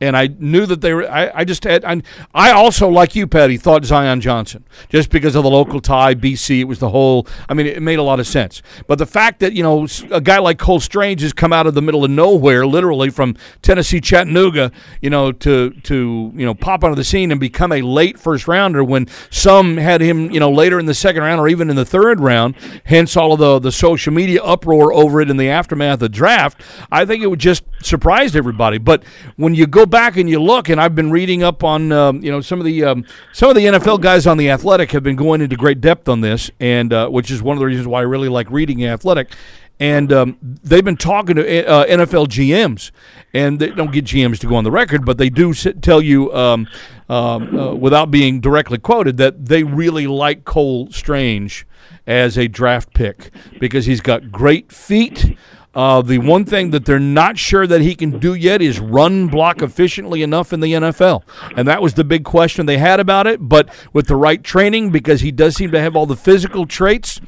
and 0.00 0.16
I 0.16 0.28
knew 0.38 0.66
that 0.66 0.82
they 0.82 0.92
were. 0.92 1.10
I, 1.10 1.30
I 1.34 1.44
just 1.44 1.64
had. 1.64 1.84
I, 1.84 2.02
I 2.34 2.50
also, 2.50 2.88
like 2.88 3.14
you, 3.14 3.26
Patty, 3.26 3.56
thought 3.56 3.84
Zion 3.84 4.20
Johnson 4.20 4.64
just 4.90 5.10
because 5.10 5.34
of 5.34 5.42
the 5.42 5.50
local 5.50 5.80
tie, 5.80 6.14
BC. 6.14 6.60
It 6.60 6.64
was 6.64 6.80
the 6.80 6.90
whole. 6.90 7.26
I 7.48 7.54
mean, 7.54 7.66
it 7.66 7.80
made 7.80 7.98
a 7.98 8.02
lot 8.02 8.20
of 8.20 8.26
sense. 8.26 8.60
But 8.86 8.98
the 8.98 9.06
fact 9.06 9.40
that 9.40 9.54
you 9.54 9.62
know 9.62 9.86
a 10.10 10.20
guy 10.20 10.38
like 10.38 10.58
Cole 10.58 10.80
Strange 10.80 11.22
has 11.22 11.32
come 11.32 11.52
out 11.52 11.66
of 11.66 11.74
the 11.74 11.80
middle 11.80 12.04
of 12.04 12.10
nowhere, 12.10 12.66
literally 12.66 13.08
from 13.08 13.36
Tennessee, 13.62 14.00
Chattanooga, 14.00 14.70
you 15.00 15.08
know, 15.08 15.32
to 15.32 15.70
to 15.70 16.30
you 16.34 16.44
know 16.44 16.54
pop 16.54 16.84
onto 16.84 16.94
the 16.94 17.04
scene 17.04 17.30
and 17.30 17.40
become 17.40 17.72
a 17.72 17.80
late 17.80 18.18
first 18.18 18.46
rounder 18.46 18.84
when 18.84 19.06
some 19.30 19.78
had 19.78 20.02
him, 20.02 20.30
you 20.30 20.40
know, 20.40 20.50
later 20.50 20.78
in 20.78 20.84
the 20.84 20.94
second 20.94 21.22
round 21.22 21.40
or 21.40 21.48
even 21.48 21.70
in 21.70 21.76
the 21.76 21.86
third 21.86 22.20
round. 22.20 22.54
Hence 22.84 23.16
all 23.16 23.32
of 23.32 23.38
the 23.38 23.58
the 23.60 23.72
social 23.72 24.12
media 24.12 24.42
uproar 24.42 24.92
over 24.92 25.22
it 25.22 25.30
in 25.30 25.38
the 25.38 25.48
aftermath 25.48 25.94
of 25.94 26.00
the 26.00 26.08
draft. 26.10 26.60
I 26.92 27.06
think 27.06 27.22
it 27.22 27.28
would 27.28 27.40
just 27.40 27.64
surprised 27.82 28.36
everybody. 28.36 28.76
But 28.76 29.02
when 29.36 29.54
you 29.54 29.66
go 29.66 29.85
back 29.86 30.16
and 30.16 30.28
you 30.28 30.42
look, 30.42 30.68
and 30.68 30.80
I've 30.80 30.94
been 30.94 31.10
reading 31.10 31.42
up 31.42 31.64
on, 31.64 31.92
um, 31.92 32.22
you 32.22 32.30
know, 32.30 32.40
some 32.40 32.58
of 32.58 32.66
the 32.66 32.84
um, 32.84 33.04
some 33.32 33.48
of 33.48 33.56
the 33.56 33.64
NFL 33.64 34.00
guys 34.00 34.26
on 34.26 34.36
the 34.36 34.50
Athletic 34.50 34.92
have 34.92 35.02
been 35.02 35.16
going 35.16 35.40
into 35.40 35.56
great 35.56 35.80
depth 35.80 36.08
on 36.08 36.20
this, 36.20 36.50
and 36.60 36.92
uh, 36.92 37.08
which 37.08 37.30
is 37.30 37.42
one 37.42 37.56
of 37.56 37.60
the 37.60 37.66
reasons 37.66 37.86
why 37.86 38.00
I 38.00 38.02
really 38.02 38.28
like 38.28 38.50
reading 38.50 38.84
Athletic. 38.84 39.32
And 39.78 40.10
um, 40.10 40.38
they've 40.40 40.84
been 40.84 40.96
talking 40.96 41.36
to 41.36 41.66
uh, 41.66 41.84
NFL 41.86 42.28
GMs, 42.28 42.92
and 43.34 43.58
they 43.58 43.68
don't 43.68 43.92
get 43.92 44.06
GMs 44.06 44.38
to 44.38 44.46
go 44.46 44.56
on 44.56 44.64
the 44.64 44.70
record, 44.70 45.04
but 45.04 45.18
they 45.18 45.28
do 45.28 45.50
s- 45.50 45.66
tell 45.82 46.00
you, 46.00 46.32
um, 46.34 46.66
um, 47.10 47.58
uh, 47.58 47.74
without 47.74 48.10
being 48.10 48.40
directly 48.40 48.78
quoted, 48.78 49.18
that 49.18 49.44
they 49.44 49.64
really 49.64 50.06
like 50.06 50.44
Cole 50.46 50.90
Strange 50.90 51.66
as 52.06 52.38
a 52.38 52.48
draft 52.48 52.94
pick 52.94 53.30
because 53.60 53.84
he's 53.84 54.00
got 54.00 54.32
great 54.32 54.72
feet. 54.72 55.36
Uh, 55.76 56.00
the 56.00 56.16
one 56.16 56.46
thing 56.46 56.70
that 56.70 56.86
they're 56.86 56.98
not 56.98 57.36
sure 57.36 57.66
that 57.66 57.82
he 57.82 57.94
can 57.94 58.18
do 58.18 58.32
yet 58.32 58.62
is 58.62 58.80
run 58.80 59.26
block 59.26 59.60
efficiently 59.60 60.22
enough 60.22 60.54
in 60.54 60.60
the 60.60 60.72
NFL. 60.72 61.22
And 61.54 61.68
that 61.68 61.82
was 61.82 61.92
the 61.92 62.02
big 62.02 62.24
question 62.24 62.64
they 62.64 62.78
had 62.78 62.98
about 62.98 63.26
it. 63.26 63.46
But 63.46 63.68
with 63.92 64.06
the 64.06 64.16
right 64.16 64.42
training, 64.42 64.90
because 64.90 65.20
he 65.20 65.30
does 65.30 65.54
seem 65.54 65.72
to 65.72 65.80
have 65.80 65.94
all 65.94 66.06
the 66.06 66.16
physical 66.16 66.64
traits, 66.64 67.20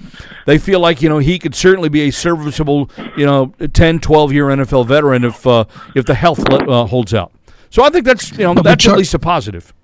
they 0.47 0.57
feel 0.57 0.81
like, 0.81 1.03
you 1.03 1.11
know, 1.11 1.19
he 1.19 1.39
could 1.39 1.55
certainly 1.55 1.91
be 1.91 2.09
a 2.09 2.11
serviceable, 2.11 2.91
you 3.19 3.27
know, 3.27 3.53
10, 3.75 4.01
12 4.01 4.33
year 4.33 4.47
NFL 4.47 4.87
veteran 4.87 5.25
if, 5.25 5.47
uh, 5.47 5.67
if 5.95 6.07
the 6.07 6.15
health 6.15 6.41
uh, 6.51 6.87
holds 6.87 7.13
out. 7.13 7.33
So 7.69 7.85
I 7.85 7.91
think 7.91 8.07
that's, 8.07 8.33
you 8.33 8.45
know, 8.45 8.55
But 8.55 8.65
that's 8.65 8.89
at 8.89 8.97
least 8.97 9.13
a 9.13 9.19
positive. 9.19 9.75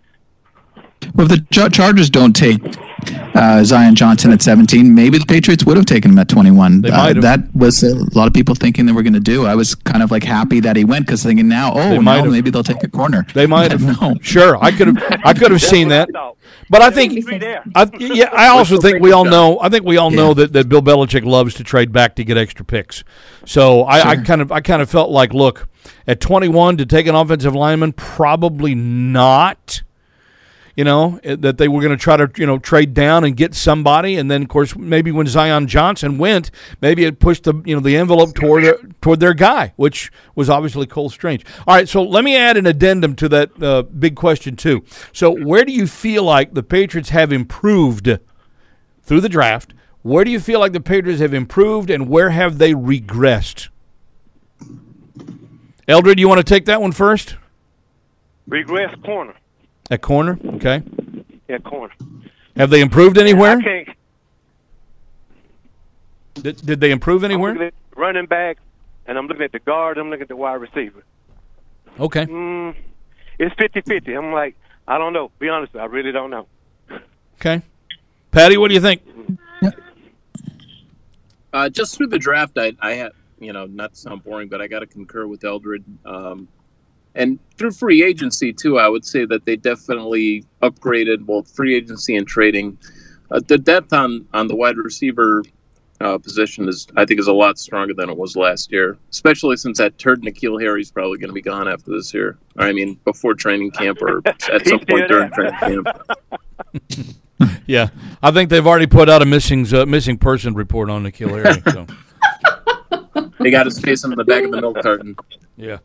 Well, 1.14 1.30
if 1.30 1.38
the 1.38 1.46
Char- 1.50 1.68
Chargers 1.68 2.08
don't 2.08 2.34
take 2.34 2.62
uh, 3.34 3.64
Zion 3.64 3.94
Johnson 3.94 4.32
at 4.32 4.42
17, 4.42 4.94
maybe 4.94 5.18
the 5.18 5.26
Patriots 5.26 5.64
would 5.64 5.76
have 5.76 5.86
taken 5.86 6.12
him 6.12 6.18
at 6.18 6.28
21. 6.28 6.82
They 6.82 6.90
Uh, 6.90 7.12
that 7.14 7.55
was 7.55 7.82
a 7.82 7.94
lot 8.16 8.26
of 8.26 8.32
people 8.32 8.55
thinking 8.55 8.86
they 8.86 8.92
were 8.92 9.02
going 9.02 9.14
to 9.14 9.20
do. 9.20 9.46
I 9.46 9.55
was 9.55 9.74
kind 9.74 10.02
of 10.02 10.11
like 10.11 10.24
happy 10.24 10.61
that 10.61 10.76
he 10.76 10.84
went 10.84 11.07
because 11.07 11.22
thinking 11.22 11.48
now, 11.48 11.72
oh, 11.74 12.00
no, 12.00 12.24
maybe 12.24 12.50
they'll 12.50 12.62
take 12.62 12.82
a 12.82 12.88
corner. 12.88 13.26
They 13.34 13.46
might 13.46 13.70
have. 13.76 13.82
No. 14.00 14.14
Sure, 14.20 14.57
I 14.62 14.70
could 14.70 14.88
have. 14.88 15.20
I 15.24 15.32
could 15.34 15.50
have 15.50 15.62
seen 15.62 15.88
that. 15.88 16.09
But 16.70 16.80
I 16.82 16.90
think 16.90 17.12
I, 17.74 17.90
yeah, 17.98 18.30
I 18.32 18.48
also 18.48 18.78
think 18.78 19.02
we 19.02 19.12
all 19.12 19.24
know. 19.24 19.59
I 19.61 19.68
think 19.68 19.84
we 19.84 19.96
all 19.96 20.11
know 20.11 20.32
that, 20.34 20.52
that 20.55 20.68
Bill 20.68 20.80
Belichick 20.82 21.24
loves 21.24 21.55
to 21.55 21.64
trade 21.64 21.92
back 21.92 22.16
to 22.16 22.24
get 22.24 22.36
extra 22.38 22.64
picks. 22.64 23.05
So 23.44 23.82
I, 23.82 24.11
I 24.11 24.16
kind 24.16 24.40
of 24.40 24.50
I 24.50 24.61
kind 24.61 24.80
of 24.80 24.88
felt 24.88 25.11
like, 25.11 25.34
look, 25.34 25.68
at 26.07 26.20
21 26.20 26.78
to 26.78 26.86
take 26.86 27.07
an 27.07 27.14
offensive 27.14 27.55
lineman, 27.55 27.92
probably 27.92 28.74
not. 28.74 29.82
You 30.77 30.85
know 30.85 31.20
eh, 31.22 31.37
that 31.39 31.59
they 31.59 31.68
were 31.68 31.81
going 31.81 31.97
to 31.97 32.03
try 32.03 32.16
to 32.16 32.31
you 32.37 32.47
know 32.47 32.59
trade 32.59 32.95
down 32.95 33.25
and 33.25 33.37
get 33.37 33.55
somebody, 33.55 34.16
and 34.16 34.31
then 34.31 34.43
of 34.43 34.49
course 34.49 34.77
maybe 34.77 35.12
when 35.12 35.27
Zion 35.27 35.66
Johnson 35.68 36.18
went, 36.18 36.51
maybe 36.81 37.05
it 37.05 37.20
pushed 37.20 37.45
the 37.45 37.55
you 37.64 37.75
know 37.75 37.81
the 37.81 37.97
envelope 37.97 38.35
toward 38.35 39.01
toward 39.01 39.20
their 39.20 39.35
guy, 39.35 39.72
which 39.77 40.11
was 40.35 40.51
obviously 40.51 40.87
Cole 40.87 41.11
Strange. 41.11 41.45
All 41.66 41.75
right, 41.75 41.89
so 41.89 42.03
let 42.03 42.25
me 42.25 42.37
add 42.37 42.57
an 42.57 42.66
addendum 42.66 43.14
to 43.16 43.29
that 43.29 43.62
uh, 43.62 43.83
big 43.83 44.16
question 44.16 44.57
too. 44.57 44.85
So 45.12 45.31
where 45.31 45.64
do 45.64 45.72
you 45.72 45.87
feel 45.87 46.25
like 46.25 46.55
the 46.55 46.62
Patriots 46.62 47.11
have 47.11 47.33
improved 47.33 48.18
through 49.03 49.20
the 49.20 49.29
draft? 49.29 49.75
Where 50.03 50.25
do 50.25 50.31
you 50.31 50.41
feel 50.41 50.61
like 50.61 50.72
the 50.72 50.81
Patriots 50.81 51.20
have 51.20 51.33
improved, 51.33 51.89
and 51.89 52.09
where 52.09 52.31
have 52.31 52.59
they 52.59 52.72
regressed? 52.72 53.68
Eldred, 55.87 56.18
you 56.18 56.29
want 56.29 56.39
to 56.39 56.45
take 56.45 56.64
that 56.66 56.81
one 56.81 56.93
first? 56.93 57.37
Regress 58.47 58.95
corner. 59.05 59.35
At 59.91 60.01
corner, 60.01 60.39
okay. 60.55 60.82
Yeah, 61.49 61.59
corner. 61.59 61.93
Have 62.57 62.70
they 62.70 62.80
improved 62.80 63.18
anywhere? 63.18 63.59
I 63.59 63.62
can't. 63.62 63.89
Did, 66.35 66.57
did 66.64 66.80
they 66.80 66.91
improve 66.91 67.22
I'm 67.22 67.30
anywhere? 67.30 67.70
running 67.97 68.26
back, 68.26 68.59
and 69.07 69.16
I'm 69.18 69.26
looking 69.26 69.45
at 69.45 69.53
the 69.53 69.59
guard. 69.61 69.99
I'm 69.99 70.09
looking 70.11 70.22
at 70.22 70.28
the 70.28 70.37
wide 70.37 70.55
receiver. 70.55 71.05
Okay. 72.01 72.26
Mm, 72.26 72.74
it's 73.39 73.55
50-50. 73.57 74.16
I'm 74.16 74.32
like, 74.32 74.57
I 74.89 74.99
don't 74.99 75.12
know. 75.12 75.30
Be 75.39 75.49
honest, 75.49 75.76
I 75.76 75.85
really 75.85 76.12
don't 76.12 76.30
know. 76.30 76.47
Okay. 77.39 77.62
Patty, 78.30 78.57
what 78.57 78.68
do 78.68 78.74
you 78.74 78.80
think? 78.80 79.03
Uh, 81.53 81.68
just 81.68 81.97
through 81.97 82.09
the 82.09 82.18
draft, 82.18 82.59
I, 82.59 82.72
I 82.80 82.95
had, 82.95 83.12
you 83.39 83.53
know, 83.53 83.66
not 83.66 83.95
to 83.95 84.01
sound 84.01 84.24
boring, 84.24 84.49
but 84.49 84.61
I 84.61 84.66
got 84.66 84.80
to 84.80 84.87
concur 84.87 85.26
with 85.26 85.45
Eldred. 85.45 85.85
Um, 86.05 86.49
and 87.14 87.38
through 87.56 87.72
free 87.72 88.02
agency, 88.02 88.52
too, 88.52 88.78
I 88.78 88.88
would 88.88 89.04
say 89.04 89.24
that 89.26 89.44
they 89.44 89.56
definitely 89.56 90.44
upgraded 90.62 91.20
both 91.20 91.54
free 91.54 91.74
agency 91.74 92.16
and 92.16 92.26
trading. 92.26 92.78
Uh, 93.30 93.40
the 93.46 93.58
depth 93.58 93.92
on, 93.92 94.26
on 94.34 94.48
the 94.48 94.56
wide 94.56 94.76
receiver 94.76 95.42
uh, 96.00 96.18
position 96.18 96.68
is, 96.68 96.86
I 96.96 97.04
think, 97.04 97.20
is 97.20 97.28
a 97.28 97.32
lot 97.32 97.58
stronger 97.58 97.94
than 97.94 98.10
it 98.10 98.16
was 98.16 98.36
last 98.36 98.72
year. 98.72 98.98
Especially 99.10 99.56
since 99.56 99.78
that 99.78 99.96
turd 99.98 100.22
N'Keal 100.22 100.60
Harry's 100.60 100.90
probably 100.90 101.18
going 101.18 101.28
to 101.28 101.34
be 101.34 101.42
gone 101.42 101.68
after 101.68 101.92
this 101.92 102.12
year. 102.12 102.36
I 102.56 102.72
mean, 102.72 103.00
before 103.04 103.34
training 103.34 103.70
camp 103.70 104.02
or 104.02 104.20
at 104.26 104.66
some 104.66 104.80
point 104.80 105.08
during 105.08 105.30
training 105.30 105.58
camp. 105.60 105.88
Yeah, 107.66 107.88
I 108.22 108.30
think 108.30 108.48
they've 108.48 108.66
already 108.66 108.86
put 108.86 109.08
out 109.08 109.20
a 109.20 109.26
missing 109.26 109.66
uh, 109.74 109.84
missing 109.86 110.18
person 110.18 110.54
report 110.54 110.88
on 110.88 111.04
N'Keal 111.04 111.42
Harry. 111.42 111.62
So. 111.72 111.86
They 113.40 113.50
got 113.50 113.66
his 113.66 113.78
face 113.78 114.04
on 114.04 114.10
the 114.10 114.24
back 114.24 114.44
of 114.44 114.52
the 114.52 114.60
milk 114.60 114.80
carton. 114.80 115.16
Yeah, 115.56 115.78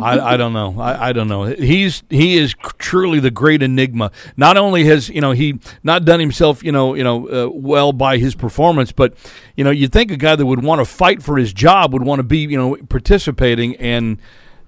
I, 0.00 0.34
I 0.34 0.36
don't 0.36 0.52
know. 0.52 0.80
I, 0.80 1.08
I 1.08 1.12
don't 1.12 1.28
know. 1.28 1.44
He's 1.44 2.02
he 2.10 2.36
is 2.36 2.54
truly 2.78 3.20
the 3.20 3.30
great 3.30 3.62
enigma. 3.62 4.10
Not 4.36 4.56
only 4.56 4.84
has 4.84 5.08
you 5.08 5.20
know 5.20 5.32
he 5.32 5.58
not 5.82 6.04
done 6.04 6.20
himself 6.20 6.62
you 6.62 6.72
know 6.72 6.94
you 6.94 7.04
know 7.04 7.28
uh, 7.28 7.50
well 7.50 7.92
by 7.92 8.18
his 8.18 8.34
performance, 8.34 8.92
but 8.92 9.14
you 9.56 9.64
know 9.64 9.70
you'd 9.70 9.92
think 9.92 10.10
a 10.10 10.16
guy 10.16 10.36
that 10.36 10.46
would 10.46 10.62
want 10.62 10.80
to 10.80 10.84
fight 10.84 11.22
for 11.22 11.36
his 11.36 11.52
job 11.52 11.92
would 11.92 12.02
want 12.02 12.18
to 12.18 12.22
be 12.22 12.38
you 12.38 12.56
know 12.56 12.76
participating, 12.88 13.76
and 13.76 14.18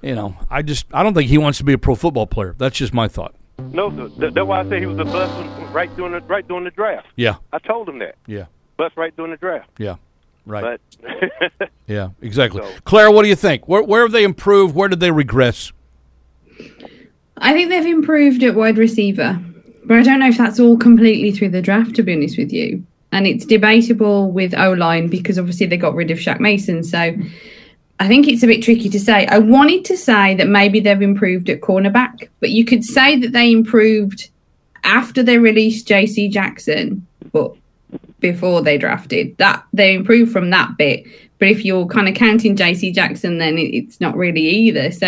you 0.02 0.14
know 0.14 0.36
I 0.50 0.62
just 0.62 0.86
I 0.92 1.02
don't 1.02 1.14
think 1.14 1.28
he 1.28 1.38
wants 1.38 1.58
to 1.58 1.64
be 1.64 1.72
a 1.72 1.78
pro 1.78 1.94
football 1.94 2.26
player. 2.26 2.54
That's 2.58 2.76
just 2.76 2.92
my 2.94 3.08
thought. 3.08 3.34
No, 3.58 3.90
th- 3.90 4.32
that's 4.32 4.46
why 4.46 4.60
I 4.60 4.68
say 4.68 4.80
he 4.80 4.86
was 4.86 4.98
a 4.98 5.04
bust 5.04 5.32
right 5.72 5.94
during 5.96 6.12
the 6.12 6.20
right 6.20 6.46
during 6.48 6.64
the 6.64 6.70
draft. 6.70 7.06
Yeah, 7.16 7.36
I 7.52 7.58
told 7.58 7.88
him 7.88 7.98
that 7.98 8.16
yeah, 8.26 8.46
bust 8.76 8.96
right 8.96 9.14
during 9.16 9.32
the 9.32 9.36
draft. 9.36 9.68
yeah. 9.78 9.96
Right. 10.46 10.80
But 11.02 11.70
Yeah, 11.86 12.10
exactly. 12.22 12.62
So- 12.62 12.72
Claire, 12.84 13.10
what 13.10 13.22
do 13.22 13.28
you 13.28 13.36
think? 13.36 13.68
Where 13.68 13.82
where 13.82 14.02
have 14.02 14.12
they 14.12 14.24
improved? 14.24 14.74
Where 14.74 14.88
did 14.88 15.00
they 15.00 15.10
regress? 15.10 15.72
I 17.38 17.52
think 17.52 17.70
they've 17.70 17.86
improved 17.86 18.42
at 18.42 18.54
wide 18.54 18.76
receiver, 18.78 19.40
but 19.84 19.98
I 19.98 20.02
don't 20.02 20.20
know 20.20 20.28
if 20.28 20.36
that's 20.38 20.60
all 20.60 20.76
completely 20.76 21.32
through 21.32 21.48
the 21.50 21.62
draft, 21.62 21.96
to 21.96 22.02
be 22.02 22.12
honest 22.12 22.36
with 22.38 22.52
you. 22.52 22.84
And 23.12 23.26
it's 23.26 23.44
debatable 23.44 24.30
with 24.30 24.54
O 24.54 24.72
line 24.72 25.08
because 25.08 25.38
obviously 25.38 25.66
they 25.66 25.76
got 25.76 25.94
rid 25.94 26.10
of 26.10 26.18
Shaq 26.18 26.38
Mason. 26.38 26.84
So 26.84 27.12
I 27.98 28.08
think 28.08 28.28
it's 28.28 28.42
a 28.42 28.46
bit 28.46 28.62
tricky 28.62 28.88
to 28.90 29.00
say. 29.00 29.26
I 29.26 29.38
wanted 29.38 29.84
to 29.86 29.96
say 29.96 30.34
that 30.36 30.46
maybe 30.46 30.80
they've 30.80 31.02
improved 31.02 31.50
at 31.50 31.60
cornerback, 31.60 32.28
but 32.40 32.50
you 32.50 32.64
could 32.64 32.84
say 32.84 33.16
that 33.18 33.32
they 33.32 33.50
improved 33.50 34.30
after 34.84 35.22
they 35.22 35.38
released 35.38 35.88
JC 35.88 36.30
Jackson, 36.30 37.06
but 37.32 37.52
before 38.20 38.62
they 38.62 38.78
drafted. 38.78 39.36
That 39.38 39.64
they 39.72 39.94
improved 39.94 40.32
from 40.32 40.50
that 40.50 40.76
bit. 40.76 41.04
But 41.38 41.48
if 41.48 41.64
you're 41.64 41.86
kind 41.86 42.06
of 42.06 42.14
counting 42.14 42.54
JC 42.54 42.94
Jackson, 42.94 43.38
then 43.38 43.56
it, 43.56 43.74
it's 43.74 44.00
not 44.00 44.16
really 44.16 44.42
either. 44.42 44.92
So 44.92 45.06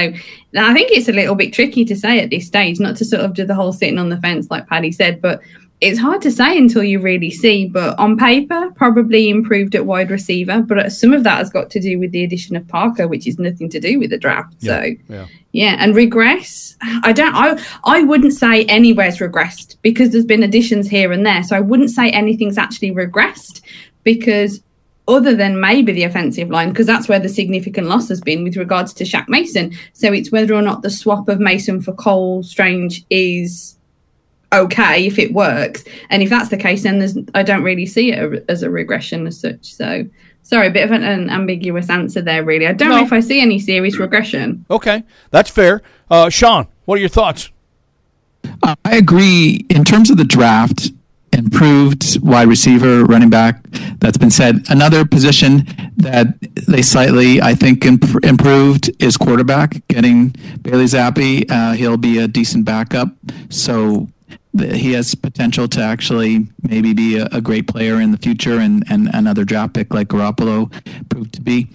I 0.57 0.73
think 0.73 0.91
it's 0.91 1.09
a 1.09 1.13
little 1.13 1.35
bit 1.35 1.53
tricky 1.53 1.85
to 1.85 1.95
say 1.95 2.21
at 2.21 2.31
this 2.31 2.47
stage, 2.47 2.81
not 2.81 2.97
to 2.97 3.05
sort 3.05 3.23
of 3.23 3.35
do 3.35 3.45
the 3.45 3.55
whole 3.55 3.73
sitting 3.73 3.99
on 3.99 4.09
the 4.09 4.21
fence 4.21 4.51
like 4.51 4.67
Paddy 4.67 4.93
said, 4.93 5.21
but 5.21 5.41
it's 5.83 5.99
hard 5.99 6.23
to 6.23 6.31
say 6.31 6.57
until 6.57 6.85
you 6.85 7.01
really 7.01 7.31
see. 7.31 7.67
But 7.67 7.99
on 7.99 8.17
paper, 8.17 8.71
probably 8.77 9.29
improved 9.29 9.75
at 9.75 9.85
wide 9.85 10.11
receiver. 10.11 10.63
But 10.63 10.79
uh, 10.79 10.89
some 10.89 11.13
of 11.13 11.25
that 11.25 11.39
has 11.39 11.51
got 11.51 11.71
to 11.71 11.81
do 11.81 11.99
with 11.99 12.13
the 12.13 12.23
addition 12.23 12.55
of 12.55 12.67
Parker, 12.69 13.09
which 13.09 13.27
is 13.27 13.39
nothing 13.39 13.69
to 13.71 13.81
do 13.81 13.99
with 13.99 14.11
the 14.11 14.17
draft. 14.17 14.55
So 14.63 14.95
yeah. 15.09 15.27
yeah, 15.51 15.77
and 15.81 15.95
regress. 15.95 16.77
I 17.03 17.13
don't. 17.13 17.35
I 17.35 17.61
I 17.85 18.03
wouldn't 18.05 18.33
say 18.33 18.65
anywhere's 18.67 19.19
regressed 19.19 19.77
because 19.83 20.11
there's 20.11 20.25
been 20.25 20.45
additions 20.45 20.89
here 20.89 21.11
and 21.11 21.27
there. 21.27 21.43
So 21.43 21.57
I 21.57 21.61
wouldn't 21.61 21.91
say 21.91 22.11
anything's 22.11 22.59
actually 22.59 22.93
regressed 22.93 23.61
because 24.05 24.63
other 25.09 25.35
than 25.35 25.61
maybe 25.61 25.91
the 25.91 26.05
offensive 26.05 26.49
line, 26.49 26.69
because 26.69 26.87
that's 26.87 27.09
where 27.09 27.19
the 27.19 27.29
significant 27.29 27.89
loss 27.89 28.09
has 28.09 28.21
been 28.21 28.45
with 28.45 28.57
regards 28.57 28.95
to 28.95 29.05
Shaq 29.05 29.29
Mason. 29.29 29.73
So 29.95 30.13
it's 30.13 30.31
whether 30.31 30.55
or 30.55 30.63
not 30.63 30.83
the 30.83 30.91
swap 30.91 31.29
of 31.29 31.41
Mason 31.41 31.83
for 31.83 31.93
Cole 31.93 32.45
Strange 32.45 33.05
is 33.11 33.77
okay 34.53 35.07
if 35.07 35.19
it 35.19 35.33
works, 35.33 35.85
and 36.11 36.23
if 36.23 36.31
that's 36.31 36.49
the 36.49 36.57
case, 36.57 36.83
then 36.83 36.99
there's 36.99 37.17
I 37.35 37.43
don't 37.43 37.63
really 37.63 37.87
see 37.87 38.13
it 38.13 38.45
as 38.49 38.63
a 38.63 38.71
regression 38.71 39.27
as 39.27 39.41
such. 39.41 39.75
So. 39.75 40.07
Sorry, 40.45 40.67
a 40.67 40.71
bit 40.73 40.83
of 40.83 40.91
an, 40.91 41.05
an 41.05 41.31
ambiguous 41.31 41.89
answer 41.89 42.21
there, 42.21 42.43
really. 42.43 42.67
I 42.67 42.73
don't 42.73 42.89
know 42.89 43.05
if 43.05 43.13
I 43.13 43.21
see 43.21 43.41
any 43.41 43.61
serious 43.61 43.97
regression. 44.01 44.67
Okay, 44.69 45.05
that's 45.31 45.49
fair. 45.49 45.83
Uh, 46.11 46.31
Sean, 46.31 46.67
what 46.85 46.97
are 46.97 47.01
your 47.01 47.09
thoughts? 47.09 47.49
Uh, 48.61 48.75
I 48.85 48.97
agree 48.97 49.65
in 49.71 49.85
terms 49.85 50.11
of 50.11 50.17
the 50.17 50.25
draft. 50.25 50.91
Improved 51.33 52.21
wide 52.23 52.49
receiver, 52.49 53.05
running 53.05 53.31
back. 53.31 53.63
That's 54.01 54.19
been 54.19 54.31
said. 54.31 54.67
Another 54.69 55.07
position 55.07 55.67
that 55.97 56.39
they 56.69 56.83
slightly, 56.83 57.41
I 57.41 57.55
think, 57.55 57.87
imp- 57.87 58.23
improved 58.23 58.91
is 59.01 59.17
quarterback. 59.17 59.87
Getting 59.89 60.35
Bailey 60.61 60.85
Zappe, 60.85 61.51
uh, 61.51 61.73
he'll 61.73 61.97
be 61.97 62.19
a 62.19 62.29
decent 62.29 62.67
backup. 62.67 63.15
So 63.49 63.71
th- 63.71 64.09
he 64.59 64.93
has 64.93 65.15
potential 65.15 65.67
to 65.69 65.83
actually 65.83 66.47
maybe 66.63 66.93
be 66.93 67.17
a, 67.17 67.27
a 67.33 67.41
great 67.41 67.67
player 67.67 68.01
in 68.01 68.13
the 68.13 68.19
future, 68.19 68.59
and, 68.59 68.85
and 68.91 69.09
another 69.13 69.45
draft 69.45 69.75
pick 69.75 69.95
like 69.95 70.09
Garoppolo 70.09 70.71
proved 71.09 71.33
to 71.35 71.41
be. 71.41 71.69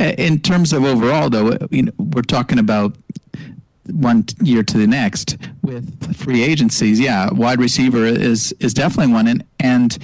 In 0.00 0.40
terms 0.40 0.72
of 0.72 0.84
overall, 0.84 1.28
though, 1.28 1.58
you 1.70 1.82
know, 1.84 1.92
we're 1.98 2.22
talking 2.22 2.58
about 2.58 2.96
one 3.90 4.24
year 4.42 4.62
to 4.62 4.78
the 4.78 4.86
next 4.86 5.36
with 5.62 6.16
free 6.16 6.42
agencies. 6.42 6.98
Yeah, 6.98 7.30
wide 7.32 7.60
receiver 7.60 8.06
is 8.06 8.52
is 8.60 8.72
definitely 8.74 9.12
one, 9.12 9.28
and 9.28 9.44
and 9.60 9.98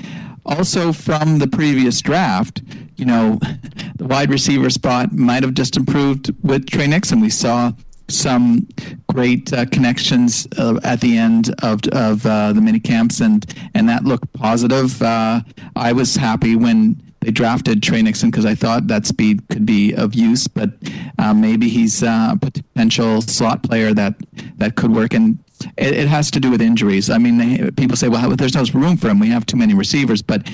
also 0.45 0.93
from 0.93 1.39
the 1.39 1.47
previous 1.47 2.01
draft, 2.01 2.63
you 2.97 3.05
know, 3.05 3.39
the 3.97 4.07
wide 4.07 4.31
receiver 4.31 4.71
spot 4.71 5.13
might 5.13 5.43
have 5.43 5.55
just 5.55 5.77
improved 5.77 6.35
with 6.43 6.69
Tre 6.69 6.87
Nixon. 6.87 7.21
We 7.21 7.31
saw 7.31 7.73
some 8.11 8.67
great 9.09 9.53
uh, 9.53 9.67
connections 9.67 10.47
uh, 10.59 10.79
at 10.83 11.01
the 11.01 11.17
end 11.17 11.55
of 11.63 11.81
of 11.93 12.27
uh, 12.27 12.53
the 12.53 12.61
mini 12.61 12.81
camps, 12.81 13.21
and 13.21 13.45
and 13.75 13.89
that 13.89 14.05
looked 14.05 14.33
positive. 14.33 15.01
Uh, 15.03 15.41
I 15.77 15.93
was 15.93 16.17
happy 16.17 16.57
when 16.57 17.01
they 17.21 17.31
drafted 17.31 17.83
Tre 17.83 18.03
Nixon 18.03 18.31
because 18.31 18.47
I 18.47 18.55
thought 18.55 18.87
that 18.89 19.07
speed 19.07 19.47
could 19.49 19.67
be 19.67 19.93
of 19.93 20.15
use, 20.15 20.49
but 20.49 20.71
uh, 21.19 21.35
maybe 21.35 21.69
he's 21.69 22.03
uh, 22.03 22.31
a 22.33 22.39
potential 22.39 23.21
slot 23.23 23.63
player 23.63 23.93
that 23.95 24.15
that 24.57 24.77
could 24.77 24.93
work. 24.93 25.15
And 25.15 25.39
it, 25.77 26.09
has 26.09 26.31
to 26.31 26.41
do 26.41 26.51
with 26.51 26.63
injuries. 26.63 27.11
I 27.11 27.19
mean, 27.19 27.37
they, 27.37 27.71
people 27.73 27.97
say, 27.97 28.09
well, 28.09 28.31
there's 28.31 28.55
no 28.55 28.65
room 28.81 28.97
for 28.97 29.11
him. 29.11 29.19
We 29.19 29.29
have 29.29 29.45
too 29.45 29.59
many 29.59 29.75
receivers. 29.75 30.23
But 30.23 30.49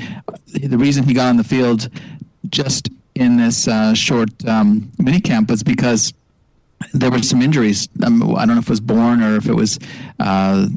the 0.53 0.77
reason 0.77 1.05
he 1.05 1.15
got 1.15 1.29
on 1.29 1.37
the 1.37 1.45
field 1.45 1.89
just 2.49 2.89
in 3.15 3.37
this 3.37 3.69
short 3.95 4.45
um, 4.47 4.91
mini 4.99 5.21
camp 5.21 5.51
was 5.51 5.63
because 5.63 6.13
there 6.93 7.11
were 7.11 7.23
some 7.23 7.43
injuries. 7.43 7.89
Um, 8.05 8.23
I 8.37 8.47
don't 8.47 8.57
know 8.57 8.61
if 8.61 8.67
it 8.67 8.71
was 8.71 8.81
Bourne 8.81 9.23
or 9.23 9.37
if 9.37 9.47
it 9.49 9.55
was 9.55 9.79
uh, 10.19 10.69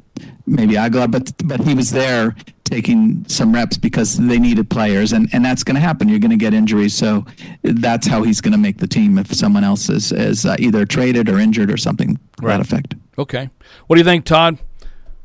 maybe 0.46 0.74
Agholor, 0.76 1.10
but 1.12 1.32
but 1.46 1.60
he 1.62 1.74
was 1.74 1.92
there 1.92 2.36
taking 2.64 3.26
some 3.28 3.52
reps 3.54 3.78
because 3.78 4.18
they 4.18 4.38
needed 4.38 4.70
players, 4.70 5.12
and, 5.12 5.28
and 5.34 5.44
that's 5.44 5.64
going 5.64 5.74
to 5.76 5.82
happen. 5.82 6.08
You're 6.08 6.20
going 6.20 6.30
to 6.32 6.38
get 6.38 6.54
injuries, 6.54 6.94
so 6.94 7.26
that's 7.64 8.06
how 8.08 8.22
he's 8.24 8.42
going 8.42 8.52
to 8.52 8.60
make 8.60 8.78
the 8.78 8.88
team 8.88 9.18
if 9.18 9.34
someone 9.34 9.64
else 9.64 9.90
is 9.90 10.12
is 10.12 10.46
uh, 10.46 10.56
either 10.60 10.86
traded 10.86 11.30
or 11.30 11.40
injured 11.40 11.72
or 11.72 11.78
something 11.78 12.16
to 12.16 12.22
Right. 12.46 12.58
that 12.58 12.62
effect. 12.66 12.96
Okay, 13.18 13.50
what 13.88 13.96
do 13.96 14.00
you 14.00 14.06
think, 14.06 14.26
Todd? 14.26 14.60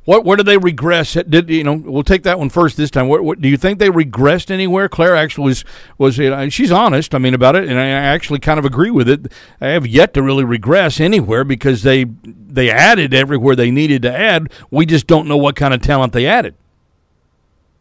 What 0.04 0.24
where 0.24 0.36
did 0.36 0.46
they 0.46 0.58
regress? 0.58 1.14
Did 1.14 1.48
you 1.48 1.64
know? 1.64 1.74
We'll 1.74 2.02
take 2.02 2.24
that 2.24 2.38
one 2.38 2.50
first 2.50 2.76
this 2.76 2.90
time. 2.90 3.08
What, 3.08 3.24
what 3.24 3.40
do 3.40 3.48
you 3.48 3.56
think 3.56 3.78
they 3.78 3.88
regressed 3.88 4.50
anywhere? 4.50 4.88
Claire 4.88 5.16
actually 5.16 5.44
was 5.46 5.64
was 5.96 6.18
you 6.18 6.30
know, 6.30 6.48
she's 6.50 6.70
honest. 6.70 7.14
I 7.14 7.18
mean 7.18 7.34
about 7.34 7.56
it, 7.56 7.68
and 7.68 7.78
I 7.78 7.86
actually 7.88 8.40
kind 8.40 8.58
of 8.58 8.64
agree 8.66 8.90
with 8.90 9.08
it. 9.08 9.32
I 9.60 9.68
have 9.68 9.86
yet 9.86 10.12
to 10.14 10.22
really 10.22 10.44
regress 10.44 11.00
anywhere 11.00 11.42
because 11.44 11.82
they 11.84 12.04
they 12.24 12.70
added 12.70 13.14
everywhere 13.14 13.56
they 13.56 13.70
needed 13.70 14.02
to 14.02 14.12
add. 14.14 14.52
We 14.70 14.86
just 14.86 15.06
don't 15.06 15.26
know 15.26 15.38
what 15.38 15.56
kind 15.56 15.72
of 15.72 15.80
talent 15.80 16.12
they 16.12 16.26
added. 16.26 16.54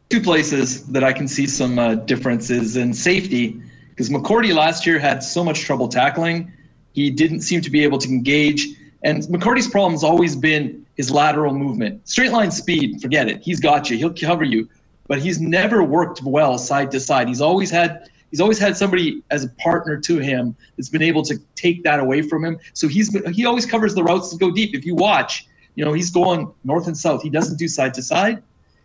two 0.10 0.22
places 0.22 0.86
that 0.88 1.04
I 1.04 1.12
can 1.12 1.28
see 1.28 1.48
some 1.48 1.80
uh, 1.80 1.96
differences 1.96 2.78
in 2.78 2.94
safety 2.94 3.60
because 3.90 4.10
McCourty 4.10 4.54
last 4.54 4.86
year 4.86 5.00
had 5.00 5.24
so 5.24 5.44
much 5.44 5.62
trouble 5.62 5.88
tackling. 5.88 6.52
He 6.94 7.10
didn't 7.10 7.42
seem 7.42 7.62
to 7.62 7.72
be 7.72 7.84
able 7.84 7.98
to 8.00 8.10
engage. 8.10 8.68
And 9.04 9.24
McCourty's 9.24 9.68
problem 9.68 9.94
has 9.94 10.04
always 10.04 10.36
been 10.36 10.83
his 10.96 11.10
lateral 11.10 11.54
movement. 11.54 12.08
Straight 12.08 12.32
line 12.32 12.52
speed, 12.52 13.02
forget 13.02 13.28
it. 13.28 13.42
He's 13.42 13.60
got 13.60 13.90
you. 13.90 13.98
He'll 13.98 14.14
cover 14.14 14.44
you. 14.44 14.70
But 15.08 15.20
he's 15.20 15.42
never 15.42 15.84
worked 15.84 16.22
well 16.24 16.58
side 16.58 16.92
to 16.92 17.00
side. 17.00 17.28
He's 17.28 17.42
always 17.42 17.70
had 17.70 18.10
he's 18.32 18.40
always 18.40 18.58
had 18.58 18.78
somebody 18.78 19.22
as 19.32 19.44
a 19.44 19.50
partner 19.50 19.98
to 20.00 20.18
him 20.20 20.56
that's 20.78 20.90
been 20.90 21.02
able 21.02 21.24
to 21.24 21.38
take 21.56 21.84
that 21.84 22.00
away 22.00 22.22
from 22.22 22.46
him. 22.46 22.58
So 22.74 22.88
he's 22.88 23.16
he 23.30 23.46
always 23.46 23.66
covers 23.66 23.96
the 23.96 24.04
routes 24.04 24.30
to 24.30 24.38
go 24.38 24.50
deep. 24.50 24.74
If 24.74 24.86
you 24.86 24.96
watch, 24.96 25.46
you 25.76 25.84
know, 25.84 25.94
he's 25.94 26.10
going 26.10 26.52
north 26.64 26.88
and 26.88 26.98
south. 26.98 27.22
He 27.22 27.30
doesn't 27.30 27.58
do 27.58 27.68
side 27.68 27.94
to 27.96 28.02
side 28.02 28.42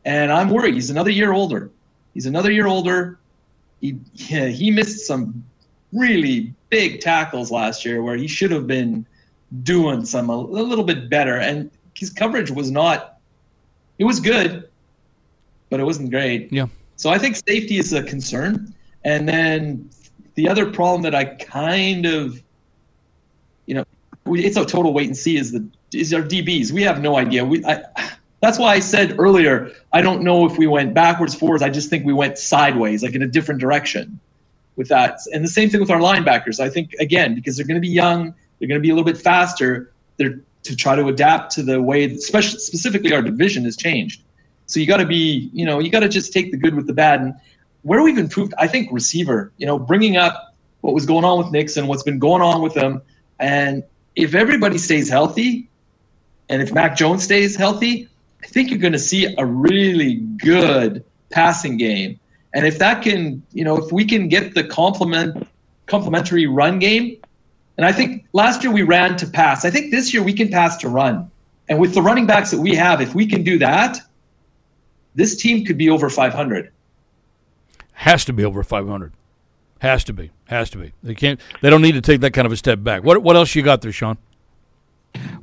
and 0.08 0.32
I'm 0.32 0.48
worried. 0.48 0.74
He's 0.74 0.90
another 0.90 1.10
year 1.10 1.32
older. 1.32 1.70
He's 2.14 2.26
another 2.26 2.50
year 2.50 2.66
older. 2.66 3.18
He 3.80 3.98
yeah, 4.14 4.46
he 4.46 4.70
missed 4.70 5.06
some 5.06 5.44
really 5.92 6.54
big 6.70 7.00
tackles 7.00 7.50
last 7.50 7.84
year 7.84 8.02
where 8.02 8.16
he 8.16 8.26
should 8.26 8.50
have 8.50 8.66
been 8.66 9.06
doing 9.62 10.04
some 10.04 10.30
a, 10.30 10.34
a 10.34 10.64
little 10.70 10.84
bit 10.84 11.10
better, 11.10 11.36
and 11.36 11.70
his 11.98 12.10
coverage 12.10 12.50
was 12.50 12.70
not. 12.70 13.18
It 13.98 14.04
was 14.04 14.20
good, 14.20 14.68
but 15.70 15.80
it 15.80 15.84
wasn't 15.84 16.10
great. 16.10 16.52
Yeah. 16.52 16.66
So 16.96 17.10
I 17.10 17.18
think 17.18 17.36
safety 17.36 17.78
is 17.78 17.92
a 17.92 18.02
concern, 18.02 18.74
and 19.04 19.28
then 19.28 19.88
the 20.34 20.48
other 20.48 20.70
problem 20.70 21.02
that 21.02 21.14
I 21.14 21.24
kind 21.24 22.06
of, 22.06 22.42
you 23.66 23.74
know, 23.74 23.84
it's 24.26 24.56
a 24.56 24.64
total 24.64 24.92
wait 24.92 25.06
and 25.06 25.16
see 25.16 25.36
is 25.36 25.52
the 25.52 25.66
is 25.92 26.12
our 26.12 26.22
DBs. 26.22 26.70
We 26.70 26.82
have 26.82 27.00
no 27.00 27.16
idea. 27.16 27.44
We 27.44 27.64
I, 27.64 27.82
That's 28.40 28.58
why 28.58 28.74
I 28.74 28.78
said 28.78 29.18
earlier, 29.18 29.72
I 29.92 30.00
don't 30.00 30.22
know 30.22 30.46
if 30.46 30.58
we 30.58 30.66
went 30.66 30.94
backwards, 30.94 31.34
forwards. 31.34 31.62
I 31.62 31.70
just 31.70 31.90
think 31.90 32.06
we 32.06 32.12
went 32.12 32.38
sideways, 32.38 33.02
like 33.02 33.14
in 33.14 33.22
a 33.22 33.26
different 33.26 33.60
direction 33.60 34.20
with 34.76 34.88
that. 34.88 35.18
And 35.32 35.44
the 35.44 35.48
same 35.48 35.70
thing 35.70 35.80
with 35.80 35.90
our 35.90 36.00
linebackers. 36.00 36.60
I 36.60 36.70
think, 36.70 36.92
again, 37.00 37.34
because 37.34 37.56
they're 37.56 37.66
going 37.66 37.80
to 37.80 37.86
be 37.86 37.88
young, 37.88 38.32
they're 38.58 38.68
going 38.68 38.80
to 38.80 38.82
be 38.82 38.90
a 38.90 38.94
little 38.94 39.10
bit 39.10 39.20
faster, 39.20 39.92
they're 40.18 40.40
to 40.68 40.76
try 40.76 40.94
to 40.94 41.08
adapt 41.08 41.50
to 41.52 41.62
the 41.62 41.80
way, 41.80 42.04
especially 42.04 42.58
specifically 42.58 43.14
our 43.14 43.22
division 43.22 43.64
has 43.64 43.74
changed. 43.76 44.22
So 44.66 44.80
you 44.80 44.86
got 44.86 44.98
to 44.98 45.06
be, 45.06 45.48
you 45.54 45.64
know, 45.64 45.78
you 45.78 45.90
got 45.90 46.00
to 46.00 46.10
just 46.10 46.30
take 46.30 46.50
the 46.50 46.58
good 46.58 46.74
with 46.74 46.86
the 46.86 46.92
bad. 46.92 47.22
And 47.22 47.34
where 47.82 48.02
we've 48.02 48.18
improved, 48.18 48.52
I 48.58 48.68
think 48.68 48.90
receiver, 48.92 49.50
you 49.56 49.66
know, 49.66 49.78
bringing 49.78 50.18
up 50.18 50.54
what 50.82 50.92
was 50.92 51.06
going 51.06 51.24
on 51.24 51.38
with 51.38 51.50
Nixon, 51.50 51.86
what's 51.86 52.02
been 52.02 52.18
going 52.18 52.42
on 52.42 52.60
with 52.60 52.74
them. 52.74 53.00
And 53.40 53.82
if 54.14 54.34
everybody 54.34 54.76
stays 54.76 55.08
healthy, 55.08 55.68
and 56.50 56.60
if 56.60 56.72
Mac 56.72 56.96
Jones 56.96 57.24
stays 57.24 57.56
healthy, 57.56 58.08
I 58.44 58.46
think 58.46 58.68
you're 58.68 58.78
going 58.78 58.92
to 58.92 58.98
see 58.98 59.34
a 59.38 59.44
really 59.44 60.16
good 60.36 61.02
passing 61.30 61.78
game. 61.78 62.20
And 62.52 62.66
if 62.66 62.78
that 62.78 63.02
can, 63.02 63.42
you 63.52 63.64
know, 63.64 63.76
if 63.76 63.90
we 63.90 64.04
can 64.04 64.28
get 64.28 64.54
the 64.54 64.64
complement 64.64 65.48
complementary 65.86 66.46
run 66.46 66.78
game, 66.78 67.16
and 67.78 67.86
I 67.86 67.92
think 67.92 68.26
last 68.32 68.64
year 68.64 68.72
we 68.72 68.82
ran 68.82 69.16
to 69.18 69.26
pass. 69.26 69.64
I 69.64 69.70
think 69.70 69.92
this 69.92 70.12
year 70.12 70.22
we 70.22 70.32
can 70.32 70.48
pass 70.50 70.76
to 70.78 70.88
run. 70.88 71.30
And 71.68 71.78
with 71.78 71.94
the 71.94 72.02
running 72.02 72.26
backs 72.26 72.50
that 72.50 72.58
we 72.58 72.74
have, 72.74 73.00
if 73.00 73.14
we 73.14 73.24
can 73.24 73.44
do 73.44 73.58
that, 73.58 74.00
this 75.14 75.36
team 75.36 75.64
could 75.64 75.78
be 75.78 75.88
over 75.88 76.10
500. 76.10 76.72
Has 77.92 78.24
to 78.24 78.32
be 78.32 78.44
over 78.44 78.64
500. 78.64 79.12
Has 79.80 80.02
to 80.04 80.12
be. 80.12 80.32
Has 80.46 80.70
to 80.70 80.78
be. 80.78 80.92
They 81.04 81.14
can't. 81.14 81.40
They 81.60 81.70
don't 81.70 81.82
need 81.82 81.92
to 81.92 82.00
take 82.00 82.20
that 82.22 82.32
kind 82.32 82.46
of 82.46 82.52
a 82.52 82.56
step 82.56 82.82
back. 82.82 83.04
What 83.04 83.22
What 83.22 83.36
else 83.36 83.54
you 83.54 83.62
got 83.62 83.80
there, 83.80 83.92
Sean? 83.92 84.18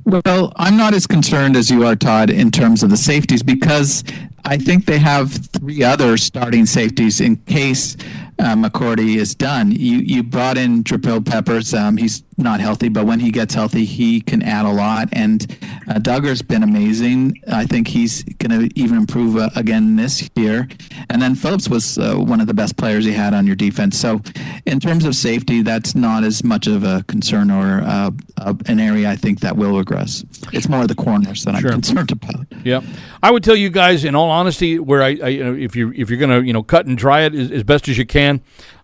Well, 0.04 0.52
I'm 0.56 0.76
not 0.76 0.94
as 0.94 1.06
concerned 1.06 1.56
as 1.56 1.70
you 1.70 1.84
are, 1.86 1.96
Todd, 1.96 2.30
in 2.30 2.50
terms 2.50 2.82
of 2.82 2.90
the 2.90 2.96
safeties 2.96 3.42
because 3.42 4.04
I 4.44 4.56
think 4.56 4.86
they 4.86 4.98
have 4.98 5.32
three 5.32 5.82
other 5.82 6.16
starting 6.16 6.66
safeties 6.66 7.20
in 7.20 7.36
case 7.36 7.96
uh, 8.38 8.54
McCourty 8.54 9.16
is 9.16 9.34
done. 9.34 9.70
You 9.70 9.98
you 9.98 10.22
brought 10.22 10.56
in 10.58 10.84
Jabril 10.84 11.24
Peppers. 11.24 11.72
Um, 11.74 11.96
he's 11.96 12.22
not 12.38 12.60
healthy, 12.60 12.90
but 12.90 13.06
when 13.06 13.20
he 13.20 13.30
gets 13.30 13.54
healthy, 13.54 13.86
he 13.86 14.20
can 14.20 14.42
add 14.42 14.66
a 14.66 14.70
lot. 14.70 15.08
And 15.12 15.46
uh, 15.88 15.94
Dugger's 15.94 16.42
been 16.42 16.62
amazing. 16.62 17.40
I 17.50 17.64
think 17.64 17.88
he's 17.88 18.24
going 18.24 18.50
to 18.68 18.78
even 18.78 18.98
improve 18.98 19.38
uh, 19.38 19.48
again 19.56 19.96
this 19.96 20.28
year. 20.36 20.68
And 21.08 21.22
then 21.22 21.34
Phillips 21.34 21.66
was 21.70 21.96
uh, 21.96 22.16
one 22.16 22.42
of 22.42 22.46
the 22.46 22.52
best 22.52 22.76
players 22.76 23.06
he 23.06 23.12
had 23.12 23.32
on 23.32 23.46
your 23.46 23.56
defense. 23.56 23.98
So, 23.98 24.20
in 24.66 24.80
terms 24.80 25.06
of 25.06 25.14
safety, 25.14 25.62
that's 25.62 25.94
not 25.94 26.24
as 26.24 26.44
much 26.44 26.66
of 26.66 26.84
a 26.84 27.04
concern 27.08 27.50
or 27.50 27.80
uh, 27.80 28.10
uh, 28.36 28.54
an 28.66 28.80
area 28.80 29.08
I 29.08 29.16
think 29.16 29.40
that 29.40 29.56
will 29.56 29.78
regress. 29.78 30.22
It's 30.52 30.68
more 30.68 30.86
the 30.86 30.94
corners 30.94 31.44
that 31.44 31.56
Sure. 31.58 31.70
I'm 31.72 31.80
concerned 31.80 32.12
about. 32.12 32.44
Yeah, 32.64 32.82
I 33.22 33.30
would 33.30 33.44
tell 33.44 33.56
you 33.56 33.70
guys, 33.70 34.04
in 34.04 34.14
all 34.14 34.28
honesty, 34.30 34.78
where 34.78 35.02
I, 35.02 35.16
I 35.22 35.28
you 35.28 35.44
know, 35.44 35.54
if 35.54 35.74
you 35.74 35.90
if 35.96 36.10
you're 36.10 36.18
going 36.18 36.38
to 36.42 36.46
you 36.46 36.52
know 36.52 36.62
cut 36.62 36.84
and 36.84 36.98
dry 36.98 37.22
it 37.22 37.34
as, 37.34 37.50
as 37.50 37.62
best 37.62 37.88
as 37.88 37.96
you 37.96 38.04
can, 38.04 38.25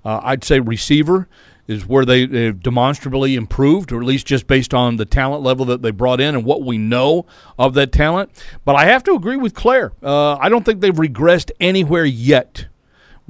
uh, 0.04 0.20
I'd 0.22 0.44
say 0.44 0.60
receiver 0.60 1.28
is 1.66 1.86
where 1.86 2.04
they 2.04 2.26
they've 2.26 2.60
demonstrably 2.60 3.34
improved, 3.34 3.92
or 3.92 4.00
at 4.00 4.06
least 4.06 4.26
just 4.26 4.46
based 4.46 4.74
on 4.74 4.96
the 4.96 5.04
talent 5.04 5.42
level 5.42 5.64
that 5.66 5.82
they 5.82 5.90
brought 5.90 6.20
in 6.20 6.34
and 6.34 6.44
what 6.44 6.62
we 6.62 6.78
know 6.78 7.26
of 7.58 7.74
that 7.74 7.92
talent. 7.92 8.30
But 8.64 8.74
I 8.76 8.86
have 8.86 9.04
to 9.04 9.12
agree 9.12 9.36
with 9.36 9.54
Claire. 9.54 9.92
Uh, 10.02 10.36
I 10.36 10.48
don't 10.48 10.64
think 10.64 10.80
they've 10.80 10.94
regressed 10.94 11.50
anywhere 11.60 12.04
yet. 12.04 12.66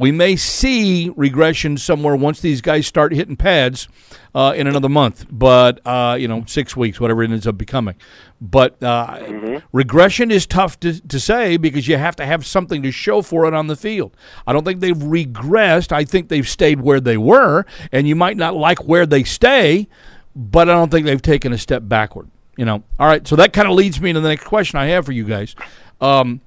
We 0.03 0.11
may 0.11 0.35
see 0.35 1.12
regression 1.15 1.79
somewhere 1.79 2.16
once 2.16 2.41
these 2.41 2.61
guys 2.61 2.89
start 2.89 3.12
hitting 3.12 3.37
pads 3.37 3.87
uh, 4.35 4.53
in 4.57 4.66
another 4.66 4.89
month, 4.89 5.27
but 5.31 5.79
uh, 5.87 6.16
you 6.19 6.27
know, 6.27 6.43
six 6.49 6.77
weeks, 6.77 6.99
whatever 6.99 7.23
it 7.23 7.31
ends 7.31 7.47
up 7.47 7.57
becoming. 7.57 7.95
But 8.41 8.83
uh, 8.83 9.61
regression 9.70 10.33
is 10.33 10.45
tough 10.45 10.81
to, 10.81 11.01
to 11.07 11.20
say 11.20 11.57
because 11.57 11.87
you 11.87 11.99
have 11.99 12.16
to 12.16 12.27
have 12.27 12.45
something 12.45 12.83
to 12.83 12.91
show 12.91 13.23
for 13.23 13.47
it 13.47 13.55
on 13.55 13.69
the 13.69 13.77
field. 13.77 14.16
I 14.45 14.53
don't 14.53 14.65
think 14.65 14.81
they've 14.81 14.97
regressed. 14.97 15.93
I 15.93 16.03
think 16.03 16.31
they've 16.31 16.49
stayed 16.49 16.81
where 16.81 16.99
they 16.99 17.16
were, 17.16 17.65
and 17.93 18.09
you 18.09 18.16
might 18.16 18.37
not 18.37 18.57
like 18.57 18.85
where 18.89 19.07
they 19.07 19.23
stay, 19.23 19.87
but 20.35 20.69
I 20.69 20.73
don't 20.73 20.91
think 20.91 21.07
they've 21.07 21.23
taken 21.23 21.53
a 21.53 21.59
step 21.59 21.85
backward. 21.87 22.29
You 22.57 22.65
know. 22.65 22.83
All 22.99 23.07
right, 23.07 23.24
so 23.24 23.37
that 23.37 23.53
kind 23.53 23.69
of 23.69 23.74
leads 23.77 24.01
me 24.01 24.12
to 24.12 24.20
the 24.20 24.31
next 24.31 24.47
question 24.47 24.81
I 24.81 24.87
have 24.87 25.07
for 25.07 25.12
you 25.12 25.27
guys. 25.27 25.55
Um, 26.01 26.41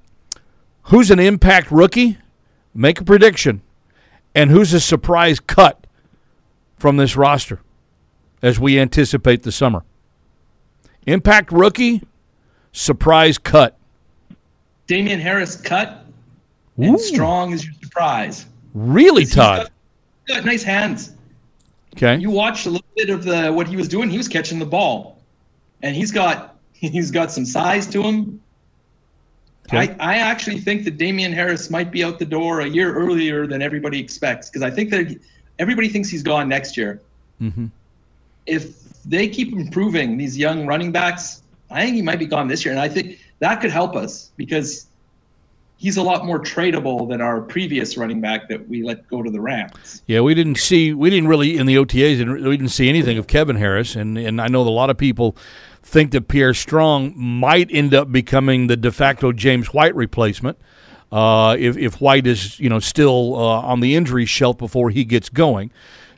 who's 0.82 1.10
an 1.10 1.20
impact 1.20 1.70
rookie? 1.70 2.18
Make 2.76 3.00
a 3.00 3.04
prediction. 3.04 3.62
And 4.34 4.50
who's 4.50 4.74
a 4.74 4.80
surprise 4.80 5.40
cut 5.40 5.86
from 6.78 6.98
this 6.98 7.16
roster 7.16 7.62
as 8.42 8.60
we 8.60 8.78
anticipate 8.78 9.42
the 9.44 9.50
summer? 9.50 9.82
Impact 11.06 11.50
rookie, 11.52 12.02
surprise 12.72 13.38
cut. 13.38 13.78
Damien 14.86 15.18
Harris 15.18 15.56
cut, 15.56 16.04
and 16.76 17.00
strong 17.00 17.52
is 17.52 17.64
your 17.64 17.74
surprise. 17.82 18.46
Really, 18.74 19.24
Todd? 19.24 19.70
got- 20.28 20.36
got 20.36 20.44
nice 20.44 20.62
hands. 20.62 21.12
Okay. 21.96 22.18
You 22.18 22.30
watched 22.30 22.66
a 22.66 22.70
little 22.70 22.86
bit 22.94 23.08
of 23.08 23.24
the 23.24 23.50
what 23.50 23.66
he 23.66 23.76
was 23.76 23.88
doing. 23.88 24.10
He 24.10 24.18
was 24.18 24.28
catching 24.28 24.58
the 24.58 24.66
ball, 24.66 25.18
and 25.82 25.96
he's 25.96 26.12
got 26.12 26.56
he's 26.72 27.10
got 27.10 27.32
some 27.32 27.46
size 27.46 27.86
to 27.88 28.02
him. 28.02 28.40
Okay. 29.66 29.94
I, 29.98 30.14
I 30.14 30.16
actually 30.18 30.58
think 30.58 30.84
that 30.84 30.96
Damien 30.96 31.32
Harris 31.32 31.70
might 31.70 31.90
be 31.90 32.04
out 32.04 32.18
the 32.18 32.24
door 32.24 32.60
a 32.60 32.66
year 32.66 32.94
earlier 32.94 33.46
than 33.46 33.62
everybody 33.62 33.98
expects 33.98 34.48
because 34.48 34.62
I 34.62 34.70
think 34.70 34.90
that 34.90 35.16
everybody 35.58 35.88
thinks 35.88 36.08
he's 36.08 36.22
gone 36.22 36.48
next 36.48 36.76
year. 36.76 37.00
Mhm. 37.40 37.70
If 38.46 38.80
they 39.04 39.28
keep 39.28 39.52
improving 39.52 40.16
these 40.16 40.38
young 40.38 40.66
running 40.66 40.92
backs, 40.92 41.42
I 41.70 41.84
think 41.84 41.96
he 41.96 42.02
might 42.02 42.18
be 42.18 42.26
gone 42.26 42.48
this 42.48 42.64
year, 42.64 42.72
and 42.72 42.80
I 42.80 42.88
think 42.88 43.18
that 43.40 43.60
could 43.60 43.70
help 43.70 43.96
us 43.96 44.30
because 44.36 44.86
he's 45.78 45.96
a 45.96 46.02
lot 46.02 46.24
more 46.24 46.40
tradable 46.40 47.08
than 47.08 47.20
our 47.20 47.40
previous 47.40 47.96
running 47.96 48.20
back 48.20 48.48
that 48.48 48.66
we 48.68 48.82
let 48.82 49.06
go 49.08 49.22
to 49.22 49.30
the 49.30 49.40
Rams. 49.40 50.02
Yeah, 50.06 50.20
we 50.20 50.34
didn't 50.34 50.56
see, 50.56 50.94
we 50.94 51.10
didn't 51.10 51.28
really 51.28 51.56
in 51.58 51.66
the 51.66 51.76
OTAs, 51.76 52.20
and 52.20 52.32
we 52.32 52.56
didn't 52.56 52.70
see 52.70 52.88
anything 52.88 53.18
of 53.18 53.26
Kevin 53.26 53.56
Harris, 53.56 53.96
and 53.96 54.16
and 54.16 54.40
I 54.40 54.46
know 54.48 54.62
a 54.62 54.68
lot 54.70 54.90
of 54.90 54.96
people 54.96 55.36
think 55.86 56.10
that 56.10 56.28
Pierre 56.28 56.52
Strong 56.52 57.14
might 57.16 57.70
end 57.70 57.94
up 57.94 58.10
becoming 58.10 58.66
the 58.66 58.76
de 58.76 58.90
facto 58.90 59.32
James 59.32 59.72
White 59.72 59.94
replacement. 59.94 60.58
Uh, 61.12 61.56
if 61.58 61.76
if 61.76 62.00
White 62.00 62.26
is 62.26 62.58
you 62.58 62.68
know 62.68 62.80
still 62.80 63.36
uh, 63.36 63.60
on 63.60 63.80
the 63.80 63.94
injury 63.94 64.26
shelf 64.26 64.58
before 64.58 64.90
he 64.90 65.04
gets 65.04 65.28
going, 65.28 65.70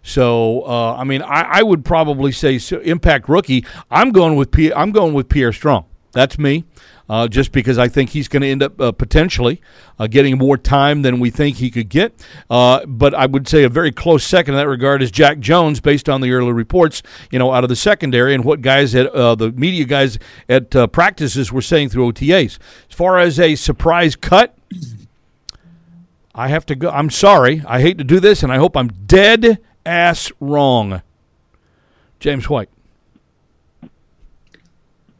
so 0.02 0.62
uh, 0.62 0.94
I 0.94 1.04
mean 1.04 1.22
I, 1.22 1.42
I 1.42 1.62
would 1.62 1.84
probably 1.84 2.32
say 2.32 2.58
so, 2.58 2.80
impact 2.80 3.28
rookie. 3.28 3.64
I'm 3.90 4.10
going 4.10 4.36
with 4.36 4.50
P, 4.50 4.72
I'm 4.72 4.90
going 4.90 5.12
with 5.12 5.28
Pierre 5.28 5.52
Strong. 5.52 5.84
That's 6.12 6.38
me. 6.38 6.64
Uh, 7.08 7.26
just 7.26 7.52
because 7.52 7.78
I 7.78 7.88
think 7.88 8.10
he's 8.10 8.28
going 8.28 8.42
to 8.42 8.48
end 8.48 8.62
up 8.62 8.78
uh, 8.78 8.92
potentially 8.92 9.62
uh, 9.98 10.06
getting 10.08 10.36
more 10.36 10.58
time 10.58 11.00
than 11.00 11.20
we 11.20 11.30
think 11.30 11.56
he 11.56 11.70
could 11.70 11.88
get. 11.88 12.12
Uh, 12.50 12.84
but 12.84 13.14
I 13.14 13.24
would 13.24 13.48
say 13.48 13.64
a 13.64 13.68
very 13.70 13.92
close 13.92 14.24
second 14.24 14.54
in 14.54 14.58
that 14.58 14.68
regard 14.68 15.02
is 15.02 15.10
Jack 15.10 15.38
Jones, 15.38 15.80
based 15.80 16.08
on 16.08 16.20
the 16.20 16.32
early 16.32 16.52
reports, 16.52 17.02
you 17.30 17.38
know, 17.38 17.52
out 17.52 17.64
of 17.64 17.70
the 17.70 17.76
secondary 17.76 18.34
and 18.34 18.44
what 18.44 18.60
guys 18.60 18.94
at 18.94 19.06
uh, 19.06 19.34
the 19.34 19.52
media 19.52 19.86
guys 19.86 20.18
at 20.50 20.76
uh, 20.76 20.86
practices 20.86 21.50
were 21.50 21.62
saying 21.62 21.88
through 21.88 22.12
OTAs. 22.12 22.58
As 22.90 22.94
far 22.94 23.18
as 23.18 23.40
a 23.40 23.54
surprise 23.54 24.14
cut, 24.14 24.54
I 26.34 26.48
have 26.48 26.66
to 26.66 26.76
go. 26.76 26.90
I'm 26.90 27.10
sorry. 27.10 27.62
I 27.66 27.80
hate 27.80 27.98
to 27.98 28.04
do 28.04 28.20
this, 28.20 28.42
and 28.42 28.52
I 28.52 28.58
hope 28.58 28.76
I'm 28.76 28.88
dead 28.88 29.58
ass 29.84 30.30
wrong. 30.40 31.02
James 32.20 32.48
White. 32.48 32.68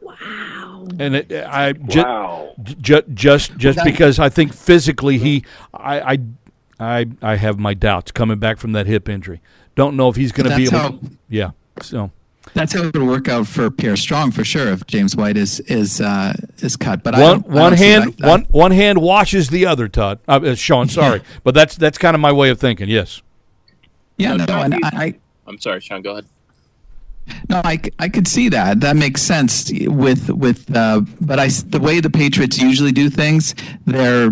Wow. 0.00 0.77
And 0.98 1.16
it, 1.16 1.32
I 1.46 1.72
ju- 1.72 2.02
Wow. 2.02 2.54
ju- 2.80 3.02
just 3.14 3.56
just 3.56 3.78
because 3.84 4.18
I 4.18 4.28
think 4.28 4.52
physically 4.54 5.18
he 5.18 5.44
I, 5.74 6.00
I 6.14 6.18
I 6.80 7.06
I 7.22 7.36
have 7.36 7.58
my 7.58 7.74
doubts 7.74 8.10
coming 8.12 8.38
back 8.38 8.58
from 8.58 8.72
that 8.72 8.86
hip 8.86 9.08
injury. 9.08 9.40
Don't 9.74 9.96
know 9.96 10.08
if 10.08 10.16
he's 10.16 10.32
going 10.32 10.48
to 10.50 10.56
be 10.56 10.64
able. 10.64 10.78
how- 10.78 10.98
yeah. 11.28 11.50
So 11.82 12.10
That's 12.54 12.72
how 12.72 12.80
it 12.82 12.94
would 12.96 13.06
work 13.06 13.28
out 13.28 13.46
for 13.46 13.70
Pierre 13.70 13.96
Strong 13.96 14.32
for 14.32 14.42
sure 14.44 14.68
if 14.68 14.86
James 14.86 15.14
White 15.14 15.36
is 15.36 15.60
is 15.60 16.00
uh, 16.00 16.32
is 16.58 16.76
cut. 16.76 17.02
But 17.02 17.14
I 17.14 17.20
one 17.22 17.40
don't- 17.42 17.50
I 17.52 17.54
one 17.62 17.72
don't 17.72 17.78
hand 17.78 18.14
that- 18.18 18.26
one 18.28 18.46
one 18.50 18.70
hand 18.72 18.98
washes 19.02 19.48
the 19.50 19.66
other. 19.66 19.86
Todd, 19.88 20.18
uh, 20.28 20.40
uh, 20.42 20.54
Sean, 20.54 20.88
sorry, 20.88 21.20
but 21.44 21.54
that's 21.54 21.76
that's 21.76 21.98
kind 21.98 22.14
of 22.14 22.20
my 22.20 22.32
way 22.32 22.48
of 22.50 22.58
thinking. 22.58 22.88
Yes. 22.88 23.22
Yeah, 24.16 24.34
no, 24.34 24.44
No, 24.46 24.62
and 24.62 24.74
I, 24.74 24.78
I 24.92 25.14
I'm 25.46 25.58
sorry, 25.58 25.80
Sean. 25.80 26.02
Go 26.02 26.12
ahead. 26.12 26.24
No, 27.48 27.60
I, 27.64 27.80
I 27.98 28.08
could 28.08 28.28
see 28.28 28.48
that. 28.50 28.80
That 28.80 28.96
makes 28.96 29.22
sense 29.22 29.70
with 29.86 30.30
with. 30.30 30.74
Uh, 30.74 31.02
but 31.20 31.38
I 31.38 31.48
the 31.48 31.80
way 31.80 32.00
the 32.00 32.10
Patriots 32.10 32.58
usually 32.58 32.92
do 32.92 33.08
things, 33.10 33.54
their 33.86 34.30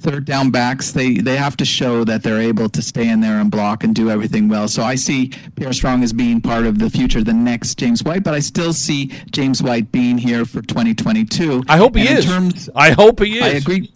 third 0.00 0.24
down 0.26 0.50
backs 0.50 0.92
they 0.92 1.14
they 1.14 1.36
have 1.36 1.56
to 1.56 1.64
show 1.64 2.04
that 2.04 2.22
they're 2.22 2.40
able 2.40 2.68
to 2.68 2.82
stay 2.82 3.08
in 3.08 3.20
there 3.20 3.40
and 3.40 3.50
block 3.50 3.82
and 3.84 3.94
do 3.94 4.10
everything 4.10 4.48
well. 4.48 4.68
So 4.68 4.82
I 4.82 4.94
see 4.96 5.32
Pierre 5.56 5.72
Strong 5.72 6.02
as 6.02 6.12
being 6.12 6.40
part 6.40 6.66
of 6.66 6.78
the 6.78 6.90
future, 6.90 7.22
the 7.24 7.32
next 7.32 7.76
James 7.78 8.02
White. 8.04 8.22
But 8.24 8.34
I 8.34 8.40
still 8.40 8.72
see 8.72 9.06
James 9.30 9.62
White 9.62 9.90
being 9.92 10.18
here 10.18 10.44
for 10.44 10.62
2022. 10.62 11.64
I 11.68 11.76
hope 11.76 11.96
he 11.96 12.06
is. 12.08 12.24
terms- 12.24 12.68
I 12.74 12.90
hope 12.90 13.20
he 13.20 13.38
is. 13.38 13.42
I 13.42 13.48
agree. 13.48 13.90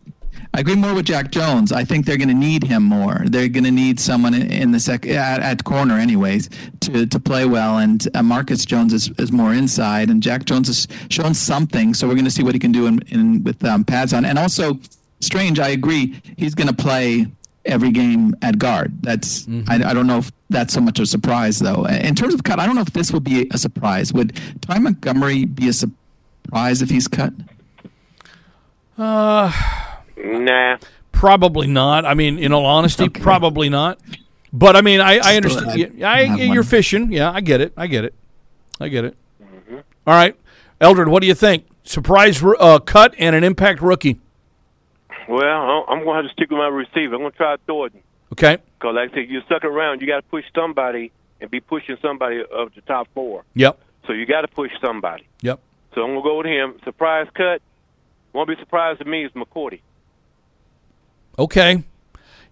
I 0.55 0.61
agree 0.61 0.75
more 0.75 0.95
with 0.95 1.07
Jack 1.07 1.31
Jones. 1.31 1.73
I 1.73 1.85
think 1.85 2.07
they're 2.07 2.17
going 2.17 2.29
to 2.29 2.35
need 2.35 2.65
him 2.65 2.83
more. 2.83 3.23
They're 3.25 3.49
going 3.49 3.65
to 3.65 3.71
need 3.71 4.01
someone 4.01 4.35
in, 4.35 4.73
the 4.73 4.81
sec 4.81 5.07
at, 5.07 5.41
at, 5.41 5.65
corner, 5.65 5.99
anyways, 5.99 6.49
to, 6.81 7.07
to 7.07 7.21
play 7.21 7.45
well. 7.45 7.79
And 7.79 8.07
uh, 8.15 8.23
Marcus 8.23 8.65
Jones 8.65 8.93
is, 8.93 9.11
is 9.19 9.33
more 9.33 9.53
inside, 9.53 10.09
and 10.09 10.23
Jack 10.23 10.45
Jones 10.45 10.69
has 10.69 10.89
shown 11.11 11.35
something. 11.35 11.95
So 11.95 12.07
we're 12.07 12.15
going 12.15 12.25
to 12.25 12.31
see 12.31 12.43
what 12.43 12.55
he 12.55 12.59
can 12.59 12.73
do 12.73 12.87
in, 12.87 13.03
in 13.09 13.45
with 13.45 13.63
um, 13.65 13.85
pads 13.85 14.13
on. 14.13 14.25
And 14.25 14.39
also, 14.39 14.79
Strange, 15.21 15.59
I 15.59 15.69
agree. 15.69 16.21
He's 16.37 16.55
going 16.55 16.69
to 16.69 16.75
play 16.75 17.27
every 17.65 17.91
game 17.91 18.35
at 18.43 18.59
guard. 18.59 19.03
That's 19.03 19.47
mm-hmm. 19.47 19.71
I, 19.71 19.91
I, 19.91 19.95
don't 19.95 20.07
know 20.07 20.19
if 20.19 20.31
that's 20.51 20.75
so 20.75 20.81
much 20.81 21.01
a 21.01 21.07
surprise 21.07 21.59
though. 21.59 21.85
In 21.87 22.15
terms 22.15 22.35
of 22.35 22.45
cut, 22.45 22.61
I 22.61 22.67
don't 22.67 22.75
know 22.75 22.83
if 22.83 22.93
this 22.93 23.13
would 23.13 23.25
be 23.25 23.49
a 23.51 23.59
surprise. 23.59 24.13
Would 24.13 24.39
Ty 24.61 24.79
Montgomery 24.79 25.47
be 25.47 25.69
a 25.69 25.73
surprise 25.73 26.83
if 26.83 26.91
he's 26.91 27.09
cut? 27.09 27.33
Uh, 28.97 29.51
nah. 30.17 30.79
Probably 31.13 31.67
not. 31.67 32.05
I 32.05 32.15
mean, 32.15 32.39
in 32.39 32.53
all 32.53 32.67
honesty, 32.67 33.05
okay. 33.05 33.21
probably 33.21 33.69
not. 33.69 33.99
But 34.53 34.77
I 34.77 34.81
mean, 34.81 35.01
I, 35.01 35.19
I 35.19 35.37
understand. 35.37 36.05
I, 36.05 36.25
I, 36.25 36.35
you're 36.37 36.63
fishing. 36.63 37.13
Yeah, 37.13 37.31
I 37.31 37.41
get 37.41 37.61
it. 37.61 37.73
I 37.77 37.87
get 37.87 38.05
it. 38.05 38.15
I 38.81 38.89
get 38.89 39.05
it. 39.05 39.17
Mm-hmm. 39.43 39.77
All 40.07 40.15
right, 40.15 40.37
Eldred, 40.81 41.09
what 41.09 41.21
do 41.21 41.27
you 41.27 41.35
think? 41.35 41.67
Surprise 41.85 42.43
uh, 42.43 42.79
cut 42.81 43.15
and 43.19 43.35
an 43.35 43.45
impact 43.45 43.81
rookie. 43.81 44.21
Well, 45.29 45.85
I'm 45.89 46.05
going 46.05 46.07
to 46.07 46.15
have 46.15 46.25
to 46.25 46.33
stick 46.33 46.51
with 46.51 46.59
my 46.59 46.69
receiver. 46.69 47.15
I'm 47.15 47.21
going 47.21 47.33
to 47.33 47.37
try 47.37 47.57
Thornton. 47.67 48.01
Okay. 48.33 48.59
Because, 48.79 48.95
like 48.95 49.11
I 49.11 49.15
said, 49.15 49.29
you're 49.29 49.43
stuck 49.43 49.65
around. 49.65 50.01
You 50.01 50.07
got 50.07 50.17
to 50.17 50.29
push 50.29 50.45
somebody 50.55 51.13
and 51.41 51.51
be 51.51 51.61
pushing 51.61 51.97
somebody 52.03 52.41
of 52.41 52.75
the 52.75 52.81
top 52.83 53.09
four. 53.15 53.45
Yep. 53.55 53.79
So 54.07 54.13
you 54.13 54.27
got 54.27 54.43
to 54.43 54.49
push 54.49 54.71
somebody. 54.81 55.27
Yep. 55.43 55.61
So 55.95 56.03
I'm 56.03 56.09
going 56.09 56.23
to 56.23 56.29
go 56.29 56.39
with 56.39 56.47
him. 56.47 56.81
Surprise 56.85 57.27
cut. 57.35 57.63
Won't 58.33 58.49
be 58.49 58.57
surprised 58.57 59.01
to 59.01 59.05
me 59.05 59.25
is 59.25 59.33
McCourty. 59.33 59.81
Okay. 61.39 61.83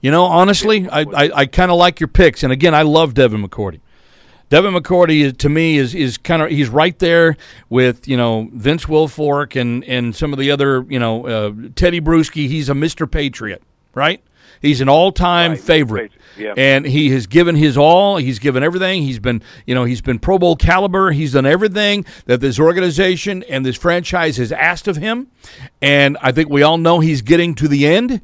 You 0.01 0.11
know, 0.11 0.25
honestly, 0.25 0.89
I, 0.89 1.01
I, 1.01 1.31
I 1.35 1.47
kind 1.47 1.71
of 1.71 1.79
like 1.79 1.99
your 1.99 2.09
picks. 2.09 2.43
And 2.43 2.53
again, 2.53 2.75
I 2.75 2.83
love 2.83 3.15
Devin 3.15 3.43
McCourty. 3.43 3.81
Devin 4.51 4.75
McCourty 4.75 5.37
to 5.39 5.49
me 5.49 5.79
is 5.79 5.95
is 5.95 6.19
kind 6.19 6.43
of 6.43 6.51
he's 6.51 6.69
right 6.69 6.97
there 6.99 7.37
with 7.71 8.07
you 8.07 8.17
know 8.17 8.49
Vince 8.53 8.85
Wilfork 8.85 9.59
and 9.59 9.83
and 9.85 10.15
some 10.15 10.33
of 10.33 10.39
the 10.39 10.51
other 10.51 10.85
you 10.89 10.99
know 10.99 11.27
uh, 11.27 11.51
Tedy 11.51 12.01
Bruschi. 12.01 12.47
He's 12.47 12.69
a 12.69 12.75
Mister 12.75 13.07
Patriot, 13.07 13.63
right? 13.95 14.23
He's 14.61 14.81
an 14.81 14.89
all-time 14.89 15.53
right. 15.53 15.61
favorite, 15.61 16.13
yeah. 16.39 16.55
and 16.57 16.87
he 16.87 17.11
has 17.11 17.27
given 17.27 17.55
his 17.55 17.77
all. 17.77 18.17
He's 18.17 18.39
given 18.39 18.63
everything. 18.63 19.03
He's 19.03 19.19
been, 19.19 19.43
you 19.67 19.75
know, 19.75 19.85
he's 19.85 20.01
been 20.01 20.19
Pro 20.19 20.39
Bowl 20.39 20.57
caliber. 20.57 21.11
He's 21.11 21.33
done 21.33 21.45
everything 21.45 22.07
that 22.27 22.41
this 22.41 22.59
organization 22.59 23.43
and 23.43 23.67
this 23.67 23.77
franchise 23.77 24.37
has 24.39 24.53
asked 24.53 24.89
of 24.89 24.97
him, 24.97 25.29
and 25.83 26.17
I 26.23 26.33
think 26.33 26.49
we 26.49 26.63
all 26.63 26.79
know 26.79 27.01
he's 27.01 27.21
getting 27.23 27.55
to 27.57 27.69
the 27.69 27.87
end. 27.87 28.21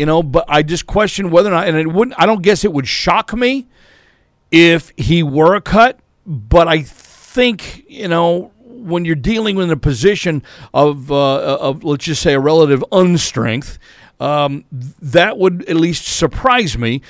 You 0.00 0.06
know, 0.06 0.22
but 0.22 0.46
I 0.48 0.62
just 0.62 0.86
question 0.86 1.30
whether 1.30 1.50
or 1.50 1.52
not, 1.52 1.68
and 1.68 1.76
it 1.76 1.92
wouldn't. 1.92 2.18
I 2.18 2.24
don't 2.24 2.40
guess 2.40 2.64
it 2.64 2.72
would 2.72 2.88
shock 2.88 3.34
me 3.34 3.66
if 4.50 4.94
he 4.96 5.22
were 5.22 5.54
a 5.54 5.60
cut, 5.60 6.00
but 6.24 6.68
I 6.68 6.80
think, 6.80 7.84
you 7.86 8.08
know, 8.08 8.50
when 8.64 9.04
you're 9.04 9.14
dealing 9.14 9.56
with 9.56 9.70
a 9.70 9.76
position 9.76 10.42
of, 10.72 11.12
uh, 11.12 11.58
of 11.58 11.84
let's 11.84 12.06
just 12.06 12.22
say, 12.22 12.32
a 12.32 12.40
relative 12.40 12.82
unstrength, 12.90 13.78
um, 14.20 14.64
that 14.72 15.36
would 15.36 15.68
at 15.68 15.76
least 15.76 16.06
surprise 16.06 16.78
me 16.78 17.02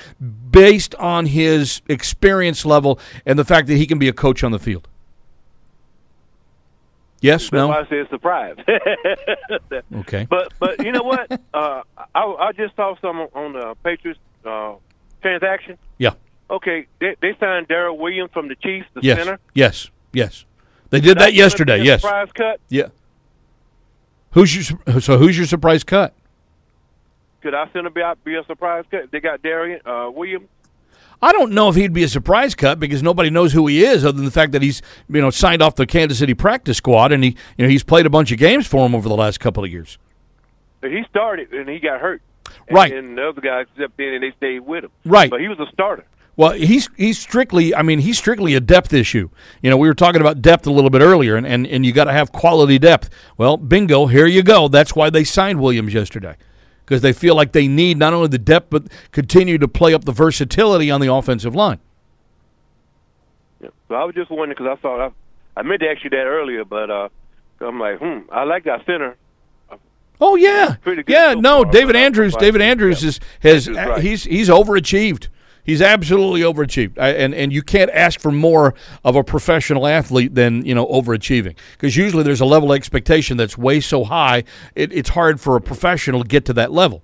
based 0.50 0.96
on 0.96 1.26
his 1.26 1.82
experience 1.86 2.66
level 2.66 2.98
and 3.24 3.38
the 3.38 3.44
fact 3.44 3.68
that 3.68 3.76
he 3.76 3.86
can 3.86 4.00
be 4.00 4.08
a 4.08 4.12
coach 4.12 4.42
on 4.42 4.50
the 4.50 4.58
field. 4.58 4.88
Yes, 7.20 7.52
no. 7.52 7.70
I 7.70 7.86
say 7.88 8.06
surprise. 8.08 8.56
okay. 9.96 10.26
But 10.28 10.52
but 10.58 10.84
you 10.84 10.92
know 10.92 11.02
what? 11.02 11.40
Uh, 11.52 11.82
I 12.14 12.24
I 12.24 12.52
just 12.52 12.76
saw 12.76 12.94
some 13.00 13.18
on 13.34 13.52
the 13.52 13.74
Patriots 13.82 14.20
uh, 14.44 14.74
transaction. 15.22 15.78
Yeah. 15.98 16.12
Okay, 16.50 16.86
they, 16.98 17.14
they 17.20 17.36
signed 17.38 17.68
Darryl 17.68 17.96
Williams 17.96 18.30
from 18.32 18.48
the 18.48 18.56
Chiefs, 18.56 18.88
the 18.94 19.00
yes. 19.02 19.18
center. 19.18 19.38
Yes, 19.54 19.90
yes, 20.12 20.44
they 20.90 21.00
did 21.00 21.18
that 21.18 21.32
yesterday. 21.32 21.82
Yes, 21.82 22.00
surprise 22.00 22.28
cut. 22.34 22.60
Yeah. 22.68 22.88
Who's 24.32 24.70
your 24.70 25.00
so? 25.00 25.18
Who's 25.18 25.36
your 25.36 25.46
surprise 25.46 25.84
cut? 25.84 26.12
Could 27.40 27.54
I 27.54 27.70
send 27.72 27.92
be, 27.94 28.02
be 28.24 28.34
a 28.34 28.44
surprise 28.44 28.84
cut? 28.90 29.10
They 29.10 29.20
got 29.20 29.42
Darian 29.42 29.80
uh, 29.86 30.10
Williams. 30.12 30.48
I 31.22 31.32
don't 31.32 31.52
know 31.52 31.68
if 31.68 31.76
he'd 31.76 31.92
be 31.92 32.02
a 32.02 32.08
surprise 32.08 32.54
cut 32.54 32.80
because 32.80 33.02
nobody 33.02 33.28
knows 33.28 33.52
who 33.52 33.66
he 33.66 33.84
is, 33.84 34.04
other 34.04 34.16
than 34.16 34.24
the 34.24 34.30
fact 34.30 34.52
that 34.52 34.62
he's 34.62 34.82
you 35.08 35.20
know 35.20 35.30
signed 35.30 35.62
off 35.62 35.76
the 35.76 35.86
Kansas 35.86 36.18
City 36.18 36.34
practice 36.34 36.78
squad 36.78 37.12
and 37.12 37.22
he 37.22 37.36
you 37.56 37.64
know 37.64 37.68
he's 37.68 37.84
played 37.84 38.06
a 38.06 38.10
bunch 38.10 38.32
of 38.32 38.38
games 38.38 38.66
for 38.66 38.86
him 38.86 38.94
over 38.94 39.08
the 39.08 39.16
last 39.16 39.38
couple 39.38 39.62
of 39.62 39.70
years. 39.70 39.98
He 40.82 41.04
started 41.08 41.52
and 41.52 41.68
he 41.68 41.78
got 41.78 42.00
hurt. 42.00 42.22
Right. 42.70 42.92
And 42.92 43.18
the 43.18 43.28
other 43.28 43.40
guys 43.40 43.66
stepped 43.74 43.98
in 44.00 44.14
and 44.14 44.22
they 44.22 44.32
stayed 44.36 44.60
with 44.60 44.84
him. 44.84 44.90
Right. 45.04 45.30
But 45.30 45.40
he 45.40 45.48
was 45.48 45.58
a 45.60 45.66
starter. 45.72 46.04
Well, 46.36 46.52
he's 46.52 46.88
he's 46.96 47.18
strictly. 47.18 47.74
I 47.74 47.82
mean, 47.82 47.98
he's 47.98 48.16
strictly 48.16 48.54
a 48.54 48.60
depth 48.60 48.94
issue. 48.94 49.28
You 49.60 49.68
know, 49.68 49.76
we 49.76 49.88
were 49.88 49.94
talking 49.94 50.22
about 50.22 50.40
depth 50.40 50.66
a 50.66 50.70
little 50.70 50.88
bit 50.88 51.02
earlier, 51.02 51.36
and 51.36 51.46
and, 51.46 51.66
and 51.66 51.84
you 51.84 51.92
got 51.92 52.04
to 52.04 52.12
have 52.12 52.32
quality 52.32 52.78
depth. 52.78 53.10
Well, 53.36 53.58
bingo, 53.58 54.06
here 54.06 54.26
you 54.26 54.42
go. 54.42 54.68
That's 54.68 54.94
why 54.96 55.10
they 55.10 55.22
signed 55.22 55.60
Williams 55.60 55.92
yesterday, 55.92 56.36
because 56.84 57.02
they 57.02 57.12
feel 57.12 57.34
like 57.34 57.52
they 57.52 57.68
need 57.68 57.98
not 57.98 58.14
only 58.14 58.28
the 58.28 58.38
depth 58.38 58.70
but 58.70 58.84
continue 59.12 59.58
to 59.58 59.68
play 59.68 59.92
up 59.92 60.06
the 60.06 60.12
versatility 60.12 60.90
on 60.90 61.02
the 61.02 61.12
offensive 61.12 61.54
line. 61.54 61.78
Yeah. 63.60 63.68
So 63.88 63.96
I 63.96 64.04
was 64.04 64.14
just 64.14 64.30
wondering 64.30 64.56
because 64.56 64.78
I 64.78 64.80
thought 64.80 65.12
I, 65.56 65.60
I 65.60 65.62
meant 65.62 65.80
to 65.80 65.90
ask 65.90 66.02
you 66.04 66.10
that 66.10 66.24
earlier, 66.24 66.64
but 66.64 66.90
uh, 66.90 67.08
I'm 67.60 67.78
like, 67.78 67.98
hmm, 67.98 68.20
I 68.32 68.44
like 68.44 68.64
that 68.64 68.86
center. 68.86 69.16
Oh 70.20 70.36
yeah, 70.36 70.76
yeah. 71.06 71.32
So 71.32 71.40
no, 71.40 71.62
far, 71.62 71.72
David 71.72 71.96
Andrews. 71.96 72.36
David 72.36 72.60
Andrews 72.60 73.02
is 73.02 73.20
has 73.40 73.68
Andrews, 73.68 73.86
right. 73.86 74.02
he's 74.02 74.24
he's 74.24 74.48
overachieved. 74.48 75.28
He's 75.62 75.82
absolutely 75.82 76.40
overachieved, 76.40 76.98
I, 76.98 77.10
and 77.10 77.34
and 77.34 77.52
you 77.52 77.62
can't 77.62 77.90
ask 77.92 78.18
for 78.18 78.32
more 78.32 78.74
of 79.04 79.14
a 79.14 79.22
professional 79.22 79.86
athlete 79.86 80.34
than 80.34 80.64
you 80.64 80.74
know 80.74 80.86
overachieving. 80.86 81.56
Because 81.72 81.96
usually 81.96 82.22
there's 82.22 82.40
a 82.40 82.46
level 82.46 82.72
of 82.72 82.76
expectation 82.76 83.36
that's 83.36 83.56
way 83.56 83.80
so 83.80 84.04
high, 84.04 84.44
it, 84.74 84.92
it's 84.92 85.10
hard 85.10 85.40
for 85.40 85.56
a 85.56 85.60
professional 85.60 86.22
to 86.22 86.28
get 86.28 86.44
to 86.46 86.52
that 86.54 86.72
level. 86.72 87.02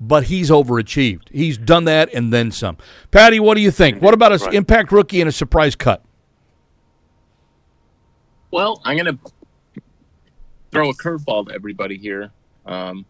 But 0.00 0.24
he's 0.24 0.48
overachieved. 0.48 1.28
He's 1.32 1.58
done 1.58 1.84
that 1.84 2.12
and 2.14 2.32
then 2.32 2.52
some. 2.52 2.76
Patty, 3.10 3.40
what 3.40 3.56
do 3.56 3.60
you 3.60 3.72
think? 3.72 4.00
What 4.00 4.14
about 4.14 4.30
an 4.32 4.38
Right. 4.38 4.54
impact 4.54 4.92
rookie 4.92 5.20
and 5.20 5.28
a 5.28 5.32
surprise 5.32 5.74
cut? 5.74 6.04
Well, 8.52 8.80
I'm 8.84 8.96
going 8.96 9.18
to 9.18 9.82
throw 10.70 10.88
a 10.90 10.94
curveball 10.94 11.48
to 11.48 11.52
everybody 11.54 11.98
here. 11.98 12.30
Um, 12.68 13.04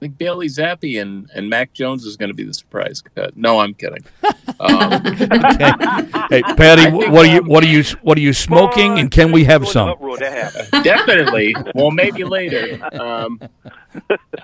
think 0.00 0.16
Bailey 0.16 0.46
Zappe 0.46 1.00
and, 1.00 1.28
and 1.34 1.50
Mac 1.50 1.74
Jones 1.74 2.06
is 2.06 2.16
going 2.16 2.30
to 2.30 2.34
be 2.34 2.44
the 2.44 2.54
surprise 2.54 3.02
cut. 3.02 3.36
No, 3.36 3.60
I'm 3.60 3.74
kidding. 3.74 4.04
Um, 4.58 4.92
Okay. 4.92 5.72
hey, 6.30 6.42
Patty, 6.56 6.90
what 6.90 7.26
are 7.26 7.32
you 7.32 7.40
um, 7.40 7.46
what 7.46 7.64
are 7.64 7.68
you 7.68 7.82
what 8.02 8.16
are 8.16 8.20
you 8.20 8.32
smoking, 8.32 8.98
and 8.98 9.10
can 9.10 9.32
we 9.32 9.44
have 9.44 9.66
some? 9.68 9.90
uproar 9.90 10.16
that 10.18 10.32
happened. 10.32 10.84
definitely. 10.84 11.54
Well, 11.74 11.90
maybe 11.90 12.24
later. 12.24 12.78
Um, 12.98 13.40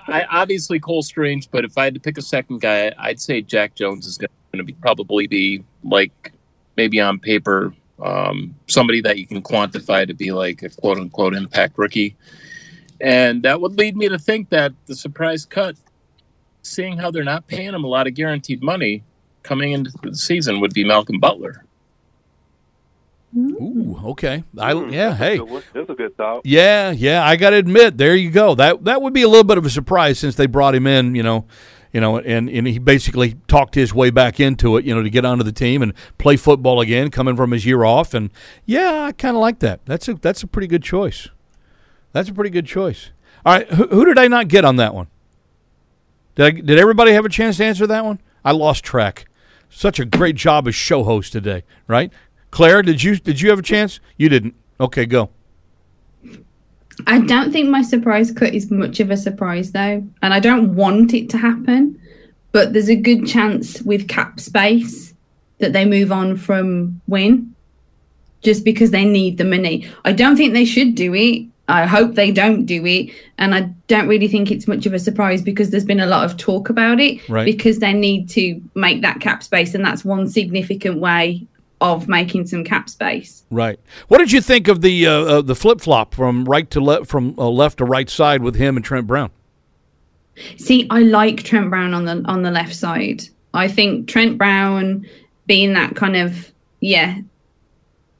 I 0.07 0.25
obviously 0.29 0.79
Cole 0.79 1.01
Strange, 1.01 1.49
but 1.49 1.65
if 1.65 1.77
I 1.77 1.85
had 1.85 1.93
to 1.93 1.99
pick 1.99 2.17
a 2.17 2.21
second 2.21 2.61
guy, 2.61 2.93
I'd 2.97 3.19
say 3.19 3.41
Jack 3.41 3.75
Jones 3.75 4.05
is 4.05 4.17
going 4.17 4.29
to 4.53 4.63
be 4.63 4.73
probably 4.73 5.27
be 5.27 5.63
like 5.83 6.33
maybe 6.75 6.99
on 7.01 7.19
paper 7.19 7.73
um, 8.01 8.55
somebody 8.67 9.01
that 9.01 9.17
you 9.17 9.25
can 9.25 9.41
quantify 9.41 10.05
to 10.07 10.13
be 10.13 10.31
like 10.31 10.61
a 10.63 10.69
quote 10.69 10.97
unquote 10.97 11.35
impact 11.35 11.77
rookie, 11.77 12.15
and 13.01 13.43
that 13.43 13.59
would 13.61 13.77
lead 13.77 13.95
me 13.95 14.09
to 14.09 14.17
think 14.19 14.49
that 14.49 14.73
the 14.85 14.95
surprise 14.95 15.45
cut, 15.45 15.75
seeing 16.61 16.97
how 16.97 17.11
they're 17.11 17.23
not 17.23 17.47
paying 17.47 17.73
him 17.73 17.83
a 17.83 17.87
lot 17.87 18.07
of 18.07 18.13
guaranteed 18.13 18.61
money 18.63 19.03
coming 19.43 19.71
into 19.71 19.91
the 20.03 20.15
season, 20.15 20.59
would 20.59 20.73
be 20.73 20.83
Malcolm 20.83 21.19
Butler. 21.19 21.63
Ooh, 23.35 23.99
okay. 24.05 24.43
I 24.57 24.73
Hmm, 24.73 24.89
yeah. 24.89 25.09
that's 25.09 25.21
a 25.21 25.23
Hey, 25.23 25.37
good. 25.37 25.63
That's 25.73 25.89
a 25.89 25.93
good 25.93 26.17
thought. 26.17 26.41
Yeah, 26.43 26.91
yeah, 26.91 27.25
I 27.25 27.35
got 27.35 27.51
to 27.51 27.57
admit, 27.57 27.97
there 27.97 28.15
you 28.15 28.31
go. 28.31 28.55
That 28.55 28.85
that 28.85 29.01
would 29.01 29.13
be 29.13 29.21
a 29.21 29.27
little 29.27 29.43
bit 29.43 29.57
of 29.57 29.65
a 29.65 29.69
surprise 29.69 30.17
since 30.19 30.35
they 30.35 30.47
brought 30.47 30.73
him 30.73 30.87
in, 30.87 31.13
you 31.13 31.23
know, 31.23 31.45
you 31.91 32.01
know, 32.01 32.17
and 32.17 32.49
and 32.49 32.67
he 32.67 32.79
basically 32.79 33.35
talked 33.47 33.75
his 33.75 33.93
way 33.93 34.09
back 34.09 34.39
into 34.39 34.77
it, 34.77 34.85
you 34.85 34.95
know, 34.95 35.03
to 35.03 35.09
get 35.09 35.25
onto 35.25 35.43
the 35.43 35.51
team 35.51 35.81
and 35.81 35.93
play 36.17 36.35
football 36.37 36.81
again, 36.81 37.11
coming 37.11 37.35
from 37.35 37.51
his 37.51 37.65
year 37.65 37.83
off, 37.83 38.13
and 38.13 38.31
yeah, 38.65 39.03
I 39.03 39.11
kind 39.11 39.35
of 39.35 39.41
like 39.41 39.59
that. 39.59 39.81
That's 39.85 40.07
a 40.07 40.15
that's 40.15 40.41
a 40.41 40.47
pretty 40.47 40.67
good 40.67 40.83
choice. 40.83 41.29
That's 42.17 42.29
a 42.29 42.33
pretty 42.33 42.49
good 42.49 42.65
choice. 42.65 43.11
All 43.45 43.53
right, 43.53 43.69
who, 43.69 43.85
who 43.89 44.05
did 44.05 44.17
I 44.17 44.27
not 44.27 44.47
get 44.47 44.65
on 44.65 44.77
that 44.77 44.95
one? 44.95 45.05
Did 46.33 46.45
I, 46.45 46.49
did 46.49 46.79
everybody 46.79 47.11
have 47.11 47.25
a 47.25 47.29
chance 47.29 47.57
to 47.57 47.63
answer 47.63 47.85
that 47.85 48.05
one? 48.05 48.19
I 48.43 48.53
lost 48.53 48.83
track. 48.83 49.25
Such 49.69 49.99
a 49.99 50.05
great 50.05 50.35
job 50.35 50.67
as 50.67 50.73
show 50.73 51.03
host 51.03 51.31
today, 51.31 51.63
right? 51.85 52.11
Claire, 52.49 52.81
did 52.81 53.03
you 53.03 53.17
did 53.17 53.39
you 53.39 53.51
have 53.51 53.59
a 53.59 53.61
chance? 53.61 53.99
You 54.17 54.29
didn't. 54.29 54.55
Okay, 54.79 55.05
go. 55.05 55.29
I 57.05 57.19
don't 57.19 57.51
think 57.51 57.69
my 57.69 57.83
surprise 57.83 58.31
cut 58.31 58.55
is 58.55 58.71
much 58.71 58.99
of 58.99 59.11
a 59.11 59.17
surprise 59.17 59.71
though, 59.71 60.03
and 60.23 60.33
I 60.33 60.39
don't 60.39 60.73
want 60.73 61.13
it 61.13 61.29
to 61.29 61.37
happen. 61.37 62.01
But 62.51 62.73
there's 62.73 62.89
a 62.89 62.95
good 62.95 63.27
chance 63.27 63.79
with 63.83 64.07
cap 64.07 64.39
space 64.39 65.13
that 65.59 65.71
they 65.71 65.85
move 65.85 66.11
on 66.11 66.35
from 66.35 66.99
Wynn, 67.05 67.53
just 68.41 68.65
because 68.65 68.89
they 68.89 69.05
need 69.05 69.37
the 69.37 69.45
money. 69.45 69.87
I 70.03 70.13
don't 70.13 70.35
think 70.35 70.53
they 70.53 70.65
should 70.65 70.95
do 70.95 71.13
it 71.13 71.47
I 71.69 71.85
hope 71.85 72.15
they 72.15 72.31
don't 72.31 72.65
do 72.65 72.85
it. 72.85 73.09
And 73.37 73.53
I 73.53 73.61
don't 73.87 74.07
really 74.07 74.27
think 74.27 74.51
it's 74.51 74.67
much 74.67 74.85
of 74.85 74.93
a 74.93 74.99
surprise 74.99 75.41
because 75.41 75.69
there's 75.69 75.83
been 75.85 75.99
a 75.99 76.05
lot 76.05 76.23
of 76.23 76.37
talk 76.37 76.69
about 76.69 76.99
it 76.99 77.27
Right. 77.27 77.45
because 77.45 77.79
they 77.79 77.93
need 77.93 78.29
to 78.29 78.61
make 78.73 79.01
that 79.01 79.19
cap 79.19 79.43
space. 79.43 79.75
And 79.75 79.83
that's 79.83 80.05
one 80.05 80.27
significant 80.29 80.99
way 80.99 81.45
of 81.81 82.07
making 82.07 82.47
some 82.47 82.63
cap 82.63 82.89
space. 82.89 83.43
Right. 83.51 83.79
What 84.07 84.19
did 84.19 84.31
you 84.31 84.41
think 84.41 84.67
of 84.67 84.81
the 84.81 85.05
uh, 85.05 85.11
uh, 85.11 85.41
the 85.41 85.55
flip 85.55 85.79
flop 85.81 86.15
from 86.15 86.45
right 86.45 86.69
to 86.71 86.79
left, 86.79 87.07
from 87.07 87.35
uh, 87.37 87.49
left 87.49 87.77
to 87.79 87.85
right 87.85 88.09
side 88.09 88.41
with 88.41 88.55
him 88.55 88.77
and 88.77 88.83
Trent 88.85 89.05
Brown? 89.05 89.29
See, 90.57 90.87
I 90.89 91.01
like 91.01 91.43
Trent 91.43 91.69
Brown 91.69 91.93
on 91.93 92.05
the 92.05 92.23
on 92.25 92.41
the 92.43 92.51
left 92.51 92.75
side. 92.75 93.23
I 93.53 93.67
think 93.67 94.07
Trent 94.07 94.37
Brown 94.37 95.05
being 95.45 95.73
that 95.73 95.95
kind 95.95 96.15
of 96.15 96.51
yeah 96.79 97.19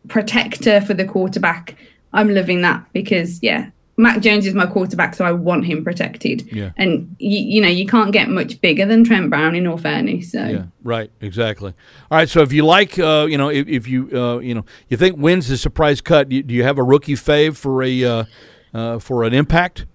protector 0.08 0.82
for 0.82 0.94
the 0.94 1.06
quarterback. 1.06 1.76
I'm 2.18 2.34
loving 2.34 2.62
that 2.64 2.84
because 2.94 3.42
yeah, 3.44 3.70
Mac 3.96 4.22
Jones 4.22 4.46
is 4.46 4.54
my 4.54 4.66
quarterback, 4.66 5.16
so 5.16 5.24
I 5.24 5.32
want 5.32 5.66
him 5.66 5.84
protected. 5.84 6.52
Yeah. 6.52 6.72
And 6.78 7.16
you, 7.20 7.40
you 7.40 7.62
know 7.62 7.68
you 7.68 7.88
can't 7.88 8.12
get 8.12 8.28
much 8.28 8.60
bigger 8.60 8.86
than 8.86 9.04
Trent 9.04 9.30
Brown 9.30 9.56
in 9.56 9.68
all 9.68 9.78
fairness. 9.78 10.32
So 10.32 10.46
Yeah, 10.46 10.66
right, 10.84 11.12
exactly. 11.22 11.74
All 12.12 12.18
right, 12.18 12.28
so 12.28 12.42
if 12.42 12.52
you 12.52 12.66
like, 12.66 13.00
uh, 13.00 13.28
you 13.30 13.38
know, 13.38 13.50
if, 13.50 13.68
if 13.68 13.88
you, 13.88 14.10
uh, 14.14 14.40
you 14.40 14.54
know, 14.54 14.66
you 14.90 14.98
think 14.98 15.18
Wynn's 15.18 15.48
the 15.48 15.58
surprise 15.58 16.02
cut, 16.02 16.30
do 16.30 16.36
you, 16.36 16.44
do 16.44 16.54
you 16.54 16.64
have 16.64 16.78
a 16.78 16.84
rookie 16.84 17.16
fave 17.16 17.56
for 17.56 17.84
a 17.84 18.04
uh, 18.04 18.24
uh, 18.74 19.00
for 19.00 19.24
an 19.24 19.34
impact? 19.34 19.86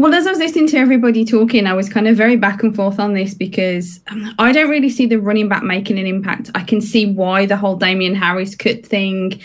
Well, 0.00 0.14
as 0.14 0.26
I 0.26 0.30
was 0.30 0.38
listening 0.38 0.66
to 0.68 0.78
everybody 0.78 1.26
talking, 1.26 1.66
I 1.66 1.74
was 1.74 1.90
kind 1.90 2.08
of 2.08 2.16
very 2.16 2.36
back 2.36 2.62
and 2.62 2.74
forth 2.74 2.98
on 2.98 3.12
this 3.12 3.34
because 3.34 4.00
um, 4.08 4.34
I 4.38 4.50
don't 4.50 4.70
really 4.70 4.88
see 4.88 5.04
the 5.04 5.20
running 5.20 5.46
back 5.46 5.62
making 5.62 5.98
an 5.98 6.06
impact. 6.06 6.50
I 6.54 6.62
can 6.62 6.80
see 6.80 7.04
why 7.04 7.44
the 7.44 7.58
whole 7.58 7.76
Damien 7.76 8.14
Harris 8.14 8.56
cut 8.56 8.86
thing, 8.86 9.38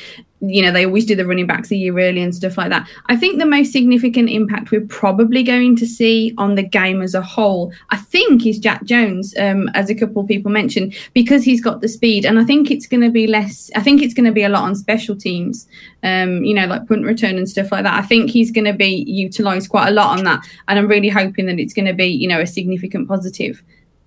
you 0.50 0.62
know, 0.62 0.72
they 0.72 0.86
always 0.86 1.06
do 1.06 1.16
the 1.16 1.26
running 1.26 1.48
backs 1.48 1.72
a 1.72 1.76
year 1.76 1.98
early 1.98 2.22
and 2.22 2.36
stuff 2.36 2.58
like 2.58 2.70
that. 2.70 2.88
I 3.08 3.16
think 3.16 3.40
the 3.40 3.46
most 3.46 3.72
significant 3.72 4.30
impact 4.30 4.72
we're 4.72 4.86
probably 4.88 5.44
going 5.44 5.76
to 5.78 5.86
see 5.86 6.34
on 6.38 6.56
the 6.56 6.64
game 6.64 7.02
as 7.02 7.14
a 7.14 7.22
whole, 7.22 7.74
I 7.90 7.98
think, 7.98 8.46
is 8.46 8.60
Jack 8.60 8.84
Jones, 8.84 9.34
um, 9.38 9.70
as 9.74 9.90
a 9.90 9.96
couple 9.96 10.24
people 10.26 10.52
mentioned, 10.52 10.96
because 11.14 11.44
he's 11.44 11.62
got 11.62 11.82
the 11.82 11.88
speed. 11.88 12.26
And 12.26 12.40
I 12.40 12.44
think 12.44 12.72
it's 12.72 12.88
going 12.88 13.02
to 13.02 13.12
be 13.12 13.28
less, 13.28 13.70
I 13.76 13.82
think 13.82 14.02
it's 14.02 14.14
going 14.14 14.26
to 14.26 14.32
be 14.32 14.44
a 14.44 14.50
lot 14.50 14.64
on 14.64 14.76
special 14.76 15.16
teams, 15.16 15.68
um, 16.04 16.44
you 16.44 16.54
know, 16.54 16.66
like 16.66 16.88
punt 16.88 17.06
return 17.06 17.38
and 17.38 17.50
stuff 17.50 17.72
like 17.72 17.84
that. 17.84 17.94
I 17.94 18.06
think 18.06 18.30
he's 18.30 18.52
going 18.52 18.66
to 18.66 18.74
be 18.74 19.04
utilized 19.08 19.70
quite 19.70 19.90
a 19.90 19.92
lot 19.92 20.18
on 20.18 20.24
that. 20.26 20.46
And 20.68 20.80
I'm 20.80 20.88
really 20.88 21.10
hoping 21.10 21.46
that 21.48 21.60
it's 21.60 21.74
going 21.74 21.88
to 21.88 21.94
be, 21.94 22.08
you 22.08 22.28
know, 22.28 22.42
a 22.42 22.48
significant 22.48 23.08
positive. 23.08 23.64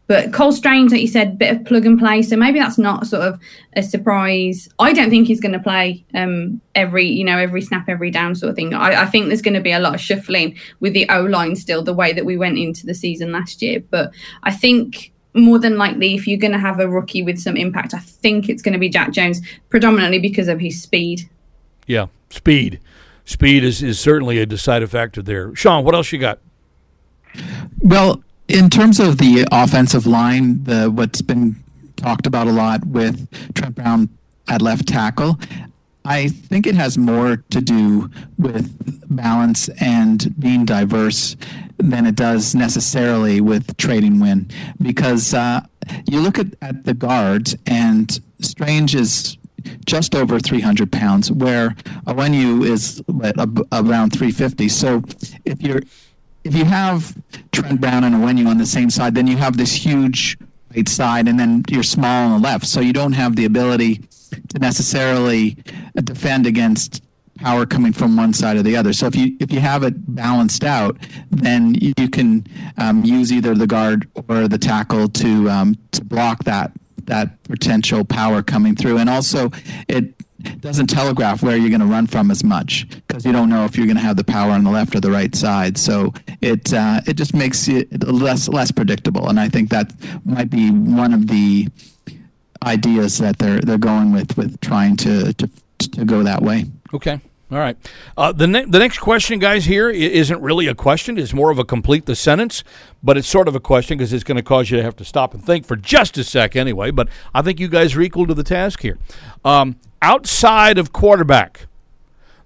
But 0.08 0.32
Cole 0.32 0.52
Strange, 0.52 0.90
like 0.90 1.02
you 1.02 1.06
said, 1.06 1.38
bit 1.38 1.54
of 1.54 1.64
plug 1.64 1.84
and 1.84 1.98
play. 1.98 2.22
So 2.22 2.34
maybe 2.34 2.58
that's 2.58 2.78
not 2.78 3.06
sort 3.06 3.22
of 3.22 3.38
a 3.74 3.82
surprise. 3.82 4.68
I 4.78 4.94
don't 4.94 5.10
think 5.10 5.26
he's 5.26 5.40
going 5.40 5.52
to 5.52 5.58
play 5.58 6.04
um, 6.14 6.60
every, 6.74 7.06
you 7.06 7.24
know, 7.24 7.36
every 7.38 7.60
snap, 7.60 7.88
every 7.88 8.10
down 8.10 8.34
sort 8.34 8.50
of 8.50 8.56
thing. 8.56 8.72
I, 8.72 9.02
I 9.02 9.06
think 9.06 9.26
there's 9.26 9.42
going 9.42 9.54
to 9.54 9.60
be 9.60 9.70
a 9.70 9.78
lot 9.78 9.94
of 9.94 10.00
shuffling 10.00 10.56
with 10.80 10.94
the 10.94 11.06
O 11.10 11.22
line 11.24 11.56
still, 11.56 11.82
the 11.82 11.92
way 11.92 12.14
that 12.14 12.24
we 12.24 12.38
went 12.38 12.56
into 12.56 12.86
the 12.86 12.94
season 12.94 13.32
last 13.32 13.60
year. 13.60 13.84
But 13.90 14.10
I 14.42 14.50
think 14.50 15.12
more 15.34 15.58
than 15.58 15.76
likely, 15.76 16.14
if 16.14 16.26
you're 16.26 16.38
going 16.38 16.52
to 16.52 16.58
have 16.58 16.80
a 16.80 16.88
rookie 16.88 17.22
with 17.22 17.38
some 17.38 17.56
impact, 17.56 17.92
I 17.92 17.98
think 17.98 18.48
it's 18.48 18.62
going 18.62 18.72
to 18.72 18.78
be 18.78 18.88
Jack 18.88 19.12
Jones, 19.12 19.42
predominantly 19.68 20.18
because 20.18 20.48
of 20.48 20.58
his 20.58 20.82
speed. 20.82 21.28
Yeah, 21.86 22.06
speed. 22.30 22.80
Speed 23.26 23.62
is, 23.62 23.82
is 23.82 24.00
certainly 24.00 24.38
a 24.38 24.46
decided 24.46 24.90
factor 24.90 25.20
there. 25.20 25.54
Sean, 25.54 25.84
what 25.84 25.94
else 25.94 26.12
you 26.12 26.18
got? 26.18 26.38
Well, 27.80 28.24
in 28.48 28.70
terms 28.70 28.98
of 28.98 29.18
the 29.18 29.46
offensive 29.52 30.06
line, 30.06 30.64
the 30.64 30.90
what's 30.90 31.22
been 31.22 31.56
talked 31.96 32.26
about 32.26 32.46
a 32.46 32.52
lot 32.52 32.86
with 32.86 33.28
Trent 33.54 33.74
Brown 33.74 34.08
at 34.48 34.62
left 34.62 34.88
tackle, 34.88 35.38
I 36.04 36.28
think 36.28 36.66
it 36.66 36.74
has 36.74 36.96
more 36.96 37.44
to 37.50 37.60
do 37.60 38.10
with 38.38 38.74
balance 39.14 39.68
and 39.80 40.34
being 40.40 40.64
diverse 40.64 41.36
than 41.76 42.06
it 42.06 42.16
does 42.16 42.54
necessarily 42.54 43.40
with 43.42 43.76
trading 43.76 44.18
Wynn. 44.18 44.48
Because 44.80 45.34
uh, 45.34 45.60
you 46.06 46.20
look 46.20 46.38
at, 46.38 46.46
at 46.62 46.84
the 46.84 46.94
guards, 46.94 47.56
and 47.66 48.18
Strange 48.40 48.94
is 48.94 49.36
just 49.84 50.14
over 50.14 50.40
300 50.40 50.90
pounds, 50.90 51.30
where 51.30 51.70
Onwenu 52.06 52.64
is 52.64 53.02
around 53.72 54.10
350. 54.10 54.68
So 54.68 55.02
if 55.44 55.60
you're 55.60 55.82
if 56.48 56.54
you 56.56 56.64
have 56.64 57.14
Trent 57.52 57.78
Brown 57.78 58.04
and 58.04 58.14
Onwenu 58.14 58.48
on 58.48 58.56
the 58.56 58.66
same 58.66 58.88
side, 58.88 59.14
then 59.14 59.26
you 59.26 59.36
have 59.36 59.58
this 59.58 59.74
huge 59.74 60.38
right 60.74 60.88
side, 60.88 61.28
and 61.28 61.38
then 61.38 61.62
you're 61.68 61.82
small 61.82 62.24
on 62.24 62.40
the 62.40 62.48
left. 62.48 62.66
So 62.66 62.80
you 62.80 62.94
don't 62.94 63.12
have 63.12 63.36
the 63.36 63.44
ability 63.44 63.96
to 64.48 64.58
necessarily 64.58 65.58
uh, 65.96 66.00
defend 66.00 66.46
against 66.46 67.04
power 67.36 67.66
coming 67.66 67.92
from 67.92 68.16
one 68.16 68.32
side 68.32 68.56
or 68.56 68.62
the 68.62 68.76
other. 68.76 68.94
So 68.94 69.06
if 69.06 69.14
you 69.14 69.36
if 69.40 69.52
you 69.52 69.60
have 69.60 69.82
it 69.82 69.94
balanced 70.14 70.64
out, 70.64 70.96
then 71.30 71.74
you, 71.74 71.92
you 71.98 72.08
can 72.08 72.46
um, 72.78 73.04
use 73.04 73.30
either 73.30 73.54
the 73.54 73.66
guard 73.66 74.08
or 74.28 74.48
the 74.48 74.58
tackle 74.58 75.08
to 75.10 75.50
um, 75.50 75.76
to 75.92 76.02
block 76.02 76.44
that 76.44 76.72
that 77.04 77.42
potential 77.44 78.04
power 78.04 78.42
coming 78.42 78.74
through, 78.74 78.96
and 78.96 79.10
also 79.10 79.50
it 79.86 80.14
doesn't 80.60 80.86
telegraph 80.86 81.42
where 81.42 81.56
you're 81.56 81.70
going 81.70 81.80
to 81.80 81.86
run 81.86 82.06
from 82.06 82.30
as 82.30 82.44
much 82.44 82.88
because 82.88 83.24
you 83.24 83.32
don't 83.32 83.48
know 83.48 83.64
if 83.64 83.76
you're 83.76 83.86
going 83.86 83.96
to 83.96 84.02
have 84.02 84.16
the 84.16 84.24
power 84.24 84.52
on 84.52 84.64
the 84.64 84.70
left 84.70 84.94
or 84.94 85.00
the 85.00 85.10
right 85.10 85.34
side. 85.34 85.76
So 85.76 86.14
it 86.40 86.72
uh, 86.72 87.00
it 87.06 87.14
just 87.14 87.34
makes 87.34 87.68
it 87.68 88.06
less 88.06 88.48
less 88.48 88.70
predictable, 88.70 89.28
and 89.28 89.40
I 89.40 89.48
think 89.48 89.70
that 89.70 89.92
might 90.24 90.50
be 90.50 90.70
one 90.70 91.12
of 91.12 91.26
the 91.26 91.68
ideas 92.62 93.18
that 93.18 93.38
they're 93.38 93.60
they're 93.60 93.78
going 93.78 94.12
with 94.12 94.36
with 94.36 94.60
trying 94.60 94.96
to 94.98 95.32
to, 95.34 95.50
to 95.78 96.04
go 96.04 96.22
that 96.22 96.42
way. 96.42 96.66
Okay. 96.94 97.20
All 97.50 97.58
right. 97.58 97.78
Uh, 98.14 98.30
the 98.30 98.46
ne- 98.46 98.66
the 98.66 98.78
next 98.78 98.98
question, 98.98 99.38
guys, 99.38 99.64
here 99.64 99.88
isn't 99.88 100.42
really 100.42 100.66
a 100.66 100.74
question. 100.74 101.16
It's 101.16 101.32
more 101.32 101.50
of 101.50 101.58
a 101.58 101.64
complete 101.64 102.04
the 102.04 102.14
sentence, 102.14 102.62
but 103.02 103.16
it's 103.16 103.26
sort 103.26 103.48
of 103.48 103.54
a 103.54 103.60
question 103.60 103.96
because 103.96 104.12
it's 104.12 104.24
going 104.24 104.36
to 104.36 104.42
cause 104.42 104.70
you 104.70 104.76
to 104.76 104.82
have 104.82 104.96
to 104.96 105.04
stop 105.04 105.32
and 105.32 105.42
think 105.42 105.64
for 105.64 105.74
just 105.74 106.18
a 106.18 106.24
sec 106.24 106.56
anyway. 106.56 106.90
But 106.90 107.08
I 107.32 107.40
think 107.40 107.58
you 107.58 107.68
guys 107.68 107.96
are 107.96 108.02
equal 108.02 108.26
to 108.26 108.34
the 108.34 108.44
task 108.44 108.82
here. 108.82 108.98
Um, 109.46 109.76
outside 110.02 110.76
of 110.76 110.92
quarterback, 110.92 111.68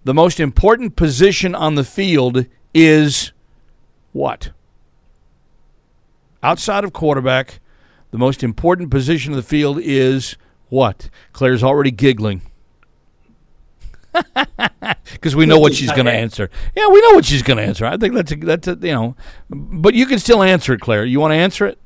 the 0.05 0.15
most 0.15 0.39
important 0.39 0.95
position 0.95 1.57
on 1.57 1.75
the 1.75 1.85
field 1.85 2.47
is 2.73 3.33
what? 4.13 4.53
Outside 6.45 6.85
of 6.85 6.93
quarterback, 6.93 7.59
the 8.13 8.19
most 8.19 8.45
important 8.45 8.93
position 8.93 9.33
of 9.33 9.37
the 9.37 9.43
field 9.43 9.81
is 9.83 10.37
what? 10.69 11.11
Claire's 11.33 11.65
already 11.65 11.91
giggling 11.91 12.43
because 15.13 15.37
we 15.37 15.47
know 15.47 15.59
what 15.59 15.75
she's 15.75 15.93
going 15.93 16.07
to 16.07 16.13
answer. 16.13 16.51
Yeah, 16.77 16.89
we 16.89 17.01
know 17.01 17.13
what 17.13 17.25
she's 17.25 17.43
going 17.43 17.59
to 17.59 17.65
answer. 17.65 17.85
I 17.87 17.97
think 17.97 18.15
that's 18.15 18.33
a, 18.33 18.37
that's 18.37 18.69
a, 18.69 18.79
you 18.81 18.93
know, 18.93 19.17
but 19.51 19.95
you 19.95 20.07
can 20.07 20.19
still 20.19 20.43
answer 20.43 20.75
it, 20.75 20.81
Claire. 20.81 21.05
You 21.05 21.21
want 21.21 21.33
to 21.33 21.37
answer 21.37 21.67
it? 21.67 21.79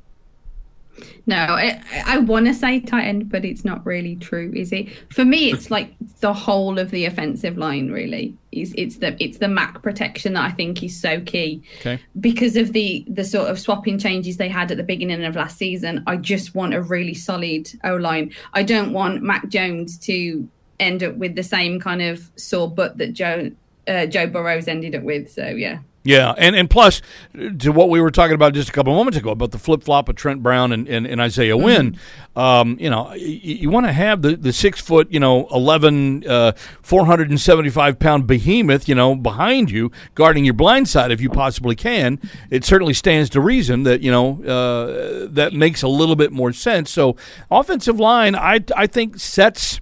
No, 1.28 1.36
I, 1.36 1.82
I 2.06 2.18
want 2.18 2.46
to 2.46 2.54
say 2.54 2.78
tight 2.78 3.06
end, 3.06 3.28
but 3.28 3.44
it's 3.44 3.64
not 3.64 3.84
really 3.84 4.14
true, 4.14 4.52
is 4.54 4.72
it? 4.72 4.88
For 5.12 5.24
me, 5.24 5.50
it's 5.50 5.72
like 5.72 5.92
the 6.20 6.32
whole 6.32 6.78
of 6.78 6.92
the 6.92 7.04
offensive 7.04 7.58
line. 7.58 7.90
Really, 7.90 8.36
is 8.52 8.72
it's 8.78 8.98
the 8.98 9.16
it's 9.22 9.38
the 9.38 9.48
Mac 9.48 9.82
protection 9.82 10.34
that 10.34 10.44
I 10.44 10.52
think 10.52 10.84
is 10.84 10.98
so 10.98 11.20
key. 11.20 11.62
Okay. 11.80 12.00
Because 12.20 12.54
of 12.54 12.72
the 12.72 13.04
the 13.08 13.24
sort 13.24 13.50
of 13.50 13.58
swapping 13.58 13.98
changes 13.98 14.36
they 14.36 14.48
had 14.48 14.70
at 14.70 14.76
the 14.76 14.84
beginning 14.84 15.24
of 15.24 15.34
last 15.34 15.58
season, 15.58 16.04
I 16.06 16.16
just 16.16 16.54
want 16.54 16.74
a 16.74 16.80
really 16.80 17.14
solid 17.14 17.72
O 17.82 17.96
line. 17.96 18.32
I 18.54 18.62
don't 18.62 18.92
want 18.92 19.22
Mac 19.22 19.48
Jones 19.48 19.98
to 20.00 20.48
end 20.78 21.02
up 21.02 21.14
with 21.16 21.34
the 21.34 21.42
same 21.42 21.80
kind 21.80 22.02
of 22.02 22.30
sore 22.36 22.70
butt 22.70 22.98
that 22.98 23.12
Joe 23.12 23.50
uh, 23.88 24.06
Joe 24.06 24.26
Burrows 24.26 24.68
ended 24.68 24.94
up 24.94 25.02
with. 25.02 25.30
So 25.30 25.46
yeah. 25.48 25.78
Yeah, 26.06 26.34
and, 26.38 26.54
and 26.54 26.70
plus 26.70 27.02
to 27.34 27.72
what 27.72 27.90
we 27.90 28.00
were 28.00 28.12
talking 28.12 28.36
about 28.36 28.54
just 28.54 28.68
a 28.68 28.72
couple 28.72 28.92
of 28.92 28.96
moments 28.96 29.18
ago 29.18 29.30
about 29.30 29.50
the 29.50 29.58
flip 29.58 29.82
flop 29.82 30.08
of 30.08 30.14
Trent 30.14 30.40
Brown 30.40 30.70
and, 30.70 30.86
and, 30.86 31.04
and 31.04 31.20
Isaiah 31.20 31.56
Wynn, 31.56 31.98
um, 32.36 32.76
you 32.78 32.88
know, 32.88 33.12
you, 33.14 33.56
you 33.56 33.70
want 33.70 33.86
to 33.86 33.92
have 33.92 34.22
the, 34.22 34.36
the 34.36 34.52
six 34.52 34.80
foot, 34.80 35.10
you 35.10 35.18
know, 35.18 35.48
11, 35.50 36.24
uh, 36.28 36.52
475 36.82 37.98
pound 37.98 38.28
behemoth, 38.28 38.88
you 38.88 38.94
know, 38.94 39.16
behind 39.16 39.68
you 39.68 39.90
guarding 40.14 40.44
your 40.44 40.54
blind 40.54 40.88
side 40.88 41.10
if 41.10 41.20
you 41.20 41.28
possibly 41.28 41.74
can. 41.74 42.20
It 42.50 42.64
certainly 42.64 42.94
stands 42.94 43.28
to 43.30 43.40
reason 43.40 43.82
that, 43.82 44.00
you 44.00 44.12
know, 44.12 44.44
uh, 44.44 45.26
that 45.30 45.54
makes 45.54 45.82
a 45.82 45.88
little 45.88 46.14
bit 46.14 46.30
more 46.30 46.52
sense. 46.52 46.88
So, 46.88 47.16
offensive 47.50 47.98
line, 47.98 48.36
I, 48.36 48.60
I 48.76 48.86
think, 48.86 49.18
sets 49.18 49.80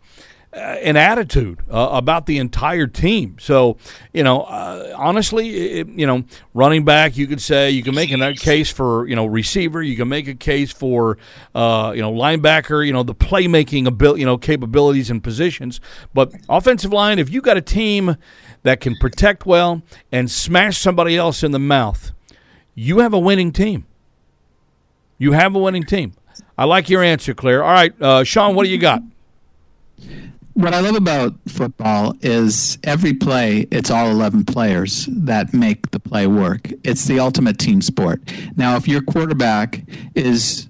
an 0.55 0.97
attitude 0.97 1.61
uh, 1.71 1.89
about 1.93 2.27
the 2.27 2.39
entire 2.39 2.87
team. 2.87 3.37
So, 3.41 3.77
you 4.13 4.23
know, 4.23 4.43
uh, 4.43 4.95
honestly, 4.97 5.81
it, 5.81 5.89
you 5.89 6.07
know, 6.07 6.25
running 6.53 6.85
back, 6.85 7.17
you 7.17 7.27
could 7.27 7.41
say 7.41 7.71
you 7.71 7.83
can 7.83 7.95
make 7.95 8.11
a 8.11 8.35
case 8.35 8.71
for 8.71 9.07
you 9.07 9.17
know 9.17 9.27
receiver. 9.27 9.83
You 9.83 9.97
can 9.97 10.09
make 10.09 10.29
a 10.29 10.35
case 10.35 10.73
for 10.73 11.19
uh, 11.55 11.93
you 11.95 12.03
know 12.03 12.13
linebacker. 12.13 12.87
You 12.87 12.93
know 12.93 13.03
the 13.03 13.15
playmaking 13.15 13.87
ability, 13.87 14.21
you 14.21 14.27
know 14.27 14.39
capabilities 14.39 15.11
and 15.11 15.23
positions. 15.23 15.81
But 16.13 16.33
offensive 16.49 16.93
line, 16.93 17.19
if 17.19 17.31
you 17.31 17.41
got 17.41 17.57
a 17.57 17.63
team 17.63 18.17
that 18.63 18.81
can 18.81 18.97
protect 18.97 19.47
well 19.47 19.83
and 20.13 20.31
smash 20.31 20.79
somebody 20.79 21.17
else 21.17 21.43
in 21.43 21.53
the 21.53 21.59
mouth, 21.59 22.13
you 22.75 22.99
have 23.01 23.13
a 23.13 23.19
winning 23.19 23.53
team. 23.53 23.87
You 25.19 25.33
have 25.33 25.55
a 25.55 25.59
winning 25.59 25.85
team. 25.85 26.13
I 26.57 26.65
like 26.65 26.89
your 26.89 27.03
answer, 27.03 27.35
Claire. 27.35 27.65
All 27.65 27.73
right, 27.73 27.93
uh, 28.01 28.25
Sean, 28.25 28.55
what 28.55 28.65
do 28.65 28.71
you 28.71 28.79
got? 28.79 29.03
What 30.55 30.73
I 30.73 30.79
love 30.79 30.95
about 30.95 31.35
football 31.49 32.15
is 32.21 32.79
every 32.85 33.13
play, 33.13 33.67
it's 33.73 33.91
all 33.91 34.09
11 34.09 34.45
players 34.45 35.07
that 35.11 35.53
make 35.53 35.91
the 35.91 35.99
play 35.99 36.29
work. 36.29 36.71
It's 36.85 37.07
the 37.07 37.19
ultimate 37.19 37.59
team 37.59 37.83
sport. 37.83 38.23
Now, 38.57 38.77
if 38.77 38.87
your 38.87 39.03
quarterback 39.03 39.83
is 40.15 40.69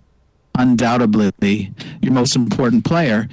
undoubtedly 0.56 1.74
your 2.00 2.14
most 2.14 2.34
important 2.34 2.86
player 2.86 3.28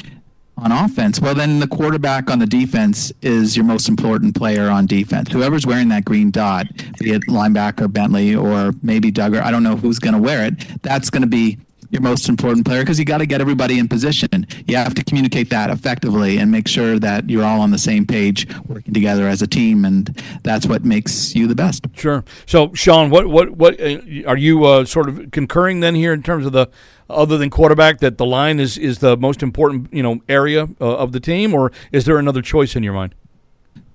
on 0.58 0.74
offense, 0.74 1.22
well, 1.22 1.34
then 1.34 1.62
the 1.62 1.70
quarterback 1.70 2.30
on 2.30 2.40
the 2.40 2.46
defense 2.46 3.14
is 3.22 3.56
your 3.56 3.64
most 3.66 3.88
important 3.88 4.36
player 4.36 4.70
on 4.70 4.88
defense. 4.88 5.32
Whoever's 5.32 5.66
wearing 5.66 5.88
that 5.88 6.04
green 6.04 6.32
dot, 6.32 6.68
be 7.00 7.14
it 7.14 7.22
linebacker 7.30 7.92
Bentley 7.92 8.36
or 8.36 8.74
maybe 8.84 9.10
Dugger, 9.10 9.42
I 9.42 9.52
don't 9.52 9.64
know 9.64 9.78
who's 9.78 10.00
going 10.00 10.16
to 10.16 10.22
wear 10.22 10.46
it, 10.46 10.82
that's 10.82 11.10
going 11.10 11.22
to 11.22 11.30
be 11.30 11.60
your 11.92 12.02
most 12.02 12.30
important 12.30 12.66
player 12.66 12.82
because 12.82 12.98
you 12.98 13.06
got 13.06 13.20
to 13.20 13.26
get 13.26 13.42
everybody 13.42 13.78
in 13.78 13.88
position. 13.88 14.48
You 14.66 14.78
have 14.78 14.96
to 14.96 15.04
communicate 15.04 15.50
that 15.50 15.70
effectively 15.70 16.38
and 16.38 16.50
make 16.50 16.68
sure 16.68 16.98
that 17.00 17.30
you're 17.30 17.44
all 17.44 17.62
on 17.62 17.72
the 17.72 17.78
same 17.78 18.08
page, 18.08 18.48
working 18.66 18.94
together 18.94 19.28
as 19.28 19.42
a 19.42 19.48
team, 19.48 19.84
and 19.86 20.08
that's 20.44 20.66
what 20.66 20.86
makes 20.86 21.36
you 21.36 21.48
the 21.48 21.56
best. 21.56 21.86
Sure. 21.94 22.24
So, 22.46 22.74
Sean, 22.74 23.10
what 23.10 23.28
what 23.28 23.52
what 23.52 23.80
uh, 23.80 24.00
are 24.26 24.38
you 24.38 24.64
uh, 24.66 24.86
sort 24.86 25.10
of 25.10 25.32
concurring 25.32 25.82
then 25.82 25.94
here 25.94 26.14
in 26.14 26.24
terms 26.24 26.46
of 26.46 26.54
the 26.54 26.68
other 27.10 27.38
than 27.38 27.50
quarterback 27.50 28.00
that 28.00 28.18
the 28.18 28.26
line 28.26 28.60
is 28.60 28.78
is 28.78 29.00
the 29.00 29.18
most 29.18 29.44
important 29.44 29.94
you 29.94 30.02
know 30.02 30.22
area 30.30 30.70
uh, 30.80 30.98
of 30.98 31.12
the 31.12 31.20
team, 31.20 31.54
or 31.54 31.72
is 31.92 32.06
there 32.06 32.18
another 32.18 32.42
choice 32.42 32.76
in 32.76 32.84
your 32.84 32.94
mind? 32.94 33.14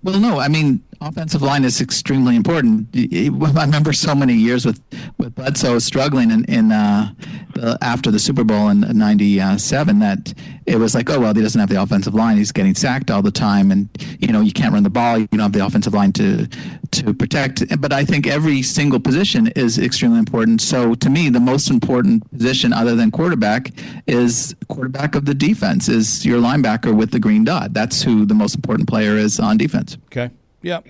Well, 0.02 0.20
no, 0.20 0.38
I 0.38 0.48
mean, 0.48 0.84
offensive 1.00 1.42
line 1.42 1.64
is 1.64 1.80
extremely 1.80 2.36
important. 2.36 2.88
I 2.94 3.28
remember 3.64 3.92
so 3.92 4.14
many 4.14 4.34
years 4.34 4.64
with 4.64 4.80
with 5.18 5.34
Bledsoe 5.34 5.78
struggling 5.78 6.30
in, 6.30 6.44
in 6.44 6.72
uh, 6.72 7.12
the, 7.54 7.78
after 7.82 8.10
the 8.10 8.18
Super 8.18 8.44
Bowl 8.44 8.68
in 8.68 8.80
'97 8.80 9.98
that 10.00 10.34
it 10.66 10.78
was 10.78 10.94
like, 10.94 11.10
oh 11.10 11.20
well, 11.20 11.34
he 11.34 11.42
doesn't 11.42 11.60
have 11.60 11.68
the 11.68 11.80
offensive 11.80 12.14
line. 12.14 12.36
He's 12.36 12.52
getting 12.52 12.74
sacked 12.74 13.10
all 13.10 13.22
the 13.22 13.30
time, 13.30 13.70
and 13.70 13.88
you 14.20 14.28
know 14.28 14.40
you 14.40 14.52
can't 14.52 14.72
run 14.72 14.82
the 14.82 14.90
ball. 14.90 15.18
You 15.18 15.26
don't 15.26 15.40
have 15.40 15.52
the 15.52 15.64
offensive 15.64 15.94
line 15.94 16.12
to 16.12 16.46
to 16.92 17.14
protect. 17.14 17.80
But 17.80 17.92
I 17.92 18.04
think 18.04 18.26
every 18.26 18.62
single 18.62 19.00
position 19.00 19.48
is 19.48 19.78
extremely 19.78 20.18
important. 20.18 20.60
So 20.60 20.94
to 20.94 21.10
me, 21.10 21.28
the 21.28 21.40
most 21.40 21.70
important 21.70 22.30
position 22.30 22.72
other 22.72 22.94
than 22.94 23.10
quarterback 23.10 23.70
is 24.06 24.54
quarterback 24.68 25.14
of 25.14 25.24
the 25.24 25.34
defense 25.34 25.88
is 25.88 26.24
your 26.24 26.40
linebacker 26.40 26.96
with 26.96 27.10
the 27.10 27.20
green 27.20 27.44
dot. 27.44 27.72
That's 27.72 28.02
who 28.02 28.24
the 28.24 28.34
most 28.34 28.54
important 28.54 28.88
player 28.88 29.16
is 29.16 29.38
on 29.38 29.56
defense. 29.56 29.96
Okay. 30.06 30.30
Yeah. 30.66 30.80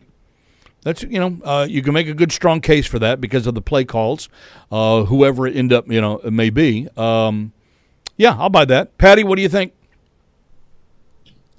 That's 0.85 1.03
you 1.03 1.19
know 1.19 1.39
uh, 1.45 1.67
you 1.69 1.83
can 1.83 1.93
make 1.93 2.09
a 2.09 2.15
good 2.15 2.33
strong 2.33 2.61
case 2.61 2.87
for 2.87 2.99
that 3.01 3.21
because 3.21 3.47
of 3.47 3.55
the 3.55 3.61
play 3.61 3.85
calls, 3.85 4.29
uh, 4.71 5.03
whoever 5.05 5.47
it 5.47 5.57
end 5.57 5.73
up 5.73 5.91
you 5.91 6.01
know 6.01 6.19
it 6.19 6.33
may 6.33 6.49
be. 6.49 6.89
Um, 6.97 7.53
yeah, 8.17 8.37
I'll 8.39 8.49
buy 8.49 8.65
that. 8.67 8.97
Patty, 8.97 9.25
what 9.25 9.37
do 9.37 9.43
you 9.43 9.49
think? 9.49 9.75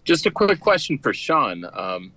Just 0.06 0.26
a 0.26 0.32
quick 0.32 0.60
question 0.62 0.98
for 0.98 1.14
Sean. 1.14 1.66
Um, 1.74 2.14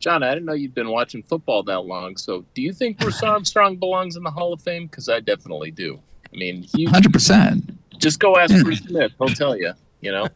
John, 0.00 0.22
I 0.24 0.30
didn't 0.34 0.46
know 0.46 0.52
you'd 0.52 0.74
been 0.74 0.90
watching 0.90 1.22
football 1.22 1.62
that 1.62 1.86
long. 1.86 2.16
So, 2.16 2.44
do 2.54 2.60
you 2.60 2.72
think 2.72 2.98
Bruce 2.98 3.22
Armstrong 3.22 3.76
belongs 3.76 4.16
in 4.16 4.24
the 4.24 4.30
Hall 4.30 4.52
of 4.52 4.60
Fame? 4.60 4.86
Because 4.86 5.08
I 5.08 5.20
definitely 5.20 5.70
do. 5.70 6.00
I 6.34 6.36
mean, 6.36 6.66
hundred 6.88 7.12
percent. 7.12 7.70
Just 7.98 8.18
go 8.18 8.36
ask 8.36 8.52
Bruce 8.64 8.80
Smith; 8.80 9.12
he'll 9.18 9.28
tell 9.28 9.56
you. 9.56 9.72
You 10.00 10.12
know, 10.12 10.28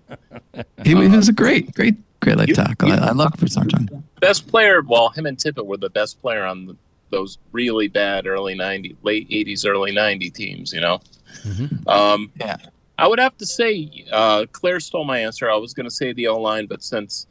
he, 0.85 0.91
he 0.91 0.95
was 0.95 1.29
a 1.29 1.33
great, 1.33 1.75
great, 1.75 1.97
great 2.23 2.37
left 2.37 2.55
tackle. 2.55 2.93
I, 2.93 2.97
I 2.97 3.11
love 3.13 3.33
Bruce 3.37 3.57
Armstrong. 3.57 4.05
Best 4.21 4.47
player. 4.47 4.83
Well, 4.83 5.11
him 5.11 5.27
and 5.27 5.37
Tippett 5.37 5.67
were 5.67 5.77
the 5.77 5.91
best 5.91 6.21
player 6.23 6.45
on 6.45 6.67
the, 6.67 6.77
those 7.11 7.39
really 7.53 7.89
bad 7.89 8.27
early 8.27 8.55
'90s, 8.55 8.97
late 9.03 9.29
'80s, 9.29 9.67
early 9.67 9.93
'90 9.93 10.31
teams. 10.31 10.73
You 10.73 10.81
know. 10.81 11.01
Mm-hmm. 11.43 11.89
Um, 11.89 12.33
yeah. 12.37 12.57
I 12.99 13.09
would 13.09 13.19
have 13.19 13.37
to 13.39 13.47
say 13.47 14.07
uh, 14.13 14.47
Claire 14.53 14.79
stole 14.79 15.05
my 15.05 15.19
answer. 15.19 15.51
I 15.51 15.57
was 15.57 15.75
going 15.75 15.85
to 15.85 15.91
say 15.91 16.13
the 16.13 16.29
O 16.29 16.39
line, 16.39 16.67
but 16.67 16.83
since 16.83 17.27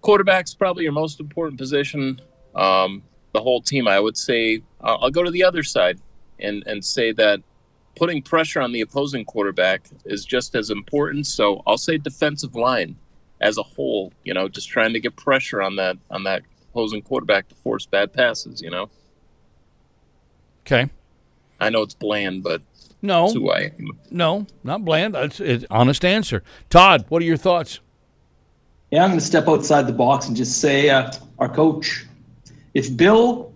quarterback's 0.00 0.54
probably 0.54 0.84
your 0.84 0.92
most 0.92 1.20
important 1.20 1.58
position, 1.58 2.20
um, 2.54 3.02
the 3.32 3.40
whole 3.40 3.60
team, 3.60 3.86
I 3.86 4.00
would 4.00 4.16
say 4.16 4.62
uh, 4.80 4.96
I'll 5.00 5.10
go 5.10 5.22
to 5.22 5.30
the 5.30 5.44
other 5.44 5.62
side 5.62 6.00
and 6.38 6.64
and 6.66 6.84
say 6.84 7.12
that 7.12 7.40
putting 7.96 8.22
pressure 8.22 8.60
on 8.60 8.72
the 8.72 8.80
opposing 8.80 9.24
quarterback 9.24 9.88
is 10.04 10.24
just 10.24 10.54
as 10.54 10.70
important. 10.70 11.26
So 11.26 11.62
I'll 11.66 11.76
say 11.78 11.98
defensive 11.98 12.54
line 12.54 12.96
as 13.40 13.58
a 13.58 13.62
whole. 13.62 14.12
You 14.24 14.34
know, 14.34 14.48
just 14.48 14.68
trying 14.68 14.92
to 14.92 15.00
get 15.00 15.16
pressure 15.16 15.62
on 15.62 15.76
that 15.76 15.96
on 16.10 16.24
that 16.24 16.42
opposing 16.70 17.02
quarterback 17.02 17.48
to 17.48 17.54
force 17.56 17.86
bad 17.86 18.12
passes. 18.12 18.60
You 18.60 18.70
know. 18.70 18.90
Okay. 20.66 20.90
I 21.60 21.70
know 21.70 21.82
it's 21.82 21.94
bland, 21.94 22.42
but 22.42 22.62
no, 23.02 23.22
that's 23.22 23.34
who 23.34 23.50
I 23.50 23.72
am. 23.78 23.98
No, 24.10 24.46
not 24.64 24.84
bland. 24.84 25.16
It's 25.16 25.40
an 25.40 25.66
honest 25.70 26.04
answer. 26.04 26.42
Todd, 26.70 27.04
what 27.08 27.22
are 27.22 27.24
your 27.24 27.36
thoughts? 27.36 27.80
Yeah, 28.90 29.04
I'm 29.04 29.10
going 29.10 29.20
to 29.20 29.24
step 29.24 29.48
outside 29.48 29.86
the 29.86 29.92
box 29.92 30.28
and 30.28 30.36
just 30.36 30.60
say, 30.60 30.88
uh, 30.88 31.10
our 31.38 31.48
coach, 31.48 32.06
if 32.74 32.96
Bill, 32.96 33.52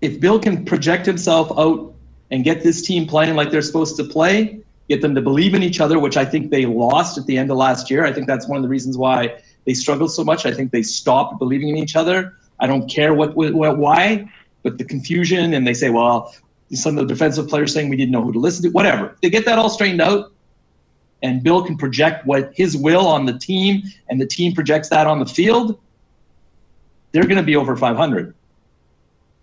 if 0.00 0.20
Bill 0.20 0.38
can 0.38 0.64
project 0.64 1.04
himself 1.06 1.52
out 1.58 1.94
and 2.30 2.44
get 2.44 2.62
this 2.62 2.82
team 2.82 3.06
playing 3.06 3.36
like 3.36 3.50
they're 3.50 3.62
supposed 3.62 3.96
to 3.96 4.04
play, 4.04 4.60
get 4.88 5.00
them 5.00 5.14
to 5.14 5.20
believe 5.20 5.54
in 5.54 5.62
each 5.62 5.80
other, 5.80 5.98
which 5.98 6.16
I 6.16 6.24
think 6.24 6.50
they 6.50 6.66
lost 6.66 7.16
at 7.18 7.26
the 7.26 7.38
end 7.38 7.50
of 7.50 7.56
last 7.56 7.90
year. 7.90 8.04
I 8.04 8.12
think 8.12 8.26
that's 8.26 8.46
one 8.46 8.56
of 8.56 8.62
the 8.62 8.68
reasons 8.68 8.98
why 8.98 9.40
they 9.64 9.74
struggled 9.74 10.12
so 10.12 10.24
much. 10.24 10.44
I 10.46 10.52
think 10.52 10.72
they 10.72 10.82
stopped 10.82 11.38
believing 11.38 11.70
in 11.70 11.76
each 11.76 11.96
other. 11.96 12.36
I 12.60 12.66
don't 12.66 12.88
care 12.88 13.14
what, 13.14 13.34
what 13.34 13.78
why, 13.78 14.30
but 14.62 14.78
the 14.78 14.84
confusion 14.84 15.54
and 15.54 15.66
they 15.66 15.74
say, 15.74 15.90
well, 15.90 16.34
some 16.72 16.98
of 16.98 17.06
the 17.06 17.14
defensive 17.14 17.48
players 17.48 17.72
saying 17.72 17.88
we 17.88 17.96
didn't 17.96 18.12
know 18.12 18.22
who 18.22 18.32
to 18.32 18.38
listen 18.38 18.62
to, 18.64 18.70
whatever. 18.70 19.16
They 19.22 19.30
get 19.30 19.44
that 19.46 19.58
all 19.58 19.70
straightened 19.70 20.00
out, 20.00 20.32
and 21.22 21.42
Bill 21.42 21.64
can 21.64 21.76
project 21.76 22.26
what 22.26 22.52
his 22.54 22.76
will 22.76 23.06
on 23.06 23.26
the 23.26 23.38
team, 23.38 23.82
and 24.08 24.20
the 24.20 24.26
team 24.26 24.54
projects 24.54 24.88
that 24.90 25.06
on 25.06 25.18
the 25.18 25.26
field. 25.26 25.80
They're 27.12 27.24
going 27.24 27.36
to 27.36 27.44
be 27.44 27.56
over 27.56 27.76
500. 27.76 28.34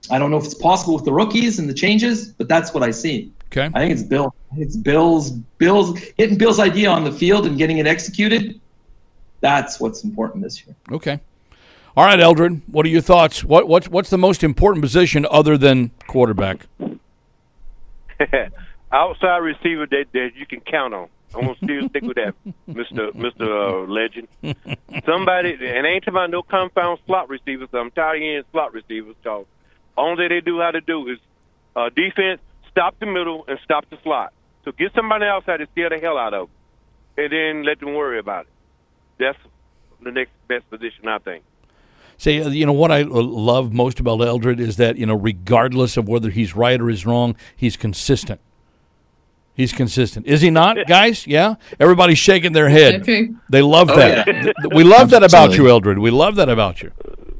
I 0.09 0.19
don't 0.19 0.31
know 0.31 0.37
if 0.37 0.45
it's 0.45 0.53
possible 0.53 0.95
with 0.95 1.05
the 1.05 1.13
rookies 1.13 1.59
and 1.59 1.69
the 1.69 1.73
changes, 1.73 2.29
but 2.29 2.47
that's 2.47 2.73
what 2.73 2.83
I 2.83 2.91
see. 2.91 3.31
Okay. 3.51 3.69
I 3.73 3.79
think 3.79 3.91
it's 3.91 4.03
Bill. 4.03 4.33
It's 4.55 4.77
Bill's 4.77 5.31
Bill's 5.31 5.99
getting 6.17 6.37
Bill's 6.37 6.59
idea 6.59 6.89
on 6.89 7.03
the 7.03 7.11
field 7.11 7.45
and 7.45 7.57
getting 7.57 7.79
it 7.79 7.87
executed. 7.87 8.59
That's 9.41 9.79
what's 9.79 10.03
important 10.03 10.43
this 10.43 10.65
year. 10.65 10.75
Okay. 10.91 11.19
All 11.97 12.05
right, 12.05 12.19
Eldred. 12.19 12.61
What 12.67 12.85
are 12.85 12.89
your 12.89 13.01
thoughts? 13.01 13.43
What 13.43 13.67
what's 13.67 13.89
what's 13.89 14.09
the 14.09 14.17
most 14.17 14.43
important 14.43 14.81
position 14.81 15.27
other 15.29 15.57
than 15.57 15.91
quarterback? 16.07 16.65
Outside 18.93 19.37
receiver 19.37 19.85
that, 19.87 20.05
that 20.13 20.31
you 20.35 20.45
can 20.45 20.61
count 20.61 20.93
on. 20.93 21.09
I'm 21.33 21.41
gonna 21.41 21.55
still 21.57 21.89
stick 21.89 22.03
with 22.03 22.15
that, 22.15 22.35
Mister 22.67 23.11
Mister 23.13 23.45
uh, 23.45 23.85
Legend. 23.87 24.27
Somebody, 25.05 25.57
and 25.61 25.85
ain't 25.85 26.07
about 26.07 26.29
no 26.29 26.43
confound 26.43 26.99
slot 27.05 27.27
receivers. 27.29 27.69
I'm 27.73 27.91
tired 27.91 28.17
of 28.17 28.21
hearing 28.21 28.43
slot 28.51 28.73
receivers 28.73 29.15
talk. 29.23 29.47
Only 29.97 30.27
they 30.29 30.41
do 30.41 30.59
how 30.59 30.71
to 30.71 30.81
do 30.81 31.07
is 31.09 31.19
uh, 31.75 31.89
defense, 31.89 32.41
stop 32.71 32.99
the 32.99 33.05
middle 33.05 33.43
and 33.47 33.59
stop 33.63 33.89
the 33.89 33.97
slot. 34.03 34.33
So 34.65 34.71
get 34.71 34.91
somebody 34.95 35.25
outside 35.25 35.57
to 35.57 35.67
scare 35.71 35.89
the 35.89 35.99
hell 35.99 36.17
out 36.17 36.33
of 36.33 36.47
them, 36.47 36.55
and 37.25 37.31
then 37.33 37.63
let 37.65 37.79
them 37.79 37.93
worry 37.93 38.19
about 38.19 38.45
it. 38.45 38.51
That's 39.19 39.37
the 40.03 40.11
next 40.11 40.31
best 40.47 40.69
position, 40.69 41.07
I 41.07 41.17
think. 41.19 41.43
Say, 42.17 42.39
uh, 42.41 42.49
you 42.49 42.65
know, 42.67 42.73
what 42.73 42.91
I 42.91 43.01
love 43.01 43.73
most 43.73 43.99
about 43.99 44.21
Eldred 44.21 44.59
is 44.59 44.77
that, 44.77 44.97
you 44.97 45.05
know, 45.07 45.15
regardless 45.15 45.97
of 45.97 46.07
whether 46.07 46.29
he's 46.29 46.55
right 46.55 46.79
or 46.79 46.87
he's 46.89 47.05
wrong, 47.05 47.35
he's 47.55 47.75
consistent. 47.75 48.39
He's 49.55 49.73
consistent. 49.73 50.27
Is 50.27 50.41
he 50.41 50.49
not, 50.49 50.77
guys? 50.87 51.25
Yeah? 51.27 51.55
Everybody's 51.79 52.17
shaking 52.19 52.53
their 52.53 52.69
head. 52.69 53.01
Okay. 53.01 53.29
They 53.49 53.61
love 53.61 53.89
Oh, 53.89 53.95
that. 53.97 54.27
yeah. 54.27 54.51
We 54.73 54.83
love 54.83 55.09
that 55.09 55.23
about 55.23 55.57
you, 55.57 55.67
Eldred. 55.67 55.97
We 55.99 56.09
love 56.11 56.35
that 56.35 56.47
about 56.47 56.81
you. 56.81 56.91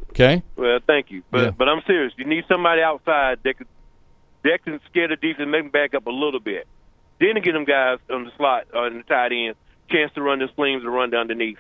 Okay? 0.10 0.44
Well, 0.56 0.80
thank 0.88 1.10
you, 1.12 1.24
but 1.32 1.42
Yeah. 1.42 1.52
but 1.52 1.70
I'm 1.70 1.82
serious. 1.88 2.12
You 2.18 2.26
need 2.26 2.44
somebody 2.48 2.82
outside 2.82 3.40
that 3.44 3.58
could 3.58 3.68
that 4.44 4.64
can 4.64 4.80
scare 4.90 5.08
the 5.08 5.16
defense, 5.16 5.48
make 5.50 5.64
them 5.64 5.72
back 5.72 5.94
up 5.94 6.06
a 6.08 6.12
little 6.12 6.40
bit. 6.40 6.68
Then 7.20 7.36
to 7.36 7.42
get 7.42 7.54
them 7.54 7.66
guys 7.66 8.00
on 8.10 8.26
the 8.26 8.32
slot 8.38 8.66
or 8.74 8.88
in 8.88 8.98
the 8.98 9.04
tight 9.04 9.32
end 9.32 9.56
chance 9.90 10.12
to 10.16 10.22
run 10.22 10.40
the 10.40 10.48
sleeves 10.56 10.84
or 10.86 10.90
run 10.92 11.14
underneath. 11.14 11.58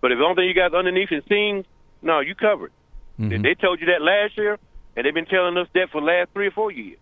But 0.00 0.12
if 0.12 0.18
the 0.18 0.24
only 0.24 0.36
thing 0.42 0.48
you 0.48 0.54
got 0.54 0.74
underneath 0.74 1.10
is 1.10 1.24
seams, 1.28 1.64
no, 2.02 2.20
you 2.20 2.34
covered. 2.34 2.72
Mhm. 3.18 3.42
They 3.42 3.54
told 3.54 3.80
you 3.80 3.86
that 3.86 4.02
last 4.02 4.36
year, 4.36 4.58
and 4.96 5.04
they've 5.06 5.14
been 5.14 5.26
telling 5.26 5.56
us 5.56 5.66
that 5.74 5.90
for 5.90 6.00
the 6.00 6.06
last 6.06 6.30
three 6.32 6.46
or 6.46 6.50
four 6.50 6.70
years, 6.70 6.98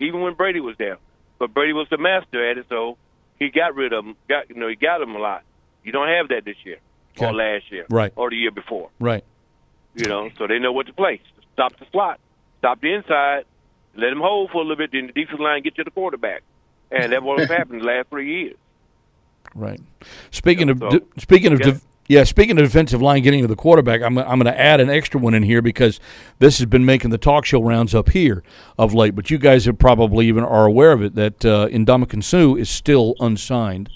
even 0.00 0.20
when 0.20 0.34
Brady 0.34 0.60
was 0.60 0.76
there. 0.78 0.98
But 1.38 1.54
Brady 1.54 1.72
was 1.72 1.88
the 1.90 1.98
master 1.98 2.48
at 2.50 2.58
it, 2.58 2.66
so 2.68 2.96
he 3.38 3.50
got 3.50 3.74
rid 3.74 3.92
of 3.92 4.04
them. 4.04 4.16
Got 4.28 4.48
you 4.50 4.56
know 4.56 4.68
he 4.68 4.74
got 4.76 4.98
them 4.98 5.14
a 5.14 5.18
lot. 5.18 5.42
You 5.84 5.92
don't 5.92 6.08
have 6.08 6.28
that 6.28 6.44
this 6.44 6.56
year 6.64 6.78
Okay. 7.16 7.26
or 7.26 7.32
last 7.32 7.70
year, 7.70 7.86
Right. 7.90 8.12
or 8.16 8.30
the 8.30 8.36
year 8.36 8.50
before. 8.50 8.90
Right. 8.98 9.24
You 9.94 10.06
know, 10.08 10.28
so 10.36 10.46
they 10.46 10.58
know 10.58 10.72
what 10.72 10.86
to 10.88 10.92
play. 10.92 11.20
Stop 11.52 11.76
the 11.78 11.86
slot, 11.92 12.20
stop 12.58 12.80
the 12.80 12.92
inside, 12.92 13.44
let 13.96 14.10
them 14.10 14.20
hold 14.20 14.50
for 14.50 14.58
a 14.58 14.60
little 14.62 14.76
bit. 14.76 14.90
Then 14.92 15.06
the 15.08 15.12
defensive 15.12 15.40
line 15.40 15.62
get 15.62 15.74
to 15.76 15.84
the 15.84 15.90
quarterback, 15.90 16.42
and 16.90 17.12
that's 17.12 17.22
what's 17.22 17.48
happened 17.48 17.80
the 17.82 17.86
last 17.86 18.08
three 18.08 18.40
years. 18.40 18.56
Right. 19.54 19.80
Speaking 20.30 20.68
Yeah, 20.68 20.72
of 20.72 20.78
so- 20.78 20.98
de- 20.98 21.20
speaking 21.20 21.52
of 21.52 21.60
Yeah. 21.60 21.74
yeah, 22.08 22.24
speaking 22.24 22.58
of 22.58 22.64
defensive 22.64 23.00
line 23.00 23.22
getting 23.22 23.40
to 23.42 23.46
the 23.48 23.56
quarterback, 23.56 24.02
I'm 24.02 24.18
I'm 24.18 24.38
going 24.38 24.52
to 24.52 24.60
add 24.60 24.80
an 24.80 24.90
extra 24.90 25.18
one 25.20 25.34
in 25.34 25.42
here 25.42 25.62
because 25.62 25.98
this 26.40 26.58
has 26.58 26.66
been 26.66 26.84
making 26.84 27.10
the 27.10 27.18
talk 27.18 27.44
show 27.44 27.62
rounds 27.62 27.94
up 27.94 28.10
here 28.10 28.42
of 28.78 28.92
late. 28.94 29.14
But 29.14 29.30
you 29.30 29.38
guys 29.38 29.64
have 29.64 29.78
probably 29.78 30.26
even 30.26 30.44
are 30.44 30.66
aware 30.66 30.92
of 30.92 31.02
it 31.02 31.14
that 31.14 31.44
uh, 31.44 31.68
Ndamukong 31.68 32.22
Suh 32.22 32.54
is 32.56 32.68
still 32.68 33.14
unsigned, 33.20 33.88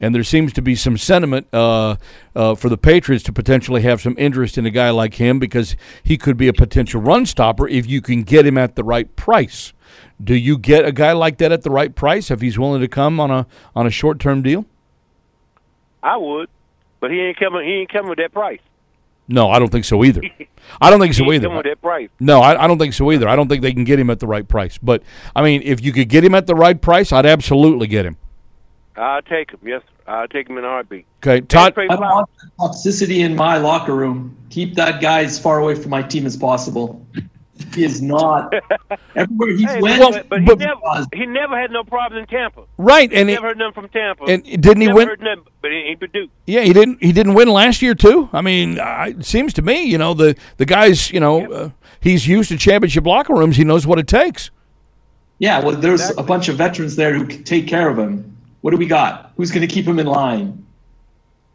And 0.00 0.14
there 0.14 0.22
seems 0.22 0.52
to 0.52 0.62
be 0.62 0.74
some 0.74 0.96
sentiment 0.96 1.48
uh, 1.52 1.96
uh, 2.34 2.54
for 2.54 2.68
the 2.68 2.78
Patriots 2.78 3.24
to 3.24 3.32
potentially 3.32 3.82
have 3.82 4.00
some 4.00 4.14
interest 4.16 4.56
in 4.56 4.64
a 4.64 4.70
guy 4.70 4.90
like 4.90 5.14
him 5.14 5.38
because 5.38 5.76
he 6.04 6.16
could 6.16 6.36
be 6.36 6.46
a 6.46 6.52
potential 6.52 7.00
run 7.00 7.26
stopper 7.26 7.66
if 7.66 7.86
you 7.86 8.00
can 8.00 8.22
get 8.22 8.46
him 8.46 8.56
at 8.56 8.76
the 8.76 8.84
right 8.84 9.14
price. 9.16 9.72
Do 10.22 10.34
you 10.34 10.58
get 10.58 10.84
a 10.84 10.92
guy 10.92 11.12
like 11.12 11.38
that 11.38 11.52
at 11.52 11.62
the 11.62 11.70
right 11.70 11.94
price 11.94 12.30
if 12.30 12.40
he's 12.40 12.58
willing 12.58 12.80
to 12.80 12.88
come 12.88 13.18
on 13.20 13.30
a 13.30 13.46
on 13.74 13.86
a 13.86 13.90
short 13.90 14.18
term 14.20 14.42
deal? 14.42 14.66
I 16.02 16.16
would, 16.16 16.48
but 17.00 17.10
he 17.10 17.20
ain't 17.20 17.38
coming. 17.38 17.66
He 17.66 17.74
ain't 17.74 17.92
coming 17.92 18.08
with 18.10 18.18
that 18.18 18.32
price. 18.32 18.60
No, 19.28 19.50
I 19.50 19.58
don't 19.58 19.70
think 19.70 19.84
so 19.84 20.04
either. 20.04 20.22
I 20.80 20.90
don't 20.90 21.00
think 21.00 21.14
so 21.14 21.32
either. 21.32 21.50
with 21.50 21.64
that 21.64 21.80
price. 21.80 22.08
No, 22.18 22.40
I, 22.40 22.64
I 22.64 22.66
don't 22.66 22.78
think 22.78 22.94
so 22.94 23.10
either. 23.12 23.28
I 23.28 23.36
don't 23.36 23.48
think 23.48 23.62
they 23.62 23.72
can 23.72 23.84
get 23.84 23.98
him 23.98 24.10
at 24.10 24.20
the 24.20 24.26
right 24.26 24.46
price. 24.46 24.78
But 24.78 25.02
I 25.36 25.42
mean, 25.42 25.62
if 25.64 25.84
you 25.84 25.92
could 25.92 26.08
get 26.08 26.24
him 26.24 26.34
at 26.34 26.46
the 26.46 26.54
right 26.54 26.80
price, 26.80 27.12
I'd 27.12 27.26
absolutely 27.26 27.86
get 27.86 28.06
him. 28.06 28.16
I'll 28.98 29.22
take 29.22 29.50
him. 29.52 29.60
Yes, 29.64 29.82
I'll 30.06 30.28
take 30.28 30.48
him 30.48 30.58
in 30.58 30.64
a 30.64 30.68
heartbeat. 30.68 31.06
Okay, 31.22 31.40
Todd. 31.46 31.74
Trey 31.74 31.86
I 31.88 31.96
Flowers. 31.96 32.26
want 32.58 32.74
toxicity 32.74 33.18
in 33.24 33.36
my 33.36 33.56
locker 33.58 33.94
room. 33.94 34.36
Keep 34.50 34.74
that 34.74 35.00
guy 35.00 35.22
as 35.24 35.38
far 35.38 35.58
away 35.60 35.74
from 35.74 35.90
my 35.90 36.02
team 36.02 36.26
as 36.26 36.36
possible. 36.36 37.04
He 37.74 37.82
is 37.84 38.00
not. 38.00 38.52
Everywhere 39.16 39.48
he's 39.50 39.68
Hey, 39.68 39.80
went, 39.80 40.00
but, 40.00 40.28
but 40.28 40.40
he 40.40 40.46
but- 40.46 40.58
never 40.58 40.80
he 41.12 41.26
never 41.26 41.58
had 41.60 41.70
no 41.72 41.82
problems 41.82 42.22
in 42.22 42.26
Tampa. 42.28 42.62
Right, 42.76 43.12
and 43.12 43.28
it, 43.28 43.34
never 43.34 43.48
heard 43.48 43.58
nothing 43.58 43.72
from 43.74 43.88
Tampa. 43.88 44.24
and 44.24 44.44
didn't 44.44 44.80
he 44.80 44.86
never 44.86 44.94
win? 44.96 45.08
Heard 45.08 45.20
nothing, 45.20 45.44
but 45.60 45.72
he 45.72 45.76
ain't 45.78 45.98
produced. 45.98 46.30
Yeah, 46.46 46.60
he 46.62 46.72
didn't. 46.72 47.02
He 47.02 47.10
didn't 47.12 47.34
win 47.34 47.48
last 47.48 47.82
year 47.82 47.94
too. 47.96 48.28
I 48.32 48.42
mean, 48.42 48.78
I, 48.78 49.08
it 49.08 49.24
seems 49.24 49.52
to 49.54 49.62
me, 49.62 49.82
you 49.84 49.98
know, 49.98 50.14
the 50.14 50.36
the 50.58 50.66
guy's, 50.66 51.10
you 51.10 51.18
know, 51.18 51.52
uh, 51.52 51.70
he's 52.00 52.28
used 52.28 52.48
to 52.50 52.56
championship 52.56 53.04
locker 53.06 53.34
rooms. 53.34 53.56
He 53.56 53.64
knows 53.64 53.86
what 53.88 53.98
it 53.98 54.06
takes. 54.06 54.50
yeah. 55.40 55.58
Well, 55.60 55.74
there's 55.74 56.10
a 56.16 56.22
bunch 56.22 56.48
of 56.48 56.56
veterans 56.56 56.94
there 56.94 57.12
who 57.12 57.26
can 57.26 57.42
take 57.42 57.66
care 57.66 57.88
of 57.90 57.98
him. 57.98 58.36
What 58.60 58.72
do 58.72 58.76
we 58.76 58.86
got? 58.86 59.32
Who's 59.36 59.50
going 59.50 59.66
to 59.66 59.72
keep 59.72 59.86
him 59.86 59.98
in 59.98 60.06
line? 60.06 60.66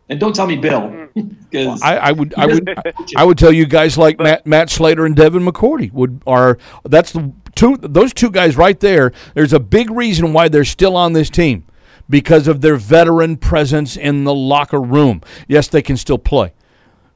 And 0.10 0.20
don't 0.20 0.36
tell 0.36 0.48
me 0.48 0.58
Bill, 0.58 0.82
mm. 0.82 1.36
because 1.50 1.82
I, 1.82 1.98
I 1.98 2.12
would, 2.12 2.34
I 2.36 2.46
would, 2.46 2.80
I 3.16 3.24
would 3.24 3.38
tell 3.38 3.52
you 3.52 3.66
guys 3.66 3.98
like 3.98 4.20
Matt, 4.20 4.46
Matt 4.46 4.70
Slater 4.70 5.06
and 5.06 5.16
Devin 5.16 5.46
McCourty 5.46 5.92
would 5.92 6.22
are. 6.28 6.58
That's 6.84 7.12
the 7.14 7.32
two. 7.56 7.78
Those 7.78 8.14
two 8.14 8.30
guys 8.30 8.58
right 8.58 8.80
there. 8.80 9.12
There's 9.34 9.54
a 9.54 9.60
big 9.60 9.90
reason 9.90 10.34
why 10.34 10.50
they're 10.50 10.66
still 10.66 10.96
on 10.98 11.14
this 11.14 11.30
team 11.30 11.66
because 12.10 12.48
of 12.48 12.62
their 12.62 12.76
veteran 12.76 13.38
presence 13.38 13.96
in 13.96 14.24
the 14.24 14.34
locker 14.34 14.82
room. 14.82 15.22
Yes, 15.48 15.68
they 15.68 15.82
can 15.82 15.98
still 15.98 16.18
play. 16.18 16.54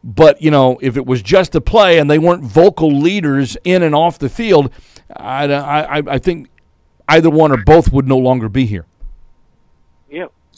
But 0.03 0.41
you 0.41 0.51
know, 0.51 0.77
if 0.81 0.95
it 0.95 1.05
was 1.05 1.21
just 1.21 1.55
a 1.55 1.61
play 1.61 1.99
and 1.99 2.09
they 2.09 2.19
weren't 2.19 2.43
vocal 2.43 2.89
leaders 2.89 3.57
in 3.63 3.83
and 3.83 3.93
off 3.93 4.17
the 4.17 4.29
field, 4.29 4.71
I, 5.15 5.51
I, 5.51 6.03
I 6.07 6.17
think 6.17 6.49
either 7.09 7.29
one 7.29 7.51
or 7.51 7.57
both 7.57 7.91
would 7.91 8.07
no 8.07 8.17
longer 8.17 8.47
be 8.47 8.65
here. 8.65 8.85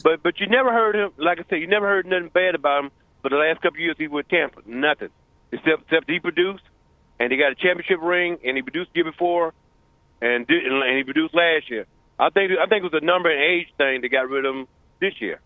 But 0.02 0.22
but 0.22 0.40
you 0.40 0.46
never 0.46 0.72
heard 0.72 0.96
him. 0.96 1.10
Like 1.16 1.38
I 1.38 1.44
said, 1.48 1.60
you 1.60 1.66
never 1.66 1.86
heard 1.86 2.06
nothing 2.06 2.30
bad 2.32 2.54
about 2.54 2.84
him 2.84 2.90
for 3.22 3.28
the 3.28 3.36
last 3.36 3.60
couple 3.62 3.76
of 3.76 3.80
years. 3.80 3.96
He 3.98 4.08
was 4.08 4.24
Tampa, 4.30 4.60
nothing 4.66 5.10
except 5.52 5.82
except 5.82 6.10
he 6.10 6.20
produced, 6.20 6.64
and 7.18 7.30
he 7.30 7.38
got 7.38 7.52
a 7.52 7.54
championship 7.54 7.98
ring, 8.00 8.38
and 8.44 8.56
he 8.56 8.62
produced 8.62 8.90
the 8.94 8.98
year 8.98 9.10
before, 9.10 9.52
and 10.20 10.46
did, 10.46 10.64
and 10.64 10.96
he 10.96 11.04
produced 11.04 11.34
last 11.34 11.70
year. 11.70 11.86
I 12.18 12.30
think 12.30 12.52
I 12.52 12.66
think 12.66 12.84
it 12.84 12.92
was 12.92 13.00
a 13.02 13.04
number 13.04 13.30
and 13.30 13.40
age 13.40 13.68
thing 13.78 14.00
that 14.02 14.08
got 14.08 14.28
rid 14.28 14.44
of 14.44 14.54
him 14.54 14.68
this 15.00 15.14
year, 15.20 15.40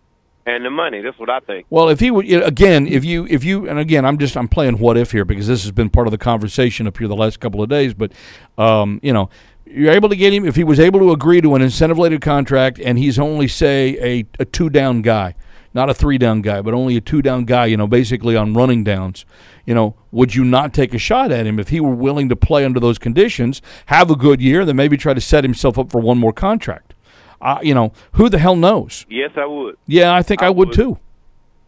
and 0.46 0.64
the 0.64 0.70
money. 0.70 1.02
That's 1.02 1.18
what 1.18 1.30
I 1.30 1.40
think. 1.40 1.66
Well, 1.70 1.88
if 1.88 2.00
he 2.00 2.10
would 2.10 2.30
again, 2.30 2.86
if 2.86 3.04
you 3.04 3.26
if 3.28 3.44
you 3.44 3.68
and 3.68 3.78
again, 3.78 4.04
I'm 4.04 4.18
just 4.18 4.36
I'm 4.36 4.48
playing 4.48 4.78
what 4.78 4.96
if 4.96 5.12
here 5.12 5.24
because 5.24 5.46
this 5.46 5.62
has 5.62 5.72
been 5.72 5.90
part 5.90 6.06
of 6.06 6.10
the 6.10 6.18
conversation 6.18 6.86
up 6.86 6.98
here 6.98 7.08
the 7.08 7.16
last 7.16 7.40
couple 7.40 7.62
of 7.62 7.68
days. 7.68 7.94
But 7.94 8.12
um, 8.58 9.00
you 9.02 9.12
know, 9.12 9.30
you're 9.74 9.92
able 9.92 10.08
to 10.08 10.16
get 10.16 10.32
him 10.32 10.44
if 10.46 10.56
he 10.56 10.64
was 10.64 10.78
able 10.78 11.00
to 11.00 11.10
agree 11.12 11.40
to 11.40 11.54
an 11.54 11.62
incentive-laden 11.62 12.20
contract, 12.20 12.78
and 12.78 12.98
he's 12.98 13.18
only 13.18 13.48
say 13.48 13.98
a, 14.00 14.42
a 14.42 14.44
two-down 14.44 15.02
guy, 15.02 15.34
not 15.72 15.90
a 15.90 15.94
three-down 15.94 16.42
guy, 16.42 16.62
but 16.62 16.74
only 16.74 16.96
a 16.96 17.00
two-down 17.00 17.44
guy. 17.44 17.66
You 17.66 17.76
know, 17.76 17.86
basically 17.86 18.36
on 18.36 18.54
running 18.54 18.84
downs. 18.84 19.24
You 19.66 19.74
know, 19.74 19.96
would 20.12 20.34
you 20.34 20.44
not 20.44 20.74
take 20.74 20.92
a 20.94 20.98
shot 20.98 21.32
at 21.32 21.46
him 21.46 21.58
if 21.58 21.68
he 21.68 21.80
were 21.80 21.94
willing 21.94 22.28
to 22.28 22.36
play 22.36 22.64
under 22.64 22.78
those 22.78 22.98
conditions, 22.98 23.62
have 23.86 24.10
a 24.10 24.16
good 24.16 24.40
year, 24.40 24.64
then 24.64 24.76
maybe 24.76 24.96
try 24.96 25.14
to 25.14 25.20
set 25.20 25.42
himself 25.42 25.78
up 25.78 25.90
for 25.90 26.00
one 26.00 26.18
more 26.18 26.32
contract? 26.32 26.94
Uh, 27.40 27.58
you 27.62 27.74
know, 27.74 27.92
who 28.12 28.28
the 28.28 28.38
hell 28.38 28.56
knows? 28.56 29.04
Yes, 29.08 29.30
I 29.36 29.46
would. 29.46 29.76
Yeah, 29.86 30.14
I 30.14 30.22
think 30.22 30.42
I, 30.42 30.46
I 30.46 30.50
would 30.50 30.68
would. 30.68 30.76
too. 30.76 30.98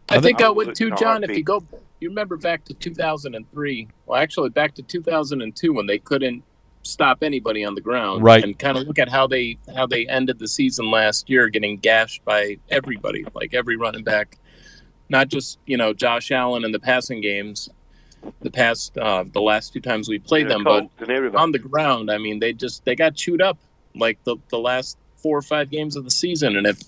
I 0.09 0.21
think 0.21 0.41
I 0.41 0.45
I 0.45 0.49
would 0.49 0.67
would 0.67 0.75
too, 0.75 0.91
John. 0.95 1.23
If 1.23 1.35
you 1.35 1.43
go, 1.43 1.63
you 1.99 2.09
remember 2.09 2.37
back 2.37 2.63
to 2.65 2.73
2003. 2.73 3.87
Well, 4.05 4.21
actually, 4.21 4.49
back 4.49 4.73
to 4.75 4.81
2002 4.81 5.73
when 5.73 5.85
they 5.85 5.99
couldn't 5.99 6.43
stop 6.87 7.23
anybody 7.23 7.63
on 7.63 7.75
the 7.75 7.81
ground. 7.81 8.23
Right. 8.23 8.43
And 8.43 8.57
kind 8.57 8.77
of 8.77 8.87
look 8.87 8.99
at 8.99 9.09
how 9.09 9.27
they 9.27 9.57
how 9.75 9.85
they 9.85 10.07
ended 10.07 10.39
the 10.39 10.47
season 10.47 10.89
last 10.89 11.29
year, 11.29 11.49
getting 11.49 11.77
gashed 11.77 12.23
by 12.25 12.57
everybody, 12.69 13.25
like 13.33 13.53
every 13.53 13.75
running 13.75 14.03
back, 14.03 14.37
not 15.09 15.27
just 15.27 15.59
you 15.65 15.77
know 15.77 15.93
Josh 15.93 16.31
Allen 16.31 16.63
in 16.63 16.71
the 16.71 16.79
passing 16.79 17.21
games, 17.21 17.69
the 18.41 18.51
past 18.51 18.97
uh, 18.97 19.23
the 19.31 19.41
last 19.41 19.73
two 19.73 19.81
times 19.81 20.09
we 20.09 20.19
played 20.19 20.43
And 20.43 20.51
the 20.51 20.55
them, 20.55 20.63
but 20.63 20.79
Colts 20.79 20.93
and 20.99 21.11
everybody. 21.11 21.41
on 21.41 21.51
the 21.51 21.59
ground, 21.59 22.11
I 22.11 22.17
mean, 22.17 22.39
they 22.39 22.53
just 22.53 22.85
they 22.85 22.95
got 22.95 23.15
chewed 23.15 23.41
up 23.41 23.57
like 23.95 24.23
the 24.23 24.37
the 24.49 24.59
last 24.59 24.97
four 25.17 25.37
or 25.37 25.41
five 25.41 25.69
games 25.69 25.95
of 25.95 26.03
the 26.03 26.11
season, 26.11 26.55
and 26.55 26.67
if 26.67 26.79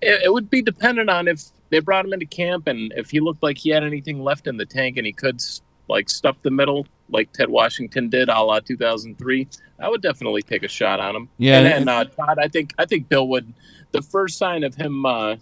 it, 0.00 0.22
it 0.24 0.32
would 0.32 0.50
be 0.50 0.62
dependent 0.62 1.10
on 1.10 1.28
if 1.28 1.42
they 1.70 1.80
brought 1.80 2.04
him 2.04 2.12
into 2.12 2.26
camp 2.26 2.66
and 2.66 2.92
if 2.96 3.10
he 3.10 3.20
looked 3.20 3.42
like 3.42 3.58
he 3.58 3.70
had 3.70 3.82
anything 3.82 4.22
left 4.22 4.46
in 4.46 4.56
the 4.56 4.66
tank 4.66 4.96
and 4.96 5.06
he 5.06 5.12
could 5.12 5.40
like 5.88 6.08
stuff 6.08 6.36
the 6.42 6.50
middle 6.50 6.86
like 7.10 7.32
Ted 7.32 7.48
Washington 7.48 8.08
did, 8.08 8.28
a 8.28 8.40
la 8.40 8.60
2003. 8.60 9.46
I 9.80 9.88
would 9.88 10.02
definitely 10.02 10.42
take 10.42 10.62
a 10.62 10.68
shot 10.68 11.00
on 11.00 11.14
him. 11.16 11.28
Yeah, 11.38 11.58
and, 11.58 11.66
and- 11.68 11.90
uh, 11.90 12.04
Todd, 12.04 12.38
I 12.40 12.48
think 12.48 12.72
I 12.78 12.84
think 12.86 13.08
Bill 13.08 13.28
would. 13.28 13.52
The 13.92 14.02
first 14.02 14.38
sign 14.38 14.64
of 14.64 14.74
him 14.74 15.06
uh, 15.06 15.36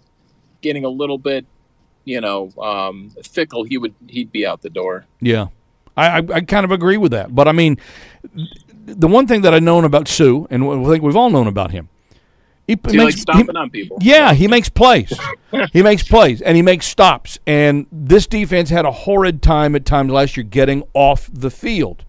getting 0.61 0.85
a 0.85 0.89
little 0.89 1.17
bit, 1.17 1.45
you 2.05 2.21
know, 2.21 2.51
um, 2.61 3.11
fickle, 3.23 3.63
he 3.63 3.77
would 3.77 3.95
he'd 4.07 4.31
be 4.31 4.45
out 4.45 4.61
the 4.61 4.69
door. 4.69 5.05
Yeah, 5.21 5.47
I, 5.97 6.19
I 6.19 6.23
I 6.35 6.41
kind 6.41 6.63
of 6.65 6.71
agree 6.71 6.97
with 6.97 7.11
that. 7.13 7.33
But 7.33 7.47
I 7.47 7.51
mean, 7.51 7.77
the 8.85 9.07
one 9.07 9.27
thing 9.27 9.41
that 9.41 9.53
I've 9.53 9.63
known 9.63 9.85
about 9.85 10.07
Suh, 10.07 10.45
and 10.49 10.63
I 10.63 10.83
think 10.85 11.03
we've 11.03 11.15
all 11.15 11.29
known 11.29 11.47
about 11.47 11.71
him, 11.71 11.89
he 12.67 12.77
He 12.89 12.97
likes 12.97 13.21
stomping 13.21 13.55
on 13.55 13.69
people. 13.69 13.97
Yeah, 14.01 14.33
he 14.33 14.47
makes 14.47 14.69
plays. 14.69 15.13
he 15.73 15.83
makes 15.83 16.03
plays 16.03 16.41
and 16.41 16.55
he 16.55 16.61
makes 16.61 16.85
stops. 16.85 17.37
And 17.45 17.87
this 17.91 18.27
defense 18.27 18.69
had 18.69 18.85
a 18.85 18.91
horrid 18.91 19.41
time 19.41 19.75
at 19.75 19.85
times 19.85 20.11
last 20.11 20.37
year 20.37 20.45
getting 20.45 20.83
off 20.93 21.29
the 21.31 21.51
field. 21.51 22.05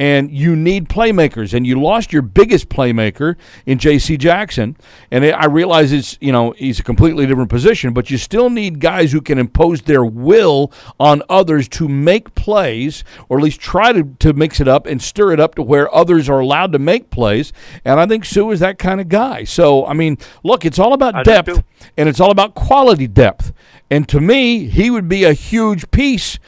And 0.00 0.30
you 0.30 0.56
need 0.56 0.88
playmakers, 0.88 1.52
and 1.52 1.66
you 1.66 1.78
lost 1.78 2.10
your 2.10 2.22
biggest 2.22 2.70
playmaker 2.70 3.36
in 3.66 3.78
J.C. 3.78 4.16
Jackson. 4.16 4.78
And 5.10 5.26
I 5.26 5.44
realize 5.44 5.92
it's 5.92 6.16
you 6.22 6.32
know 6.32 6.52
he's 6.52 6.80
a 6.80 6.82
completely 6.82 7.26
different 7.26 7.50
position, 7.50 7.92
but 7.92 8.08
you 8.08 8.16
still 8.16 8.48
need 8.48 8.80
guys 8.80 9.12
who 9.12 9.20
can 9.20 9.38
impose 9.38 9.82
their 9.82 10.02
will 10.02 10.72
on 10.98 11.22
others 11.28 11.68
to 11.68 11.86
make 11.86 12.34
plays, 12.34 13.04
or 13.28 13.36
at 13.36 13.44
least 13.44 13.60
try 13.60 13.92
to, 13.92 14.04
to 14.20 14.32
mix 14.32 14.58
it 14.58 14.68
up 14.68 14.86
and 14.86 15.02
stir 15.02 15.32
it 15.34 15.40
up 15.40 15.54
to 15.56 15.62
where 15.62 15.94
others 15.94 16.30
are 16.30 16.40
allowed 16.40 16.72
to 16.72 16.78
make 16.78 17.10
plays. 17.10 17.52
And 17.84 18.00
I 18.00 18.06
think 18.06 18.24
Suh 18.24 18.48
is 18.52 18.60
that 18.60 18.78
kind 18.78 19.02
of 19.02 19.10
guy. 19.10 19.44
So 19.44 19.84
I 19.84 19.92
mean, 19.92 20.16
look, 20.42 20.64
it's 20.64 20.78
all 20.78 20.94
about 20.94 21.14
I 21.14 21.22
depth 21.24 21.62
and 21.98 22.08
it's 22.08 22.20
all 22.20 22.30
about 22.30 22.54
quality 22.54 23.06
depth. 23.06 23.52
And 23.90 24.08
to 24.08 24.18
me, 24.18 24.66
he 24.66 24.88
would 24.88 25.10
be 25.10 25.24
a 25.24 25.34
huge 25.34 25.90
piece 25.90 26.38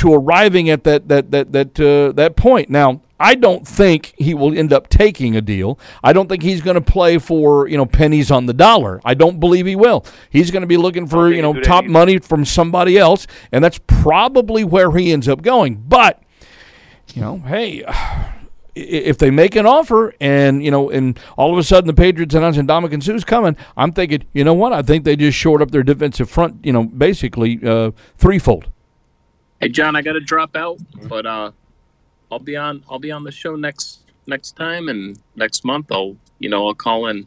to 0.00 0.14
arriving 0.14 0.70
at 0.70 0.84
that 0.84 1.08
that 1.08 1.30
that 1.30 1.52
that 1.52 1.78
uh, 1.78 2.12
that 2.12 2.34
point. 2.34 2.70
Now, 2.70 3.02
I 3.18 3.34
don't 3.34 3.68
think 3.68 4.14
he 4.16 4.32
will 4.32 4.56
end 4.56 4.72
up 4.72 4.88
taking 4.88 5.36
a 5.36 5.42
deal. 5.42 5.78
I 6.02 6.14
don't 6.14 6.26
think 6.26 6.42
he's 6.42 6.62
going 6.62 6.76
to 6.76 6.80
play 6.80 7.18
for 7.18 7.68
you 7.68 7.76
know 7.76 7.84
pennies 7.84 8.30
on 8.30 8.46
the 8.46 8.54
dollar. 8.54 9.02
I 9.04 9.12
don't 9.12 9.38
believe 9.38 9.66
he 9.66 9.76
will. 9.76 10.06
He's 10.30 10.50
going 10.50 10.62
to 10.62 10.66
be 10.66 10.78
looking 10.78 11.06
for 11.06 11.30
you 11.30 11.42
know 11.42 11.52
he'll 11.52 11.60
do 11.60 11.64
that 11.64 11.68
top 11.68 11.84
either. 11.84 11.92
money 11.92 12.18
from 12.18 12.46
somebody 12.46 12.96
else, 12.96 13.26
and 13.52 13.62
that's 13.62 13.78
probably 13.86 14.64
where 14.64 14.90
he 14.92 15.12
ends 15.12 15.28
up 15.28 15.42
going. 15.42 15.76
But 15.76 16.22
you 17.14 17.22
know, 17.22 17.38
hey. 17.38 17.84
If 18.72 19.18
they 19.18 19.32
make 19.32 19.56
an 19.56 19.66
offer 19.66 20.14
and 20.20 20.64
you 20.64 20.70
know, 20.70 20.90
and 20.90 21.18
all 21.36 21.52
of 21.52 21.58
a 21.58 21.62
sudden 21.64 21.88
the 21.88 21.92
Patriots 21.92 22.36
announce 22.36 22.56
and 22.56 22.68
Ndamukong 22.68 23.02
Suh's 23.02 23.24
coming, 23.24 23.56
I'm 23.76 23.90
thinking, 23.90 24.24
you 24.32 24.44
know 24.44 24.54
what? 24.54 24.72
I 24.72 24.80
think 24.80 25.04
they 25.04 25.16
just 25.16 25.36
shored 25.36 25.60
up 25.60 25.72
their 25.72 25.82
defensive 25.82 26.30
front, 26.30 26.64
you 26.64 26.72
know, 26.72 26.84
basically 26.84 27.58
uh, 27.66 27.90
threefold. 28.16 28.68
Hey 29.60 29.68
John, 29.68 29.94
I 29.96 30.02
got 30.02 30.12
to 30.14 30.20
drop 30.20 30.56
out, 30.56 30.78
but 31.08 31.26
uh, 31.26 31.50
I'll 32.32 32.38
be 32.38 32.56
on. 32.56 32.82
I'll 32.90 32.98
be 32.98 33.10
on 33.12 33.24
the 33.24 33.32
show 33.32 33.56
next 33.56 34.00
next 34.26 34.56
time, 34.56 34.88
and 34.88 35.18
next 35.36 35.64
month 35.64 35.86
I'll 35.92 36.16
you 36.38 36.48
know 36.48 36.66
I'll 36.66 36.74
call 36.74 37.08
in. 37.08 37.26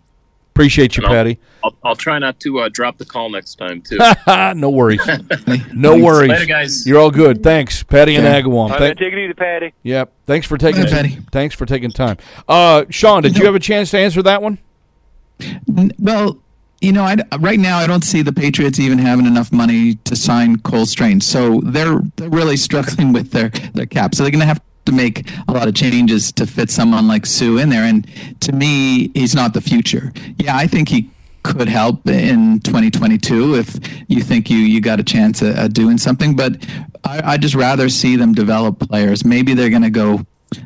Appreciate 0.54 0.98
you, 0.98 1.04
I'll- 1.04 1.10
Patty. 1.12 1.40
I'll, 1.64 1.76
I'll 1.84 1.96
try 1.96 2.20
not 2.20 2.40
to 2.42 2.60
uh, 2.60 2.70
drop 2.70 2.98
the 2.98 3.06
call 3.06 3.30
next 3.30 3.56
time 3.56 3.82
too. 3.82 3.98
no 4.56 4.70
worries. 4.70 5.02
No 5.74 5.98
worries. 5.98 6.30
Later, 6.30 6.46
guys. 6.46 6.86
You're 6.88 7.00
all 7.00 7.10
good. 7.12 7.42
Thanks, 7.44 7.82
Patty 7.84 8.16
and 8.16 8.26
Agawam. 8.26 8.54
All 8.56 8.70
right, 8.70 8.80
Thank, 8.80 9.00
take 9.00 9.14
it 9.14 9.20
easy, 9.20 9.34
Patty. 9.34 9.74
yep. 9.84 10.12
Thanks 10.26 10.46
for 10.48 10.58
taking. 10.58 10.84
Bye, 10.84 10.90
Patty. 10.90 11.18
Thanks 11.32 11.56
for 11.56 11.66
taking 11.66 11.92
time. 11.92 12.18
Uh, 12.48 12.86
Sean, 12.90 13.22
did 13.24 13.38
you 13.38 13.46
have 13.46 13.56
a 13.56 13.60
chance 13.60 13.92
to 13.92 13.98
answer 14.00 14.22
that 14.24 14.42
one? 14.42 14.58
N- 15.42 15.92
Well, 16.00 16.40
you 16.84 16.92
know, 16.92 17.04
I, 17.04 17.16
right 17.40 17.60
now 17.60 17.78
I 17.78 17.88
don't 17.88 18.04
see 18.04 18.22
the 18.22 18.34
Patriots 18.34 18.78
even 18.78 18.98
having 18.98 19.26
enough 19.26 19.54
money 19.54 19.96
to 20.04 20.18
sign 20.18 20.60
Cole 20.60 20.86
Strange, 20.86 21.24
so 21.24 21.62
they're 21.64 22.02
they're 22.18 22.30
really 22.30 22.58
struggling 22.58 23.14
with 23.14 23.32
their 23.32 23.50
their 23.74 23.86
cap. 23.86 24.14
So 24.14 24.24
they're 24.24 24.32
going 24.32 24.42
to 24.42 24.46
have 24.46 24.62
to 24.86 24.92
make 24.92 25.30
a 25.48 25.54
lot 25.54 25.70
of 25.70 25.76
changes 25.76 26.34
to 26.34 26.46
fit 26.46 26.70
someone 26.70 27.08
like 27.08 27.26
Suh 27.26 27.56
in 27.56 27.70
there. 27.70 27.84
And 27.84 28.06
to 28.42 28.52
me, 28.52 29.12
he's 29.14 29.34
not 29.34 29.54
the 29.54 29.62
future. 29.62 30.12
Yeah, 30.38 30.58
I 30.58 30.68
think 30.68 30.90
he 30.90 31.10
could 31.44 31.70
help 31.70 32.06
in 32.06 32.60
2022 32.60 33.56
if 33.56 33.78
you 34.10 34.22
think 34.22 34.50
you 34.50 34.58
you 34.58 34.82
got 34.82 35.00
a 35.00 35.04
chance 35.04 35.42
at, 35.42 35.56
at 35.56 35.74
doing 35.74 35.98
something. 35.98 36.36
But 36.36 36.68
I, 37.06 37.34
I 37.34 37.38
just 37.38 37.56
rather 37.56 37.88
see 37.88 38.18
them 38.18 38.34
develop 38.34 38.80
players. 38.80 39.24
Maybe 39.24 39.54
they're 39.54 39.70
going 39.70 39.84
to 39.84 39.90
go 39.90 40.26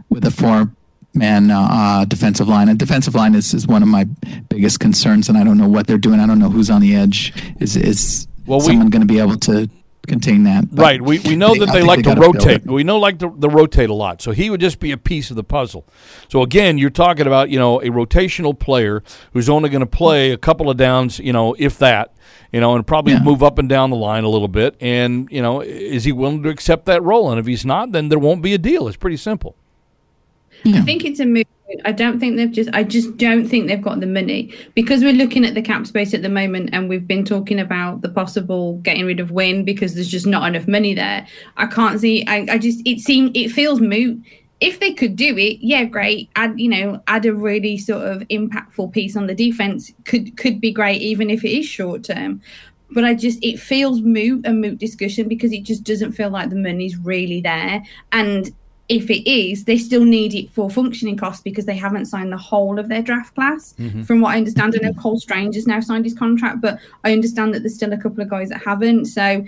with 0.10 0.26
a 0.26 0.32
four 0.32 0.72
man 1.18 1.52
uh, 1.52 1.68
uh, 1.70 2.06
defensive 2.06 2.48
line. 2.48 2.70
And 2.70 2.78
defensive 2.80 3.16
line 3.16 3.36
is, 3.36 3.54
is 3.54 3.68
one 3.68 3.82
of 3.84 3.90
my 3.90 4.06
biggest 4.50 4.80
concerns, 4.80 5.30
and 5.30 5.38
I 5.38 5.44
don't 5.44 5.58
know 5.58 5.68
what 5.68 5.88
they're 5.88 5.98
doing. 5.98 6.20
I 6.20 6.28
don't 6.28 6.40
know 6.40 6.50
who's 6.50 6.70
on 6.70 6.82
the 6.82 6.96
edge. 6.96 7.34
Is 7.60 7.76
is 7.76 8.28
Well, 8.46 8.60
we- 8.60 8.66
someone 8.68 8.90
going 8.90 9.02
to 9.02 9.14
be 9.14 9.20
able 9.20 9.38
to 9.38 9.70
contain 10.08 10.44
that? 10.44 10.64
Right. 10.72 11.02
We, 11.02 11.20
we 11.20 11.36
know 11.36 11.54
I 11.54 11.60
that 11.60 11.74
they 11.74 11.82
like 11.82 11.98
to 12.00 12.16
gotta 12.16 12.22
rotate. 12.22 12.66
We 12.66 12.86
know 12.86 12.98
like 12.98 13.20
to, 13.20 13.30
to 13.30 13.50
rotate 13.50 13.90
a 13.90 13.94
lot. 13.94 14.22
So 14.22 14.32
he 14.32 14.50
would 14.50 14.62
just 14.62 14.80
be 14.80 14.92
a 14.94 14.98
piece 14.98 15.30
of 15.30 15.36
the 15.36 15.44
puzzle. 15.44 15.86
So 16.30 16.44
again, 16.44 16.78
you're 16.78 16.90
talking 16.90 17.28
about 17.28 17.50
you 17.50 17.60
know 17.60 17.82
a 17.82 17.88
rotational 17.90 18.58
player 18.58 19.04
who's 19.34 19.50
only 19.50 19.70
going 19.70 19.82
to 19.82 19.86
play 19.86 20.32
a 20.32 20.38
couple 20.38 20.70
of 20.70 20.78
downs, 20.78 21.20
you 21.20 21.34
know, 21.34 21.56
if 21.60 21.78
that, 21.80 22.14
you 22.54 22.62
know, 22.62 22.74
and 22.76 22.88
probably 22.88 23.14
Yeah. 23.14 23.24
move 23.24 23.44
up 23.44 23.58
and 23.60 23.68
down 23.68 23.90
the 23.90 23.98
line 23.98 24.24
a 24.24 24.30
little 24.30 24.48
bit. 24.48 24.78
And 24.80 25.28
you 25.30 25.42
know, 25.42 25.60
is 25.60 26.06
he 26.06 26.14
willing 26.14 26.42
to 26.44 26.50
accept 26.50 26.86
that 26.86 27.04
role? 27.04 27.30
And 27.30 27.38
if 27.38 27.46
he's 27.46 27.66
not, 27.66 27.92
then 27.92 28.08
there 28.08 28.20
won't 28.20 28.42
be 28.42 28.54
a 28.54 28.58
deal. 28.58 28.88
It's 28.88 28.96
pretty 28.96 29.18
simple. 29.18 29.58
Yeah. 30.64 30.80
I 30.80 30.82
think 30.82 31.06
it's 31.06 31.20
a 31.20 31.26
move. 31.26 31.46
I 31.84 31.92
don't 31.92 32.20
think 32.20 32.38
they've 32.38 32.52
just. 32.52 32.70
I 32.74 32.84
just 32.84 33.18
don't 33.18 33.48
think 33.48 33.68
they've 33.68 33.82
got 33.82 34.00
the 34.00 34.08
money 34.08 34.54
because 34.74 35.04
we're 35.04 35.14
looking 35.14 35.44
at 35.44 35.54
the 35.54 35.62
cap 35.62 35.86
space 35.86 36.14
at 36.14 36.22
the 36.22 36.30
moment, 36.30 36.70
and 36.72 36.88
we've 36.88 37.08
been 37.08 37.26
talking 37.26 37.60
about 37.60 38.02
the 38.02 38.10
possible 38.10 38.78
getting 38.80 39.06
rid 39.06 39.20
of 39.20 39.32
Wynn 39.32 39.66
because 39.66 39.94
there's 39.94 40.08
just 40.08 40.26
not 40.26 40.48
enough 40.48 40.68
money 40.68 40.94
there. 40.94 41.28
I 41.58 41.66
can't 41.68 42.00
see. 42.00 42.26
I, 42.26 42.48
I 42.50 42.58
just. 42.58 42.82
It 42.86 43.00
seems. 43.00 43.32
It 43.34 43.50
feels 43.50 43.82
moot. 43.82 44.22
If 44.60 44.80
they 44.80 44.94
could 44.94 45.16
do 45.16 45.38
it, 45.38 45.60
yeah, 45.62 45.84
great. 45.84 46.30
Add, 46.36 46.60
you 46.60 46.70
know, 46.70 47.02
add 47.06 47.26
a 47.26 47.34
really 47.34 47.78
sort 47.78 48.08
of 48.08 48.22
impactful 48.30 48.92
piece 48.92 49.16
on 49.16 49.28
the 49.28 49.36
defense 49.36 49.92
could 50.06 50.38
could 50.38 50.62
be 50.62 50.72
great, 50.72 51.02
even 51.02 51.30
if 51.30 51.44
it 51.44 51.52
is 51.52 51.66
short 51.66 52.04
term. 52.04 52.42
But 52.92 53.04
I 53.04 53.14
just 53.14 53.44
it 53.44 53.60
feels 53.60 54.02
moot 54.02 54.48
a 54.48 54.54
moot 54.54 54.78
discussion 54.78 55.28
because 55.28 55.52
it 55.52 55.64
just 55.64 55.84
doesn't 55.84 56.14
feel 56.14 56.30
like 56.30 56.50
the 56.50 56.56
money's 56.56 56.98
really 56.98 57.42
there. 57.42 57.84
And 58.14 58.52
if 58.90 59.10
it 59.10 59.30
is, 59.30 59.66
they 59.66 59.78
still 59.78 60.06
need 60.06 60.34
it 60.34 60.50
for 60.52 60.70
functioning 60.70 61.18
costs 61.18 61.42
because 61.42 61.66
they 61.66 61.76
haven't 61.76 62.06
signed 62.06 62.32
the 62.32 62.38
whole 62.38 62.80
of 62.80 62.88
their 62.88 63.02
draft 63.02 63.36
class. 63.36 63.74
Mm-hmm. 63.74 64.04
From 64.04 64.22
what 64.22 64.34
I 64.34 64.38
understand, 64.38 64.76
I 64.76 64.88
know 64.88 64.94
Cole 64.94 65.20
Strange 65.20 65.56
has 65.56 65.68
now 65.68 65.82
signed 65.82 66.06
his 66.06 66.14
contract, 66.14 66.62
but 66.62 66.80
I 67.04 67.12
understand 67.12 67.54
that 67.54 67.60
there's 67.60 67.76
still 67.76 67.92
a 67.92 67.98
couple 67.98 68.22
of 68.22 68.30
guys 68.30 68.50
that 68.50 68.62
haven't. 68.62 69.06
So 69.06 69.46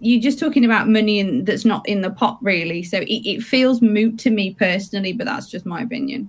you're 0.00 0.20
just 0.20 0.40
talking 0.40 0.64
about 0.64 0.88
money 0.88 1.20
and 1.20 1.46
that's 1.46 1.64
not 1.64 1.88
in 1.88 2.00
the 2.00 2.10
pot 2.10 2.38
really. 2.42 2.82
So 2.82 2.98
it, 2.98 3.28
it 3.28 3.42
feels 3.42 3.80
moot 3.80 4.18
to 4.20 4.30
me 4.30 4.54
personally, 4.54 5.12
but 5.12 5.26
that's 5.26 5.48
just 5.48 5.66
my 5.66 5.82
opinion. 5.82 6.28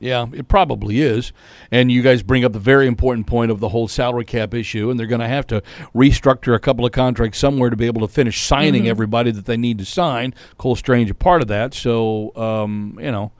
Yeah, 0.00 0.26
it 0.32 0.46
probably 0.46 1.00
is. 1.00 1.32
And 1.72 1.90
you 1.90 2.02
guys 2.02 2.22
bring 2.22 2.44
up 2.44 2.52
the 2.52 2.60
very 2.60 2.86
important 2.86 3.26
point 3.26 3.50
of 3.50 3.58
the 3.58 3.70
whole 3.70 3.88
salary 3.88 4.24
cap 4.24 4.54
issue, 4.54 4.90
and 4.90 4.98
they're 4.98 5.08
going 5.08 5.20
to 5.20 5.28
have 5.28 5.46
to 5.48 5.62
restructure 5.94 6.54
a 6.54 6.60
couple 6.60 6.86
of 6.86 6.92
contracts 6.92 7.38
somewhere 7.38 7.68
to 7.68 7.76
be 7.76 7.86
able 7.86 8.02
to 8.02 8.08
finish 8.08 8.40
signing 8.40 8.88
everybody 8.88 9.32
that 9.32 9.46
they 9.46 9.56
need 9.56 9.78
to 9.78 9.84
sign. 9.84 10.34
Cole 10.56 10.76
Strange 10.76 11.10
a 11.10 11.14
part 11.14 11.42
of 11.42 11.48
that. 11.48 11.74
So, 11.74 12.34
um, 12.36 12.96
you 13.00 13.10
know, 13.10 13.32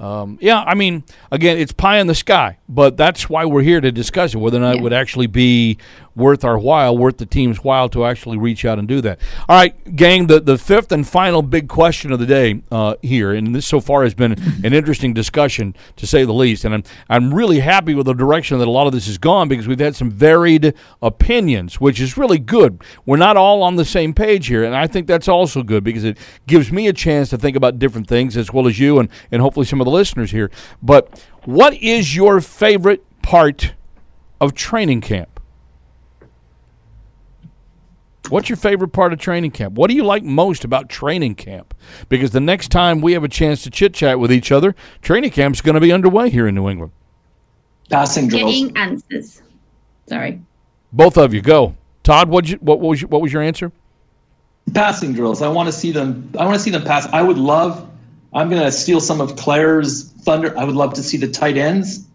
um, 0.00 0.38
yeah, 0.40 0.62
I 0.62 0.74
mean, 0.74 1.04
again, 1.30 1.58
it's 1.58 1.72
pie 1.72 1.98
in 1.98 2.06
the 2.06 2.14
sky, 2.14 2.56
but 2.70 2.96
that's 2.96 3.28
why 3.28 3.44
we're 3.44 3.60
here 3.60 3.82
to 3.82 3.92
discuss 3.92 4.34
it, 4.34 4.38
whether 4.38 4.56
or 4.56 4.60
not 4.60 4.76
it 4.76 4.82
would 4.82 4.94
actually 4.94 5.26
be 5.26 5.76
worth 6.16 6.44
our 6.44 6.58
while, 6.58 6.96
worth 6.96 7.18
the 7.18 7.26
team's 7.26 7.62
while 7.62 7.88
to 7.90 8.04
actually 8.04 8.38
reach 8.38 8.64
out 8.64 8.78
and 8.78 8.88
do 8.88 9.00
that. 9.00 9.20
All 9.48 9.56
right, 9.56 9.96
gang, 9.96 10.26
the, 10.26 10.40
the 10.40 10.56
fifth 10.56 10.90
and 10.90 11.06
final 11.06 11.42
big 11.42 11.68
question 11.68 12.12
of 12.12 12.18
the 12.18 12.26
day 12.26 12.62
uh, 12.70 12.96
here, 13.02 13.32
and 13.32 13.54
this 13.54 13.66
so 13.66 13.80
far 13.80 14.02
has 14.02 14.14
been 14.14 14.32
an 14.64 14.72
interesting 14.72 15.12
discussion 15.12 15.76
to 15.96 16.06
say 16.06 16.24
the 16.24 16.32
least, 16.32 16.64
and 16.64 16.74
I'm, 16.74 16.84
I'm 17.08 17.34
really 17.34 17.60
happy 17.60 17.94
with 17.94 18.06
the 18.06 18.14
direction 18.14 18.58
that 18.58 18.68
a 18.68 18.70
lot 18.70 18.86
of 18.86 18.94
this 18.94 19.06
has 19.06 19.18
gone 19.18 19.48
because 19.48 19.68
we've 19.68 19.78
had 19.78 19.94
some 19.94 20.10
varied 20.10 20.74
opinions, 21.02 21.78
which 21.78 22.00
is 22.00 22.16
really 22.16 22.38
good. 22.38 22.82
We're 23.04 23.18
not 23.18 23.36
all 23.36 23.62
on 23.62 23.76
the 23.76 23.84
same 23.84 24.14
page 24.14 24.46
here, 24.46 24.64
and 24.64 24.74
I 24.74 24.86
think 24.86 25.06
that's 25.06 25.28
also 25.28 25.62
good 25.62 25.84
because 25.84 26.04
it 26.04 26.16
gives 26.46 26.72
me 26.72 26.88
a 26.88 26.92
chance 26.92 27.30
to 27.30 27.38
think 27.38 27.56
about 27.56 27.78
different 27.78 28.08
things 28.08 28.36
as 28.36 28.52
well 28.52 28.66
as 28.66 28.78
you 28.78 28.98
and, 28.98 29.10
and 29.30 29.42
hopefully 29.42 29.66
some 29.66 29.80
of 29.80 29.84
the 29.84 29.89
listeners 29.90 30.30
here. 30.30 30.50
But 30.82 31.24
what 31.44 31.74
is 31.74 32.14
your 32.14 32.40
favorite 32.40 33.04
part 33.22 33.74
of 34.40 34.54
training 34.54 35.02
camp? 35.02 35.40
What's 38.28 38.48
your 38.48 38.56
favorite 38.56 38.88
part 38.88 39.12
of 39.12 39.18
training 39.18 39.50
camp? 39.50 39.74
What 39.74 39.90
do 39.90 39.96
you 39.96 40.04
like 40.04 40.22
most 40.22 40.64
about 40.64 40.88
training 40.88 41.34
camp? 41.34 41.74
Because 42.08 42.30
the 42.30 42.40
next 42.40 42.70
time 42.70 43.00
we 43.00 43.12
have 43.14 43.24
a 43.24 43.28
chance 43.28 43.62
to 43.64 43.70
chit 43.70 43.92
chat 43.92 44.20
with 44.20 44.32
each 44.32 44.52
other, 44.52 44.76
training 45.02 45.30
camp's 45.30 45.60
going 45.60 45.74
to 45.74 45.80
be 45.80 45.90
underway 45.90 46.30
here 46.30 46.46
in 46.46 46.54
New 46.54 46.68
England. 46.68 46.92
Passing 47.90 48.28
drills. 48.28 48.54
Getting 48.54 48.76
answers. 48.76 49.42
Sorry. 50.06 50.40
Both 50.92 51.18
of 51.18 51.34
you 51.34 51.42
go. 51.42 51.76
Todd, 52.04 52.28
what'd 52.28 52.50
you, 52.50 52.58
what 52.58 52.78
was 52.78 53.02
your, 53.02 53.08
what 53.08 53.20
was 53.20 53.32
your 53.32 53.42
answer? 53.42 53.72
passing 54.74 55.12
drills. 55.12 55.42
I 55.42 55.48
want 55.48 55.66
to 55.66 55.72
see 55.72 55.92
them. 55.92 56.30
I 56.38 56.44
want 56.44 56.56
to 56.56 56.60
see 56.60 56.70
them 56.70 56.84
pass. 56.84 57.06
I 57.06 57.22
would 57.22 57.38
love. 57.38 57.89
I'm 58.32 58.48
going 58.48 58.62
to 58.62 58.72
steal 58.72 59.00
some 59.00 59.20
of 59.20 59.36
Claire's 59.36 60.12
thunder. 60.22 60.56
I 60.58 60.64
would 60.64 60.76
love 60.76 60.94
to 60.94 61.02
see 61.02 61.16
the 61.16 61.28
tight 61.28 61.56
ends 61.56 62.06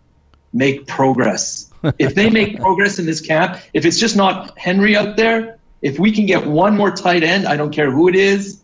make 0.53 0.87
progress. 0.87 1.71
if 1.99 2.15
they 2.15 2.29
make 2.29 2.59
progress 2.59 2.99
in 2.99 3.05
this 3.05 3.21
camp, 3.21 3.59
if 3.73 3.85
it's 3.85 3.99
just 3.99 4.15
not 4.15 4.57
Henry 4.57 4.95
out 4.95 5.15
there, 5.15 5.59
if 5.81 5.99
we 5.99 6.11
can 6.11 6.25
get 6.25 6.45
one 6.45 6.75
more 6.75 6.89
tight 6.89 7.23
end, 7.23 7.45
I 7.45 7.55
don't 7.55 7.71
care 7.71 7.91
who 7.91 8.07
it 8.07 8.15
is. 8.15 8.61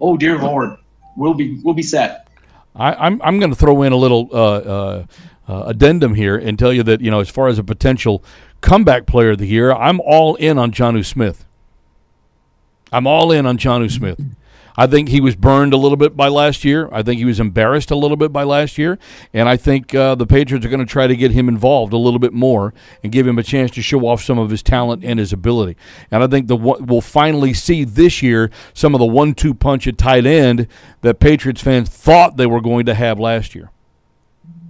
Oh 0.00 0.16
dear 0.16 0.38
Lord, 0.38 0.76
we'll 1.16 1.34
be 1.34 1.60
we'll 1.62 1.74
be 1.74 1.82
set. 1.82 2.28
I, 2.76 2.94
I'm 2.94 3.20
I'm 3.22 3.38
going 3.38 3.50
to 3.50 3.56
throw 3.56 3.82
in 3.82 3.92
a 3.92 3.96
little 3.96 4.28
uh, 4.32 4.36
uh, 4.36 5.06
uh, 5.48 5.62
addendum 5.66 6.14
here 6.14 6.36
and 6.36 6.58
tell 6.58 6.72
you 6.72 6.82
that 6.84 7.00
you 7.00 7.10
know 7.10 7.20
as 7.20 7.28
far 7.28 7.48
as 7.48 7.58
a 7.58 7.64
potential 7.64 8.22
comeback 8.60 9.06
player 9.06 9.32
of 9.32 9.38
the 9.38 9.46
year, 9.46 9.72
I'm 9.72 10.00
all 10.00 10.36
in 10.36 10.56
on 10.56 10.72
Jonnu 10.72 11.04
Smith. 11.04 11.44
I'm 12.92 13.06
all 13.06 13.32
in 13.32 13.44
on 13.44 13.58
Jonnu 13.58 13.90
Smith. 13.90 14.18
I 14.78 14.86
think 14.86 15.08
he 15.08 15.20
was 15.20 15.34
burned 15.34 15.72
a 15.72 15.76
little 15.76 15.96
bit 15.96 16.16
by 16.16 16.28
last 16.28 16.64
year. 16.64 16.88
I 16.92 17.02
think 17.02 17.18
he 17.18 17.24
was 17.24 17.40
embarrassed 17.40 17.90
a 17.90 17.96
little 17.96 18.16
bit 18.16 18.32
by 18.32 18.44
last 18.44 18.78
year, 18.78 18.96
and 19.34 19.48
I 19.48 19.56
think 19.56 19.92
uh, 19.92 20.14
the 20.14 20.24
Patriots 20.24 20.64
are 20.64 20.68
going 20.68 20.78
to 20.78 20.86
try 20.86 21.08
to 21.08 21.16
get 21.16 21.32
him 21.32 21.48
involved 21.48 21.92
a 21.92 21.96
little 21.96 22.20
bit 22.20 22.32
more 22.32 22.72
and 23.02 23.10
give 23.10 23.26
him 23.26 23.40
a 23.40 23.42
chance 23.42 23.72
to 23.72 23.82
show 23.82 24.06
off 24.06 24.22
some 24.22 24.38
of 24.38 24.50
his 24.50 24.62
talent 24.62 25.04
and 25.04 25.18
his 25.18 25.32
ability. 25.32 25.76
And 26.12 26.22
I 26.22 26.28
think 26.28 26.46
the 26.46 26.56
we'll 26.56 27.00
finally 27.00 27.54
see 27.54 27.82
this 27.82 28.22
year 28.22 28.52
some 28.72 28.94
of 28.94 29.00
the 29.00 29.06
one-two 29.06 29.52
punch 29.52 29.88
at 29.88 29.98
tight 29.98 30.26
end 30.26 30.68
that 31.00 31.18
Patriots 31.18 31.60
fans 31.60 31.88
thought 31.88 32.36
they 32.36 32.46
were 32.46 32.60
going 32.60 32.86
to 32.86 32.94
have 32.94 33.18
last 33.18 33.56
year. 33.56 33.72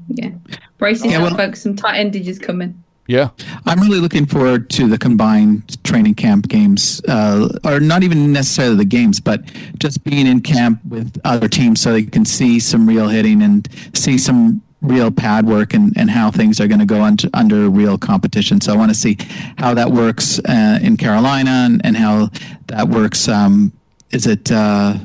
Yeah. 0.08 0.30
Brace 0.78 1.04
Yeah, 1.04 1.22
well- 1.22 1.36
folks. 1.36 1.60
Some 1.60 1.76
tight 1.76 1.98
end 1.98 2.14
endages 2.16 2.38
coming. 2.38 2.82
Yeah, 3.08 3.30
I'm 3.64 3.80
really 3.80 4.00
looking 4.00 4.26
forward 4.26 4.68
to 4.70 4.86
the 4.86 4.98
combined 4.98 5.82
training 5.82 6.14
camp 6.16 6.46
games, 6.46 7.00
uh, 7.08 7.48
or 7.64 7.80
not 7.80 8.02
even 8.02 8.34
necessarily 8.34 8.76
the 8.76 8.84
games, 8.84 9.18
but 9.18 9.46
just 9.78 10.04
being 10.04 10.26
in 10.26 10.42
camp 10.42 10.84
with 10.84 11.18
other 11.24 11.48
teams 11.48 11.80
so 11.80 11.92
they 11.92 12.02
can 12.02 12.26
see 12.26 12.60
some 12.60 12.86
real 12.86 13.08
hitting 13.08 13.40
and 13.40 13.66
see 13.94 14.18
some 14.18 14.60
real 14.82 15.10
pad 15.10 15.46
work 15.46 15.72
and, 15.72 15.96
and 15.96 16.10
how 16.10 16.30
things 16.30 16.60
are 16.60 16.68
going 16.68 16.80
to 16.80 16.86
go 16.86 17.02
under, 17.02 17.30
under 17.32 17.70
real 17.70 17.96
competition. 17.96 18.60
So 18.60 18.74
I 18.74 18.76
want 18.76 18.90
to 18.90 18.94
see 18.94 19.16
how 19.56 19.72
that 19.72 19.90
works 19.90 20.38
uh, 20.40 20.78
in 20.82 20.98
Carolina 20.98 21.64
and, 21.64 21.80
and 21.84 21.96
how 21.96 22.28
that 22.66 22.88
works. 22.88 23.26
Um, 23.26 23.72
is 24.10 24.26
it 24.26 24.52
uh, 24.52 24.98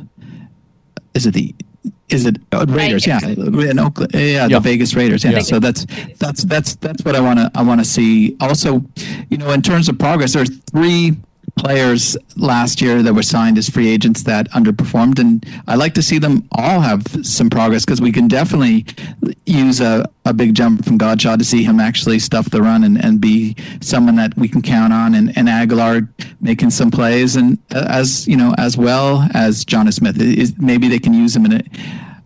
is 1.14 1.26
it 1.26 1.34
the 1.34 1.56
is 2.14 2.26
it 2.26 2.38
uh, 2.52 2.66
Raiders? 2.70 3.06
Yeah, 3.08 3.20
in 3.26 3.80
Oakland. 3.80 4.12
Yeah, 4.14 4.22
Yeah. 4.22 4.48
the 4.48 4.60
Vegas 4.60 4.94
Raiders. 4.96 5.24
Yeah. 5.24 5.32
Yeah. 5.32 5.40
So 5.40 5.60
that's 5.60 5.86
that's 6.20 6.44
that's 6.46 6.76
that's 6.76 7.04
what 7.06 7.16
I 7.16 7.20
want 7.20 7.40
to 7.40 7.52
I 7.56 7.62
want 7.64 7.82
to 7.82 7.86
see. 7.86 8.36
Also, 8.40 8.84
you 9.30 9.38
know, 9.38 9.50
in 9.52 9.62
terms 9.62 9.90
of 9.90 9.98
progress, 9.98 10.34
there's 10.34 10.52
three 10.72 11.16
players 11.56 12.18
last 12.36 12.82
year 12.82 13.04
that 13.04 13.14
were 13.14 13.24
signed 13.24 13.58
as 13.58 13.70
free 13.70 13.88
agents 13.88 14.24
that 14.24 14.50
underperformed, 14.52 15.20
and 15.20 15.46
I 15.68 15.76
like 15.76 15.94
to 15.96 16.02
see 16.02 16.18
them 16.18 16.48
all 16.52 16.82
have 16.82 17.04
some 17.26 17.50
progress 17.50 17.86
because 17.86 18.02
we 18.02 18.12
can 18.12 18.28
definitely 18.28 18.86
use 19.46 19.80
a, 19.80 20.06
a 20.26 20.34
big 20.34 20.56
jump 20.56 20.84
from 20.84 20.98
Godchaux 20.98 21.38
to 21.38 21.44
see 21.44 21.64
him 21.64 21.80
actually 21.80 22.20
stuff 22.20 22.50
the 22.50 22.62
run 22.62 22.84
and, 22.84 23.04
and 23.04 23.22
be 23.22 23.56
someone 23.82 24.16
that 24.16 24.36
we 24.38 24.48
can 24.48 24.62
count 24.62 24.94
on, 24.94 25.14
and, 25.14 25.38
and 25.38 25.48
Agholor 25.48 26.08
making 26.42 26.72
some 26.72 26.92
plays, 26.92 27.36
and 27.36 27.58
uh, 27.74 27.86
as 27.88 28.28
you 28.28 28.36
know, 28.36 28.54
as 28.58 28.78
well 28.78 29.28
as 29.34 29.64
John 29.64 29.92
Smith, 29.92 30.18
maybe 30.58 30.88
they 30.88 31.00
can 31.00 31.14
use 31.14 31.36
him 31.36 31.46
in 31.46 31.54
a 31.54 31.64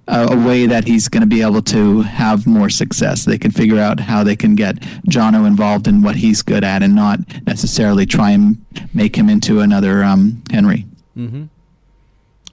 a, 0.08 0.28
a 0.32 0.48
way 0.48 0.66
that 0.66 0.86
he's 0.86 1.08
going 1.08 1.22
to 1.22 1.28
be 1.28 1.42
able 1.42 1.62
to 1.62 2.02
have 2.02 2.48
more 2.48 2.70
success. 2.70 3.26
They 3.26 3.38
can 3.38 3.52
figure 3.52 3.80
out 3.80 4.00
how 4.00 4.24
they 4.24 4.36
can 4.36 4.56
get 4.56 4.76
Jonnu 5.10 5.46
involved 5.46 5.88
in 5.88 6.02
what 6.02 6.16
he's 6.16 6.42
good 6.42 6.64
at, 6.64 6.84
and 6.84 6.96
not 6.96 7.20
necessarily 7.46 8.06
try 8.06 8.32
and 8.32 8.64
make 8.94 9.16
him 9.16 9.30
into 9.30 9.60
another 9.60 10.04
um, 10.04 10.42
Henry. 10.52 10.86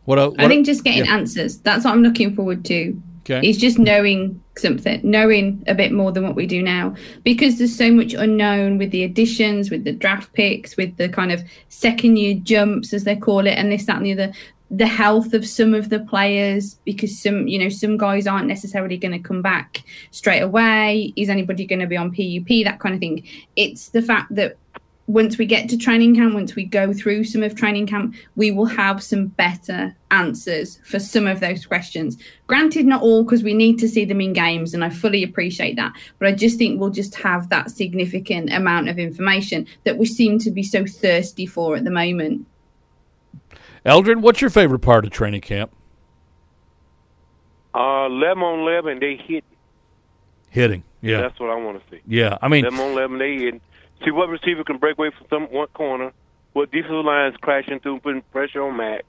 what? 0.04 0.18
el- 0.18 0.30
what 0.30 0.40
I 0.40 0.48
think 0.48 0.66
just 0.66 0.84
getting 0.84 1.04
yeah. 1.04 1.14
answers. 1.14 1.58
That's 1.58 1.84
what 1.84 1.92
I'm 1.92 2.02
looking 2.02 2.34
forward 2.34 2.64
to. 2.66 3.00
Okay. 3.24 3.48
It's 3.48 3.58
just 3.58 3.78
knowing 3.78 4.42
something, 4.58 5.00
knowing 5.02 5.64
a 5.66 5.74
bit 5.74 5.92
more 5.92 6.12
than 6.12 6.24
what 6.24 6.36
we 6.36 6.46
do 6.46 6.62
now, 6.62 6.94
because 7.22 7.56
there's 7.56 7.74
so 7.74 7.90
much 7.90 8.12
unknown 8.12 8.76
with 8.76 8.90
the 8.90 9.02
additions, 9.02 9.70
with 9.70 9.84
the 9.84 9.92
draft 9.92 10.30
picks, 10.34 10.76
with 10.76 10.94
the 10.98 11.08
kind 11.08 11.32
of 11.32 11.42
second 11.70 12.18
year 12.18 12.34
jumps, 12.34 12.92
as 12.92 13.04
they 13.04 13.16
call 13.16 13.46
it, 13.46 13.52
and 13.52 13.72
this, 13.72 13.86
that, 13.86 13.96
and 13.96 14.04
the 14.04 14.12
other. 14.12 14.32
The 14.70 14.86
health 14.86 15.34
of 15.34 15.46
some 15.46 15.74
of 15.74 15.90
the 15.90 16.00
players 16.00 16.74
because 16.84 17.18
some 17.18 17.46
you 17.46 17.58
know 17.58 17.68
some 17.68 17.96
guys 17.96 18.26
aren't 18.26 18.46
necessarily 18.46 18.96
going 18.96 19.12
to 19.12 19.18
come 19.18 19.42
back 19.42 19.84
straight 20.10 20.40
away. 20.40 21.12
Is 21.16 21.28
anybody 21.28 21.66
going 21.66 21.80
to 21.80 21.86
be 21.86 21.96
on 21.96 22.10
pup 22.10 22.64
that 22.64 22.80
kind 22.80 22.94
of 22.94 23.00
thing. 23.00 23.26
It's 23.56 23.90
the 23.90 24.02
fact 24.02 24.34
that 24.34 24.56
once 25.06 25.36
we 25.36 25.44
get 25.44 25.68
to 25.68 25.76
training 25.76 26.14
camp 26.14 26.32
once 26.32 26.54
we 26.54 26.64
go 26.64 26.94
through 26.94 27.22
some 27.22 27.42
of 27.42 27.54
training 27.54 27.86
camp 27.86 28.14
we 28.36 28.50
will 28.50 28.64
have 28.64 29.02
some 29.02 29.26
better 29.26 29.94
answers 30.10 30.80
for 30.84 30.98
some 30.98 31.26
of 31.26 31.40
those 31.40 31.66
questions. 31.66 32.16
Granted 32.46 32.86
not 32.86 33.02
all 33.02 33.22
because 33.22 33.42
we 33.42 33.52
need 33.52 33.78
to 33.80 33.88
see 33.88 34.06
them 34.06 34.22
in 34.22 34.32
games 34.32 34.72
and 34.72 34.82
i 34.82 34.88
fully 34.88 35.22
appreciate 35.22 35.76
that 35.76 35.92
but 36.18 36.28
i 36.28 36.32
just 36.32 36.56
think 36.56 36.80
we'll 36.80 36.88
just 36.88 37.14
have 37.16 37.50
that 37.50 37.70
significant 37.70 38.50
amount 38.50 38.88
of 38.88 38.98
information 38.98 39.66
that 39.84 39.98
we 39.98 40.06
seem 40.06 40.38
to 40.38 40.50
be 40.50 40.62
so 40.62 40.86
thirsty 40.86 41.44
for 41.44 41.76
at 41.76 41.84
the 41.84 41.90
moment 41.90 42.46
Eldred, 43.84 44.22
what's 44.22 44.40
your 44.40 44.50
favorite 44.50 44.80
part 44.80 45.04
of 45.04 45.10
training 45.10 45.42
camp? 45.42 45.70
Uh, 47.74 48.06
11 48.06 48.42
on 48.42 48.60
11, 48.60 49.00
they 49.00 49.16
hit. 49.16 49.44
Hitting. 50.50 50.84
Yeah. 51.02 51.20
That's 51.20 51.38
what 51.38 51.50
I 51.50 51.56
want 51.56 51.82
to 51.82 51.90
see. 51.90 52.00
Yeah. 52.06 52.38
I 52.40 52.48
mean, 52.48 52.64
11 52.64 52.80
on 52.80 52.92
11, 52.92 53.18
they 53.18 53.36
hit. 53.36 53.62
See 54.04 54.10
what 54.10 54.28
receiver 54.28 54.64
can 54.64 54.78
break 54.78 54.96
away 54.98 55.10
from 55.16 55.26
some 55.28 55.42
one 55.52 55.68
corner, 55.68 56.12
what 56.52 56.70
defensive 56.70 57.04
lines 57.04 57.36
crashing 57.40 57.80
through, 57.80 58.00
putting 58.00 58.22
pressure 58.32 58.62
on 58.62 58.76
Mac, 58.76 59.04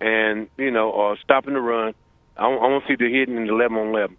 and, 0.00 0.48
you 0.56 0.70
know, 0.70 0.90
or 0.90 1.16
stopping 1.18 1.54
the 1.54 1.60
run. 1.60 1.94
I, 2.36 2.44
I 2.44 2.48
want 2.48 2.84
to 2.84 2.88
see 2.88 2.96
the 2.96 3.10
hitting 3.12 3.36
in 3.36 3.46
the 3.46 3.52
11 3.52 3.76
on 3.76 3.88
11. 3.88 4.16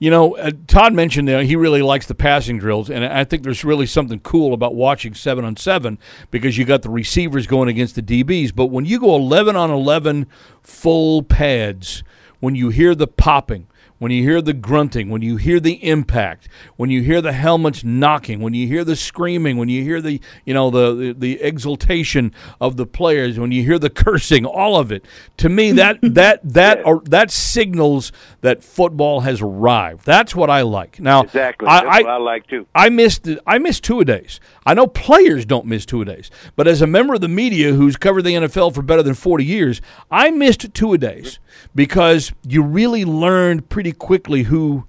You 0.00 0.10
know, 0.10 0.36
uh, 0.36 0.52
Todd 0.66 0.94
mentioned 0.94 1.28
that 1.28 1.44
he 1.44 1.56
really 1.56 1.82
likes 1.82 2.06
the 2.06 2.14
passing 2.14 2.58
drills, 2.58 2.88
and 2.88 3.04
I 3.04 3.24
think 3.24 3.42
there's 3.42 3.64
really 3.64 3.86
something 3.86 4.20
cool 4.20 4.54
about 4.54 4.74
watching 4.74 5.14
seven 5.14 5.44
on 5.44 5.56
seven 5.56 5.98
because 6.30 6.56
you 6.56 6.64
got 6.64 6.82
the 6.82 6.90
receivers 6.90 7.46
going 7.46 7.68
against 7.68 7.94
the 7.94 8.02
DBs. 8.02 8.54
But 8.54 8.66
when 8.66 8.84
you 8.84 9.00
go 9.00 9.16
11 9.16 9.56
on 9.56 9.70
11 9.70 10.26
full 10.62 11.22
pads, 11.22 12.02
when 12.40 12.54
you 12.54 12.68
hear 12.68 12.94
the 12.94 13.06
popping, 13.06 13.66
when 13.98 14.12
you 14.12 14.22
hear 14.22 14.40
the 14.40 14.52
grunting, 14.52 15.08
when 15.08 15.22
you 15.22 15.36
hear 15.36 15.60
the 15.60 15.84
impact, 15.84 16.48
when 16.76 16.90
you 16.90 17.02
hear 17.02 17.20
the 17.20 17.32
helmets 17.32 17.82
knocking, 17.84 18.40
when 18.40 18.54
you 18.54 18.66
hear 18.66 18.84
the 18.84 18.96
screaming, 18.96 19.56
when 19.56 19.68
you 19.68 19.82
hear 19.82 20.00
the 20.00 20.20
you 20.44 20.54
know 20.54 20.70
the 20.70 20.94
the, 20.94 21.12
the 21.12 21.40
exultation 21.40 22.32
of 22.60 22.76
the 22.76 22.86
players, 22.86 23.38
when 23.38 23.52
you 23.52 23.64
hear 23.64 23.78
the 23.78 23.90
cursing, 23.90 24.44
all 24.44 24.76
of 24.76 24.92
it. 24.92 25.04
To 25.38 25.48
me, 25.48 25.72
that 25.72 25.98
that 26.02 26.40
that 26.44 26.84
or, 26.84 27.02
that 27.06 27.30
signals 27.30 28.12
that 28.40 28.62
football 28.62 29.20
has 29.20 29.40
arrived. 29.42 30.04
That's 30.04 30.34
what 30.34 30.50
I 30.50 30.62
like. 30.62 31.00
Now, 31.00 31.22
Exactly. 31.22 31.68
I, 31.68 31.80
That's 31.82 32.04
what 32.04 32.12
I 32.12 32.16
like, 32.18 32.46
too. 32.46 32.66
I 32.74 32.88
missed 32.88 33.28
I 33.46 33.58
missed 33.58 33.84
two 33.84 34.00
a 34.00 34.04
days. 34.04 34.40
I 34.64 34.74
know 34.74 34.86
players 34.86 35.44
don't 35.44 35.66
miss 35.66 35.84
two 35.86 36.02
a 36.02 36.04
days, 36.04 36.30
but 36.56 36.68
as 36.68 36.82
a 36.82 36.86
member 36.86 37.14
of 37.14 37.20
the 37.20 37.28
media 37.28 37.72
who's 37.72 37.96
covered 37.96 38.22
the 38.22 38.34
NFL 38.34 38.74
for 38.74 38.82
better 38.82 39.02
than 39.02 39.14
forty 39.14 39.44
years, 39.44 39.80
I 40.10 40.30
missed 40.30 40.72
two 40.74 40.92
a 40.92 40.98
days 40.98 41.38
because 41.74 42.32
you 42.46 42.62
really 42.62 43.04
learned 43.04 43.68
pretty 43.68 43.87
quickly 43.92 44.44
who 44.44 44.84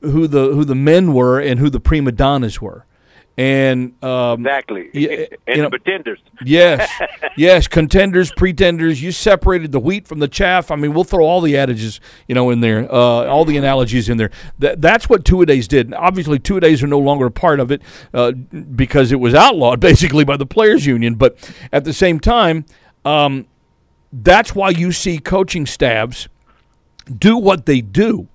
who 0.00 0.26
the 0.26 0.52
who 0.52 0.64
the 0.64 0.74
men 0.74 1.12
were 1.14 1.40
and 1.40 1.60
who 1.60 1.70
the 1.70 1.80
prima 1.80 2.10
donnas 2.12 2.60
were, 2.60 2.84
and 3.38 3.92
um, 4.04 4.40
Exactly. 4.40 4.90
And 4.92 4.96
you 5.46 5.56
know- 5.58 5.62
the 5.64 5.70
pretenders. 5.70 6.18
Yes, 6.44 6.90
yes, 7.36 7.68
contenders, 7.68 8.32
pretenders. 8.32 9.00
You 9.00 9.12
separated 9.12 9.70
the 9.70 9.78
wheat 9.78 10.08
from 10.08 10.18
the 10.18 10.26
chaff. 10.26 10.70
I 10.72 10.76
mean, 10.76 10.92
we'll 10.92 11.04
throw 11.04 11.24
all 11.24 11.40
the 11.40 11.56
adages, 11.56 12.00
you 12.26 12.34
know, 12.34 12.50
in 12.50 12.60
there, 12.60 12.92
uh, 12.92 12.96
all 13.26 13.44
the 13.44 13.56
analogies 13.56 14.08
in 14.08 14.16
there. 14.16 14.30
That, 14.58 14.80
that's 14.80 15.08
what 15.08 15.24
two 15.24 15.40
a 15.40 15.46
days 15.46 15.68
did. 15.68 15.94
Obviously, 15.94 16.40
two 16.40 16.56
a 16.56 16.60
days 16.60 16.82
are 16.82 16.88
no 16.88 16.98
longer 16.98 17.26
a 17.26 17.30
part 17.30 17.60
of 17.60 17.70
it 17.70 17.80
uh, 18.12 18.32
because 18.32 19.12
it 19.12 19.20
was 19.20 19.34
outlawed 19.34 19.78
basically 19.88 20.24
by 20.24 20.36
the 20.36 20.46
players' 20.46 20.84
union. 20.84 21.14
But 21.14 21.36
at 21.72 21.84
the 21.84 21.92
same 21.92 22.18
time, 22.18 22.64
um, 23.04 23.46
that's 24.12 24.52
why 24.54 24.70
you 24.70 24.90
see 24.92 25.18
coaching 25.18 25.64
staffs 25.64 26.28
do 27.18 27.36
what 27.36 27.66
they 27.66 27.80
do. 27.80 28.28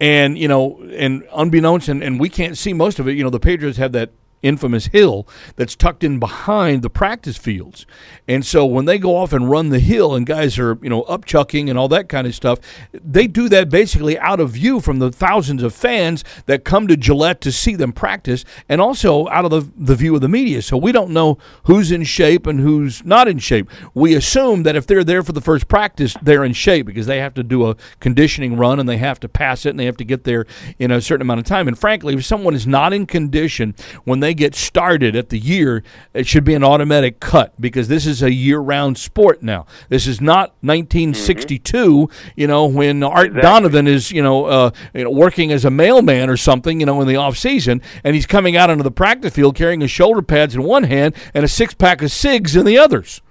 And, 0.00 0.38
you 0.38 0.48
know, 0.48 0.80
and 0.94 1.24
unbeknownst, 1.32 1.88
and, 1.88 2.02
and 2.02 2.18
we 2.18 2.30
can't 2.30 2.56
see 2.56 2.72
most 2.72 2.98
of 2.98 3.06
it, 3.06 3.12
you 3.12 3.22
know, 3.22 3.28
the 3.30 3.38
Patriots 3.38 3.76
have 3.76 3.92
that 3.92 4.10
infamous 4.42 4.86
hill 4.86 5.26
that's 5.56 5.76
tucked 5.76 6.04
in 6.04 6.18
behind 6.18 6.82
the 6.82 6.90
practice 6.90 7.36
fields. 7.36 7.86
And 8.26 8.44
so 8.44 8.64
when 8.64 8.84
they 8.84 8.98
go 8.98 9.16
off 9.16 9.32
and 9.32 9.50
run 9.50 9.68
the 9.70 9.80
hill 9.80 10.14
and 10.14 10.26
guys 10.26 10.58
are, 10.58 10.78
you 10.82 10.88
know, 10.88 11.02
upchucking 11.04 11.68
and 11.68 11.78
all 11.78 11.88
that 11.88 12.08
kind 12.08 12.26
of 12.26 12.34
stuff, 12.34 12.58
they 12.92 13.26
do 13.26 13.48
that 13.48 13.68
basically 13.68 14.18
out 14.18 14.40
of 14.40 14.50
view 14.50 14.80
from 14.80 14.98
the 14.98 15.10
thousands 15.10 15.62
of 15.62 15.74
fans 15.74 16.24
that 16.46 16.64
come 16.64 16.86
to 16.88 16.96
Gillette 16.96 17.40
to 17.42 17.52
see 17.52 17.74
them 17.74 17.92
practice 17.92 18.44
and 18.68 18.80
also 18.80 19.28
out 19.28 19.44
of 19.44 19.50
the, 19.50 19.72
the 19.76 19.96
view 19.96 20.14
of 20.14 20.20
the 20.20 20.28
media. 20.28 20.62
So 20.62 20.76
we 20.76 20.92
don't 20.92 21.10
know 21.10 21.38
who's 21.64 21.90
in 21.90 22.04
shape 22.04 22.46
and 22.46 22.60
who's 22.60 23.04
not 23.04 23.28
in 23.28 23.38
shape. 23.38 23.68
We 23.94 24.14
assume 24.14 24.62
that 24.64 24.76
if 24.76 24.86
they're 24.86 25.04
there 25.04 25.22
for 25.22 25.32
the 25.32 25.40
first 25.40 25.68
practice, 25.68 26.16
they're 26.22 26.44
in 26.44 26.52
shape 26.52 26.86
because 26.86 27.06
they 27.06 27.18
have 27.18 27.34
to 27.34 27.42
do 27.42 27.68
a 27.68 27.76
conditioning 28.00 28.56
run 28.56 28.80
and 28.80 28.88
they 28.88 28.98
have 28.98 29.20
to 29.20 29.28
pass 29.28 29.66
it 29.66 29.70
and 29.70 29.80
they 29.80 29.86
have 29.86 29.96
to 29.98 30.04
get 30.04 30.24
there 30.24 30.46
in 30.78 30.90
a 30.90 31.00
certain 31.00 31.22
amount 31.22 31.40
of 31.40 31.46
time. 31.46 31.68
And 31.68 31.78
frankly, 31.78 32.14
if 32.14 32.24
someone 32.24 32.54
is 32.54 32.66
not 32.66 32.92
in 32.92 33.06
condition 33.06 33.74
when 34.04 34.20
they 34.20 34.29
get 34.32 34.54
started 34.54 35.16
at 35.16 35.28
the 35.28 35.38
year, 35.38 35.82
it 36.14 36.26
should 36.26 36.44
be 36.44 36.54
an 36.54 36.64
automatic 36.64 37.20
cut 37.20 37.52
because 37.60 37.88
this 37.88 38.06
is 38.06 38.22
a 38.22 38.32
year-round 38.32 38.98
sport 38.98 39.42
now. 39.42 39.66
This 39.88 40.06
is 40.06 40.20
not 40.20 40.54
1962, 40.60 42.08
you 42.36 42.46
know, 42.46 42.66
when 42.66 43.02
Art 43.02 43.34
Donovan 43.34 43.86
is, 43.86 44.10
you 44.10 44.22
know, 44.22 44.46
uh, 44.46 44.70
you 44.94 45.04
know, 45.04 45.10
working 45.10 45.52
as 45.52 45.64
a 45.64 45.70
mailman 45.70 46.28
or 46.30 46.36
something, 46.36 46.80
you 46.80 46.86
know, 46.86 47.00
in 47.00 47.08
the 47.08 47.16
off 47.16 47.36
season, 47.36 47.82
and 48.04 48.14
he's 48.14 48.26
coming 48.26 48.56
out 48.56 48.70
onto 48.70 48.82
the 48.82 48.90
practice 48.90 49.34
field 49.34 49.54
carrying 49.56 49.80
his 49.80 49.90
shoulder 49.90 50.22
pads 50.22 50.54
in 50.54 50.62
one 50.62 50.84
hand 50.84 51.14
and 51.34 51.44
a 51.44 51.48
six 51.48 51.74
pack 51.74 52.02
of 52.02 52.10
cigs 52.10 52.56
in 52.56 52.64
the 52.64 52.78
others 52.78 53.22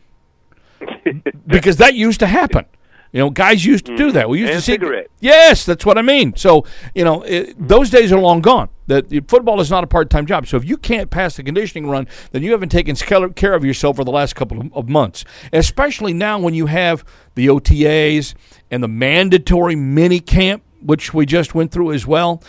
because 1.47 1.77
that 1.77 1.93
used 1.95 2.19
to 2.19 2.27
happen. 2.27 2.65
You 3.11 3.19
know, 3.19 3.29
guys 3.29 3.65
used 3.65 3.85
to 3.85 3.97
do 3.97 4.07
mm-hmm. 4.07 4.13
that. 4.15 4.29
We 4.29 4.39
used 4.39 4.51
And 4.51 4.59
to 4.59 4.65
see. 4.65 4.73
cigarette. 4.73 5.07
Yes, 5.19 5.65
that's 5.65 5.85
what 5.85 5.97
I 5.97 6.01
mean. 6.01 6.35
So 6.35 6.65
you 6.93 7.03
know, 7.03 7.23
it, 7.23 7.49
mm-hmm. 7.49 7.67
those 7.67 7.89
days 7.89 8.11
are 8.11 8.19
long 8.19 8.41
gone. 8.41 8.69
That 8.87 9.07
football 9.27 9.59
is 9.61 9.69
not 9.69 9.83
a 9.83 9.87
part-time 9.87 10.25
job. 10.25 10.47
So 10.47 10.57
if 10.57 10.65
you 10.65 10.77
can't 10.77 11.09
pass 11.09 11.35
the 11.35 11.43
conditioning 11.43 11.89
run, 11.89 12.07
then 12.31 12.41
you 12.43 12.51
haven't 12.51 12.69
taken 12.69 12.95
care 12.95 13.53
of 13.53 13.63
yourself 13.63 13.97
for 13.97 14.03
the 14.03 14.11
last 14.11 14.35
couple 14.35 14.59
of, 14.59 14.73
of 14.73 14.89
months. 14.89 15.25
Especially 15.53 16.13
now 16.13 16.39
when 16.39 16.55
you 16.55 16.65
have 16.65 17.05
the 17.35 17.47
OTAs 17.47 18.33
and 18.71 18.81
the 18.83 18.87
mandatory 18.87 19.75
mini 19.75 20.19
camp, 20.19 20.63
which 20.81 21.13
we 21.13 21.25
just 21.25 21.53
went 21.53 21.71
through 21.71 21.91
as 21.91 22.07
well. 22.07 22.43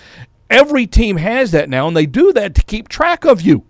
Every 0.49 0.87
team 0.87 1.17
has 1.19 1.53
that 1.53 1.69
now, 1.69 1.87
and 1.87 1.97
they 1.97 2.07
do 2.07 2.33
that 2.33 2.55
to 2.57 2.63
keep 2.63 2.89
track 2.89 3.25
of 3.25 3.41
you. 3.41 3.65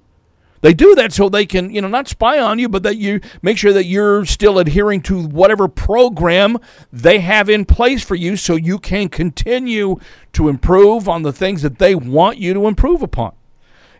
They 0.62 0.74
do 0.74 0.94
that 0.96 1.12
so 1.12 1.28
they 1.28 1.46
can, 1.46 1.70
you 1.70 1.80
know, 1.80 1.88
not 1.88 2.06
spy 2.06 2.38
on 2.38 2.58
you, 2.58 2.68
but 2.68 2.82
that 2.82 2.96
you 2.96 3.20
make 3.40 3.56
sure 3.56 3.72
that 3.72 3.86
you're 3.86 4.26
still 4.26 4.58
adhering 4.58 5.00
to 5.02 5.22
whatever 5.22 5.68
program 5.68 6.58
they 6.92 7.20
have 7.20 7.48
in 7.48 7.64
place 7.64 8.04
for 8.04 8.14
you 8.14 8.36
so 8.36 8.56
you 8.56 8.78
can 8.78 9.08
continue 9.08 9.96
to 10.34 10.48
improve 10.48 11.08
on 11.08 11.22
the 11.22 11.32
things 11.32 11.62
that 11.62 11.78
they 11.78 11.94
want 11.94 12.38
you 12.38 12.52
to 12.52 12.66
improve 12.66 13.02
upon. 13.02 13.32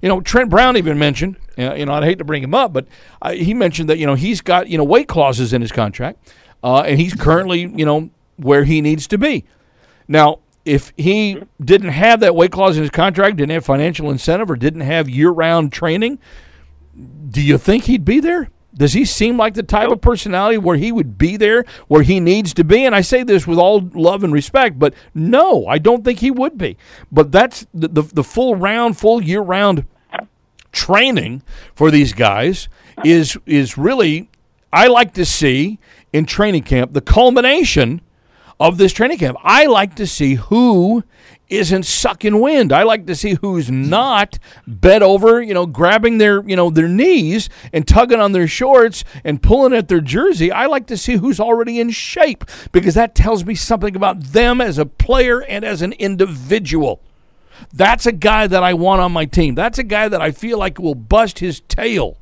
You 0.03 0.09
know, 0.09 0.21
Trent 0.21 0.51
Brown 0.51 0.77
even 0.77 0.99
mentioned, 0.99 1.37
uh, 1.59 1.75
you 1.75 1.87
know, 1.87 1.93
I'd 1.93 2.05
hate 2.05 2.19
to 2.19 2.25
bring 2.25 2.43
him 2.43 2.55
up, 2.55 2.73
but 2.73 2.87
uh, 3.21 3.33
he 3.33 3.55
mentioned 3.55 3.89
that, 3.91 3.99
you 3.99 4.07
know, 4.07 4.15
he's 4.15 4.41
got, 4.41 4.69
you 4.69 4.79
know, 4.79 4.85
weight 4.85 5.09
clauses 5.09 5.53
in 5.53 5.61
his 5.61 5.73
contract, 5.73 6.33
uh, 6.63 6.81
and 6.81 6.99
he's 6.99 7.15
currently, 7.15 7.61
you 7.61 7.85
know, 7.85 8.11
where 8.37 8.65
he 8.65 8.81
needs 8.81 9.07
to 9.09 9.19
be. 9.19 9.45
Now, 10.09 10.41
if 10.65 10.93
he 10.97 11.43
didn't 11.63 11.91
have 11.91 12.21
that 12.21 12.35
weight 12.35 12.53
clause 12.53 12.77
in 12.77 12.83
his 12.83 12.91
contract, 12.91 13.37
didn't 13.37 13.53
have 13.53 13.65
financial 13.65 14.11
incentive, 14.11 14.51
or 14.51 14.57
didn't 14.57 14.83
have 14.83 15.09
year 15.09 15.31
round 15.31 15.73
training, 15.73 16.19
do 17.29 17.41
you 17.43 17.59
think 17.59 17.85
he'd 17.85 18.05
be 18.05 18.21
there? 18.21 18.51
Does 18.75 18.93
he 18.93 19.05
seem 19.05 19.37
like 19.37 19.55
the 19.55 19.63
type 19.63 19.91
of 19.91 20.01
personality 20.01 20.57
where 20.57 20.77
he 20.77 20.93
would 20.93 21.19
be 21.19 21.37
there 21.37 21.65
where 21.89 22.03
he 22.03 22.21
needs 22.21 22.55
to 22.55 22.65
be? 22.65 22.85
And 22.85 22.95
I 22.95 23.01
say 23.01 23.25
this 23.25 23.47
with 23.47 23.59
all 23.59 23.91
love 23.95 24.23
and 24.23 24.33
respect, 24.33 24.79
but 24.79 24.95
no, 25.13 25.67
I 25.67 25.79
don't 25.79 26.05
think 26.05 26.21
he 26.21 26.31
would 26.31 26.57
be. 26.57 26.77
But 27.11 27.33
that's 27.33 27.67
the, 27.75 27.89
the, 27.89 28.03
the 28.03 28.25
full 28.25 28.55
round, 28.55 28.97
full 28.97 29.23
year 29.23 29.41
round 29.41 29.87
training 30.73 31.43
for 31.75 31.91
these 31.91 32.13
guys 32.13 32.69
is 33.05 33.37
is 33.45 33.77
really 33.77 34.31
I 34.73 34.87
like 34.87 35.15
to 35.15 35.25
see 35.25 35.79
in 36.13 36.27
training 36.27 36.63
camp 36.63 36.93
the 36.93 37.01
culmination 37.01 38.01
of 38.59 38.79
this 38.79 38.93
training 38.93 39.19
camp. 39.19 39.37
I 39.43 39.67
like 39.67 39.97
to 39.97 40.07
see 40.07 40.35
who 40.35 41.03
isn't 41.51 41.83
sucking 41.83 42.41
wind. 42.41 42.73
I 42.73 42.85
like 42.85 43.07
to 43.07 43.15
see 43.15 43.35
who's 43.35 43.71
not 43.71 44.39
bent 44.67 45.03
over, 45.03 45.43
you 45.43 45.53
know, 45.53 45.67
grabbing 45.67 46.19
their, 46.19 46.43
you 46.49 46.57
know, 46.57 46.71
their 46.71 46.89
knees 46.89 47.49
and 47.73 47.87
tugging 47.87 48.21
on 48.21 48.33
their 48.33 48.49
shorts 48.49 49.05
and 49.25 49.43
pulling 49.43 49.73
at 49.73 49.89
their 49.89 50.01
jersey. 50.01 50.51
I 50.53 50.67
like 50.67 50.87
to 50.87 50.97
see 50.97 51.17
who's 51.17 51.41
already 51.41 51.81
in 51.81 51.91
shape 51.91 52.45
because 52.73 52.95
that 52.95 53.15
tells 53.15 53.45
me 53.45 53.55
something 53.55 53.97
about 53.97 54.23
them 54.23 54.61
as 54.61 54.79
a 54.79 54.87
player 54.87 55.43
and 55.43 55.65
as 55.65 55.83
an 55.83 55.93
individual. 55.95 57.03
That's 57.73 58.07
a 58.07 58.13
guy 58.13 58.47
that 58.47 58.63
I 58.63 58.75
want 58.75 59.03
on 59.03 59.13
my 59.13 59.27
team. 59.27 59.55
That's 59.55 59.79
a 59.79 59.85
guy 59.85 60.09
that 60.09 60.23
I 60.23 60.31
feel 60.31 60.59
like 60.59 60.79
will 60.79 60.95
bust 60.95 61.41
his 61.41 61.61
tail 61.61 62.17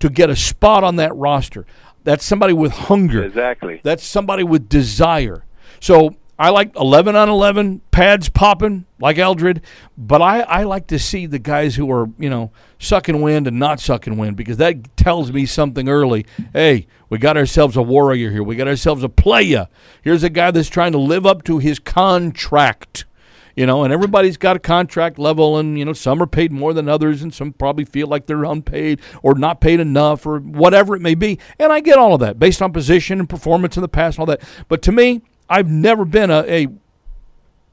to 0.00 0.08
get 0.08 0.30
a 0.30 0.36
spot 0.36 0.82
on 0.82 0.96
that 0.96 1.14
roster. 1.14 1.66
That's 2.04 2.24
somebody 2.24 2.52
with 2.52 2.72
hunger. 2.72 3.22
Exactly. 3.24 3.80
That's 3.82 4.04
somebody 4.04 4.44
with 4.44 4.68
desire. 4.68 5.44
So 5.80 6.16
I 6.38 6.50
like 6.50 6.76
11 6.76 7.16
on 7.16 7.30
11, 7.30 7.80
pads 7.90 8.28
popping 8.28 8.84
like 8.98 9.16
Eldred, 9.16 9.62
but 9.96 10.20
I, 10.20 10.40
I 10.40 10.62
like 10.64 10.86
to 10.88 10.98
see 10.98 11.24
the 11.24 11.38
guys 11.38 11.76
who 11.76 11.90
are, 11.90 12.10
you 12.18 12.28
know, 12.28 12.50
sucking 12.78 13.22
wind 13.22 13.46
and 13.46 13.58
not 13.58 13.80
sucking 13.80 14.18
wind 14.18 14.36
because 14.36 14.58
that 14.58 14.96
tells 14.98 15.32
me 15.32 15.46
something 15.46 15.88
early. 15.88 16.26
Hey, 16.52 16.88
we 17.08 17.18
got 17.18 17.38
ourselves 17.38 17.76
a 17.76 17.82
warrior 17.82 18.30
here. 18.30 18.42
We 18.42 18.54
got 18.54 18.68
ourselves 18.68 19.02
a 19.02 19.08
playa. 19.08 19.68
Here's 20.02 20.22
a 20.22 20.28
guy 20.28 20.50
that's 20.50 20.68
trying 20.68 20.92
to 20.92 20.98
live 20.98 21.24
up 21.24 21.42
to 21.44 21.58
his 21.58 21.78
contract. 21.78 23.06
You 23.54 23.64
know, 23.64 23.84
and 23.84 23.90
everybody's 23.90 24.36
got 24.36 24.56
a 24.56 24.58
contract 24.58 25.18
level, 25.18 25.56
and, 25.56 25.78
you 25.78 25.86
know, 25.86 25.94
some 25.94 26.20
are 26.20 26.26
paid 26.26 26.52
more 26.52 26.74
than 26.74 26.90
others, 26.90 27.22
and 27.22 27.32
some 27.32 27.54
probably 27.54 27.86
feel 27.86 28.06
like 28.06 28.26
they're 28.26 28.44
unpaid 28.44 29.00
or 29.22 29.34
not 29.34 29.62
paid 29.62 29.80
enough 29.80 30.26
or 30.26 30.40
whatever 30.40 30.94
it 30.94 31.00
may 31.00 31.14
be. 31.14 31.38
And 31.58 31.72
I 31.72 31.80
get 31.80 31.96
all 31.96 32.12
of 32.12 32.20
that 32.20 32.38
based 32.38 32.60
on 32.60 32.74
position 32.74 33.18
and 33.18 33.26
performance 33.26 33.78
in 33.78 33.80
the 33.80 33.88
past 33.88 34.18
and 34.18 34.20
all 34.20 34.26
that. 34.26 34.42
But 34.68 34.82
to 34.82 34.92
me, 34.92 35.22
I've 35.48 35.68
never 35.68 36.04
been 36.04 36.30
a, 36.30 36.40
a 36.42 36.68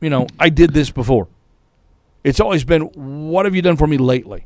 you 0.02 0.10
know, 0.10 0.28
I 0.40 0.50
did 0.50 0.74
this 0.74 0.92
before. 0.92 1.28
It's 2.24 2.40
always 2.40 2.64
been, 2.64 2.84
what 2.84 3.46
have 3.46 3.56
you 3.56 3.62
done 3.62 3.78
for 3.78 3.88
me 3.88 3.98
lately? 3.98 4.46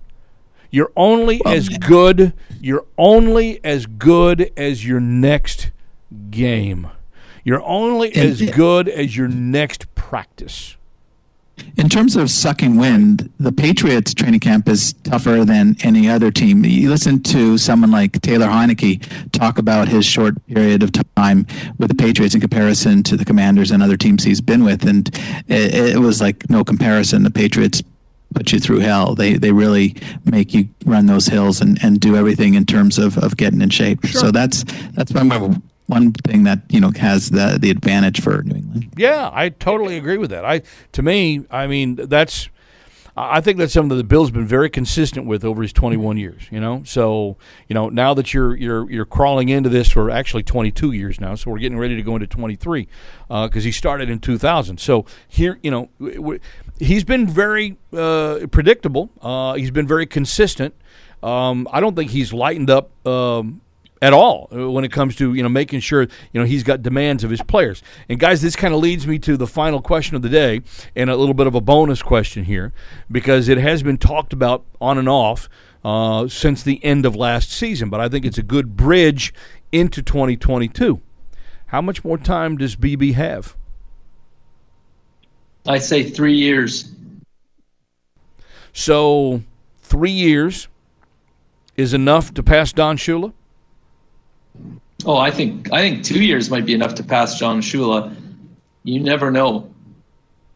You're 0.71 0.91
only 0.95 1.41
as 1.45 1.69
good. 1.69 2.33
You're 2.59 2.85
only 2.97 3.63
as 3.63 3.85
good 3.85 4.51
as 4.57 4.85
your 4.85 4.99
next 4.99 5.71
game. 6.29 6.89
You're 7.43 7.63
only 7.63 8.13
as 8.15 8.41
good 8.51 8.89
as 8.89 9.15
your 9.15 9.27
next 9.27 9.93
practice. 9.95 10.76
In 11.75 11.89
terms 11.89 12.15
of 12.15 12.29
sucking 12.29 12.77
wind, 12.77 13.31
the 13.39 13.51
Patriots 13.51 14.13
training 14.13 14.39
camp 14.39 14.67
is 14.67 14.93
tougher 15.03 15.45
than 15.45 15.75
any 15.83 16.09
other 16.09 16.31
team. 16.31 16.65
You 16.65 16.89
listen 16.89 17.21
to 17.23 17.57
someone 17.57 17.91
like 17.91 18.21
Taylor 18.21 18.47
Heinicke 18.47 19.31
talk 19.31 19.57
about 19.57 19.87
his 19.87 20.05
short 20.05 20.43
period 20.47 20.81
of 20.81 20.91
time 21.15 21.45
with 21.77 21.89
the 21.89 21.95
Patriots 21.95 22.33
in 22.33 22.41
comparison 22.41 23.03
to 23.03 23.17
the 23.17 23.25
Commanders 23.25 23.69
and 23.69 23.83
other 23.83 23.97
teams 23.97 24.23
he's 24.23 24.41
been 24.41 24.63
with, 24.63 24.87
and 24.87 25.09
it, 25.47 25.95
it 25.95 25.99
was 25.99 26.21
like 26.21 26.49
no 26.49 26.63
comparison. 26.63 27.23
The 27.23 27.31
Patriots 27.31 27.83
put 28.33 28.51
you 28.51 28.59
through 28.59 28.79
hell. 28.79 29.15
They 29.15 29.33
they 29.33 29.51
really 29.51 29.95
make 30.25 30.53
you 30.53 30.69
run 30.85 31.05
those 31.05 31.27
hills 31.27 31.61
and, 31.61 31.77
and 31.83 31.99
do 31.99 32.15
everything 32.15 32.53
in 32.53 32.65
terms 32.65 32.97
of, 32.97 33.17
of 33.17 33.37
getting 33.37 33.61
in 33.61 33.69
shape. 33.69 34.05
So 34.07 34.31
that's 34.31 34.63
that's 34.93 35.11
one 35.11 35.61
one 35.87 36.11
thing 36.11 36.43
that 36.43 36.61
you 36.69 36.79
know 36.79 36.91
has 36.97 37.31
the 37.31 37.57
the 37.59 37.71
advantage 37.71 38.21
for 38.21 38.43
New 38.43 38.55
England. 38.55 38.93
Yeah, 38.97 39.29
I 39.33 39.49
totally 39.49 39.97
agree 39.97 40.17
with 40.17 40.29
that. 40.29 40.45
I 40.45 40.61
to 40.91 41.01
me, 41.01 41.45
I 41.49 41.67
mean, 41.67 41.95
that's 41.95 42.49
I 43.15 43.41
think 43.41 43.57
that's 43.57 43.73
something 43.73 43.89
that 43.89 43.95
the 43.95 44.03
Bill's 44.03 44.29
been 44.29 44.45
very 44.45 44.69
consistent 44.69 45.25
with 45.25 45.43
over 45.43 45.63
his 45.63 45.73
21 45.73 46.17
years. 46.17 46.43
You 46.51 46.59
know, 46.59 46.83
so 46.85 47.37
you 47.67 47.73
know 47.73 47.89
now 47.89 48.13
that 48.13 48.33
you're 48.33 48.55
you're 48.55 48.89
you're 48.91 49.05
crawling 49.05 49.49
into 49.49 49.69
this 49.69 49.89
for 49.89 50.11
actually 50.11 50.43
22 50.43 50.91
years 50.91 51.19
now, 51.19 51.33
so 51.35 51.49
we're 51.49 51.57
getting 51.57 51.79
ready 51.79 51.95
to 51.95 52.03
go 52.03 52.15
into 52.15 52.27
23 52.27 52.87
because 53.27 53.63
he 53.63 53.71
started 53.71 54.09
in 54.09 54.19
2000. 54.19 54.79
So 54.79 55.05
here, 55.27 55.57
you 55.63 55.71
know, 55.71 56.39
he's 56.79 57.03
been 57.03 57.27
very 57.27 57.77
uh, 57.91 58.45
predictable. 58.51 59.09
Uh, 59.21 59.53
he's 59.53 59.71
been 59.71 59.87
very 59.87 60.05
consistent. 60.05 60.75
Um, 61.23 61.67
I 61.71 61.79
don't 61.79 61.95
think 61.95 62.11
he's 62.11 62.31
lightened 62.31 62.69
up. 62.69 62.91
Um, 63.07 63.61
at 64.01 64.13
all 64.13 64.49
uh, 64.51 64.69
when 64.69 64.83
it 64.83 64.91
comes 64.91 65.15
to 65.15 65.33
you 65.33 65.43
know 65.43 65.49
making 65.49 65.79
sure 65.79 66.01
you 66.01 66.39
know 66.39 66.45
he's 66.45 66.63
got 66.63 66.81
demands 66.81 67.23
of 67.23 67.29
his 67.29 67.41
players. 67.41 67.81
And 68.09 68.19
guys, 68.19 68.41
this 68.41 68.55
kind 68.55 68.73
of 68.73 68.79
leads 68.79 69.07
me 69.07 69.19
to 69.19 69.37
the 69.37 69.47
final 69.47 69.81
question 69.81 70.15
of 70.15 70.21
the 70.21 70.29
day 70.29 70.61
and 70.95 71.09
a 71.09 71.15
little 71.15 71.33
bit 71.33 71.47
of 71.47 71.55
a 71.55 71.61
bonus 71.61 72.01
question 72.01 72.43
here 72.43 72.73
because 73.11 73.49
it 73.49 73.57
has 73.57 73.83
been 73.83 73.97
talked 73.97 74.33
about 74.33 74.65
on 74.79 74.97
and 74.97 75.09
off 75.09 75.49
uh, 75.83 76.27
since 76.27 76.63
the 76.63 76.83
end 76.83 77.05
of 77.05 77.15
last 77.15 77.51
season, 77.51 77.89
but 77.89 77.99
I 77.99 78.09
think 78.09 78.25
it's 78.25 78.37
a 78.37 78.43
good 78.43 78.75
bridge 78.75 79.33
into 79.71 80.01
2022. 80.01 81.01
How 81.67 81.81
much 81.81 82.03
more 82.03 82.17
time 82.17 82.57
does 82.57 82.75
BB 82.75 83.13
have? 83.13 83.55
I 85.65 85.79
say 85.79 86.03
three 86.03 86.35
years. 86.35 86.91
So 88.73 89.43
three 89.79 90.11
years 90.11 90.67
is 91.75 91.93
enough 91.93 92.33
to 92.35 92.43
pass 92.43 92.71
Don 92.71 92.97
Shula. 92.97 93.33
Oh, 95.05 95.17
I 95.17 95.31
think 95.31 95.71
I 95.71 95.79
think 95.79 96.03
two 96.03 96.23
years 96.23 96.49
might 96.49 96.65
be 96.65 96.73
enough 96.73 96.95
to 96.95 97.03
pass 97.03 97.37
John 97.39 97.61
Shula. 97.61 98.15
You 98.83 98.99
never 98.99 99.31
know. 99.31 99.69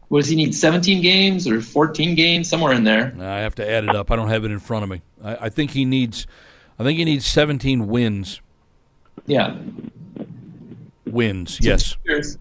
What 0.08 0.20
does 0.20 0.28
he 0.28 0.36
need? 0.36 0.54
17 0.54 1.00
games 1.00 1.48
or 1.48 1.62
14 1.62 2.14
games, 2.14 2.48
somewhere 2.48 2.74
in 2.74 2.84
there. 2.84 3.14
I 3.18 3.38
have 3.38 3.54
to 3.54 3.70
add 3.70 3.84
it 3.84 3.96
up. 3.96 4.10
I 4.10 4.16
don't 4.16 4.28
have 4.28 4.44
it 4.44 4.50
in 4.50 4.58
front 4.58 4.82
of 4.82 4.90
me. 4.90 5.00
I, 5.24 5.46
I 5.46 5.48
think 5.48 5.70
he 5.70 5.86
needs. 5.86 6.26
I 6.78 6.84
think 6.84 6.98
he 6.98 7.04
needs 7.04 7.24
17 7.26 7.86
wins. 7.86 8.42
Yeah, 9.26 9.56
Wins, 11.06 11.58
yes. 11.60 11.92
two 11.92 12.12
years. 12.12 12.38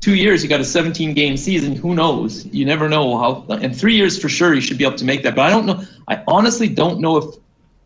Two 0.00 0.14
years, 0.14 0.42
you 0.42 0.48
got 0.48 0.60
a 0.60 0.64
17 0.64 1.12
game 1.14 1.36
season. 1.36 1.76
Who 1.76 1.94
knows? 1.94 2.46
You 2.46 2.64
never 2.64 2.88
know 2.88 3.18
how. 3.18 3.54
In 3.56 3.74
three 3.74 3.94
years, 3.94 4.18
for 4.20 4.28
sure, 4.28 4.54
he 4.54 4.60
should 4.60 4.78
be 4.78 4.84
able 4.84 4.96
to 4.96 5.04
make 5.04 5.22
that. 5.22 5.34
But 5.34 5.42
I 5.42 5.50
don't 5.50 5.66
know. 5.66 5.82
I 6.08 6.22
honestly 6.26 6.68
don't 6.68 7.00
know 7.00 7.16
if. 7.18 7.34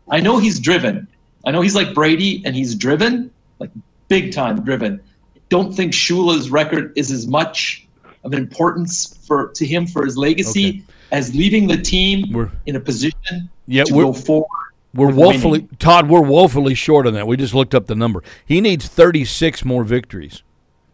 I 0.09 0.19
know 0.19 0.37
he's 0.37 0.59
driven. 0.59 1.07
I 1.45 1.51
know 1.51 1.61
he's 1.61 1.75
like 1.75 1.93
Brady, 1.93 2.41
and 2.45 2.55
he's 2.55 2.75
driven, 2.75 3.31
like 3.59 3.69
big 4.07 4.33
time 4.33 4.61
driven. 4.63 5.01
Don't 5.49 5.73
think 5.73 5.93
Shula's 5.93 6.49
record 6.49 6.91
is 6.95 7.11
as 7.11 7.27
much 7.27 7.87
of 8.23 8.33
an 8.33 8.39
importance 8.39 9.17
for 9.27 9.49
to 9.49 9.65
him 9.65 9.85
for 9.85 10.03
his 10.05 10.17
legacy 10.17 10.69
Okay. 10.69 10.83
as 11.11 11.35
leaving 11.35 11.67
the 11.67 11.77
team 11.77 12.31
We're- 12.33 12.49
in 12.65 12.75
a 12.75 12.79
position 12.79 13.49
Yeah, 13.67 13.83
to 13.83 13.93
go 13.93 14.13
forward. 14.13 14.47
We're 14.95 15.11
woefully 15.11 15.59
winning. 15.59 15.77
Todd. 15.77 16.09
We're 16.09 16.21
woefully 16.21 16.73
short 16.73 17.05
on 17.05 17.13
that. 17.15 17.27
We 17.27 17.35
just 17.37 17.53
looked 17.53 17.75
up 17.75 17.85
the 17.87 17.95
number. 17.95 18.23
He 18.45 18.61
needs 18.61 18.87
36 18.87 19.63
more 19.65 19.83
victories. 19.83 20.41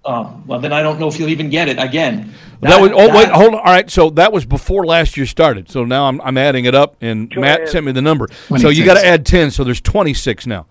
Oh, 0.03 0.41
well, 0.47 0.59
then 0.59 0.73
I 0.73 0.81
don't 0.81 0.99
know 0.99 1.07
if 1.07 1.19
you'll 1.19 1.29
even 1.29 1.49
get 1.49 1.69
it 1.69 1.77
again. 1.77 2.33
That, 2.61 2.81
was. 2.81 2.91
Oh 2.93 3.15
wait, 3.15 3.29
hold 3.29 3.53
on. 3.53 3.59
All 3.59 3.63
right, 3.65 3.89
so 3.89 4.09
that 4.11 4.33
was 4.33 4.45
before 4.45 4.85
last 4.85 5.15
year 5.15 5.25
started. 5.25 5.69
So 5.69 5.85
now 5.85 6.07
I'm 6.07 6.19
I'm 6.21 6.37
adding 6.37 6.65
it 6.65 6.73
up, 6.73 6.95
and 7.01 7.31
Matt 7.35 7.61
add- 7.61 7.69
sent 7.69 7.85
me 7.85 7.91
the 7.91 8.01
number. 8.01 8.27
So 8.57 8.69
you 8.69 8.83
got 8.83 8.95
to 8.95 9.05
add 9.05 9.25
10. 9.25 9.51
So 9.51 9.63
there's 9.63 9.81
26 9.81 10.47
now. 10.47 10.65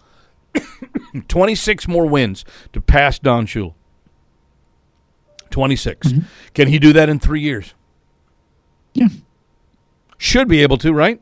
26 1.28 1.86
more 1.88 2.06
wins 2.06 2.44
to 2.72 2.80
pass 2.80 3.18
Don 3.18 3.46
Shula. 3.46 3.74
26. 5.50 6.08
Mm-hmm. 6.08 6.20
Can 6.54 6.68
he 6.68 6.78
do 6.78 6.92
that 6.92 7.08
in 7.08 7.18
three 7.18 7.40
years? 7.40 7.74
Yeah. 8.94 9.08
Should 10.18 10.48
be 10.48 10.62
able 10.62 10.78
to, 10.78 10.92
right? 10.92 11.20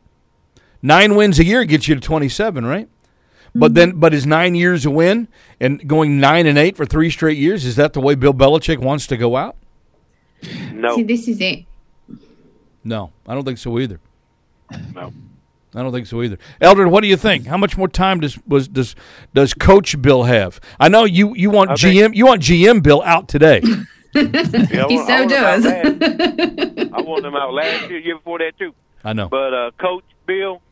Nine 0.82 1.14
wins 1.14 1.38
a 1.38 1.44
year 1.44 1.64
gets 1.64 1.88
you 1.88 1.94
to 1.94 2.00
27, 2.00 2.64
right? 2.64 2.88
Mm-hmm. 3.58 3.60
But 3.60 3.74
then, 3.74 3.92
but 3.98 4.14
is 4.14 4.26
nine 4.26 4.54
years 4.54 4.86
a 4.86 4.90
win 4.90 5.28
and 5.60 5.86
going 5.88 6.20
nine 6.20 6.46
and 6.46 6.56
eight 6.58 6.76
for 6.76 6.86
three 6.86 7.10
straight 7.10 7.38
years? 7.38 7.64
Is 7.64 7.76
that 7.76 7.92
the 7.92 8.00
way 8.00 8.14
Bill 8.14 8.32
Belichick 8.34 8.78
wants 8.78 9.06
to 9.08 9.16
go 9.16 9.36
out? 9.36 9.56
No, 10.72 10.94
See, 10.94 11.02
this 11.02 11.26
is 11.26 11.40
it. 11.40 11.64
No, 12.84 13.12
I 13.26 13.34
don't 13.34 13.44
think 13.44 13.58
so 13.58 13.78
either. 13.78 14.00
no. 14.94 15.12
I 15.74 15.82
don't 15.82 15.92
think 15.92 16.06
so 16.06 16.22
either. 16.22 16.38
Eldred, 16.62 16.88
what 16.88 17.02
do 17.02 17.08
you 17.08 17.16
think? 17.16 17.46
How 17.46 17.58
much 17.58 17.76
more 17.76 17.88
time 17.88 18.20
does 18.20 18.38
was 18.46 18.68
does 18.68 18.96
does 19.34 19.52
Coach 19.52 20.00
Bill 20.00 20.22
have? 20.22 20.60
I 20.80 20.88
know 20.88 21.04
you 21.04 21.34
you 21.36 21.50
want 21.50 21.70
I 21.70 21.74
think- 21.74 21.94
GM 21.94 22.14
you 22.16 22.24
want 22.26 22.40
GM 22.42 22.82
Bill 22.82 23.02
out 23.04 23.28
today. 23.28 23.60
Yeah, 24.14 24.22
I 24.24 24.88
He 24.88 24.96
want- 24.96 25.06
so 25.06 25.12
I 25.12 25.16
him 25.18 25.22
out 25.22 25.28
does. 25.28 25.64
last- 25.66 26.92
I 26.94 27.00
want 27.02 27.26
him 27.26 27.34
out 27.36 27.52
last 27.52 27.90
year, 27.90 27.98
year 27.98 28.16
before 28.16 28.38
that 28.38 28.52
too. 28.58 28.72
I 29.04 29.12
know. 29.12 29.28
But 29.28 29.52
uh, 29.52 29.70
Coach 29.78 30.04
Bill, 30.26 30.62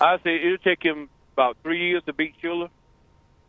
I 0.00 0.18
say 0.22 0.36
it'll 0.36 0.58
take 0.58 0.84
him 0.84 1.08
about 1.36 1.56
three 1.62 1.88
years 1.88 2.02
to 2.06 2.12
beat 2.12 2.34
Shula. 2.42 2.70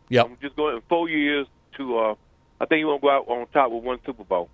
Yep. 0.09 0.25
I'm 0.25 0.37
just 0.41 0.55
going 0.55 0.75
in 0.75 0.81
four 0.89 1.09
years 1.09 1.47
to. 1.77 1.97
Uh, 1.97 2.15
I 2.59 2.65
think 2.65 2.79
he 2.79 2.85
won't 2.85 3.01
go 3.01 3.09
out 3.09 3.27
on 3.27 3.47
top 3.53 3.71
with 3.71 3.83
one 3.83 3.99
Super 4.05 4.23
Bowl. 4.23 4.49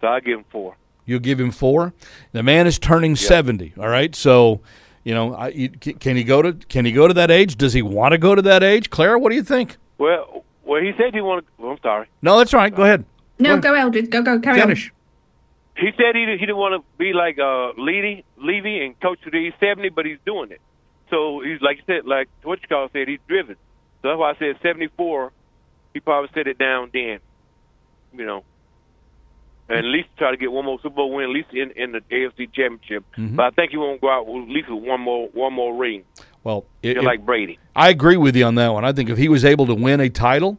So 0.00 0.06
I 0.06 0.20
give 0.20 0.38
him 0.38 0.44
four. 0.50 0.76
You'll 1.04 1.20
give 1.20 1.38
him 1.38 1.50
four. 1.50 1.92
The 2.32 2.42
man 2.42 2.66
is 2.66 2.78
turning 2.78 3.16
seventy. 3.16 3.74
All 3.78 3.88
right, 3.88 4.14
so 4.14 4.60
you 5.04 5.14
know, 5.14 5.34
I, 5.34 5.48
you, 5.48 5.68
can 5.68 5.94
can 5.94 6.16
he 6.16 6.24
go 6.24 6.42
to 6.42 6.52
can 6.52 6.84
he 6.84 6.92
go 6.92 7.08
to 7.08 7.14
that 7.14 7.30
age? 7.30 7.56
Does 7.56 7.72
he 7.72 7.82
want 7.82 8.12
to 8.12 8.18
go 8.18 8.34
to 8.34 8.42
that 8.42 8.62
age? 8.62 8.90
Clara, 8.90 9.18
what 9.18 9.30
do 9.30 9.34
you 9.34 9.42
think? 9.42 9.76
Well, 9.98 10.44
well, 10.64 10.80
he 10.80 10.92
said 10.96 11.14
he 11.14 11.20
wanted. 11.20 11.44
Well, 11.58 11.72
I'm 11.72 11.78
sorry. 11.82 12.08
No, 12.22 12.38
that's 12.38 12.54
all 12.54 12.60
right. 12.60 12.74
Go 12.74 12.84
ahead. 12.84 13.04
No, 13.38 13.56
Go 13.56 13.70
go 13.70 13.74
Eldred. 13.74 14.10
Go, 14.10 14.22
go, 14.22 14.38
carry 14.38 14.60
Finish. 14.60 14.92
He 15.76 15.90
said 15.96 16.14
he 16.14 16.26
he 16.38 16.46
didn't 16.46 16.56
want 16.56 16.80
to 16.80 16.98
be 16.98 17.12
like 17.12 17.38
uh 17.38 17.72
Levy, 17.76 18.24
Levy 18.36 18.84
and 18.84 18.98
coach 19.00 19.20
today. 19.22 19.44
He's 19.44 19.54
70, 19.58 19.88
but 19.88 20.06
he's 20.06 20.18
doing 20.24 20.52
it. 20.52 20.60
So 21.12 21.40
he's 21.44 21.60
like 21.60 21.76
you 21.76 21.82
said, 21.86 22.06
like 22.06 22.28
what 22.42 22.60
you 22.62 22.68
call 22.68 22.88
said, 22.92 23.06
he's 23.06 23.20
driven. 23.28 23.56
So 24.00 24.08
that's 24.08 24.18
why 24.18 24.30
I 24.30 24.34
said 24.38 24.56
74. 24.62 25.30
He 25.92 26.00
probably 26.00 26.30
set 26.34 26.46
it 26.46 26.56
down 26.58 26.88
then, 26.92 27.18
you 28.14 28.24
know, 28.24 28.44
and 29.68 29.78
at 29.78 29.84
least 29.84 30.08
try 30.16 30.30
to 30.30 30.38
get 30.38 30.50
one 30.50 30.64
more 30.64 30.78
Super 30.82 30.94
Bowl 30.96 31.12
win, 31.14 31.24
at 31.24 31.30
least 31.30 31.48
in 31.52 31.70
in 31.72 31.92
the 31.92 32.00
AFC 32.10 32.50
Championship. 32.52 33.04
But 33.16 33.42
I 33.44 33.50
think 33.50 33.72
he 33.72 33.76
won't 33.76 34.00
go 34.00 34.10
out 34.10 34.26
with 34.26 34.44
at 34.44 34.48
least 34.48 34.70
with 34.70 34.82
one 34.82 35.00
more 35.02 35.28
one 35.34 35.52
more 35.52 35.76
ring, 35.76 36.04
Well, 36.44 36.64
it, 36.82 36.96
it- 36.96 37.04
like 37.04 37.24
Brady. 37.26 37.58
I 37.76 37.90
agree 37.90 38.16
with 38.16 38.34
you 38.34 38.44
on 38.46 38.54
that 38.56 38.68
one. 38.72 38.84
I 38.86 38.92
think 38.92 39.10
if 39.10 39.18
he 39.18 39.28
was 39.28 39.44
able 39.44 39.66
to 39.66 39.74
win 39.74 40.00
a 40.00 40.08
title, 40.08 40.58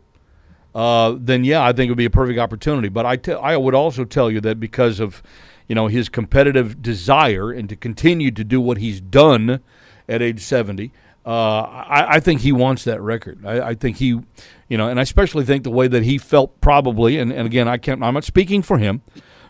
uh, 0.75 1.15
then 1.19 1.43
yeah, 1.43 1.63
I 1.63 1.73
think 1.73 1.88
it 1.89 1.91
would 1.91 1.97
be 1.97 2.05
a 2.05 2.09
perfect 2.11 2.38
opportunity. 2.39 2.89
But 2.89 3.05
I, 3.07 3.15
te- 3.17 3.34
I 3.34 3.57
would 3.57 3.75
also 3.75 4.03
tell 4.05 4.30
you 4.31 4.39
that 4.41 4.59
because 4.59 4.99
of, 4.99 5.21
you 5.67 5.75
know, 5.75 5.88
his 5.88 6.09
competitive 6.09 6.81
desire 6.81 7.51
and 7.51 7.67
to 7.69 7.75
continue 7.75 8.31
to 8.31 8.43
do 8.43 8.59
what 8.61 8.77
he's 8.77 8.99
done 9.01 9.59
at 10.07 10.21
age 10.21 10.41
seventy, 10.41 10.91
uh, 11.25 11.61
I, 11.61 12.15
I 12.15 12.19
think 12.19 12.41
he 12.41 12.51
wants 12.51 12.84
that 12.84 13.01
record. 13.01 13.45
I, 13.45 13.69
I 13.69 13.73
think 13.75 13.97
he, 13.97 14.19
you 14.67 14.77
know, 14.77 14.89
and 14.89 14.99
I 14.99 15.03
especially 15.03 15.45
think 15.45 15.63
the 15.63 15.71
way 15.71 15.88
that 15.88 16.03
he 16.03 16.17
felt 16.17 16.59
probably, 16.59 17.17
and, 17.17 17.31
and 17.31 17.45
again, 17.45 17.67
I 17.67 17.77
can't, 17.77 18.03
I'm 18.03 18.13
not 18.13 18.25
speaking 18.25 18.61
for 18.61 18.77
him. 18.77 19.01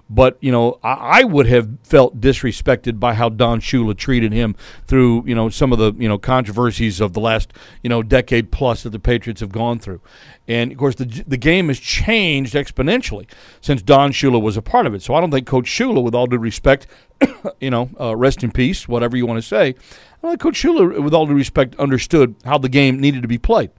But 0.09 0.37
you 0.41 0.51
know, 0.51 0.79
I, 0.83 1.21
I 1.21 1.23
would 1.23 1.47
have 1.47 1.69
felt 1.81 2.19
disrespected 2.19 2.99
by 2.99 3.13
how 3.13 3.29
Don 3.29 3.61
Shula 3.61 3.97
treated 3.97 4.31
him 4.31 4.55
through 4.85 5.23
you 5.25 5.33
know 5.33 5.49
some 5.49 5.71
of 5.71 5.79
the 5.79 5.93
you 5.97 6.07
know 6.07 6.17
controversies 6.19 6.99
of 6.99 7.13
the 7.13 7.21
last 7.21 7.53
you 7.81 7.89
know 7.89 8.03
decade 8.03 8.51
plus 8.51 8.83
that 8.83 8.89
the 8.89 8.99
Patriots 8.99 9.39
have 9.39 9.51
gone 9.51 9.79
through, 9.79 10.01
and 10.47 10.71
of 10.71 10.77
course 10.77 10.95
the 10.95 11.05
the 11.25 11.37
game 11.37 11.69
has 11.69 11.79
changed 11.79 12.53
exponentially 12.53 13.27
since 13.61 13.81
Don 13.81 14.11
Shula 14.11 14.41
was 14.41 14.57
a 14.57 14.61
part 14.61 14.85
of 14.85 14.93
it. 14.93 15.01
So 15.01 15.15
I 15.15 15.21
don't 15.21 15.31
think 15.31 15.47
Coach 15.47 15.65
Shula, 15.65 16.03
with 16.03 16.13
all 16.13 16.27
due 16.27 16.37
respect, 16.37 16.85
you 17.59 17.69
know, 17.69 17.89
uh, 17.99 18.15
rest 18.15 18.43
in 18.43 18.51
peace, 18.51 18.87
whatever 18.87 19.17
you 19.17 19.25
want 19.25 19.41
to 19.41 19.47
say, 19.47 19.75
don't 20.21 20.39
Coach 20.39 20.61
Shula, 20.61 21.03
with 21.03 21.13
all 21.13 21.25
due 21.25 21.33
respect, 21.33 21.75
understood 21.75 22.35
how 22.45 22.57
the 22.57 22.69
game 22.69 22.99
needed 22.99 23.21
to 23.21 23.27
be 23.27 23.37
played. 23.37 23.71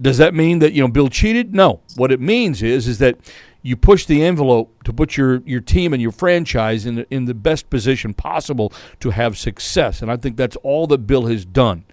Does 0.00 0.18
that 0.18 0.34
mean 0.34 0.60
that 0.60 0.72
you 0.72 0.82
know 0.82 0.88
Bill 0.88 1.08
cheated? 1.08 1.54
No. 1.54 1.80
What 1.96 2.12
it 2.12 2.20
means 2.20 2.62
is 2.62 2.86
is 2.86 2.98
that 2.98 3.16
you 3.62 3.76
push 3.76 4.06
the 4.06 4.22
envelope 4.22 4.84
to 4.84 4.92
put 4.92 5.16
your, 5.16 5.42
your 5.44 5.60
team 5.60 5.92
and 5.92 6.00
your 6.00 6.12
franchise 6.12 6.86
in 6.86 6.94
the, 6.94 7.06
in 7.12 7.24
the 7.24 7.34
best 7.34 7.68
position 7.70 8.14
possible 8.14 8.72
to 9.00 9.10
have 9.10 9.36
success, 9.36 10.00
and 10.00 10.10
I 10.10 10.16
think 10.16 10.36
that's 10.36 10.56
all 10.56 10.86
that 10.88 11.06
Bill 11.06 11.26
has 11.26 11.44
done. 11.44 11.84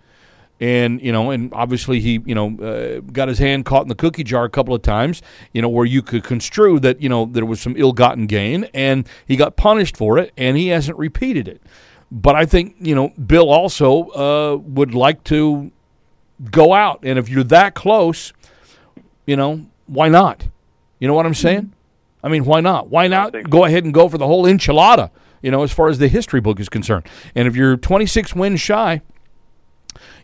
And 0.60 1.02
you 1.02 1.12
know, 1.12 1.32
and 1.32 1.54
obviously 1.54 2.00
he 2.00 2.22
you 2.26 2.34
know 2.34 2.58
uh, 2.60 3.02
got 3.12 3.28
his 3.28 3.40
hand 3.40 3.66
caught 3.66 3.82
in 3.82 3.90
the 3.90 3.96
cookie 3.96 4.24
jar 4.24 4.46
a 4.46 4.50
couple 4.50 4.74
of 4.74 4.82
times. 4.82 5.22
You 5.54 5.62
know, 5.62 5.70
where 5.70 5.86
you 5.86 6.02
could 6.02 6.24
construe 6.24 6.80
that 6.80 7.02
you 7.02 7.10
know 7.10 7.26
there 7.26 7.46
was 7.46 7.60
some 7.60 7.76
ill-gotten 7.78 8.28
gain, 8.28 8.70
and 8.74 9.08
he 9.28 9.36
got 9.36 9.58
punished 9.58 9.98
for 9.98 10.18
it, 10.18 10.32
and 10.38 10.56
he 10.56 10.70
hasn't 10.70 10.98
repeated 10.98 11.48
it. 11.48 11.62
But 12.12 12.36
I 12.36 12.46
think 12.46 12.76
you 12.80 12.96
know 12.96 13.10
Bill 13.10 13.50
also 13.50 14.10
uh, 14.10 14.56
would 14.58 14.94
like 14.94 15.24
to 15.26 15.72
go 16.52 16.74
out. 16.74 17.00
And 17.04 17.20
if 17.20 17.30
you're 17.30 17.44
that 17.46 17.76
close, 17.76 18.34
you 19.26 19.36
know, 19.36 19.66
why 19.88 20.10
not? 20.10 20.48
You 21.00 21.08
know 21.08 21.14
what 21.14 21.26
I'm 21.26 21.34
saying? 21.34 21.74
I 22.24 22.30
mean, 22.30 22.46
why 22.46 22.62
not? 22.62 22.90
Why 22.90 23.08
not 23.08 23.50
go 23.50 23.66
ahead 23.66 23.84
and 23.84 23.94
go 23.94 24.10
for 24.10 24.18
the 24.18 24.26
whole 24.26 24.46
enchilada, 24.46 25.12
you 25.42 25.52
know, 25.52 25.64
as 25.64 25.72
far 25.72 25.90
as 25.90 26.00
the 26.00 26.08
history 26.08 26.42
book 26.42 26.60
is 26.60 26.70
concerned? 26.70 27.06
And 27.36 27.48
if 27.48 27.56
you're 27.56 27.78
26 27.78 28.34
wins 28.36 28.62
shy, 28.62 29.02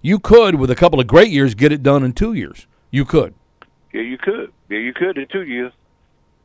you 0.01 0.19
could, 0.19 0.55
with 0.55 0.71
a 0.71 0.75
couple 0.75 0.99
of 0.99 1.07
great 1.07 1.29
years, 1.29 1.55
get 1.55 1.71
it 1.71 1.83
done 1.83 2.03
in 2.03 2.13
two 2.13 2.33
years. 2.33 2.67
You 2.89 3.05
could. 3.05 3.33
Yeah, 3.93 4.01
you 4.01 4.17
could. 4.17 4.51
Yeah, 4.69 4.79
you 4.79 4.93
could 4.93 5.17
in 5.17 5.27
two 5.27 5.43
years. 5.43 5.71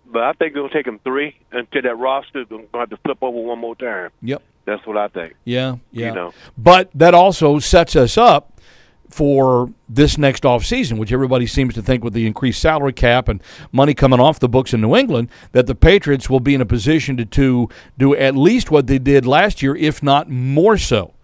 But 0.08 0.22
I 0.22 0.32
think 0.34 0.54
it'll 0.54 0.68
take 0.68 0.86
them 0.86 1.00
three 1.02 1.36
until 1.50 1.82
that 1.82 1.96
roster 1.96 2.44
going 2.44 2.68
to 2.72 2.78
have 2.78 2.90
to 2.90 2.96
flip 2.98 3.18
over 3.22 3.38
one 3.38 3.58
more 3.58 3.74
time. 3.74 4.10
Yep. 4.22 4.42
That's 4.64 4.86
what 4.86 4.96
I 4.96 5.08
think. 5.08 5.34
Yeah, 5.44 5.76
yeah. 5.90 6.08
You 6.08 6.14
know. 6.14 6.34
But 6.56 6.90
that 6.94 7.14
also 7.14 7.58
sets 7.58 7.96
us 7.96 8.16
up 8.16 8.60
for 9.08 9.72
this 9.88 10.18
next 10.18 10.42
offseason, 10.42 10.98
which 10.98 11.12
everybody 11.12 11.46
seems 11.46 11.74
to 11.74 11.82
think 11.82 12.02
with 12.02 12.12
the 12.12 12.26
increased 12.26 12.60
salary 12.60 12.92
cap 12.92 13.28
and 13.28 13.42
money 13.70 13.94
coming 13.94 14.20
off 14.20 14.40
the 14.40 14.48
books 14.48 14.74
in 14.74 14.80
New 14.80 14.96
England, 14.96 15.28
that 15.52 15.66
the 15.66 15.74
Patriots 15.74 16.28
will 16.28 16.40
be 16.40 16.54
in 16.54 16.60
a 16.60 16.66
position 16.66 17.16
to, 17.16 17.24
to 17.24 17.68
do 17.96 18.14
at 18.16 18.36
least 18.36 18.70
what 18.70 18.86
they 18.88 18.98
did 18.98 19.24
last 19.24 19.62
year, 19.62 19.76
if 19.76 20.02
not 20.02 20.28
more 20.28 20.76
so. 20.76 21.14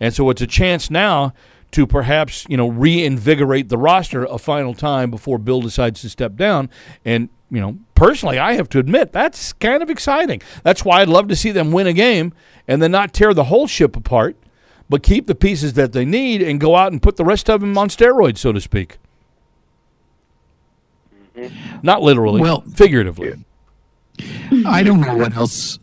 And 0.00 0.14
so 0.14 0.30
it's 0.30 0.40
a 0.42 0.46
chance 0.46 0.90
now 0.90 1.34
to 1.72 1.86
perhaps, 1.86 2.46
you 2.48 2.56
know, 2.56 2.68
reinvigorate 2.68 3.68
the 3.68 3.78
roster 3.78 4.24
a 4.24 4.38
final 4.38 4.74
time 4.74 5.10
before 5.10 5.38
Bill 5.38 5.60
decides 5.60 6.00
to 6.00 6.08
step 6.08 6.34
down. 6.36 6.68
And, 7.04 7.28
you 7.50 7.60
know, 7.60 7.78
personally, 7.94 8.38
I 8.38 8.54
have 8.54 8.68
to 8.70 8.78
admit, 8.78 9.12
that's 9.12 9.52
kind 9.52 9.82
of 9.82 9.90
exciting. 9.90 10.42
That's 10.64 10.84
why 10.84 11.00
I'd 11.00 11.08
love 11.08 11.28
to 11.28 11.36
see 11.36 11.52
them 11.52 11.70
win 11.70 11.86
a 11.86 11.92
game 11.92 12.32
and 12.66 12.82
then 12.82 12.90
not 12.90 13.12
tear 13.12 13.34
the 13.34 13.44
whole 13.44 13.66
ship 13.66 13.94
apart 13.96 14.36
but 14.90 15.04
keep 15.04 15.28
the 15.28 15.36
pieces 15.36 15.74
that 15.74 15.92
they 15.92 16.04
need 16.04 16.42
and 16.42 16.60
go 16.60 16.74
out 16.74 16.90
and 16.90 17.00
put 17.00 17.16
the 17.16 17.24
rest 17.24 17.48
of 17.48 17.60
them 17.60 17.78
on 17.78 17.88
steroids, 17.88 18.38
so 18.38 18.50
to 18.52 18.60
speak. 18.60 18.98
Mm-hmm. 21.36 21.78
Not 21.82 22.02
literally, 22.02 22.40
Well- 22.40 22.62
figuratively. 22.74 23.44
I 24.66 24.82
don't 24.82 25.00
know 25.00 25.16
what 25.16 25.34
else 25.34 25.78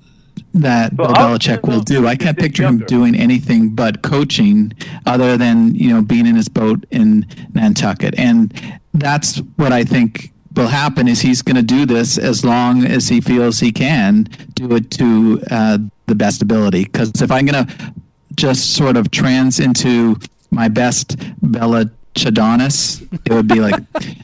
that 0.62 0.96
Bill 0.96 1.08
Belichick 1.08 1.68
will 1.68 1.82
do. 1.82 2.08
I 2.08 2.16
can't 2.16 2.38
picture 2.38 2.64
him 2.64 2.80
doing 2.80 3.16
anything 3.16 3.70
but 3.70 4.02
coaching, 4.02 4.74
other 5.06 5.38
than 5.38 5.76
you 5.76 5.90
know 5.90 6.02
being 6.02 6.26
in 6.26 6.36
his 6.36 6.50
boat 6.50 6.86
in 6.92 7.26
Nantucket, 7.54 8.18
and 8.18 8.54
that's 8.94 9.38
what 9.56 9.72
I 9.72 9.84
think 9.84 10.34
will 10.56 10.68
happen. 10.68 11.08
Is 11.08 11.22
he's 11.22 11.42
going 11.42 11.56
to 11.56 11.62
do 11.62 11.86
this 11.86 12.18
as 12.18 12.44
long 12.44 12.84
as 12.84 13.10
he 13.10 13.22
feels 13.22 13.60
he 13.60 13.72
can 13.72 14.24
do 14.54 14.76
it 14.76 14.92
to 14.92 15.42
uh, 15.52 15.78
the 16.08 16.16
best 16.16 16.42
ability? 16.42 16.86
Because 16.86 17.22
if 17.22 17.32
I'm 17.32 17.46
going 17.46 17.66
to 17.66 17.94
just 18.36 18.76
sort 18.76 18.98
of 18.98 19.12
trans 19.12 19.60
into 19.60 20.18
my 20.52 20.68
best 20.68 21.18
Bella 21.42 21.92
Chadonis, 22.16 23.02
it 23.26 23.34
would 23.34 23.48
be 23.48 23.60
like. 23.60 23.76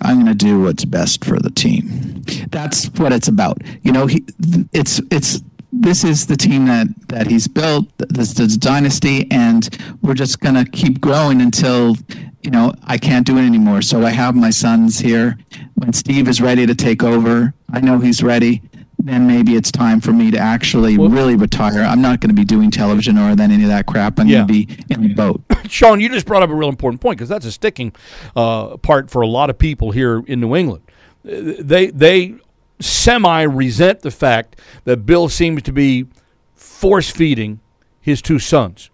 I'm 0.00 0.16
going 0.16 0.26
to 0.26 0.34
do 0.34 0.62
what's 0.62 0.84
best 0.84 1.24
for 1.24 1.38
the 1.38 1.48
team. 1.48 2.24
That's 2.50 2.86
what 2.98 3.12
it's 3.12 3.28
about. 3.28 3.62
You 3.82 3.92
know, 3.92 4.06
he, 4.06 4.24
it's 4.72 5.00
it's 5.12 5.40
this 5.80 6.04
is 6.04 6.26
the 6.26 6.36
team 6.36 6.66
that 6.66 6.86
that 7.08 7.26
he's 7.28 7.48
built. 7.48 7.86
This 7.98 8.38
is 8.40 8.54
the 8.54 8.58
dynasty, 8.58 9.26
and 9.30 9.68
we're 10.02 10.14
just 10.14 10.40
going 10.40 10.54
to 10.54 10.64
keep 10.70 11.00
growing 11.00 11.40
until 11.40 11.96
you 12.42 12.50
know 12.50 12.72
I 12.84 12.98
can't 12.98 13.26
do 13.26 13.36
it 13.38 13.42
anymore. 13.46 13.82
So 13.82 14.04
I 14.04 14.10
have 14.10 14.34
my 14.34 14.50
sons 14.50 14.98
here. 15.00 15.38
When 15.74 15.92
Steve 15.92 16.28
is 16.28 16.40
ready 16.40 16.66
to 16.66 16.74
take 16.74 17.02
over, 17.02 17.54
I 17.72 17.80
know 17.80 17.98
he's 17.98 18.22
ready. 18.22 18.62
Then 18.98 19.26
maybe 19.26 19.54
it's 19.54 19.70
time 19.70 20.00
for 20.00 20.12
me 20.12 20.30
to 20.32 20.38
actually 20.38 20.96
really 20.98 21.36
retire. 21.36 21.82
I'm 21.82 22.00
not 22.02 22.20
going 22.20 22.30
to 22.30 22.34
be 22.34 22.44
doing 22.44 22.70
television 22.70 23.18
or 23.18 23.36
then 23.36 23.52
any 23.52 23.62
of 23.62 23.68
that 23.68 23.86
crap. 23.86 24.18
I'm 24.18 24.26
Yeah. 24.26 24.38
going 24.38 24.48
to 24.48 24.52
be 24.52 24.78
in 24.90 25.02
the 25.02 25.14
boat. 25.14 25.42
Sean, 25.68 26.00
you 26.00 26.08
just 26.08 26.26
brought 26.26 26.42
up 26.42 26.50
a 26.50 26.54
real 26.54 26.70
important 26.70 27.00
point 27.00 27.18
because 27.18 27.28
that's 27.28 27.44
a 27.44 27.52
sticking 27.52 27.92
uh, 28.34 28.78
part 28.78 29.10
for 29.10 29.20
a 29.22 29.26
lot 29.28 29.50
of 29.50 29.58
people 29.58 29.90
here 29.92 30.24
in 30.26 30.40
New 30.40 30.56
England. 30.56 30.82
Uh, 31.24 31.54
They 31.60 31.88
they 31.88 32.36
semi 32.80 33.42
resent 33.42 34.00
the 34.00 34.10
fact 34.10 34.60
that 34.84 35.06
Bill 35.06 35.28
seems 35.28 35.62
to 35.62 35.72
be 35.72 36.06
force 36.54 37.10
feeding 37.10 37.60
his 38.00 38.22
two 38.22 38.38
sons. 38.38 38.90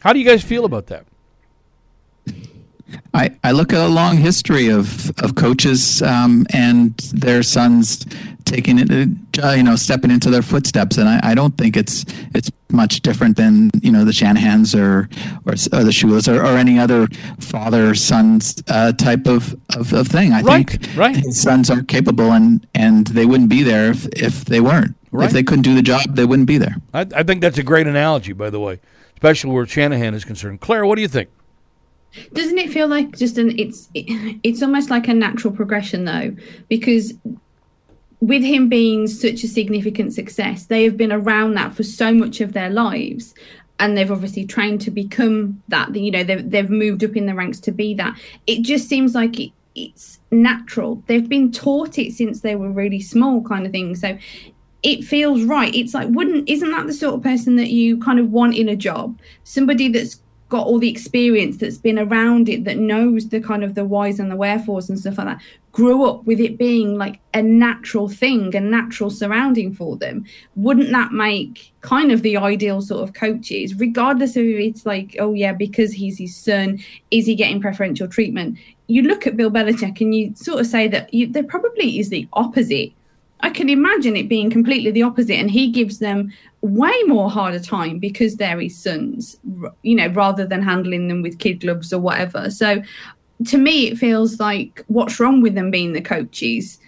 How 0.00 0.12
do 0.12 0.18
you 0.18 0.24
guys 0.24 0.42
feel 0.42 0.64
about 0.64 0.86
that? 0.86 1.06
I, 3.14 3.36
I 3.42 3.52
look 3.52 3.72
at 3.72 3.80
a 3.80 3.88
long 3.88 4.16
history 4.16 4.68
of, 4.68 5.10
of 5.20 5.34
coaches 5.34 6.02
um, 6.02 6.46
and 6.52 6.96
their 7.12 7.42
sons 7.42 8.04
taking 8.44 8.78
it, 8.78 8.90
uh, 9.42 9.50
you 9.50 9.62
know, 9.62 9.76
stepping 9.76 10.10
into 10.10 10.30
their 10.30 10.42
footsteps, 10.42 10.96
and 10.98 11.08
I, 11.08 11.20
I 11.22 11.34
don't 11.34 11.56
think 11.56 11.76
it's 11.76 12.04
it's 12.34 12.50
much 12.70 13.00
different 13.00 13.36
than 13.36 13.70
you 13.82 13.92
know 13.92 14.04
the 14.04 14.12
Shanahans 14.12 14.74
or 14.78 15.08
or, 15.46 15.52
or 15.78 15.84
the 15.84 15.90
Shulas 15.90 16.26
or, 16.32 16.40
or 16.40 16.56
any 16.56 16.78
other 16.78 17.06
father 17.38 17.94
sons 17.94 18.56
uh, 18.68 18.92
type 18.92 19.26
of, 19.26 19.54
of, 19.76 19.92
of 19.92 20.08
thing. 20.08 20.32
I 20.32 20.42
Right, 20.42 20.68
think 20.68 20.96
right. 20.96 21.16
his 21.16 21.40
sons 21.40 21.70
are 21.70 21.82
capable, 21.82 22.32
and 22.32 22.66
and 22.74 23.06
they 23.08 23.26
wouldn't 23.26 23.50
be 23.50 23.62
there 23.62 23.90
if, 23.90 24.06
if 24.08 24.44
they 24.46 24.60
weren't. 24.60 24.96
Right. 25.12 25.26
If 25.26 25.32
they 25.32 25.42
couldn't 25.42 25.62
do 25.62 25.74
the 25.74 25.82
job, 25.82 26.02
they 26.14 26.24
wouldn't 26.24 26.46
be 26.46 26.58
there. 26.58 26.76
I, 26.94 27.00
I 27.14 27.22
think 27.24 27.40
that's 27.40 27.58
a 27.58 27.64
great 27.64 27.86
analogy, 27.88 28.32
by 28.32 28.48
the 28.50 28.60
way, 28.60 28.78
especially 29.14 29.50
where 29.52 29.66
Shanahan 29.66 30.14
is 30.14 30.24
concerned. 30.24 30.60
Claire, 30.60 30.86
what 30.86 30.94
do 30.96 31.02
you 31.02 31.08
think? 31.08 31.30
Doesn't 32.32 32.58
it 32.58 32.70
feel 32.70 32.88
like 32.88 33.16
just 33.16 33.38
an 33.38 33.58
it's 33.58 33.88
it, 33.94 34.38
it's 34.42 34.62
almost 34.62 34.90
like 34.90 35.08
a 35.08 35.14
natural 35.14 35.54
progression 35.54 36.04
though 36.04 36.34
because 36.68 37.14
with 38.20 38.42
him 38.42 38.68
being 38.68 39.06
such 39.06 39.44
a 39.44 39.48
significant 39.48 40.12
success 40.12 40.66
they 40.66 40.84
have 40.84 40.96
been 40.96 41.12
around 41.12 41.54
that 41.54 41.72
for 41.74 41.82
so 41.82 42.12
much 42.12 42.40
of 42.40 42.52
their 42.52 42.68
lives 42.70 43.34
and 43.78 43.96
they've 43.96 44.10
obviously 44.10 44.44
trained 44.44 44.80
to 44.80 44.90
become 44.90 45.62
that 45.68 45.94
you 45.94 46.10
know 46.10 46.24
they've, 46.24 46.50
they've 46.50 46.70
moved 46.70 47.04
up 47.04 47.16
in 47.16 47.26
the 47.26 47.34
ranks 47.34 47.60
to 47.60 47.72
be 47.72 47.94
that 47.94 48.18
it 48.46 48.62
just 48.62 48.88
seems 48.88 49.14
like 49.14 49.38
it, 49.38 49.52
it's 49.74 50.18
natural 50.32 51.02
they've 51.06 51.28
been 51.28 51.52
taught 51.52 51.96
it 51.96 52.12
since 52.12 52.40
they 52.40 52.56
were 52.56 52.70
really 52.70 53.00
small 53.00 53.40
kind 53.42 53.64
of 53.64 53.72
thing 53.72 53.94
so 53.94 54.18
it 54.82 55.04
feels 55.04 55.42
right. 55.42 55.74
It's 55.74 55.94
like, 55.94 56.08
wouldn't, 56.08 56.48
isn't 56.48 56.70
that 56.70 56.86
the 56.86 56.92
sort 56.92 57.14
of 57.14 57.22
person 57.22 57.56
that 57.56 57.70
you 57.70 57.98
kind 57.98 58.18
of 58.18 58.30
want 58.30 58.56
in 58.56 58.68
a 58.68 58.76
job? 58.76 59.18
Somebody 59.44 59.88
that's 59.88 60.22
got 60.50 60.66
all 60.66 60.78
the 60.78 60.90
experience, 60.90 61.56
that's 61.56 61.78
been 61.78 61.98
around 61.98 62.48
it, 62.48 62.64
that 62.64 62.76
knows 62.76 63.28
the 63.28 63.40
kind 63.40 63.64
of 63.64 63.74
the 63.74 63.84
whys 63.84 64.20
and 64.20 64.30
the 64.30 64.36
wherefores 64.36 64.90
and 64.90 64.98
stuff 64.98 65.16
like 65.16 65.28
that, 65.28 65.40
grew 65.72 66.04
up 66.04 66.26
with 66.26 66.40
it 66.40 66.58
being 66.58 66.98
like 66.98 67.20
a 67.32 67.40
natural 67.42 68.08
thing, 68.08 68.54
a 68.54 68.60
natural 68.60 69.08
surrounding 69.08 69.72
for 69.72 69.96
them. 69.96 70.26
Wouldn't 70.56 70.90
that 70.90 71.12
make 71.12 71.72
kind 71.80 72.12
of 72.12 72.20
the 72.20 72.36
ideal 72.36 72.82
sort 72.82 73.02
of 73.02 73.14
coaches, 73.14 73.74
regardless 73.76 74.36
of 74.36 74.44
if 74.44 74.58
it's 74.58 74.84
like, 74.84 75.16
oh 75.18 75.32
yeah, 75.32 75.54
because 75.54 75.92
he's 75.92 76.18
his 76.18 76.36
son, 76.36 76.80
is 77.10 77.24
he 77.24 77.34
getting 77.34 77.62
preferential 77.62 78.08
treatment? 78.08 78.58
You 78.88 79.02
look 79.02 79.26
at 79.26 79.36
Bill 79.36 79.50
Belichick 79.50 80.00
and 80.00 80.14
you 80.14 80.34
sort 80.34 80.60
of 80.60 80.66
say 80.66 80.88
that 80.88 81.14
you, 81.14 81.28
there 81.28 81.44
probably 81.44 82.00
is 82.00 82.10
the 82.10 82.28
opposite 82.34 82.92
I 83.42 83.50
can 83.50 83.68
imagine 83.68 84.16
it 84.16 84.28
being 84.28 84.50
completely 84.50 84.90
the 84.90 85.02
opposite, 85.02 85.36
and 85.36 85.50
he 85.50 85.70
gives 85.70 85.98
them 85.98 86.32
way 86.62 86.94
more 87.06 87.30
harder 87.30 87.58
time 87.58 87.98
because 87.98 88.36
they're 88.36 88.60
his 88.60 88.76
sons, 88.76 89.38
you 89.82 89.94
know, 89.94 90.08
rather 90.08 90.46
than 90.46 90.62
handling 90.62 91.08
them 91.08 91.22
with 91.22 91.38
kid 91.38 91.60
gloves 91.60 91.92
or 91.92 92.00
whatever. 92.00 92.50
So, 92.50 92.82
to 93.46 93.58
me, 93.58 93.88
it 93.88 93.98
feels 93.98 94.38
like 94.38 94.84
what's 94.88 95.18
wrong 95.18 95.40
with 95.40 95.54
them 95.54 95.70
being 95.70 95.94
the 95.94 96.02
coaches? 96.02 96.78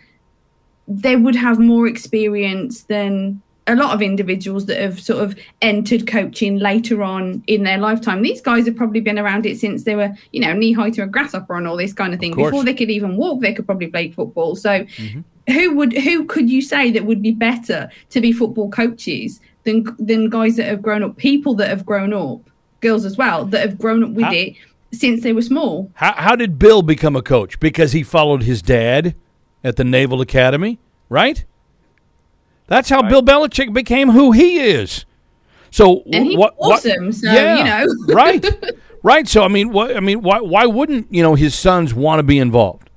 They 0.86 1.16
would 1.16 1.34
have 1.34 1.58
more 1.58 1.86
experience 1.86 2.82
than 2.84 3.40
a 3.66 3.76
lot 3.76 3.94
of 3.94 4.02
individuals 4.02 4.66
that 4.66 4.80
have 4.80 5.00
sort 5.00 5.22
of 5.22 5.38
entered 5.62 6.06
coaching 6.06 6.58
later 6.58 7.02
on 7.02 7.42
in 7.46 7.62
their 7.62 7.78
lifetime. 7.78 8.22
These 8.22 8.40
guys 8.40 8.66
have 8.66 8.76
probably 8.76 9.00
been 9.00 9.18
around 9.18 9.46
it 9.46 9.58
since 9.58 9.84
they 9.84 9.94
were, 9.94 10.10
you 10.32 10.40
know, 10.40 10.52
knee 10.52 10.72
high 10.72 10.90
to 10.90 11.02
a 11.02 11.06
grasshopper 11.06 11.56
and 11.56 11.66
all 11.66 11.76
this 11.76 11.92
kind 11.92 12.12
of 12.12 12.20
thing. 12.20 12.34
course. 12.34 12.50
Before 12.50 12.64
they 12.64 12.74
could 12.74 12.90
even 12.90 13.16
walk, 13.16 13.40
they 13.40 13.54
could 13.54 13.66
probably 13.66 13.86
play 13.86 14.10
football. 14.10 14.56
So 14.56 14.84
mm-hmm. 14.84 15.20
who 15.52 15.74
would 15.76 15.92
who 15.92 16.24
could 16.24 16.50
you 16.50 16.60
say 16.60 16.90
that 16.90 17.06
would 17.06 17.22
be 17.22 17.32
better 17.32 17.88
to 18.10 18.20
be 18.20 18.32
football 18.32 18.68
coaches 18.68 19.40
than 19.64 19.84
than 19.98 20.28
guys 20.30 20.56
that 20.56 20.66
have 20.66 20.82
grown 20.82 21.02
up, 21.02 21.16
people 21.16 21.54
that 21.54 21.68
have 21.68 21.84
grown 21.86 22.12
up, 22.12 22.40
girls 22.80 23.04
as 23.04 23.16
well 23.16 23.44
that 23.46 23.60
have 23.68 23.78
grown 23.78 24.02
up 24.04 24.10
with 24.10 24.24
How- 24.24 24.32
it 24.32 24.54
since 24.92 25.22
they 25.22 25.32
were 25.32 25.42
small. 25.42 25.90
How, 25.94 26.12
how 26.12 26.36
did 26.36 26.58
Bill 26.58 26.82
become 26.82 27.16
a 27.16 27.22
coach? 27.22 27.58
Because 27.60 27.92
he 27.92 28.02
followed 28.02 28.42
his 28.42 28.60
dad 28.60 29.14
at 29.64 29.76
the 29.76 29.84
Naval 29.84 30.20
Academy, 30.20 30.78
right? 31.08 31.44
That's 32.66 32.88
how 32.90 33.02
Bill 33.02 33.22
Belichick 33.22 33.72
became 33.72 34.10
who 34.10 34.32
he 34.32 34.58
is. 34.58 35.04
So 35.70 36.02
And 36.12 36.26
he's 36.26 36.36
what, 36.36 36.54
what- 36.58 36.78
awesome, 36.78 37.12
so, 37.12 37.32
yeah, 37.32 37.56
you 37.84 37.86
know. 37.86 37.94
right, 38.14 38.44
right. 39.02 39.26
So 39.26 39.42
I 39.42 39.48
mean, 39.48 39.70
what, 39.72 39.96
I 39.96 40.00
mean, 40.00 40.20
why 40.20 40.40
why 40.40 40.66
wouldn't 40.66 41.06
you 41.10 41.22
know 41.22 41.34
his 41.34 41.54
sons 41.54 41.94
want 41.94 42.18
to 42.18 42.22
be 42.22 42.38
involved? 42.38 42.90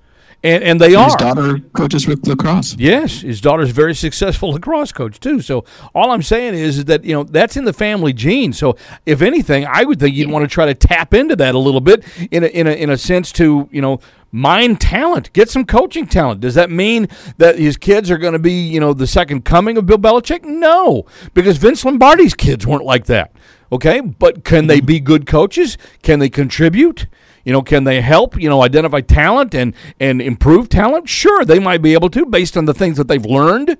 And 0.45 0.63
and 0.63 0.79
they 0.79 0.93
are. 0.93 1.05
His 1.05 1.15
daughter 1.15 1.59
coaches 1.73 2.07
with 2.07 2.27
lacrosse. 2.27 2.75
Yes, 2.77 3.21
his 3.21 3.41
daughter's 3.41 3.71
a 3.71 3.73
very 3.73 3.95
successful 3.95 4.51
lacrosse 4.51 4.91
coach 4.91 5.19
too. 5.19 5.41
So 5.41 5.65
all 5.95 6.11
I'm 6.11 6.21
saying 6.21 6.53
is, 6.53 6.77
is 6.77 6.85
that 6.85 7.03
you 7.03 7.13
know 7.13 7.23
that's 7.23 7.57
in 7.57 7.65
the 7.65 7.73
family 7.73 8.13
gene. 8.13 8.53
So 8.53 8.77
if 9.07 9.23
anything, 9.23 9.65
I 9.65 9.83
would 9.83 9.99
think 9.99 10.15
you'd 10.15 10.29
want 10.29 10.43
to 10.43 10.47
try 10.47 10.67
to 10.67 10.75
tap 10.75 11.15
into 11.15 11.35
that 11.37 11.55
a 11.55 11.57
little 11.57 11.81
bit 11.81 12.05
in 12.29 12.43
a, 12.43 12.47
in 12.47 12.67
a 12.67 12.71
in 12.71 12.89
a 12.91 12.97
sense 12.97 13.31
to 13.33 13.67
you 13.71 13.81
know 13.81 13.99
mine 14.31 14.75
talent, 14.75 15.33
get 15.33 15.49
some 15.49 15.65
coaching 15.65 16.05
talent. 16.05 16.41
Does 16.41 16.53
that 16.55 16.69
mean 16.69 17.07
that 17.37 17.57
his 17.57 17.75
kids 17.75 18.11
are 18.11 18.17
going 18.19 18.33
to 18.33 18.39
be 18.39 18.53
you 18.53 18.79
know 18.79 18.93
the 18.93 19.07
second 19.07 19.45
coming 19.45 19.77
of 19.77 19.87
Bill 19.87 19.97
Belichick? 19.97 20.43
No, 20.43 21.05
because 21.33 21.57
Vince 21.57 21.83
Lombardi's 21.83 22.35
kids 22.35 22.67
weren't 22.67 22.85
like 22.85 23.05
that. 23.05 23.31
Okay, 23.71 23.99
but 23.99 24.43
can 24.43 24.67
they 24.67 24.77
mm-hmm. 24.77 24.85
be 24.85 24.99
good 24.99 25.25
coaches? 25.25 25.79
Can 26.03 26.19
they 26.19 26.29
contribute? 26.29 27.07
You 27.45 27.53
know, 27.53 27.61
can 27.61 27.83
they 27.85 28.01
help? 28.01 28.39
You 28.39 28.49
know, 28.49 28.61
identify 28.63 29.01
talent 29.01 29.55
and 29.55 29.73
and 29.99 30.21
improve 30.21 30.67
talent. 30.67 31.07
Sure, 31.07 31.45
they 31.45 31.59
might 31.59 31.81
be 31.81 31.93
able 31.93 32.09
to 32.09 32.25
based 32.25 32.57
on 32.57 32.65
the 32.65 32.73
things 32.73 32.97
that 32.97 33.07
they've 33.07 33.25
learned. 33.25 33.77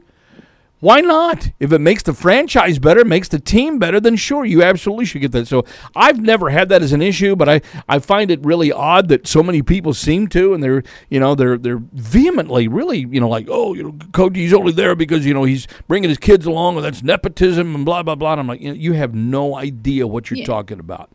Why 0.82 1.02
not? 1.02 1.50
If 1.60 1.72
it 1.72 1.80
makes 1.80 2.04
the 2.04 2.14
franchise 2.14 2.78
better, 2.78 3.04
makes 3.04 3.28
the 3.30 3.40
team 3.40 3.80
better, 3.80 4.00
then 4.00 4.18
sure, 4.18 4.46
you 4.46 4.62
absolutely 4.62 5.06
should 5.06 5.22
get 5.22 5.32
that. 5.32 5.48
So 5.48 5.66
I've 5.96 6.20
never 6.20 6.50
had 6.50 6.70
that 6.70 6.84
as 6.84 6.92
an 6.92 7.02
issue, 7.02 7.36
but 7.36 7.50
I, 7.50 7.62
I 7.90 7.98
find 7.98 8.30
it 8.30 8.44
really 8.46 8.72
odd 8.72 9.08
that 9.08 9.26
so 9.26 9.42
many 9.42 9.64
people 9.64 9.96
seem 9.96 10.28
to, 10.28 10.54
and 10.54 10.62
they're 10.62 10.84
you 11.10 11.20
know 11.20 11.34
they're 11.34 11.58
they're 11.58 11.82
vehemently 11.94 12.68
really 12.68 13.00
you 13.00 13.20
know 13.20 13.30
like 13.30 13.48
oh 13.50 13.74
you 13.74 13.84
know 13.84 13.96
coach 14.12 14.36
he's 14.36 14.54
only 14.54 14.74
there 14.74 14.96
because 14.96 15.26
you 15.26 15.34
know 15.34 15.46
he's 15.46 15.66
bringing 15.88 16.10
his 16.10 16.20
kids 16.20 16.46
along 16.46 16.76
and 16.76 16.86
that's 16.86 17.02
nepotism 17.02 17.74
and 17.74 17.84
blah 17.86 18.04
blah 18.04 18.16
blah. 18.16 18.34
And 18.34 18.42
I'm 18.42 18.48
like 18.48 18.62
you, 18.62 18.68
know, 18.68 18.76
you 18.76 18.94
have 18.94 19.16
no 19.16 19.56
idea 19.56 20.06
what 20.06 20.30
you're 20.30 20.40
Yeah. 20.40 20.46
talking 20.46 20.80
about. 20.80 21.10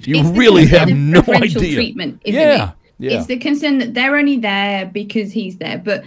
You 0.00 0.20
It's 0.20 0.38
really 0.38 0.66
have 0.66 0.88
no 0.88 1.22
idea. 1.28 1.74
Treatment, 1.74 2.22
isn't 2.24 2.40
yeah, 2.40 2.70
it? 2.70 2.74
yeah. 2.98 3.18
It's 3.18 3.26
the 3.26 3.38
concern 3.38 3.78
that 3.78 3.94
they're 3.94 4.16
only 4.16 4.38
there 4.38 4.86
because 4.86 5.32
he's 5.32 5.56
there, 5.56 5.78
but 5.78 6.04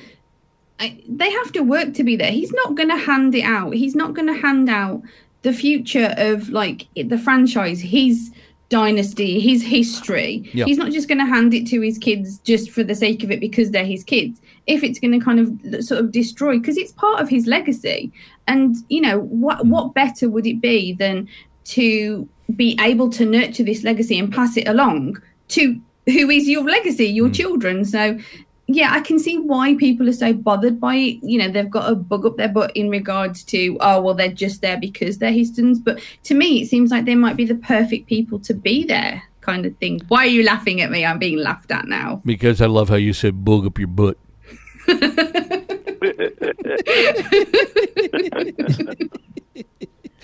I, 0.79 0.99
they 1.07 1.29
have 1.29 1.51
to 1.53 1.61
work 1.61 1.93
to 1.93 2.03
be 2.03 2.15
there. 2.15 2.31
He's 2.31 2.51
not 2.51 2.75
going 2.75 2.89
to 2.89 2.97
hand 2.97 3.35
it 3.35 3.43
out. 3.43 3.73
He's 3.73 3.95
not 3.95 4.13
going 4.13 4.27
to 4.27 4.33
hand 4.33 4.69
out 4.69 5.03
the 5.43 5.53
future 5.53 6.13
of 6.17 6.49
like 6.49 6.87
the 6.95 7.17
franchise, 7.17 7.79
his 7.81 8.31
dynasty, 8.69 9.39
his 9.39 9.61
history. 9.61 10.49
He's 10.65 10.77
not 10.77 10.91
just 10.91 11.07
going 11.07 11.17
to 11.19 11.25
hand 11.25 11.53
it 11.53 11.67
to 11.67 11.81
his 11.81 11.97
kids 11.97 12.39
just 12.39 12.71
for 12.71 12.83
the 12.83 12.95
sake 12.95 13.23
of 13.23 13.29
it 13.29 13.39
because 13.39 13.71
they're 13.71 13.85
his 13.85 14.03
kids. 14.03 14.41
If 14.65 14.83
it's 14.83 14.99
going 14.99 15.11
to 15.19 15.23
kind 15.23 15.39
of 15.39 15.83
sort 15.83 15.99
of 15.99 16.11
destroy, 16.11 16.57
because 16.57 16.77
it's 16.77 16.93
part 16.93 17.21
of 17.21 17.27
his 17.29 17.47
legacy, 17.47 18.11
and 18.47 18.75
you 18.89 19.01
know 19.01 19.19
what 19.19 19.59
mm. 19.59 19.69
what 19.69 19.93
better 19.93 20.29
would 20.29 20.47
it 20.47 20.61
be 20.61 20.93
than 20.93 21.27
to 21.65 22.27
be 22.55 22.77
able 22.79 23.09
to 23.11 23.25
nurture 23.25 23.63
this 23.63 23.83
legacy 23.83 24.17
and 24.17 24.33
pass 24.33 24.57
it 24.57 24.67
along 24.67 25.21
to 25.49 25.79
who 26.05 26.29
is 26.29 26.47
your 26.47 26.63
legacy, 26.63 27.05
your 27.05 27.27
hmm. 27.27 27.33
children. 27.33 27.85
So, 27.85 28.17
yeah, 28.67 28.93
I 28.93 29.01
can 29.01 29.19
see 29.19 29.37
why 29.37 29.75
people 29.75 30.09
are 30.09 30.13
so 30.13 30.33
bothered 30.33 30.79
by 30.79 30.95
it. 30.95 31.19
You 31.21 31.39
know, 31.39 31.49
they've 31.49 31.69
got 31.69 31.91
a 31.91 31.95
bug 31.95 32.25
up 32.25 32.37
their 32.37 32.47
butt 32.47 32.75
in 32.75 32.89
regards 32.89 33.43
to, 33.45 33.77
oh, 33.81 34.01
well, 34.01 34.13
they're 34.13 34.29
just 34.29 34.61
there 34.61 34.79
because 34.79 35.17
they're 35.17 35.31
his 35.31 35.55
sons. 35.55 35.79
But 35.79 36.01
to 36.23 36.33
me, 36.33 36.61
it 36.61 36.69
seems 36.69 36.91
like 36.91 37.05
they 37.05 37.15
might 37.15 37.37
be 37.37 37.45
the 37.45 37.55
perfect 37.55 38.07
people 38.07 38.39
to 38.39 38.53
be 38.53 38.85
there, 38.85 39.21
kind 39.41 39.65
of 39.65 39.75
thing. 39.77 40.01
Why 40.07 40.25
are 40.25 40.29
you 40.29 40.43
laughing 40.43 40.81
at 40.81 40.91
me? 40.91 41.05
I'm 41.05 41.19
being 41.19 41.37
laughed 41.37 41.71
at 41.71 41.87
now. 41.87 42.21
Because 42.25 42.61
I 42.61 42.67
love 42.67 42.89
how 42.89 42.95
you 42.95 43.13
said 43.13 43.43
bug 43.43 43.65
up 43.65 43.77
your 43.77 43.87
butt." 43.87 44.17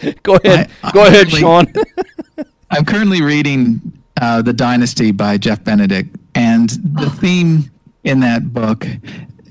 Go 0.24 0.36
ahead, 0.44 0.70
I- 0.84 0.92
go 0.92 1.06
ahead, 1.06 1.30
Sean. 1.32 1.66
I'm 2.70 2.86
currently 2.86 3.22
reading 3.22 3.82
uh, 4.22 4.42
The 4.42 4.54
Dynasty 4.54 5.12
by 5.12 5.38
Jeff 5.38 5.64
Benedict, 5.64 6.16
and 6.36 6.70
the 6.70 7.10
theme 7.10 7.72
in 8.04 8.20
that 8.22 8.54
book 8.54 8.86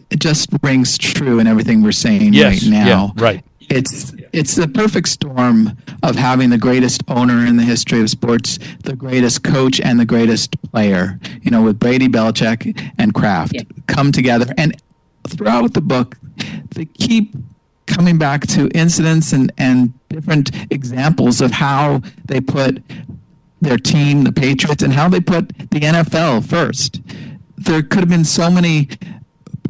it 0.09 0.21
just 0.21 0.49
rings 0.63 0.97
true 0.97 1.41
in 1.41 1.47
everything 1.49 1.83
we're 1.83 1.91
saying 1.93 2.33
Yes, 2.33 2.63
right 2.63 2.71
now. 2.71 2.87
yeah, 2.87 3.23
right. 3.23 3.45
It's 3.69 4.15
it's 4.33 4.55
the 4.55 4.69
perfect 4.69 5.09
storm 5.09 5.77
of 6.05 6.15
having 6.15 6.51
the 6.51 6.59
greatest 6.59 7.03
owner 7.09 7.45
in 7.45 7.57
the 7.57 7.65
history 7.65 8.01
of 8.01 8.09
sports, 8.09 8.59
the 8.85 8.95
greatest 8.95 9.43
coach, 9.43 9.81
and 9.81 9.99
the 9.99 10.05
greatest 10.05 10.61
player. 10.71 11.19
You 11.43 11.51
know, 11.51 11.63
with 11.63 11.81
Brady, 11.81 12.07
Belichick, 12.07 12.79
and 12.99 13.13
Kraft 13.15 13.55
Yeah. 13.55 13.63
come 13.89 14.13
together, 14.13 14.47
and 14.57 14.81
throughout 15.27 15.75
the 15.75 15.81
book, 15.81 16.17
they 16.77 16.85
keep 16.85 17.35
coming 17.87 18.17
back 18.19 18.47
to 18.49 18.69
incidents 18.69 19.33
and, 19.33 19.51
and 19.59 19.93
different 20.09 20.51
examples 20.73 21.41
of 21.41 21.53
how 21.53 22.03
they 22.25 22.41
put 22.41 22.83
their 23.61 23.79
team, 23.79 24.25
the 24.25 24.33
Patriots, 24.33 24.83
and 24.83 24.93
how 24.93 25.09
they 25.09 25.21
put 25.21 25.49
the 25.59 25.81
NFL 25.81 26.47
first. 26.47 27.01
There 27.57 27.83
could 27.83 28.01
have 28.01 28.09
been 28.09 28.25
so 28.25 28.51
many 28.51 28.89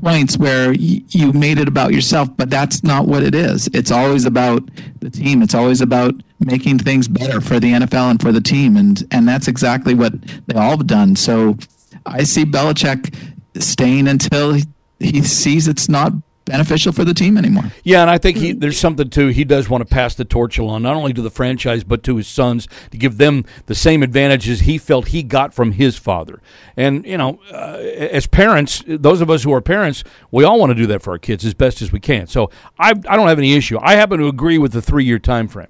points 0.02 0.36
where 0.36 0.70
y- 0.70 1.02
you 1.08 1.32
made 1.32 1.58
it 1.58 1.68
about 1.68 1.92
yourself, 1.92 2.28
but 2.36 2.50
that's 2.50 2.82
not 2.82 3.06
what 3.06 3.22
it 3.22 3.34
is. 3.34 3.68
It's 3.72 3.90
always 3.90 4.24
about 4.24 4.62
the 5.00 5.10
team. 5.10 5.42
It's 5.42 5.54
always 5.54 5.80
about 5.80 6.14
making 6.40 6.78
things 6.80 7.08
better 7.08 7.40
for 7.40 7.58
the 7.58 7.72
NFL 7.72 8.10
and 8.10 8.20
for 8.20 8.32
the 8.32 8.40
team, 8.40 8.76
and 8.76 9.06
and 9.10 9.26
that's 9.26 9.48
exactly 9.48 9.94
what 9.94 10.12
they 10.46 10.54
all 10.58 10.76
have 10.76 10.86
done. 10.86 11.16
So 11.16 11.56
I 12.04 12.24
see 12.24 12.44
Belichick 12.44 13.14
staying 13.58 14.06
until 14.06 14.54
he, 14.54 14.64
he 14.98 15.22
sees 15.22 15.66
it's 15.66 15.88
not 15.88 16.12
beneficial 16.47 16.93
for 16.93 17.05
the 17.05 17.12
team 17.12 17.36
anymore. 17.36 17.64
Yeah, 17.85 18.01
and 18.01 18.09
I 18.09 18.16
think 18.16 18.39
he 18.39 18.52
there's 18.52 18.78
something 18.78 19.10
too. 19.10 19.28
He 19.28 19.44
does 19.44 19.68
want 19.68 19.86
to 19.86 19.94
pass 19.94 20.14
the 20.14 20.24
torch 20.24 20.56
along, 20.56 20.82
not 20.82 20.97
only 20.97 21.12
to 21.12 21.20
the 21.20 21.31
franchise 21.31 21.85
but 21.85 22.02
to 22.05 22.16
his 22.16 22.27
sons 22.27 22.66
to 22.90 22.97
give 22.97 23.18
them 23.18 23.44
the 23.66 23.74
same 23.74 24.02
advantages 24.02 24.60
he 24.60 24.78
felt 24.78 25.09
he 25.09 25.23
got 25.23 25.52
from 25.52 25.73
his 25.73 25.98
father. 25.98 26.40
And 26.77 27.05
you 27.05 27.18
know, 27.18 27.40
uh, 27.52 27.77
as 27.77 28.27
parents, 28.27 28.82
those 28.86 29.20
of 29.20 29.28
us 29.28 29.43
who 29.43 29.52
are 29.52 29.60
parents, 29.60 30.05
we 30.31 30.44
all 30.44 30.59
want 30.59 30.70
to 30.70 30.74
do 30.74 30.86
that 30.86 31.02
for 31.02 31.10
our 31.10 31.18
kids 31.18 31.44
as 31.44 31.52
best 31.52 31.82
as 31.82 31.93
we 31.93 32.01
can. 32.01 32.27
So 32.27 32.51
I 32.78 32.90
I 32.90 33.16
don't 33.16 33.28
have 33.28 33.39
any 33.39 33.55
issue. 33.55 33.78
I 33.82 33.97
happen 33.97 34.18
to 34.20 34.28
agree 34.28 34.56
with 34.56 34.73
the 34.73 34.82
three 34.82 35.05
year 35.05 35.18
time 35.18 35.48
frame. 35.48 35.68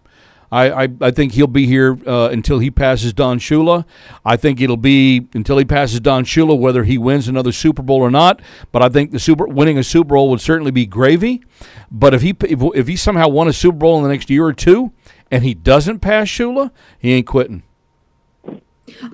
I, 0.50 0.84
I, 0.84 0.88
I 1.00 1.10
think 1.10 1.32
he'll 1.32 1.46
be 1.46 1.66
here 1.66 1.98
uh, 2.06 2.28
until 2.30 2.58
he 2.58 2.70
passes 2.70 3.12
Don 3.12 3.38
Shula. 3.38 3.84
I 4.24 4.36
think 4.36 4.60
it'll 4.60 4.76
be 4.76 5.26
until 5.34 5.58
he 5.58 5.64
passes 5.64 6.00
Don 6.00 6.24
Shula 6.24 6.58
whether 6.58 6.84
he 6.84 6.98
wins 6.98 7.28
another 7.28 7.52
Super 7.52 7.82
Bowl 7.82 8.00
or 8.00 8.10
not. 8.10 8.40
But 8.72 8.82
I 8.82 8.88
think 8.88 9.10
the 9.10 9.18
super 9.18 9.46
winning 9.46 9.78
a 9.78 9.84
Super 9.84 10.14
Bowl 10.14 10.30
would 10.30 10.40
certainly 10.40 10.70
be 10.70 10.86
gravy. 10.86 11.42
But 11.90 12.14
if 12.14 12.22
he 12.22 12.36
if, 12.40 12.60
if 12.74 12.88
he 12.88 12.96
somehow 12.96 13.28
won 13.28 13.48
a 13.48 13.52
Super 13.52 13.78
Bowl 13.78 13.96
in 13.98 14.02
the 14.04 14.08
next 14.08 14.30
year 14.30 14.44
or 14.44 14.52
two 14.52 14.92
and 15.30 15.42
he 15.42 15.54
doesn't 15.54 16.00
pass 16.00 16.28
Shula, 16.28 16.70
he 16.98 17.12
ain't 17.12 17.26
quitting. 17.26 17.62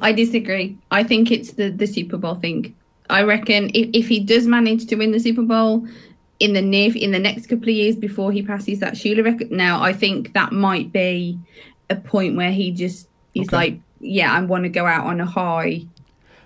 I 0.00 0.12
disagree. 0.12 0.78
I 0.90 1.02
think 1.02 1.30
it's 1.30 1.52
the 1.52 1.70
the 1.70 1.86
Super 1.86 2.18
Bowl 2.18 2.34
thing. 2.34 2.74
I 3.10 3.22
reckon 3.22 3.70
if, 3.74 3.90
if 3.92 4.08
he 4.08 4.20
does 4.20 4.46
manage 4.46 4.86
to 4.86 4.96
win 4.96 5.12
the 5.12 5.20
Super 5.20 5.42
Bowl 5.42 5.86
in 6.42 6.52
the 6.54 6.62
near 6.62 6.92
in 6.96 7.10
the 7.12 7.18
next 7.18 7.46
couple 7.46 7.68
of 7.68 7.74
years 7.74 7.96
before 7.96 8.32
he 8.32 8.42
passes 8.42 8.80
that 8.80 8.94
Shula 8.94 9.24
record, 9.24 9.50
now 9.50 9.82
I 9.82 9.92
think 9.92 10.32
that 10.34 10.52
might 10.52 10.92
be 10.92 11.38
a 11.90 11.96
point 11.96 12.36
where 12.36 12.50
he 12.52 12.72
just 12.72 13.08
he's 13.32 13.48
Okay. 13.48 13.56
like, 13.56 13.74
yeah, 14.00 14.32
I 14.32 14.40
want 14.42 14.64
to 14.64 14.68
go 14.68 14.84
out 14.86 15.06
on 15.06 15.20
a 15.20 15.26
high. 15.26 15.82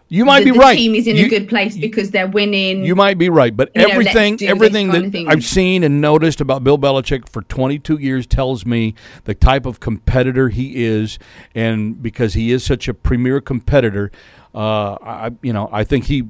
You 0.08 0.24
might 0.24 0.40
the, 0.44 0.50
be 0.50 0.50
the 0.52 0.58
right. 0.60 0.76
team 0.76 0.94
is 0.94 1.08
in 1.08 1.16
You- 1.16 1.26
a 1.26 1.28
good 1.28 1.48
place 1.48 1.76
because 1.76 2.12
they're 2.12 2.28
winning. 2.28 2.84
You 2.84 2.94
might 2.94 3.18
be 3.18 3.28
right, 3.28 3.56
but 3.56 3.70
You 3.74 3.82
know, 3.82 3.88
everything 3.88 4.40
everything 4.42 4.88
that. 4.90 5.24
I've 5.28 5.44
seen 5.44 5.82
and 5.82 6.00
noticed 6.00 6.40
about 6.40 6.62
Bill 6.62 6.78
Belichick 6.78 7.28
for 7.28 7.42
22 7.42 7.96
years 7.98 8.24
tells 8.24 8.64
me 8.64 8.94
the 9.24 9.34
type 9.34 9.66
of 9.66 9.80
competitor 9.80 10.48
he 10.50 10.84
is, 10.84 11.18
and 11.56 12.00
because 12.00 12.34
he 12.34 12.52
is 12.52 12.62
such 12.62 12.86
a 12.86 12.94
premier 12.94 13.40
competitor, 13.40 14.12
uh, 14.54 14.92
I 15.02 15.30
you 15.42 15.52
know 15.52 15.68
I 15.72 15.82
think 15.82 16.04
he 16.04 16.22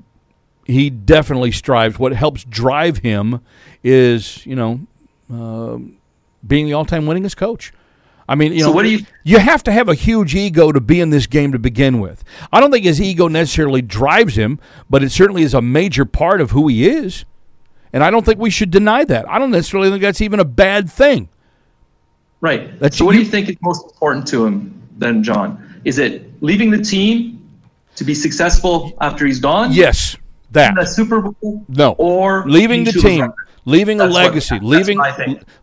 he 0.67 0.91
definitely 0.91 1.53
strives. 1.53 1.99
What 1.99 2.13
helps 2.13 2.45
drive 2.45 2.99
him 2.99 3.41
is 3.85 4.45
you 4.47 4.57
know 4.57 4.81
um 5.31 5.97
being 6.47 6.67
the 6.67 6.75
all-time 6.75 7.07
winningest 7.07 7.37
coach. 7.37 7.73
I 8.29 8.35
mean, 8.35 8.53
you 8.53 8.61
So 8.61 8.67
know, 8.67 8.73
what 8.73 8.83
do 8.83 8.91
you- 8.91 9.07
you 9.25 9.39
have 9.39 9.63
to 9.65 9.73
have 9.73 9.89
a 9.89 9.95
huge 9.95 10.35
ego 10.35 10.71
to 10.73 10.81
be 10.81 11.01
in 11.01 11.11
this 11.11 11.27
game 11.27 11.53
to 11.53 11.59
begin 11.59 12.01
with. 12.01 12.23
I 12.53 12.61
don't 12.61 12.71
think 12.73 12.85
his 12.85 13.01
ego 13.01 13.27
necessarily 13.29 13.83
drives 13.83 14.37
him, 14.37 14.59
but 14.91 15.03
it 15.05 15.11
certainly 15.13 15.43
is 15.43 15.55
a 15.55 15.63
major 15.63 16.05
part 16.05 16.41
of 16.41 16.51
who 16.53 16.67
he 16.69 16.89
is. 16.89 17.25
And 17.93 18.03
I 18.05 18.11
don't 18.11 18.25
think 18.27 18.39
we 18.41 18.51
should 18.51 18.71
deny 18.73 19.05
that. 19.05 19.29
I 19.29 19.39
don't 19.39 19.51
necessarily 19.53 19.91
think 19.91 20.03
that's 20.03 20.21
even 20.21 20.39
a 20.41 20.45
bad 20.45 20.91
thing. 20.91 21.29
Right. 22.41 22.79
That's- 22.81 22.99
so, 22.99 23.05
what 23.05 23.13
do 23.13 23.19
you- 23.19 23.25
you 23.25 23.31
think 23.31 23.49
is 23.49 23.57
most 23.63 23.85
important 23.93 24.27
to 24.29 24.45
him 24.45 24.75
then, 24.99 25.23
John? 25.23 25.59
Is 25.85 25.99
it 25.99 26.31
leaving 26.43 26.71
the 26.71 26.79
team 26.83 27.39
to 27.97 28.05
be 28.05 28.15
successful 28.15 28.93
after 29.01 29.25
he's 29.27 29.39
gone? 29.41 29.73
Yes, 29.73 30.17
that. 30.51 30.75
The 30.75 30.85
Super 30.85 31.21
Bowl? 31.21 31.65
No. 31.69 31.93
Or 31.99 32.45
leaving 32.49 32.85
the 32.85 32.93
team? 32.93 33.33
Leaving 33.67 34.01
a 34.01 34.05
That's 34.05 34.15
what- 34.15 34.25
legacy, 34.25 34.59
leaving 34.63 34.99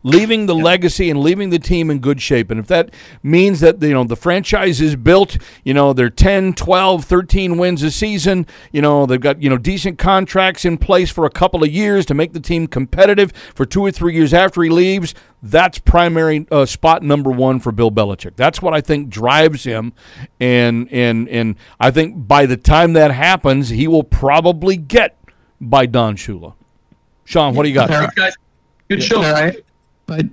leaving 0.04 0.46
the 0.46 0.54
legacy 0.54 1.10
and 1.10 1.20
leaving 1.22 1.50
the 1.50 1.58
team 1.58 1.90
in 1.90 2.00
good 2.00 2.22
shape. 2.22 2.52
And 2.52 2.60
if 2.60 2.68
that 2.68 2.94
means 3.24 3.62
that 3.62 3.82
you 3.82 3.94
know 3.94 4.04
the 4.04 4.16
franchise 4.16 4.80
is 4.80 4.96
built, 4.96 5.38
you 5.64 5.74
know, 5.74 5.94
they're 5.94 6.10
10, 6.12 6.54
12, 6.54 7.06
13 7.06 7.58
wins 7.58 7.82
a 7.82 7.90
season, 7.90 8.46
you 8.72 8.82
know, 8.82 9.06
they've 9.08 9.20
got, 9.22 9.42
you 9.42 9.50
know, 9.50 9.58
decent 9.58 9.98
contracts 9.98 10.66
in 10.66 10.78
place 10.78 11.10
for 11.10 11.26
a 11.26 11.30
couple 11.32 11.64
of 11.64 11.70
years 11.72 12.06
to 12.06 12.14
make 12.14 12.34
the 12.34 12.40
team 12.40 12.68
competitive 12.68 13.32
for 13.56 13.66
2 13.66 13.82
or 13.86 13.92
3 13.92 14.14
years 14.14 14.34
after 14.34 14.62
he 14.62 14.70
leaves, 14.70 15.16
that's 15.42 15.80
primary 15.80 16.46
uh, 16.52 16.66
spot 16.66 17.04
number 17.04 17.30
1 17.32 17.60
for 17.62 17.72
Bill 17.72 17.92
Belichick. 17.92 18.36
That's 18.36 18.62
what 18.62 18.74
I 18.74 18.82
think 18.82 19.10
drives 19.10 19.64
him 19.64 19.94
and 20.40 20.88
and 20.92 21.28
and 21.30 21.56
I 21.80 21.90
think 21.92 22.28
by 22.28 22.46
the 22.46 22.58
time 22.58 22.94
that 22.94 23.12
happens, 23.12 23.70
he 23.70 23.88
will 23.88 24.04
probably 24.04 24.78
get 24.78 25.18
by 25.62 25.86
Don 25.86 26.16
Shula. 26.18 26.54
Sean, 27.26 27.56
what 27.56 27.64
do 27.64 27.70
you 27.70 27.76
got? 27.76 27.88
Claire, 27.88 28.10
guys, 28.16 28.36
good 28.90 29.04
show. 29.04 29.18
Claire, 29.18 29.36
I, 29.36 29.56
but 30.06 30.26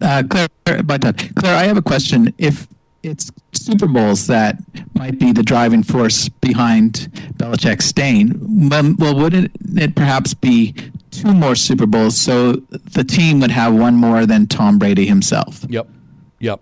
uh, 0.00 0.22
Claire, 0.28 0.82
but 0.82 1.04
uh, 1.04 1.12
Claire, 1.36 1.56
I 1.56 1.64
have 1.64 1.76
a 1.76 1.82
question. 1.82 2.32
If 2.38 2.68
it's 3.02 3.30
Super 3.52 3.86
Bowls 3.86 4.26
that 4.28 4.56
might 4.94 5.18
be 5.18 5.32
the 5.32 5.42
driving 5.42 5.82
force 5.82 6.28
behind 6.28 7.10
Belichick 7.36 7.82
staying, 7.82 8.68
well, 8.68 8.94
well 8.98 9.14
wouldn't 9.14 9.50
it 9.76 9.94
perhaps 9.94 10.34
be 10.34 10.74
two 11.10 11.32
more 11.32 11.54
Super 11.54 11.86
Bowls 11.86 12.18
so 12.18 12.52
the 12.70 13.04
team 13.04 13.40
would 13.40 13.50
have 13.50 13.74
one 13.74 13.94
more 13.94 14.26
than 14.26 14.46
Tom 14.46 14.78
Brady 14.78 15.06
himself? 15.06 15.64
Yep. 15.68 15.88
Yep. 16.40 16.60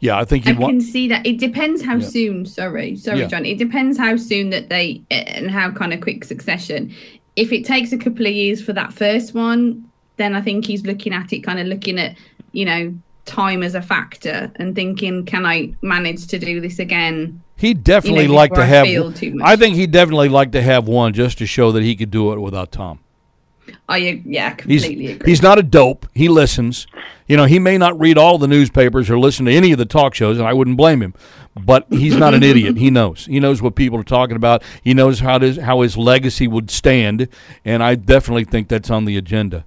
Yeah, 0.00 0.18
I 0.18 0.24
think 0.24 0.46
I 0.46 0.50
you 0.50 0.58
want 0.58 0.72
can 0.72 0.80
see 0.82 1.08
that. 1.08 1.24
It 1.26 1.38
depends 1.38 1.82
how 1.82 1.98
soon. 1.98 2.44
Sorry, 2.44 2.94
sorry, 2.96 3.20
Yeah. 3.20 3.26
John. 3.26 3.46
It 3.46 3.56
depends 3.56 3.96
how 3.96 4.16
soon 4.16 4.50
that 4.50 4.68
they 4.68 5.02
and 5.10 5.50
how 5.50 5.70
kind 5.70 5.94
of 5.94 6.02
quick 6.02 6.24
succession. 6.24 6.94
If 7.36 7.52
it 7.52 7.64
takes 7.64 7.92
a 7.92 7.98
couple 7.98 8.26
of 8.26 8.32
years 8.32 8.62
for 8.62 8.72
that 8.72 8.92
first 8.92 9.34
one, 9.34 9.90
then 10.16 10.34
I 10.34 10.40
think 10.40 10.66
he's 10.66 10.84
looking 10.84 11.12
at 11.12 11.32
it, 11.32 11.40
kind 11.40 11.58
of 11.58 11.66
looking 11.66 11.98
at 11.98 12.16
you 12.52 12.64
know 12.64 12.94
time 13.24 13.62
as 13.62 13.74
a 13.74 13.82
factor 13.82 14.52
and 14.56 14.74
thinking, 14.74 15.24
can 15.24 15.46
I 15.46 15.74
manage 15.82 16.26
to 16.28 16.38
do 16.38 16.60
this 16.60 16.78
again? 16.78 17.42
He'd 17.56 17.84
definitely 17.84 18.22
you 18.22 18.28
know, 18.28 18.34
like 18.34 18.52
to 18.54 18.62
I 18.62 18.66
have. 18.66 18.86
feel 18.86 19.12
too 19.12 19.34
much. 19.34 19.48
I 19.48 19.56
think 19.56 19.76
he'd 19.76 19.90
definitely 19.90 20.28
like 20.28 20.52
to 20.52 20.62
have 20.62 20.86
one 20.88 21.12
just 21.12 21.38
to 21.38 21.46
show 21.46 21.72
that 21.72 21.82
he 21.82 21.96
could 21.96 22.10
do 22.10 22.32
it 22.32 22.40
without 22.40 22.72
Tom. 22.72 23.00
Oh, 23.68 23.72
I 23.88 24.22
yeah, 24.24 24.56
He's 24.66 24.82
completely 24.82 25.12
agree. 25.12 25.30
he's 25.30 25.42
not 25.42 25.58
a 25.58 25.62
dope. 25.62 26.06
He 26.14 26.28
listens. 26.28 26.86
You 27.26 27.36
know, 27.36 27.44
he 27.44 27.58
may 27.58 27.78
not 27.78 27.98
read 27.98 28.18
all 28.18 28.36
the 28.38 28.46
newspapers 28.48 29.08
or 29.10 29.18
listen 29.18 29.46
to 29.46 29.52
any 29.52 29.72
of 29.72 29.78
the 29.78 29.86
talk 29.86 30.14
shows, 30.14 30.38
and 30.38 30.46
I 30.46 30.52
wouldn't 30.52 30.76
blame 30.76 31.00
him. 31.02 31.14
But 31.58 31.86
he's 31.90 32.16
not 32.16 32.34
an 32.34 32.42
idiot. 32.50 32.76
He 32.76 32.90
knows. 32.90 33.26
He 33.26 33.40
knows 33.40 33.62
what 33.62 33.74
people 33.74 33.98
are 33.98 34.04
talking 34.04 34.36
about. 34.36 34.62
He 34.82 34.92
knows 34.94 35.20
how 35.20 35.38
his 35.38 35.56
how 35.56 35.80
his 35.82 35.96
legacy 35.96 36.48
would 36.48 36.70
stand, 36.70 37.28
and 37.64 37.82
I 37.82 37.94
definitely 37.94 38.44
think 38.44 38.68
that's 38.68 38.90
on 38.90 39.04
the 39.04 39.16
agenda. 39.16 39.64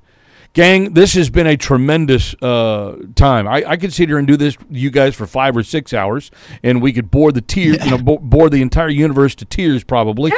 Gang, 0.58 0.96
this 0.96 1.14
has 1.14 1.30
been 1.30 1.46
a 1.46 1.56
tremendous 1.56 2.34
uh, 2.42 2.96
time. 3.14 3.48
I, 3.48 3.64
I 3.64 3.78
could 3.78 3.94
sit 3.94 4.10
here 4.10 4.18
and 4.18 4.26
do 4.26 4.36
this, 4.36 4.58
you 4.72 4.90
guys, 4.90 5.14
for 5.14 5.28
five 5.28 5.56
or 5.56 5.62
six 5.62 5.94
hours, 5.94 6.32
and 6.64 6.82
we 6.82 6.94
could 6.94 7.12
bore 7.12 7.32
the 7.32 7.42
tears, 7.42 7.86
you 7.86 7.92
know, 7.92 8.00
bo- 8.00 8.18
bore 8.18 8.50
the 8.50 8.64
entire 8.64 8.90
universe 8.90 9.36
to 9.36 9.46
tears, 9.46 9.84
probably, 9.84 10.32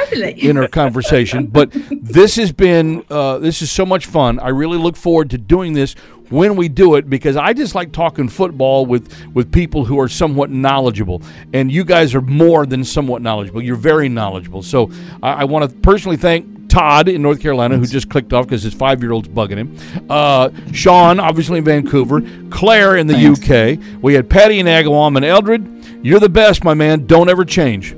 in 0.46 0.58
our 0.58 0.68
conversation. 0.68 1.46
But 1.46 1.70
this 1.90 2.36
has 2.36 2.52
been, 2.52 3.02
uh, 3.08 3.38
this 3.38 3.62
is 3.62 3.70
so 3.70 3.86
much 3.86 4.04
fun. 4.04 4.38
I 4.40 4.48
really 4.48 4.76
look 4.76 4.94
forward 4.94 5.30
to 5.30 5.38
doing 5.38 5.72
this 5.72 5.94
when 6.28 6.54
we 6.54 6.68
do 6.68 6.96
it 6.96 7.08
because 7.08 7.36
I 7.36 7.54
just 7.54 7.74
like 7.74 7.90
talking 7.90 8.28
football 8.28 8.84
with 8.84 9.10
with 9.32 9.50
people 9.50 9.86
who 9.86 9.98
are 9.98 10.08
somewhat 10.08 10.50
knowledgeable, 10.50 11.22
and 11.54 11.72
you 11.72 11.82
guys 11.82 12.14
are 12.14 12.20
more 12.20 12.66
than 12.66 12.84
somewhat 12.84 13.22
knowledgeable. 13.22 13.62
You're 13.62 13.74
very 13.76 14.10
knowledgeable. 14.10 14.62
So 14.62 14.90
I, 15.22 15.32
I 15.32 15.44
want 15.44 15.70
to 15.70 15.74
personally 15.78 16.18
thank. 16.18 16.59
Todd 16.70 17.08
in 17.08 17.20
North 17.20 17.40
Carolina, 17.40 17.76
who 17.76 17.84
just 17.84 18.08
clicked 18.08 18.32
off 18.32 18.46
because 18.46 18.62
his 18.62 18.72
five 18.72 19.02
year 19.02 19.12
old's 19.12 19.28
bugging 19.28 19.56
him. 19.58 20.06
Uh, 20.08 20.50
Sean, 20.72 21.20
obviously 21.20 21.58
in 21.58 21.64
Vancouver. 21.64 22.22
Claire 22.50 22.96
in 22.96 23.06
the 23.06 23.14
Thanks. 23.14 23.82
UK. 23.82 24.02
We 24.02 24.14
had 24.14 24.30
Patty 24.30 24.60
in 24.60 24.66
Agawam 24.66 25.16
and 25.16 25.24
Eldred. 25.24 25.66
You're 26.02 26.20
the 26.20 26.28
best, 26.28 26.64
my 26.64 26.74
man. 26.74 27.06
Don't 27.06 27.28
ever 27.28 27.44
change. 27.44 27.92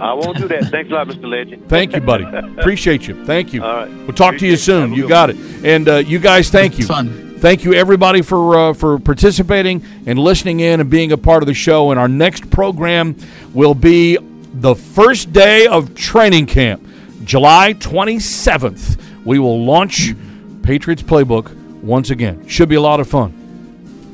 I 0.00 0.12
won't 0.12 0.36
do 0.36 0.46
that. 0.48 0.64
Thanks 0.70 0.90
a 0.90 0.94
lot, 0.94 1.08
Mr. 1.08 1.24
Legend. 1.28 1.68
Thank 1.68 1.94
you, 1.94 2.00
buddy. 2.00 2.24
Appreciate 2.24 3.08
you. 3.08 3.24
Thank 3.24 3.52
you. 3.52 3.64
All 3.64 3.74
right. 3.74 3.90
We'll 3.90 4.12
talk 4.12 4.36
to 4.38 4.46
you 4.46 4.56
soon. 4.56 4.92
You 4.92 5.02
good 5.02 5.08
got 5.08 5.30
it. 5.30 5.36
And 5.64 5.88
uh, 5.88 5.96
you 5.96 6.18
guys, 6.18 6.50
thank 6.50 6.78
you. 6.78 6.86
Fun. 6.86 7.38
Thank 7.38 7.64
you, 7.64 7.74
everybody, 7.74 8.22
for 8.22 8.58
uh, 8.58 8.72
for 8.74 8.98
participating 8.98 9.84
and 10.06 10.18
listening 10.18 10.60
in 10.60 10.80
and 10.80 10.90
being 10.90 11.12
a 11.12 11.18
part 11.18 11.42
of 11.42 11.46
the 11.46 11.54
show. 11.54 11.90
And 11.90 11.98
our 11.98 12.08
next 12.08 12.50
program 12.50 13.16
will 13.52 13.74
be 13.74 14.18
the 14.54 14.74
first 14.74 15.32
day 15.32 15.66
of 15.66 15.94
training 15.94 16.46
camp, 16.46 16.86
July 17.24 17.74
27th. 17.74 19.00
We 19.24 19.38
will 19.38 19.64
launch 19.64 20.14
Patriots 20.62 21.02
Playbook 21.02 21.54
once 21.82 22.10
again. 22.10 22.46
Should 22.46 22.68
be 22.68 22.74
a 22.76 22.80
lot 22.80 23.00
of 23.00 23.08
fun. 23.08 23.32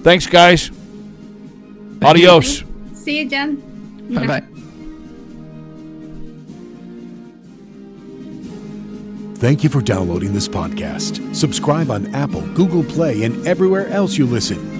Thanks, 0.03 0.27
guys. 0.27 0.71
Adios. 2.03 2.65
See 2.95 3.19
you, 3.19 3.29
Jen. 3.29 3.57
Bye 4.15 4.27
bye. 4.27 4.43
Thank 9.37 9.65
you 9.65 9.71
for 9.71 9.81
downloading 9.81 10.35
this 10.35 10.49
podcast. 10.49 11.35
Subscribe 11.35 11.91
on 11.91 12.15
Apple, 12.15 12.43
Google 12.55 12.85
Play, 12.85 13.23
and 13.23 13.47
everywhere 13.47 13.89
else 13.89 14.19
you 14.19 14.27
listen. 14.27 14.80